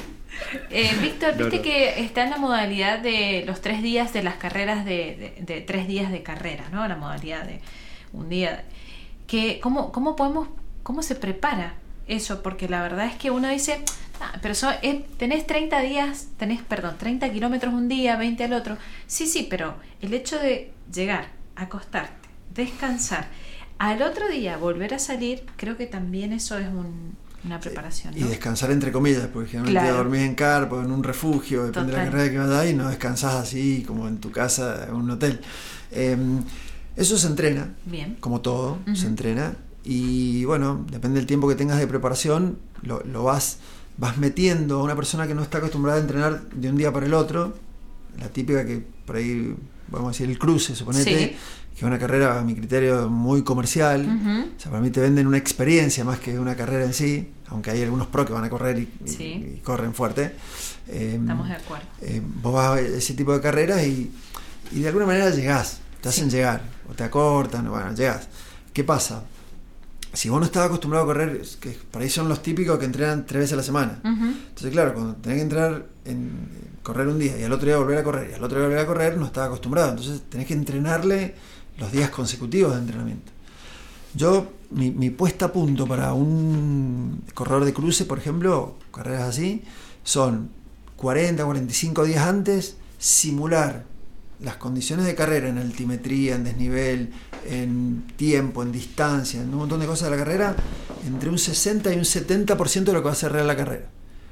Eh, 0.70 0.92
Víctor, 1.02 1.34
No, 1.38 1.46
viste 1.46 1.58
no. 1.58 1.64
que 1.64 2.00
está 2.02 2.24
en 2.24 2.30
la 2.32 2.38
modalidad 2.38 3.00
de 3.00 3.44
los 3.46 3.62
tres 3.62 3.82
días 3.84 4.14
de 4.14 4.24
las 4.24 4.36
carreras 4.36 4.86
de, 4.86 5.34
de- 5.38 5.44
de 5.56 5.62
tres 5.62 5.88
días 5.88 6.12
de 6.12 6.24
carrera, 6.24 6.66
¿no? 6.72 6.88
La 6.88 6.96
modalidad 6.96 7.44
de 7.46 7.60
un 8.14 8.30
día. 8.30 8.64
Que, 9.28 9.60
¿cómo, 9.60 9.92
¿Cómo 9.92 10.16
podemos, 10.16 10.48
cómo 10.84 11.02
se 11.04 11.16
prepara 11.16 11.76
eso? 12.08 12.42
Porque 12.44 12.70
la 12.70 12.82
verdad 12.82 13.08
es 13.08 13.16
que 13.16 13.30
uno 13.32 13.50
dice, 13.50 13.82
"Ah, 14.20 14.40
pero 14.42 14.56
so- 14.56 14.72
eh, 14.82 15.06
tenés 15.18 15.46
30 15.48 15.80
días, 15.82 16.28
tenés, 16.38 16.62
perdón, 16.62 16.96
30 16.98 17.32
kilómetros 17.32 17.74
un 17.74 17.88
día, 17.88 18.16
20 18.18 18.44
al 18.44 18.54
otro. 18.54 18.78
Sí, 19.06 19.28
sí, 19.28 19.48
pero 19.50 19.76
el 20.02 20.14
hecho 20.14 20.38
de 20.40 20.72
llegar, 20.94 21.30
acostarte, 21.56 22.28
descansar, 22.54 23.28
al 23.78 24.02
otro 24.02 24.28
día 24.28 24.58
volver 24.58 24.94
a 24.94 25.00
salir, 25.00 25.44
creo 25.56 25.78
que 25.78 25.86
también 25.86 26.34
eso 26.34 26.58
es 26.58 26.68
un- 26.68 27.16
una 27.44 27.60
preparación. 27.60 28.18
Y 28.18 28.24
descansar 28.24 28.72
entre 28.72 28.92
comillas, 28.92 29.28
porque 29.32 29.52
generalmente 29.52 29.82
Claro. 29.88 29.98
dormís 29.98 30.22
en 30.22 30.36
carpa, 30.36 30.82
en 30.84 30.92
un 30.92 31.04
refugio, 31.04 31.66
depende 31.66 31.92
de 31.92 31.98
la 32.00 32.06
carrera 32.06 32.32
que 32.32 32.38
vayas 32.40 32.72
y 32.72 32.74
no 32.74 32.90
descansás 32.90 33.36
así 33.36 33.84
como 33.88 34.08
en 34.08 34.18
tu 34.18 34.32
casa, 34.32 34.86
en 34.90 34.96
un 34.96 35.10
hotel. 35.12 35.40
Eh, 35.92 36.18
eso 36.96 37.18
se 37.18 37.28
entrena, 37.28 37.76
Bien. 37.86 38.18
como 38.20 38.42
todo, 38.42 38.80
se 38.96 39.06
entrena. 39.06 39.54
Y 39.84 40.44
bueno, 40.46 40.84
depende 40.92 41.20
del 41.20 41.28
tiempo 41.28 41.48
que 41.48 41.56
tengas 41.56 41.78
de 41.78 41.88
preparación, 41.88 42.58
lo, 42.82 43.02
lo 43.06 43.24
vas, 43.24 43.60
vas 43.98 44.18
metiendo 44.18 44.80
a 44.80 44.84
una 44.84 44.96
persona 44.96 45.28
que 45.28 45.34
no 45.36 45.42
está 45.42 45.58
acostumbrada 45.60 45.98
a 45.98 46.02
entrenar 46.02 46.42
de 46.50 46.70
un 46.70 46.78
día 46.78 46.92
para 46.94 47.06
el 47.06 47.14
otro. 47.14 47.54
La 48.20 48.30
típica 48.30 48.66
que 48.66 48.84
por 49.06 49.16
ahí, 49.16 49.56
vamos 49.90 50.10
a 50.10 50.12
decir, 50.12 50.30
el 50.30 50.38
cruce, 50.40 50.76
suponete, 50.76 51.10
Sí. 51.10 51.36
que 51.72 51.78
es 51.78 51.84
una 51.84 52.00
carrera, 52.00 52.40
a 52.40 52.44
mi 52.44 52.56
criterio, 52.56 53.10
muy 53.10 53.44
comercial. 53.44 54.06
Ujú. 54.06 54.50
O 54.58 54.60
sea, 54.60 54.72
para 54.72 54.82
mí 54.82 54.90
te 54.90 55.00
venden 55.00 55.28
una 55.28 55.38
experiencia 55.38 56.04
más 56.04 56.20
que 56.20 56.38
una 56.40 56.56
carrera 56.56 56.86
en 56.86 56.94
sí, 56.94 57.30
aunque 57.48 57.72
hay 57.72 57.84
algunos 57.84 58.08
pro 58.08 58.26
que 58.26 58.34
van 58.34 58.44
a 58.44 58.50
correr 58.50 58.80
y, 58.80 58.90
y- 59.06 59.08
Sí. 59.10 59.24
y 59.58 59.62
corren 59.64 59.94
fuerte. 59.94 60.34
Eh, 60.88 61.18
Estamos 61.22 61.48
de 61.48 61.54
acuerdo. 61.56 61.86
eh, 62.02 62.22
vos 62.42 62.54
vas 62.54 62.78
a 62.78 62.80
ese 62.82 63.14
tipo 63.14 63.34
de 63.34 63.42
carreras 63.42 63.84
y, 63.86 64.12
y 64.72 64.80
de 64.82 64.88
alguna 64.88 65.06
manera 65.06 65.30
llegás, 65.30 65.80
te 66.02 66.10
hacen 66.10 66.30
llegar, 66.30 66.62
o 66.90 66.94
te 66.94 67.04
acortan, 67.04 67.70
bueno, 67.70 67.94
llegás. 67.94 68.28
¿Qué 68.74 68.84
pasa? 68.84 69.24
Si 70.14 70.30
vos 70.30 70.40
no 70.40 70.46
estás 70.46 70.66
acostumbrado 70.66 71.04
a 71.04 71.08
correr, 71.08 71.42
que 71.60 71.78
por 71.92 72.02
ahí 72.02 72.10
son 72.10 72.30
los 72.30 72.42
típicos 72.42 72.80
que 72.80 72.86
entrenan 72.86 73.26
tres 73.26 73.42
veces 73.42 73.54
a 73.54 73.58
la 73.58 73.64
semana. 73.64 74.00
Entonces, 74.04 74.72
claro, 74.72 74.94
cuando 74.94 75.16
tenés 75.16 75.38
que 75.38 75.44
entrar 75.44 75.86
en 76.06 76.32
correr 76.82 77.08
un 77.08 77.20
día 77.20 77.38
y 77.38 77.44
al 77.44 77.52
otro 77.52 77.68
día 77.68 77.78
volver 77.78 77.98
a 77.98 78.04
correr 78.04 78.32
y 78.32 78.34
al 78.34 78.44
otro 78.44 78.58
día 78.58 78.68
volver 78.68 78.84
a 78.84 78.88
correr, 78.88 79.18
no 79.18 79.26
estás 79.26 79.48
acostumbrado. 79.48 79.90
Entonces 79.92 80.22
tenés 80.30 80.48
que 80.48 80.54
entrenarle 80.54 81.36
los 81.78 81.92
días 81.92 82.10
consecutivos 82.10 82.74
de 82.74 82.80
entrenamiento. 82.80 83.32
Yo, 84.14 84.52
mi, 84.72 84.92
mi 84.92 85.10
puesta 85.10 85.46
a 85.46 85.54
punto 85.54 85.86
para 85.86 86.14
un 86.14 87.24
corredor 87.34 87.66
de 87.66 87.74
cruce, 87.74 88.06
por 88.06 88.18
ejemplo, 88.18 88.76
carreras 88.92 89.24
así, 89.24 89.64
son 90.04 90.50
40, 90.96 91.44
45 91.44 92.06
días 92.06 92.26
antes, 92.26 92.78
simular 92.98 93.86
las 94.40 94.58
condiciones 94.58 95.06
de 95.06 95.16
carrera 95.16 95.50
en 95.50 95.58
altimetría, 95.58 96.36
en 96.36 96.44
desnivel, 96.44 97.12
en 97.50 98.06
tiempo, 98.18 98.62
en 98.64 98.72
distancia, 98.72 99.42
en 99.42 99.50
un 99.50 99.56
montón 99.56 99.80
de 99.80 99.86
cosas 99.88 100.10
de 100.12 100.18
la 100.18 100.24
carrera, 100.24 100.56
entre 101.08 101.30
un 101.30 101.38
60 101.40 101.94
y 101.94 101.98
un 101.98 102.04
70% 102.04 102.84
de 102.84 102.94
lo 102.94 103.02
que 103.02 103.06
va 103.08 103.12
a 103.14 103.16
ser 103.16 103.32
real 103.32 103.48
la 103.48 103.56
carrera. 103.56 103.88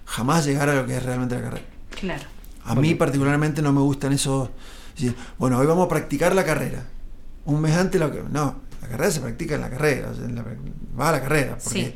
Jamás 0.06 0.46
llegar 0.46 0.70
a 0.70 0.76
lo 0.76 0.86
que 0.86 0.98
es 0.98 1.04
realmente 1.04 1.36
la 1.36 1.42
carrera. 1.42 1.66
Claro. 2.00 2.24
A 2.66 2.76
mí 2.76 2.94
particularmente 2.96 3.62
no 3.62 3.74
me 3.74 3.82
gustan 3.82 4.14
esos... 4.14 4.50
bueno, 5.38 5.58
hoy 5.58 5.66
vamos 5.68 5.86
a 5.86 5.90
practicar 5.90 6.36
la 6.36 6.44
carrera. 6.44 6.84
Un 7.46 7.62
mes 7.62 7.76
antes 7.76 8.00
lo 8.00 8.12
que... 8.12 8.22
No, 8.32 8.62
la 8.82 8.88
carrera 8.88 9.12
se 9.12 9.20
practica 9.22 9.56
en 9.56 9.62
la 9.62 9.70
carrera. 9.70 10.12
en 10.24 10.36
la- 10.36 10.46
va 11.00 11.10
a 11.10 11.12
la 11.14 11.22
carrera. 11.22 11.58
Porque 11.64 11.86
Sí. 11.86 11.94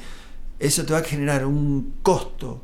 eso 0.59 0.85
te 0.85 0.93
va 0.93 0.99
a 0.99 1.03
generar 1.03 1.45
un 1.45 1.95
costo 2.01 2.63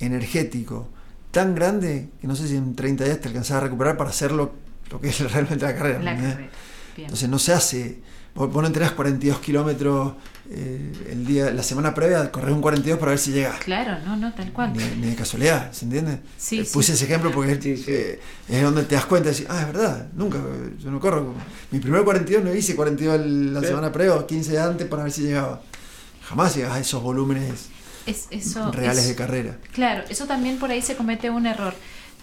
energético 0.00 0.88
tan 1.34 1.54
grande 1.54 2.08
que 2.20 2.26
no 2.26 2.34
sé 2.34 2.48
si 2.48 2.56
en 2.56 2.74
30 2.74 3.04
días 3.04 3.20
te 3.20 3.28
alcanzás 3.28 3.58
a 3.58 3.60
recuperar 3.60 3.98
para 3.98 4.08
hacer 4.08 4.32
lo, 4.32 4.54
lo 4.90 4.98
que 5.00 5.08
es 5.10 5.20
realmente 5.32 5.66
la 5.66 5.74
carrera. 5.74 5.98
La 6.02 6.12
¿entendés? 6.12 6.34
carrera. 6.36 6.52
Entonces 6.96 7.28
no 7.28 7.38
se 7.38 7.52
hace. 7.52 7.98
Vos, 8.34 8.52
vos 8.52 8.62
no 8.62 8.66
entrenás 8.66 8.92
42 8.92 9.38
kilómetros 9.38 10.14
eh, 10.50 10.92
el 11.10 11.24
día, 11.24 11.50
la 11.52 11.62
semana 11.62 11.94
previa, 11.94 12.32
correr 12.32 12.52
un 12.52 12.60
42 12.60 12.98
para 12.98 13.10
ver 13.10 13.18
si 13.20 13.30
llegas. 13.30 13.60
Claro, 13.60 13.96
no, 14.04 14.16
no, 14.16 14.34
tal 14.34 14.52
cual. 14.52 14.72
Ni, 14.72 14.82
ni 15.00 15.10
de 15.10 15.14
casualidad, 15.14 15.70
¿se 15.72 15.84
entiende? 15.84 16.18
Sí, 16.36 16.58
Eh, 16.60 16.64
sí. 16.64 16.70
Puse 16.72 16.94
ese 16.94 17.04
ejemplo 17.04 17.30
porque 17.30 17.60
Sí, 17.62 17.76
sí. 17.76 17.84
eh, 17.88 18.20
es 18.48 18.62
donde 18.62 18.82
te 18.84 18.94
das 18.96 19.04
cuenta 19.06 19.26
de 19.28 19.34
decir, 19.34 19.46
ah, 19.50 19.60
es 19.60 19.66
verdad, 19.68 20.08
nunca, 20.14 20.38
yo 20.80 20.90
no 20.90 20.98
corro. 20.98 21.32
Mi 21.70 21.78
primer 21.78 22.02
42 22.02 22.42
no 22.44 22.52
hice 22.54 22.74
42 22.74 23.14
el- 23.20 23.54
la 23.54 23.60
Sí. 23.60 23.66
semana 23.66 23.92
previa 23.92 24.14
o 24.16 24.26
15 24.26 24.50
días 24.52 24.66
antes 24.66 24.86
para 24.88 25.04
ver 25.04 25.12
si 25.12 25.22
llegaba. 25.22 25.62
Jamás 26.28 26.56
llegas 26.56 26.72
a 26.72 26.80
esos 26.80 27.02
volúmenes 27.02 27.68
Es, 28.06 28.26
eso, 28.30 28.70
reales 28.72 29.04
es- 29.04 29.08
de 29.08 29.14
carrera. 29.14 29.58
Claro, 29.72 30.04
eso 30.08 30.26
también 30.26 30.58
por 30.58 30.70
ahí 30.70 30.82
se 30.82 30.96
comete 30.96 31.30
un 31.30 31.46
error. 31.46 31.74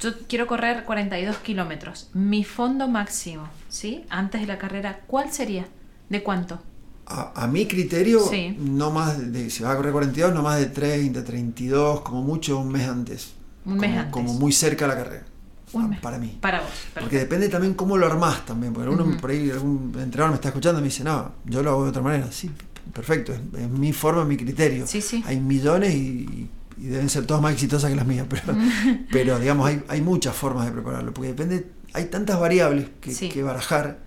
Yo 0.01 0.11
quiero 0.27 0.47
correr 0.47 0.83
42 0.85 1.37
kilómetros. 1.37 2.09
Mi 2.13 2.43
fondo 2.43 2.87
máximo, 2.87 3.47
¿sí? 3.69 4.05
Antes 4.09 4.41
de 4.41 4.47
la 4.47 4.57
carrera, 4.57 5.01
¿cuál 5.07 5.31
sería? 5.31 5.67
¿De 6.09 6.23
cuánto? 6.23 6.59
A, 7.05 7.43
a 7.43 7.47
mi 7.47 7.67
criterio, 7.67 8.19
Sí. 8.29 8.55
no 8.59 8.89
más 8.91 9.31
de, 9.31 9.49
si 9.49 9.63
vas 9.63 9.73
a 9.73 9.77
correr 9.77 9.91
42, 9.91 10.33
no 10.33 10.41
más 10.43 10.59
de 10.59 10.67
30, 10.67 11.23
32, 11.23 12.01
como 12.01 12.21
mucho 12.23 12.57
un 12.59 12.69
mes 12.71 12.87
antes. 12.87 13.31
Un 13.65 13.77
mes 13.77 13.89
como, 13.91 13.99
antes. 13.99 14.11
Como 14.11 14.33
muy 14.35 14.51
cerca 14.51 14.85
a 14.85 14.87
la 14.87 14.95
carrera. 14.95 15.25
Un 15.73 15.83
Ah, 15.83 15.87
mes. 15.87 15.99
Para 15.99 16.17
mí. 16.17 16.37
Para 16.41 16.61
vos. 16.61 16.69
Porque 16.99 17.17
depende 17.17 17.47
también 17.49 17.73
cómo 17.75 17.95
lo 17.97 18.05
armás 18.05 18.45
también. 18.45 18.73
Porque 18.73 18.89
uno 18.89 19.17
por 19.19 19.29
ahí, 19.29 19.49
algún 19.51 19.93
entrenador 19.99 20.29
me 20.31 20.35
está 20.35 20.49
escuchando 20.49 20.79
y 20.79 20.83
me 20.83 20.87
dice, 20.89 21.03
no, 21.03 21.31
yo 21.45 21.61
lo 21.63 21.69
hago 21.71 21.83
de 21.83 21.89
otra 21.89 22.01
manera. 22.01 22.31
Sí, 22.31 22.49
perfecto, 22.93 23.33
es, 23.33 23.39
es 23.59 23.69
mi 23.69 23.93
forma, 23.93 24.25
mi 24.25 24.37
criterio. 24.37 24.85
Sí, 24.87 25.01
sí. 25.01 25.23
Hay 25.25 25.39
millones 25.39 25.93
y, 25.93 26.49
y 26.77 26.83
deben 26.85 27.09
ser 27.09 27.25
todas 27.25 27.41
más 27.43 27.53
exitosas 27.53 27.89
que 27.89 27.95
las 27.95 28.07
mías, 28.07 28.25
pero, 28.29 28.43
pero 29.11 29.39
digamos, 29.39 29.67
hay, 29.67 29.83
hay 29.87 30.01
muchas 30.01 30.35
formas 30.35 30.65
de 30.65 30.71
prepararlo. 30.71 31.13
Porque 31.13 31.29
depende 31.29 31.67
hay 31.93 32.05
tantas 32.05 32.39
variables 32.39 32.87
que, 33.01 33.13
Sí. 33.13 33.29
que 33.29 33.43
barajar 33.43 33.99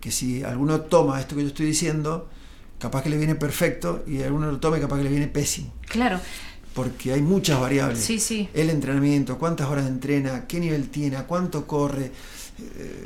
que 0.00 0.10
si 0.10 0.42
alguno 0.42 0.80
toma 0.80 1.20
esto 1.20 1.36
que 1.36 1.42
yo 1.42 1.48
estoy 1.48 1.66
diciendo, 1.66 2.28
capaz 2.78 3.02
que 3.02 3.10
le 3.10 3.18
viene 3.18 3.34
perfecto 3.34 4.02
y 4.06 4.22
alguno 4.22 4.50
lo 4.50 4.58
tome 4.58 4.80
capaz 4.80 4.96
que 4.98 5.04
le 5.04 5.10
viene 5.10 5.28
pésimo. 5.28 5.72
Claro, 5.88 6.18
Porque 6.74 7.12
hay 7.12 7.20
muchas 7.22 7.60
variables. 7.60 7.98
sí, 8.00 8.18
sí. 8.18 8.48
El 8.54 8.70
entrenamiento, 8.70 9.38
cuántas 9.38 9.68
horas 9.68 9.86
entrena, 9.86 10.46
qué 10.46 10.58
nivel 10.60 10.88
tiene, 10.88 11.16
cuánto 11.24 11.66
corre. 11.66 12.10
eh, 12.58 13.04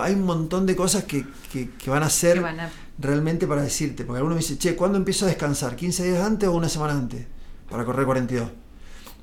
hay 0.00 0.14
un 0.14 0.24
montón 0.24 0.66
de 0.66 0.74
cosas 0.76 1.04
que, 1.04 1.24
que- 1.52 1.70
que 1.70 1.90
van 1.90 2.02
a 2.02 2.10
ser 2.10 2.34
Que 2.34 2.40
van 2.40 2.60
a- 2.60 2.70
realmente 2.98 3.46
para 3.46 3.62
decirte. 3.62 4.04
Porque 4.04 4.18
alguno 4.18 4.34
me 4.34 4.40
dice, 4.40 4.58
che, 4.58 4.76
¿cuándo 4.76 4.98
empiezo 4.98 5.24
a 5.26 5.28
descansar? 5.28 5.76
¿15 5.76 6.02
días 6.04 6.24
antes 6.24 6.48
o 6.48 6.52
una 6.52 6.68
semana 6.68 6.94
antes? 6.94 7.26
Para 7.68 7.84
correr 7.84 8.06
42. 8.06 8.48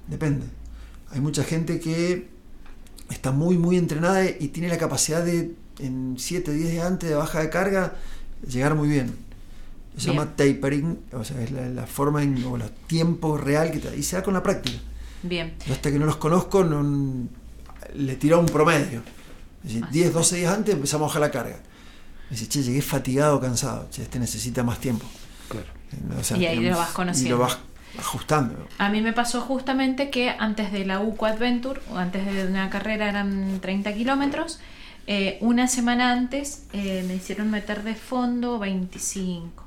Depende. 0.07 0.45
Hay 1.11 1.21
mucha 1.21 1.43
gente 1.43 1.79
que 1.79 2.29
está 3.09 3.31
muy, 3.31 3.57
muy 3.57 3.77
entrenada 3.77 4.25
y 4.25 4.47
tiene 4.49 4.69
la 4.69 4.77
capacidad 4.77 5.23
de 5.23 5.55
en 5.79 6.15
7, 6.17 6.51
10 6.53 6.71
días 6.71 6.85
antes 6.85 7.09
de 7.09 7.15
baja 7.15 7.39
de 7.41 7.49
carga 7.49 7.95
llegar 8.47 8.75
muy 8.75 8.87
bien. 8.87 9.15
Se 9.97 10.09
Bien. 10.09 10.17
llama 10.17 10.35
tapering, 10.35 10.99
o 11.13 11.23
sea, 11.23 11.41
es 11.41 11.51
la, 11.51 11.69
la 11.69 11.85
forma 11.87 12.23
en, 12.23 12.43
o 12.45 12.57
los 12.57 12.71
tiempos 12.87 13.39
real 13.39 13.71
que 13.71 13.79
te, 13.79 13.95
y 13.95 14.01
se 14.03 14.15
da 14.15 14.23
con 14.23 14.33
la 14.33 14.41
práctica. 14.41 14.79
Bien. 15.21 15.55
Yo 15.65 15.73
hasta 15.73 15.91
que 15.91 15.99
no 15.99 16.05
los 16.05 16.17
conozco 16.17 16.63
no, 16.63 17.27
le 17.93 18.15
tiro 18.15 18.39
un 18.39 18.47
promedio. 18.47 19.03
Es 19.63 19.69
decir, 19.69 19.81
Más 19.81 19.91
o 19.91 19.93
10, 19.93 20.05
menos. 20.05 20.13
12 20.13 20.35
días 20.37 20.53
antes 20.53 20.73
empezamos 20.75 21.05
a 21.05 21.07
bajar 21.07 21.21
la 21.21 21.31
carga. 21.31 21.59
Me 22.29 22.37
dice, 22.37 22.47
che, 22.47 22.63
llegué 22.63 22.81
fatigado, 22.81 23.39
cansado. 23.39 23.87
Che, 23.91 24.03
este 24.03 24.19
necesita 24.19 24.63
más 24.63 24.79
tiempo. 24.79 25.05
Claro. 25.49 25.67
O 26.19 26.23
sea, 26.23 26.37
Y 26.37 26.45
ahí 26.45 26.59
lo 26.59 26.77
vas 26.77 26.89
conociendo. 26.89 27.27
Y 27.35 27.37
lo 27.37 27.43
vas 27.43 27.57
ajustando. 27.99 28.67
A 28.79 28.89
mí 28.89 29.01
me 29.01 29.13
pasó 29.13 29.41
justamente 29.41 30.09
que 30.09 30.29
antes 30.29 30.71
de 30.71 30.85
la 30.85 30.99
UCO 30.99 31.25
Adventure, 31.27 31.79
o 31.91 31.97
antes 31.97 32.25
de 32.25 32.47
una 32.47 32.69
carrera 32.69 33.07
eran 33.09 33.59
30 33.61 33.93
kilómetros, 33.93 34.59
eh, 35.05 35.37
una 35.41 35.67
semana 35.67 36.11
antes 36.11 36.63
eh, 36.73 37.03
me 37.07 37.15
hicieron 37.15 37.51
meter 37.51 37.83
de 37.83 37.93
fondo 37.95 38.57
25. 38.57 39.63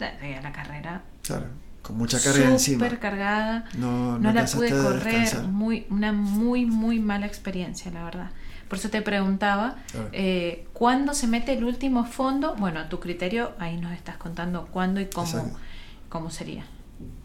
La, 0.00 0.12
la 0.42 0.52
carrera 0.52 1.02
Claro, 1.22 1.46
con 1.82 1.98
mucha 1.98 2.20
carga 2.20 2.48
encima. 2.48 2.84
súper 2.86 2.98
cargada. 2.98 3.64
No, 3.74 4.12
no 4.12 4.18
No 4.18 4.32
la 4.32 4.46
pude 4.46 4.70
correr, 4.70 5.42
muy, 5.44 5.86
una 5.90 6.12
muy, 6.12 6.64
muy 6.66 7.00
mala 7.00 7.26
experiencia, 7.26 7.90
la 7.90 8.04
verdad. 8.04 8.30
Por 8.68 8.78
eso 8.78 8.90
te 8.90 9.00
preguntaba, 9.02 9.76
eh, 10.12 10.66
¿cuándo 10.72 11.14
se 11.14 11.26
mete 11.26 11.54
el 11.54 11.64
último 11.64 12.04
fondo? 12.04 12.54
Bueno, 12.56 12.80
a 12.80 12.88
tu 12.88 13.00
criterio, 13.00 13.52
ahí 13.58 13.78
nos 13.78 13.92
estás 13.92 14.16
contando 14.18 14.66
cuándo 14.66 15.00
y 15.00 15.06
cómo, 15.06 15.26
Exacto. 15.26 15.58
cómo 16.08 16.30
sería. 16.30 16.66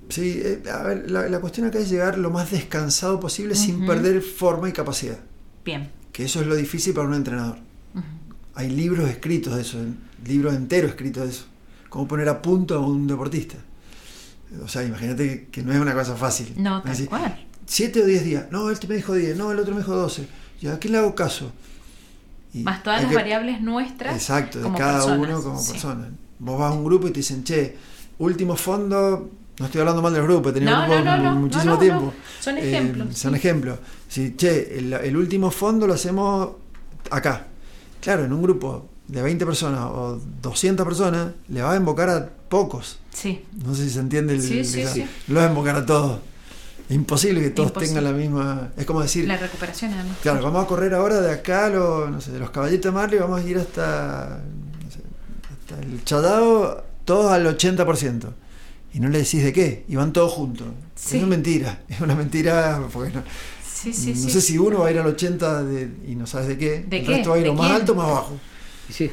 Sí, 0.10 0.42
eh, 0.44 0.64
a 0.72 0.84
ver, 0.84 1.12
la, 1.12 1.28
la 1.28 1.40
cuestión 1.40 1.68
acá 1.68 1.80
es 1.80 1.90
llegar 1.90 2.18
lo 2.18 2.30
más 2.30 2.52
descansado 2.52 3.20
posible 3.20 3.56
sin 3.56 3.86
perder 3.86 4.22
forma 4.22 4.70
y 4.70 4.72
capacidad. 4.72 5.20
Bien. 5.66 5.90
Que 6.12 6.26
eso 6.26 6.42
es 6.42 6.48
lo 6.48 6.56
difícil 6.56 6.94
para 6.94 7.08
un 7.08 7.16
entrenador. 7.16 7.58
Hay 8.56 8.70
libros 8.70 9.10
escritos 9.10 9.56
de 9.56 9.62
eso, 9.62 9.80
libros 10.26 10.54
enteros 10.54 10.92
escritos 10.92 11.24
de 11.24 11.30
eso. 11.30 11.46
Cómo 11.90 12.08
poner 12.08 12.30
a 12.30 12.42
punto 12.42 12.76
a 12.76 12.80
un 12.80 13.08
deportista. 13.08 13.58
O 14.64 14.68
sea, 14.68 14.84
imagínate 14.84 15.48
que, 15.52 15.64
no 15.64 15.74
es 15.74 15.80
una 15.80 15.94
cosa 15.94 16.16
fácil. 16.16 16.54
No, 16.58 16.82
tal 16.84 17.06
cual. 17.08 17.48
Siete 17.66 18.04
o 18.04 18.06
diez 18.06 18.24
días. 18.24 18.46
No, 18.52 18.70
este 18.70 18.88
me 18.88 18.96
dijo 18.96 19.16
10, 19.16 19.38
no, 19.38 19.52
el 19.52 19.60
otro 19.60 19.74
me 19.74 19.82
dijo 19.82 19.96
12. 19.96 20.28
¿Y 20.64 20.68
a 20.68 20.80
quién 20.80 20.94
le 20.94 21.00
hago 21.00 21.14
caso? 21.14 21.52
Y 22.54 22.64
Más 22.64 22.82
todas 22.84 23.02
las 23.02 23.10
que- 23.10 23.16
variables 23.18 23.60
nuestras. 23.62 24.16
Exacto, 24.16 24.60
de 24.60 24.64
como 24.64 24.78
cada 24.78 24.94
personas, 25.00 25.20
uno 25.30 25.44
como 25.44 25.60
sí. 25.60 25.72
persona. 25.74 26.08
Vos 26.40 26.58
vas 26.60 26.72
a 26.72 26.76
un 26.76 26.86
grupo 26.86 27.08
y 27.08 27.12
te 27.12 27.20
dicen, 27.20 27.44
che, 27.44 27.76
último 28.20 28.56
fondo, 28.56 29.30
no 29.60 29.66
estoy 29.66 29.82
hablando 29.82 30.02
mal 30.02 30.14
del 30.14 30.24
grupo, 30.24 30.50
he 30.50 30.54
tenido 30.54 30.72
No, 30.72 30.84
grupos 30.86 31.04
no, 31.06 31.18
no, 31.18 31.24
no, 31.24 31.36
muchísimo 31.42 31.78
tiempo. 31.78 32.14
Son 32.40 32.58
Eh, 32.58 32.70
ejemplos, 32.70 33.18
son 33.18 33.36
ejemplos. 33.36 33.80
Sí, 34.08 34.36
che, 34.38 34.78
el, 34.80 34.94
el 34.94 35.18
último 35.18 35.52
fondo 35.52 35.86
lo 35.86 35.96
hacemos 35.96 36.52
acá. 37.12 37.48
Claro, 38.00 38.24
en 38.24 38.32
un 38.32 38.42
grupo 38.42 38.88
de 39.08 39.22
20 39.22 39.46
personas 39.46 39.82
o 39.92 40.22
200 40.42 40.86
personas, 40.86 41.34
le 41.50 41.62
va 41.62 41.74
a 41.74 41.76
invocar 41.76 42.10
a 42.10 42.30
pocos. 42.50 43.00
Sí, 43.12 43.44
No 43.66 43.76
sé 43.76 43.84
si 43.86 43.90
se 43.92 44.00
entiende 44.00 44.34
el. 44.34 44.42
Sí, 44.42 44.64
sí, 44.64 44.86
sí. 44.86 45.06
Lo 45.28 45.40
va 45.42 45.46
a 45.48 45.50
invocar 45.50 45.76
a 45.76 45.86
todos. 45.86 46.20
Es 46.90 46.96
imposible 46.96 47.42
que 47.42 47.50
todos 47.50 47.70
Imposible. 47.70 47.96
tengan 48.00 48.14
la 48.14 48.18
misma. 48.20 48.72
Es 48.78 48.86
como 48.86 49.02
decir. 49.02 49.26
la 49.28 49.38
recuperación 49.38 49.94
además. 49.94 50.18
Claro, 50.22 50.44
vamos 50.44 50.66
a 50.66 50.68
correr 50.68 50.94
ahora 50.94 51.22
de 51.22 51.32
acá, 51.32 51.66
a 51.68 51.70
lo- 51.70 52.10
no 52.10 52.20
sé, 52.22 52.32
de 52.32 52.40
los 52.40 52.50
caballitos 52.52 52.92
de 52.92 52.92
Marley, 52.92 53.20
vamos 53.20 53.42
a 53.42 53.44
ir 53.44 53.58
hasta, 53.58 54.42
no 54.84 54.92
sé, 54.92 55.00
hasta 55.52 55.82
el 55.82 56.04
Chadao, 56.04 56.84
todos 57.06 57.32
al 57.32 57.46
80%. 57.48 58.34
Y 58.94 59.00
no 59.00 59.10
le 59.10 59.20
decís 59.20 59.44
de 59.44 59.52
qué, 59.54 59.86
y 59.88 59.96
van 59.96 60.14
todos 60.14 60.32
juntos. 60.34 60.68
Sí. 60.96 61.18
Es 61.18 61.24
una 61.24 61.30
mentira, 61.32 61.82
es 61.90 62.00
una 62.02 62.16
mentira, 62.16 62.80
porque 62.92 63.12
no, 63.14 63.24
Sí, 63.66 63.92
sí, 63.94 64.12
no 64.12 64.16
sí. 64.22 64.30
sé 64.30 64.42
si 64.42 64.58
uno 64.58 64.80
va 64.82 64.88
a 64.88 64.92
ir 64.92 65.00
al 65.00 65.08
80 65.08 65.64
de- 65.64 65.90
y 66.08 66.16
no 66.16 66.28
sabes 66.28 66.48
de 66.50 66.58
qué, 66.58 66.86
¿De 66.88 67.00
el 67.00 67.06
qué? 67.06 67.12
resto 67.16 67.32
va 67.32 67.36
a 67.38 67.40
ir 67.40 67.44
¿De 67.46 67.50
o 67.50 67.54
más 67.54 67.68
quién? 67.68 67.76
alto 67.82 67.92
o 67.94 67.96
más 67.96 68.08
bajo. 68.08 68.38
Y 68.90 68.94
sí, 68.94 69.12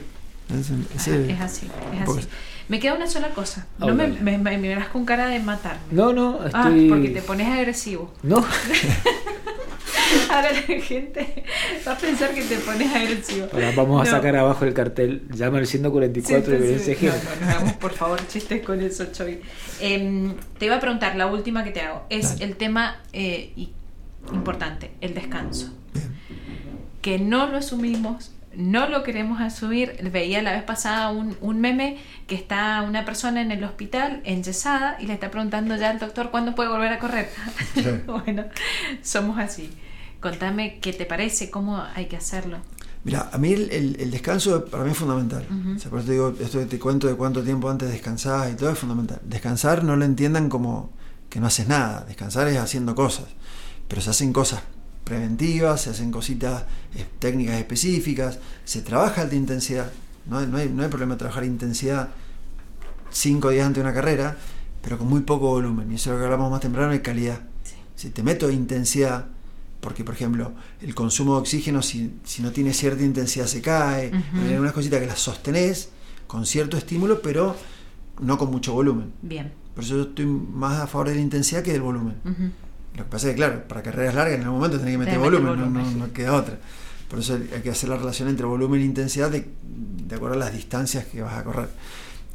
Es, 0.50 0.70
ese- 1.00 1.32
es 1.32 1.40
así, 1.40 1.66
es 1.66 2.04
Pues- 2.04 2.18
así. 2.18 2.28
Me 2.70 2.78
queda 2.80 2.94
una 2.94 3.06
sola 3.08 3.28
cosa. 3.30 3.66
Ah, 3.80 3.86
No 3.86 3.94
me, 3.94 4.06
me, 4.06 4.38
me 4.38 4.56
mirás 4.56 4.88
con 4.88 5.04
cara 5.04 5.26
de 5.28 5.40
matarme. 5.40 5.80
no, 5.90 6.12
no, 6.12 6.38
Ah, 6.54 6.68
estoy. 6.68 6.88
porque 6.88 7.08
te 7.10 7.20
pones 7.20 7.46
agresivo. 7.48 8.12
No, 8.22 8.44
Ahora 10.30 10.50
la 10.52 10.80
gente 10.80 11.44
va 11.86 11.92
a 11.92 11.96
pensar 11.98 12.30
que 12.34 12.42
te 12.42 12.56
pones 12.58 12.92
agresivo. 12.94 13.46
Ahora 13.52 13.72
vamos 13.76 14.00
a 14.00 14.04
No. 14.04 14.10
sacar 14.16 14.36
abajo 14.36 14.64
el 14.64 14.72
cartel. 14.74 15.22
Llama 15.32 15.58
al 15.58 15.66
144 15.66 16.52
de 16.52 16.58
Sí, 16.58 16.62
violencia 16.64 16.94
sí, 16.96 17.06
de 17.06 17.12
no, 17.12 17.16
no, 17.18 17.40
no 17.46 17.50
hagamos 17.50 17.72
por 17.74 17.92
favor 17.92 18.26
chistes 18.28 18.62
con 18.62 18.80
eso, 18.80 19.06
Choy. 19.12 19.40
Em, 19.80 20.34
te 20.58 20.66
iba 20.66 20.76
a 20.76 20.80
preguntar, 20.80 21.16
la 21.16 21.26
última 21.26 21.64
que 21.64 21.70
te 21.70 21.80
hago, 21.80 22.04
es 22.08 22.32
Dale. 22.34 22.44
el 22.44 22.56
tema 22.56 23.00
eh, 23.12 23.52
importante, 24.32 24.90
el 25.00 25.14
descanso. 25.14 25.72
Que 27.02 27.18
no 27.18 27.46
lo 27.46 27.56
asumimos, 27.58 28.32
no 28.56 28.88
lo 28.88 29.02
queremos 29.02 29.40
asumir. 29.40 29.96
Veía 30.12 30.42
la 30.42 30.52
vez 30.52 30.62
pasada 30.64 31.10
un, 31.10 31.36
un 31.40 31.60
meme 31.60 31.98
que 32.26 32.34
está 32.34 32.82
una 32.82 33.04
persona 33.04 33.40
en 33.42 33.50
el 33.52 33.62
hospital 33.64 34.20
enyesada 34.24 34.96
y 35.00 35.06
le 35.06 35.14
está 35.14 35.30
preguntando 35.30 35.76
ya 35.76 35.90
al 35.90 35.98
doctor 35.98 36.30
cuándo 36.30 36.54
puede 36.54 36.68
volver 36.70 36.92
a 36.92 36.98
correr. 36.98 37.30
Sí. 37.74 37.84
bueno, 38.06 38.44
somos 39.02 39.38
así. 39.38 39.70
Contame 40.20 40.78
qué 40.80 40.92
te 40.92 41.06
parece, 41.06 41.50
cómo 41.50 41.82
hay 41.94 42.06
que 42.06 42.16
hacerlo. 42.16 42.58
Mira, 43.04 43.30
a 43.32 43.38
mí 43.38 43.52
el, 43.52 43.70
el- 43.70 43.96
el 43.98 44.10
descanso 44.10 44.66
para 44.66 44.84
mí 44.84 44.90
es 44.90 44.96
fundamental. 44.98 45.46
Ujú. 45.50 45.76
O 45.76 45.78
sea, 45.78 45.90
por 45.90 46.00
eso 46.00 46.06
te 46.08 46.12
digo, 46.12 46.34
esto 46.38 46.66
te 46.66 46.78
cuento 46.78 47.06
de 47.06 47.14
cuánto 47.14 47.42
tiempo 47.42 47.70
antes 47.70 47.88
descansás 47.90 48.52
y 48.52 48.56
todo 48.56 48.70
es 48.70 48.78
fundamental. 48.78 49.20
Descansar 49.24 49.82
no 49.84 49.96
lo 49.96 50.04
entiendan 50.04 50.50
como 50.50 50.92
que 51.30 51.40
no 51.40 51.46
haces 51.46 51.66
nada. 51.68 52.04
Descansar 52.06 52.48
es 52.48 52.58
haciendo 52.58 52.94
cosas. 52.94 53.24
Pero 53.88 54.02
se 54.02 54.10
hacen 54.10 54.32
cosas 54.34 54.60
preventivas, 55.10 55.80
se 55.80 55.90
hacen 55.90 56.12
cositas 56.12 56.62
eh, 56.94 57.04
técnicas 57.18 57.56
específicas, 57.56 58.38
se 58.64 58.80
trabaja 58.80 59.22
alta 59.22 59.34
intensidad. 59.34 59.90
No 60.26 60.38
hay, 60.38 60.46
no 60.46 60.56
hay, 60.56 60.68
no 60.68 60.84
hay 60.84 60.88
problema 60.88 61.14
de 61.14 61.18
trabajar 61.18 61.42
intensidad 61.42 62.10
cinco 63.10 63.50
días 63.50 63.66
antes 63.66 63.82
de 63.82 63.88
una 63.88 63.92
carrera, 63.92 64.36
pero 64.80 64.98
con 64.98 65.08
muy 65.08 65.22
poco 65.22 65.48
volumen. 65.48 65.90
Y 65.90 65.96
eso 65.96 66.10
es 66.10 66.14
lo 66.14 66.20
que 66.20 66.24
hablamos 66.26 66.48
más 66.48 66.60
temprano 66.60 66.92
de 66.92 67.02
calidad. 67.02 67.40
Sí. 67.64 67.74
Si 67.96 68.10
te 68.10 68.22
meto 68.22 68.48
intensidad, 68.50 69.26
porque 69.80 70.04
por 70.04 70.14
ejemplo 70.14 70.52
el 70.80 70.94
consumo 70.94 71.34
de 71.34 71.40
oxígeno 71.40 71.82
si, 71.82 72.14
si 72.22 72.42
no 72.42 72.52
tiene 72.52 72.72
cierta 72.72 73.02
intensidad 73.02 73.46
se 73.46 73.60
cae, 73.60 74.12
hay 74.12 74.52
algunas 74.52 74.74
cositas 74.74 75.00
que 75.00 75.06
las 75.06 75.18
sostenés 75.18 75.88
con 76.28 76.46
cierto 76.46 76.76
estímulo, 76.76 77.20
pero 77.20 77.56
no 78.20 78.38
con 78.38 78.52
mucho 78.52 78.74
volumen. 78.74 79.12
Bien. 79.22 79.52
Por 79.74 79.82
eso 79.82 79.96
yo 79.96 80.02
estoy 80.02 80.26
más 80.26 80.78
a 80.78 80.86
favor 80.86 81.08
de 81.08 81.16
la 81.16 81.20
intensidad 81.20 81.64
que 81.64 81.72
del 81.72 81.82
volumen. 81.82 82.14
Lo 82.96 83.04
que 83.04 83.10
pasa 83.10 83.26
es 83.28 83.32
que, 83.32 83.36
claro, 83.36 83.66
para 83.68 83.82
carreras 83.82 84.14
largas 84.14 84.34
en 84.34 84.42
algún 84.42 84.58
momento 84.58 84.78
tenés 84.78 84.94
que 84.94 84.98
meter 84.98 85.18
meter 85.18 85.30
volumen, 85.32 85.44
no- 85.46 85.64
volumen, 85.64 85.82
no, 85.84 85.90
sí. 85.90 85.96
no 85.96 86.12
queda 86.12 86.34
otra. 86.34 86.58
Por 87.08 87.18
eso 87.20 87.34
hay 87.34 87.60
que 87.62 87.70
hacer 87.70 87.88
la 87.88 87.96
relación 87.96 88.28
entre 88.28 88.46
volumen 88.46 88.80
e 88.80 88.84
intensidad 88.84 89.30
de, 89.30 89.48
de 90.06 90.14
acuerdo 90.14 90.36
a 90.36 90.38
las 90.38 90.52
distancias 90.52 91.04
que 91.06 91.22
vas 91.22 91.36
a 91.36 91.44
correr. 91.44 91.68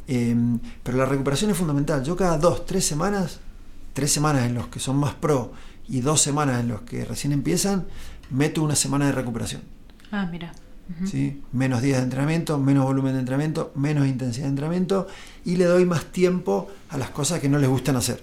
Eh, 0.08 0.34
pero 0.82 0.98
la 0.98 1.06
recuperación 1.06 1.50
es 1.50 1.56
fundamental. 1.56 2.04
Yo 2.04 2.16
cada 2.16 2.38
dos, 2.38 2.66
tres 2.66 2.84
semanas, 2.84 3.40
tres 3.92 4.12
semanas 4.12 4.44
en 4.46 4.54
los 4.54 4.68
que 4.68 4.78
son 4.80 4.96
más 4.96 5.14
pro 5.14 5.52
y 5.88 6.00
dos 6.00 6.20
semanas 6.20 6.60
en 6.60 6.68
los 6.68 6.82
que 6.82 7.04
recién 7.04 7.32
empiezan, 7.32 7.86
meto 8.30 8.62
una 8.62 8.76
semana 8.76 9.06
de 9.06 9.12
recuperación. 9.12 9.62
Ah, 10.12 10.26
mira. 10.30 10.52
Ujú. 10.98 11.06
¿sí? 11.08 11.42
Menos 11.52 11.82
días 11.82 11.98
de 11.98 12.04
entrenamiento, 12.04 12.58
menos 12.58 12.84
volumen 12.84 13.14
de 13.14 13.20
entrenamiento, 13.20 13.72
menos 13.74 14.06
intensidad 14.06 14.44
de 14.44 14.50
entrenamiento 14.50 15.08
y 15.44 15.56
le 15.56 15.64
doy 15.64 15.84
más 15.84 16.04
tiempo 16.06 16.70
a 16.90 16.98
las 16.98 17.10
cosas 17.10 17.40
que 17.40 17.48
no 17.48 17.58
les 17.58 17.68
gustan 17.68 17.96
hacer. 17.96 18.22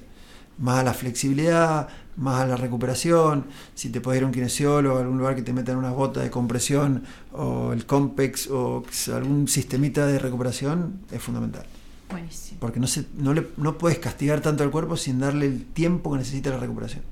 Más 0.59 0.79
a 0.79 0.83
la 0.83 0.93
flexibilidad, 0.93 1.87
más 2.17 2.41
a 2.41 2.47
la 2.47 2.55
recuperación. 2.55 3.45
Si 3.75 3.89
te 3.89 4.01
puedes 4.01 4.19
ir 4.19 4.23
a 4.23 4.27
un 4.27 4.33
kinesiólogo, 4.33 4.97
a 4.97 5.01
algún 5.01 5.17
lugar 5.17 5.35
que 5.35 5.41
te 5.41 5.53
metan 5.53 5.77
unas 5.77 5.93
botas 5.93 6.23
de 6.23 6.29
compresión 6.29 7.03
o 7.31 7.73
el 7.73 7.85
Compex 7.85 8.47
o 8.49 8.83
algún 9.13 9.47
sistemita 9.47 10.05
de 10.05 10.19
recuperación, 10.19 11.01
es 11.11 11.21
fundamental. 11.21 11.65
Buenísimo. 12.09 12.59
Porque 12.59 12.79
no, 12.79 12.87
se, 12.87 13.05
no, 13.17 13.33
le, 13.33 13.47
no 13.57 13.77
puedes 13.77 13.97
castigar 13.99 14.41
tanto 14.41 14.63
al 14.63 14.71
cuerpo 14.71 14.97
sin 14.97 15.19
darle 15.19 15.47
el 15.47 15.65
tiempo 15.65 16.11
que 16.11 16.19
necesita 16.19 16.51
la 16.51 16.57
recuperación. 16.57 17.03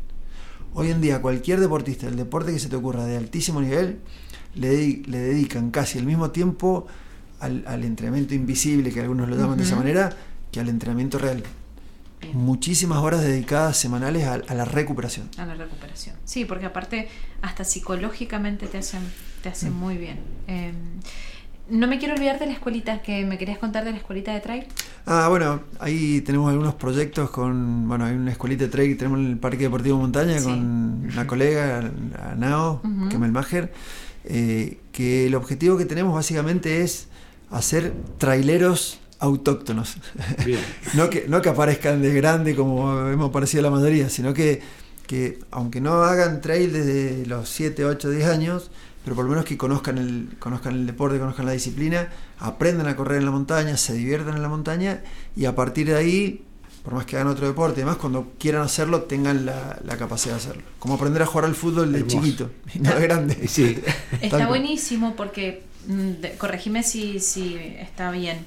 Hoy 0.74 0.90
en 0.92 1.02
día, 1.02 1.22
cualquier 1.22 1.60
deportista, 1.60 2.08
el 2.08 2.16
deporte 2.16 2.54
que 2.54 2.60
se 2.60 2.70
te 2.70 2.76
ocurra 2.76 3.06
de 3.06 3.18
altísimo 3.18 3.62
nivel, 3.62 4.00
le, 4.56 5.02
le 5.06 5.18
dedican 5.18 5.72
casi 5.72 5.98
el 5.98 6.06
mismo 6.06 6.32
tiempo 6.32 6.88
al, 7.40 7.64
al 7.68 7.84
entrenamiento 7.84 8.36
invisible, 8.36 8.92
que 8.92 9.02
algunos 9.02 9.28
lo 9.28 9.36
llaman 9.36 9.58
de 9.58 9.64
esa 9.64 9.76
manera, 9.76 10.16
que 10.52 10.60
al 10.60 10.70
entrenamiento 10.70 11.18
real. 11.18 11.44
Bien. 12.22 12.38
muchísimas 12.38 13.00
horas 13.00 13.22
dedicadas 13.22 13.78
semanales 13.78 14.26
a, 14.26 14.34
a 14.36 14.54
la 14.54 14.66
recuperación. 14.66 15.30
A 15.38 15.46
la 15.46 15.56
recuperación. 15.56 16.16
Sí, 16.26 16.46
porque 16.46 16.66
aparte 16.66 17.08
hasta 17.42 17.64
psicológicamente 17.64 18.68
te 18.68 18.78
hacen, 18.78 19.02
te 19.42 19.50
hacen 19.50 19.74
muy 19.74 19.98
bien. 19.98 20.20
Eh, 20.48 20.72
no 21.70 21.88
me 21.88 22.00
quiero 22.00 22.16
olvidar 22.16 22.38
de 22.38 22.48
la 22.48 22.52
escuelita 22.54 23.02
que 23.02 23.24
me 23.26 23.38
querías 23.38 23.58
contar 23.58 23.86
de 23.86 23.92
la 23.92 23.98
escuelita 23.98 24.34
de 24.34 24.42
trail. 24.42 24.66
Ah, 25.06 25.28
bueno, 25.30 25.62
ahí 25.80 26.22
tenemos 26.22 26.50
algunos 26.52 26.76
proyectos 26.76 27.30
con, 27.30 27.88
bueno, 27.88 28.06
hay 28.06 28.16
una 28.16 28.32
escuelita 28.32 28.66
de 28.66 28.70
trail 28.70 28.90
que 28.90 28.96
tenemos 28.96 29.20
en 29.20 29.28
el 29.28 29.38
Parque 29.38 29.64
Deportivo 29.64 29.98
Montaña 29.98 30.38
Sí. 30.38 30.46
con 30.46 31.10
una 31.12 31.26
colega, 31.28 31.92
a 32.22 32.36
Nao, 32.36 32.82
Ujú. 32.84 33.10
Kemelmacher, 33.10 33.72
eh, 34.26 34.80
que 34.92 35.28
el 35.28 35.36
objetivo 35.36 35.78
que 35.78 35.86
tenemos 35.86 36.14
básicamente 36.14 36.82
es 36.82 37.08
hacer 37.50 37.94
traileros 38.18 39.00
autóctonos. 39.22 39.96
Bien. 40.44 40.60
no, 40.96 41.10
que, 41.10 41.26
no 41.28 41.42
que 41.42 41.50
aparezcan 41.50 42.02
de 42.02 42.14
grande 42.14 42.56
como 42.56 43.08
hemos 43.08 43.30
aparecido 43.30 43.64
la 43.64 43.70
mayoría, 43.70 44.10
sino 44.10 44.34
que, 44.34 44.62
que 45.08 45.40
aunque 45.52 45.80
no 45.80 46.04
hagan 46.04 46.42
trail 46.42 46.74
desde 46.74 47.26
los 47.28 47.48
7, 47.48 47.86
8, 47.86 48.10
10 48.10 48.28
años, 48.28 48.72
pero 49.04 49.16
por 49.16 49.26
lo 49.26 49.32
menos 49.32 49.46
que 49.46 49.58
conozcan 49.58 50.00
el, 50.00 50.30
conozcan 50.40 50.74
el 50.74 50.88
deporte, 50.88 51.20
conozcan 51.20 51.46
la 51.46 51.52
disciplina, 51.54 52.10
aprendan 52.40 52.88
a 52.88 52.96
correr 52.96 53.20
en 53.20 53.26
la 53.26 53.32
montaña, 53.32 53.78
se 53.78 53.94
diviertan 53.94 54.36
en 54.36 54.42
la 54.42 54.50
montaña 54.50 55.02
y 55.36 55.46
a 55.46 55.56
partir 55.56 55.88
de 55.88 55.96
ahí, 55.96 56.44
por 56.84 56.96
más 56.96 57.06
que 57.06 57.16
hagan 57.16 57.28
otro 57.28 57.46
deporte, 57.46 57.82
además 57.82 57.98
cuando 57.98 58.34
quieran 58.40 58.64
hacerlo 58.64 59.04
tengan 59.04 59.46
la, 59.46 59.80
la 59.84 59.98
capacidad 59.98 60.34
de 60.34 60.42
hacerlo. 60.42 60.64
Como 60.80 60.96
aprender 60.96 61.22
a 61.22 61.28
jugar 61.28 61.46
al 61.46 61.56
fútbol 61.56 61.92
de 61.92 62.00
Hermoso. 62.00 62.18
chiquito 62.18 62.52
y 62.74 62.80
no 62.80 62.96
de 62.96 63.02
grande. 63.02 63.48
Sí. 63.48 63.78
Está 64.22 64.48
buenísimo 64.48 65.16
porque, 65.16 65.64
mm, 65.86 66.38
corregime 66.40 66.82
si, 66.82 67.20
si 67.20 67.56
está 67.56 68.10
bien, 68.10 68.46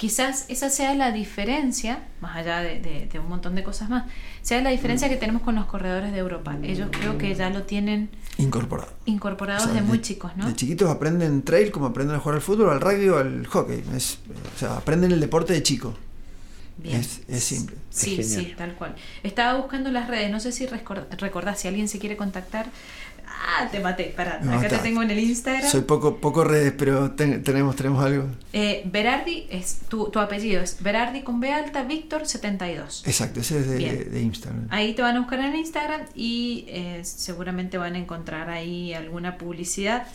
quizás 0.00 0.46
esa 0.48 0.70
sea 0.70 0.94
la 0.94 1.12
diferencia, 1.12 2.02
más 2.22 2.34
allá 2.34 2.60
de, 2.60 2.80
de- 2.80 3.06
de 3.12 3.18
un 3.18 3.28
montón 3.28 3.54
de 3.54 3.62
cosas 3.62 3.90
más, 3.90 4.04
sea 4.40 4.62
la 4.62 4.70
diferencia 4.70 5.06
Mm. 5.06 5.10
que 5.10 5.16
tenemos 5.18 5.42
con 5.42 5.54
los 5.56 5.66
corredores 5.66 6.10
de 6.12 6.18
Europa. 6.18 6.56
Ellos 6.62 6.88
creo 6.90 7.18
que 7.18 7.34
ya 7.34 7.50
lo 7.50 7.64
tienen 7.64 8.08
Incorporado. 8.38 8.90
incorporados 9.04 9.64
O 9.64 9.66
sea, 9.66 9.74
de 9.74 9.82
muy 9.82 10.00
chicos, 10.00 10.32
¿no? 10.38 10.46
De 10.46 10.56
chiquitos 10.56 10.88
aprenden 10.88 11.42
trail 11.42 11.70
como 11.70 11.84
aprenden 11.84 12.16
a 12.16 12.18
jugar 12.18 12.36
al 12.36 12.40
fútbol, 12.40 12.70
al 12.70 12.80
rugby 12.80 13.10
o 13.10 13.18
al 13.18 13.46
hockey. 13.46 13.84
Es, 13.94 14.20
o 14.56 14.58
sea, 14.58 14.78
aprenden 14.78 15.12
el 15.12 15.20
deporte 15.20 15.52
de 15.52 15.62
chico. 15.62 15.94
Bien. 16.78 16.98
Es- 16.98 17.20
es 17.28 17.44
simple. 17.44 17.76
Sí, 17.90 18.18
Es 18.18 18.28
genial. 18.30 18.50
sí, 18.52 18.54
tal 18.56 18.74
cual. 18.76 18.94
Estaba 19.22 19.58
buscando 19.58 19.90
las 19.90 20.08
redes, 20.08 20.30
no 20.30 20.40
sé 20.40 20.50
si 20.50 20.66
recor- 20.66 21.04
recordás 21.18 21.60
si 21.60 21.68
alguien 21.68 21.88
se 21.88 21.98
quiere 21.98 22.16
contactar. 22.16 22.66
Ah, 23.32 23.68
te 23.70 23.80
maté, 23.80 24.12
pará, 24.16 24.40
No, 24.42 24.58
acá 24.58 24.68
te 24.68 24.78
tengo 24.78 25.02
en 25.02 25.10
el 25.10 25.18
Instagram. 25.18 25.70
Soy 25.70 25.82
poco, 25.82 26.16
poco 26.18 26.44
redes, 26.44 26.72
pero 26.76 27.12
ten- 27.12 27.42
tenemos, 27.44 27.76
tenemos 27.76 28.04
algo. 28.04 28.26
Eh, 28.52 28.82
Berardi, 28.86 29.46
es 29.50 29.80
tu, 29.88 30.08
tu 30.10 30.18
apellido 30.18 30.62
es 30.62 30.82
Berardi 30.82 31.22
con 31.22 31.40
B 31.40 31.52
alta, 31.52 31.82
Víctor 31.84 32.26
72. 32.26 33.02
Exacto, 33.06 33.40
ese 33.40 33.60
es 33.60 33.68
de, 33.68 34.04
de 34.04 34.20
Instagram. 34.20 34.66
Ahí 34.70 34.94
te 34.94 35.02
van 35.02 35.16
a 35.16 35.20
buscar 35.20 35.40
en 35.40 35.56
Instagram 35.56 36.02
y 36.14 36.64
eh, 36.68 37.00
seguramente 37.04 37.78
van 37.78 37.94
a 37.94 37.98
encontrar 37.98 38.50
ahí 38.50 38.92
alguna 38.94 39.38
publicidad 39.38 40.06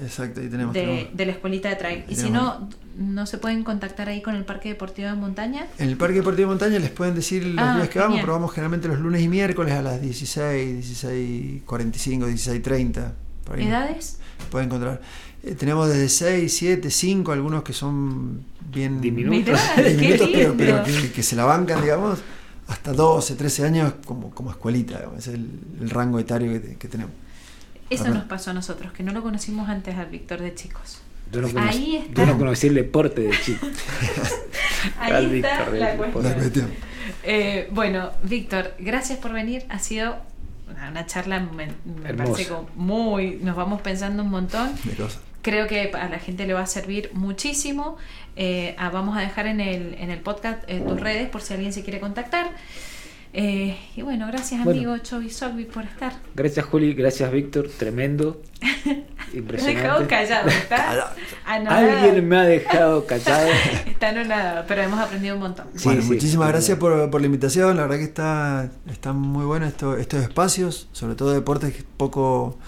Exacto, 0.00 0.40
ahí 0.40 0.48
tenemos. 0.48 0.74
de, 0.74 0.80
tenemos. 0.80 1.16
de 1.16 1.26
la 1.26 1.32
escuelita 1.32 1.68
de 1.68 1.76
trail. 1.76 2.04
Y 2.08 2.14
si 2.14 2.30
no, 2.30 2.68
no 2.96 3.26
se 3.26 3.38
pueden 3.38 3.64
contactar 3.64 4.08
ahí 4.08 4.22
con 4.22 4.34
el 4.34 4.44
Parque 4.44 4.68
Deportivo 4.68 5.08
de 5.08 5.14
Montaña. 5.14 5.66
En 5.78 5.88
el 5.88 5.96
Parque 5.96 6.16
Deportivo 6.16 6.48
de 6.48 6.54
Montaña 6.54 6.78
les 6.78 6.90
pueden 6.90 7.14
decir 7.14 7.44
los 7.44 7.64
Ah, 7.64 7.76
días 7.76 7.88
que 7.88 7.98
vamos, 7.98 8.20
pero 8.20 8.32
vamos 8.32 8.52
generalmente 8.52 8.88
los 8.88 8.98
lunes 8.98 9.22
y 9.22 9.28
miércoles 9.28 9.72
a 9.74 9.82
las 9.82 10.00
16, 10.00 11.04
16.45, 11.04 12.26
16.30. 12.26 13.12
por 13.44 13.56
ahí 13.58 13.64
nos 13.64 13.68
¿Edades? 13.70 14.18
Pueden 14.50 14.68
encontrar. 14.68 15.00
Eh, 15.42 15.54
tenemos 15.54 15.88
desde 15.88 16.08
6, 16.08 16.52
7, 16.56 16.90
5, 16.90 17.32
algunos 17.32 17.62
que 17.62 17.72
son 17.72 18.42
bien 18.70 19.00
Diminutos. 19.00 19.58
Diminutos, 19.76 20.28
pero, 20.56 20.82
que, 20.84 21.12
que 21.12 21.22
se 21.22 21.36
la 21.36 21.44
bancan, 21.44 21.80
digamos, 21.80 22.18
hasta 22.66 22.92
12, 22.92 23.34
13 23.36 23.64
años 23.64 23.92
como, 24.04 24.30
como 24.30 24.50
escuelita, 24.50 24.96
digamos, 24.98 25.18
es 25.26 25.28
el, 25.34 25.48
el 25.80 25.90
rango 25.90 26.18
etario 26.18 26.52
que, 26.60 26.76
que 26.76 26.88
tenemos. 26.88 27.12
Eso 27.90 28.04
Ajá. 28.04 28.14
nos 28.14 28.24
pasó 28.24 28.50
a 28.50 28.54
nosotros, 28.54 28.92
que 28.92 29.02
no 29.02 29.12
lo 29.12 29.22
conocimos 29.22 29.68
antes 29.68 29.96
al 29.96 30.06
Víctor 30.06 30.40
de 30.40 30.54
chicos. 30.54 31.00
Yo 31.32 31.42
no, 31.42 31.46
Ahí 31.48 31.52
conocí, 31.54 31.96
está. 31.96 32.24
yo 32.24 32.26
no 32.26 32.38
conocí 32.38 32.66
el 32.68 32.74
deporte 32.74 33.22
de 33.22 33.40
chico. 33.40 33.66
Ahí 34.98 35.12
Al 35.12 35.34
está 35.34 35.70
Víctor, 35.70 36.22
la 36.22 36.34
cuestión. 36.34 36.70
Eh, 37.22 37.68
bueno, 37.72 38.10
Víctor, 38.22 38.74
gracias 38.78 39.18
por 39.18 39.32
venir. 39.32 39.64
Ha 39.68 39.78
sido 39.78 40.16
una, 40.70 40.90
una 40.90 41.06
charla, 41.06 41.40
me, 41.40 41.68
parece 42.14 42.46
como 42.46 42.68
muy. 42.74 43.38
Nos 43.42 43.56
vamos 43.56 43.82
pensando 43.82 44.22
un 44.22 44.30
montón. 44.30 44.70
Creo 45.42 45.66
que 45.66 45.90
a 45.94 46.08
la 46.08 46.18
gente 46.18 46.46
le 46.46 46.54
va 46.54 46.60
a 46.62 46.66
servir 46.66 47.10
muchísimo. 47.14 47.96
Eh, 48.36 48.74
ah, 48.78 48.90
vamos 48.90 49.16
a 49.16 49.20
dejar 49.20 49.46
en 49.46 49.60
el, 49.60 49.94
en 49.94 50.10
el 50.10 50.20
podcast 50.20 50.62
eh, 50.68 50.82
tus 50.86 51.00
redes 51.00 51.28
por 51.28 51.42
si 51.42 51.54
alguien 51.54 51.72
se 51.72 51.82
quiere 51.82 52.00
contactar. 52.00 52.50
Eh, 53.34 53.76
y 53.94 54.02
bueno, 54.02 54.26
gracias 54.26 54.64
Bueno. 54.64 54.80
amigo 54.80 54.98
Chovy 54.98 55.28
Sogby 55.30 55.64
por 55.66 55.84
estar. 55.84 56.14
Gracias 56.34 56.64
Juli, 56.66 56.94
gracias 56.94 57.30
Víctor, 57.30 57.68
tremendo. 57.78 58.40
Me 58.62 59.40
has 59.56 59.64
dejado 59.64 60.00
Impresionante. 60.02 60.06
callado. 60.08 60.48
Alguien 61.46 62.26
me 62.26 62.36
ha 62.38 62.42
dejado 62.44 63.04
callado. 63.06 63.46
Está 63.86 64.08
anonadado, 64.08 64.64
pero 64.66 64.82
hemos 64.82 64.98
aprendido 64.98 65.34
un 65.34 65.42
montón. 65.42 65.66
Sí, 65.74 65.84
bueno, 65.84 66.00
sí, 66.02 66.08
muchísimas 66.08 66.46
sí. 66.46 66.52
gracias 66.52 66.78
por, 66.78 67.10
por 67.10 67.20
la 67.20 67.26
invitación. 67.26 67.76
La 67.76 67.82
verdad 67.82 67.98
que 67.98 68.04
está, 68.04 68.70
está 68.90 69.12
muy 69.12 69.44
bueno 69.44 69.66
esto, 69.66 69.96
estos 69.98 70.22
espacios, 70.22 70.88
sobre 70.92 71.14
todo 71.14 71.34
deportes 71.34 71.74
que 71.74 71.82
poco, 71.98 72.58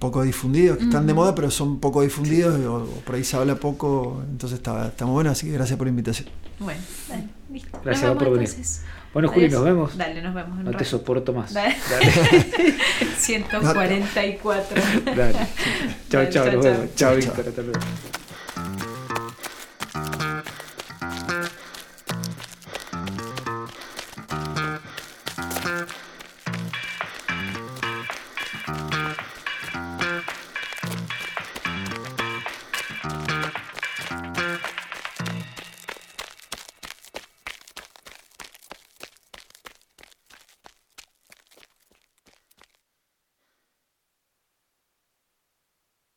poco 0.00 0.22
difundidos, 0.24 0.78
que 0.78 0.84
están 0.84 1.06
de 1.06 1.14
moda, 1.14 1.36
pero 1.36 1.52
son 1.52 1.78
poco 1.78 2.02
difundidos 2.02 2.58
o, 2.66 2.82
o 2.82 2.86
por 3.04 3.14
ahí 3.14 3.22
se 3.22 3.36
habla 3.36 3.54
poco. 3.54 4.22
Entonces 4.28 4.58
está, 4.58 4.88
está 4.88 5.04
muy 5.06 5.14
bueno, 5.14 5.30
así 5.30 5.46
que 5.46 5.52
gracias 5.52 5.76
por 5.78 5.86
la 5.86 5.90
invitación. 5.90 6.28
Bueno, 6.58 6.80
dale, 7.08 7.28
listo. 7.52 7.70
Nos 7.76 7.84
Gracias 7.84 8.02
vemos 8.10 8.22
por 8.24 8.32
venir. 8.32 8.48
entonces. 8.48 8.82
Bueno, 9.12 9.28
Juli, 9.28 9.46
Adiós. 9.46 9.60
nos 9.60 9.64
vemos. 9.64 9.96
Dale, 9.98 10.22
nos 10.22 10.34
vemos. 10.34 10.58
en 10.58 10.64
No 10.64 10.70
te 10.70 10.78
rato. 10.78 10.84
soporto 10.90 11.32
más. 11.32 11.52
Dale. 11.52 11.76
Dale. 11.90 12.12
144. 13.18 14.82
Dale. 15.14 15.32
Chao, 16.08 16.20
Dale, 16.22 16.30
chao, 16.30 16.44
chao, 16.44 16.52
nos 16.54 16.64
vemos. 16.64 16.94
Chao. 16.94 17.16
Víctor. 17.16 17.44
Hasta 17.48 17.62
luego. 17.62 17.80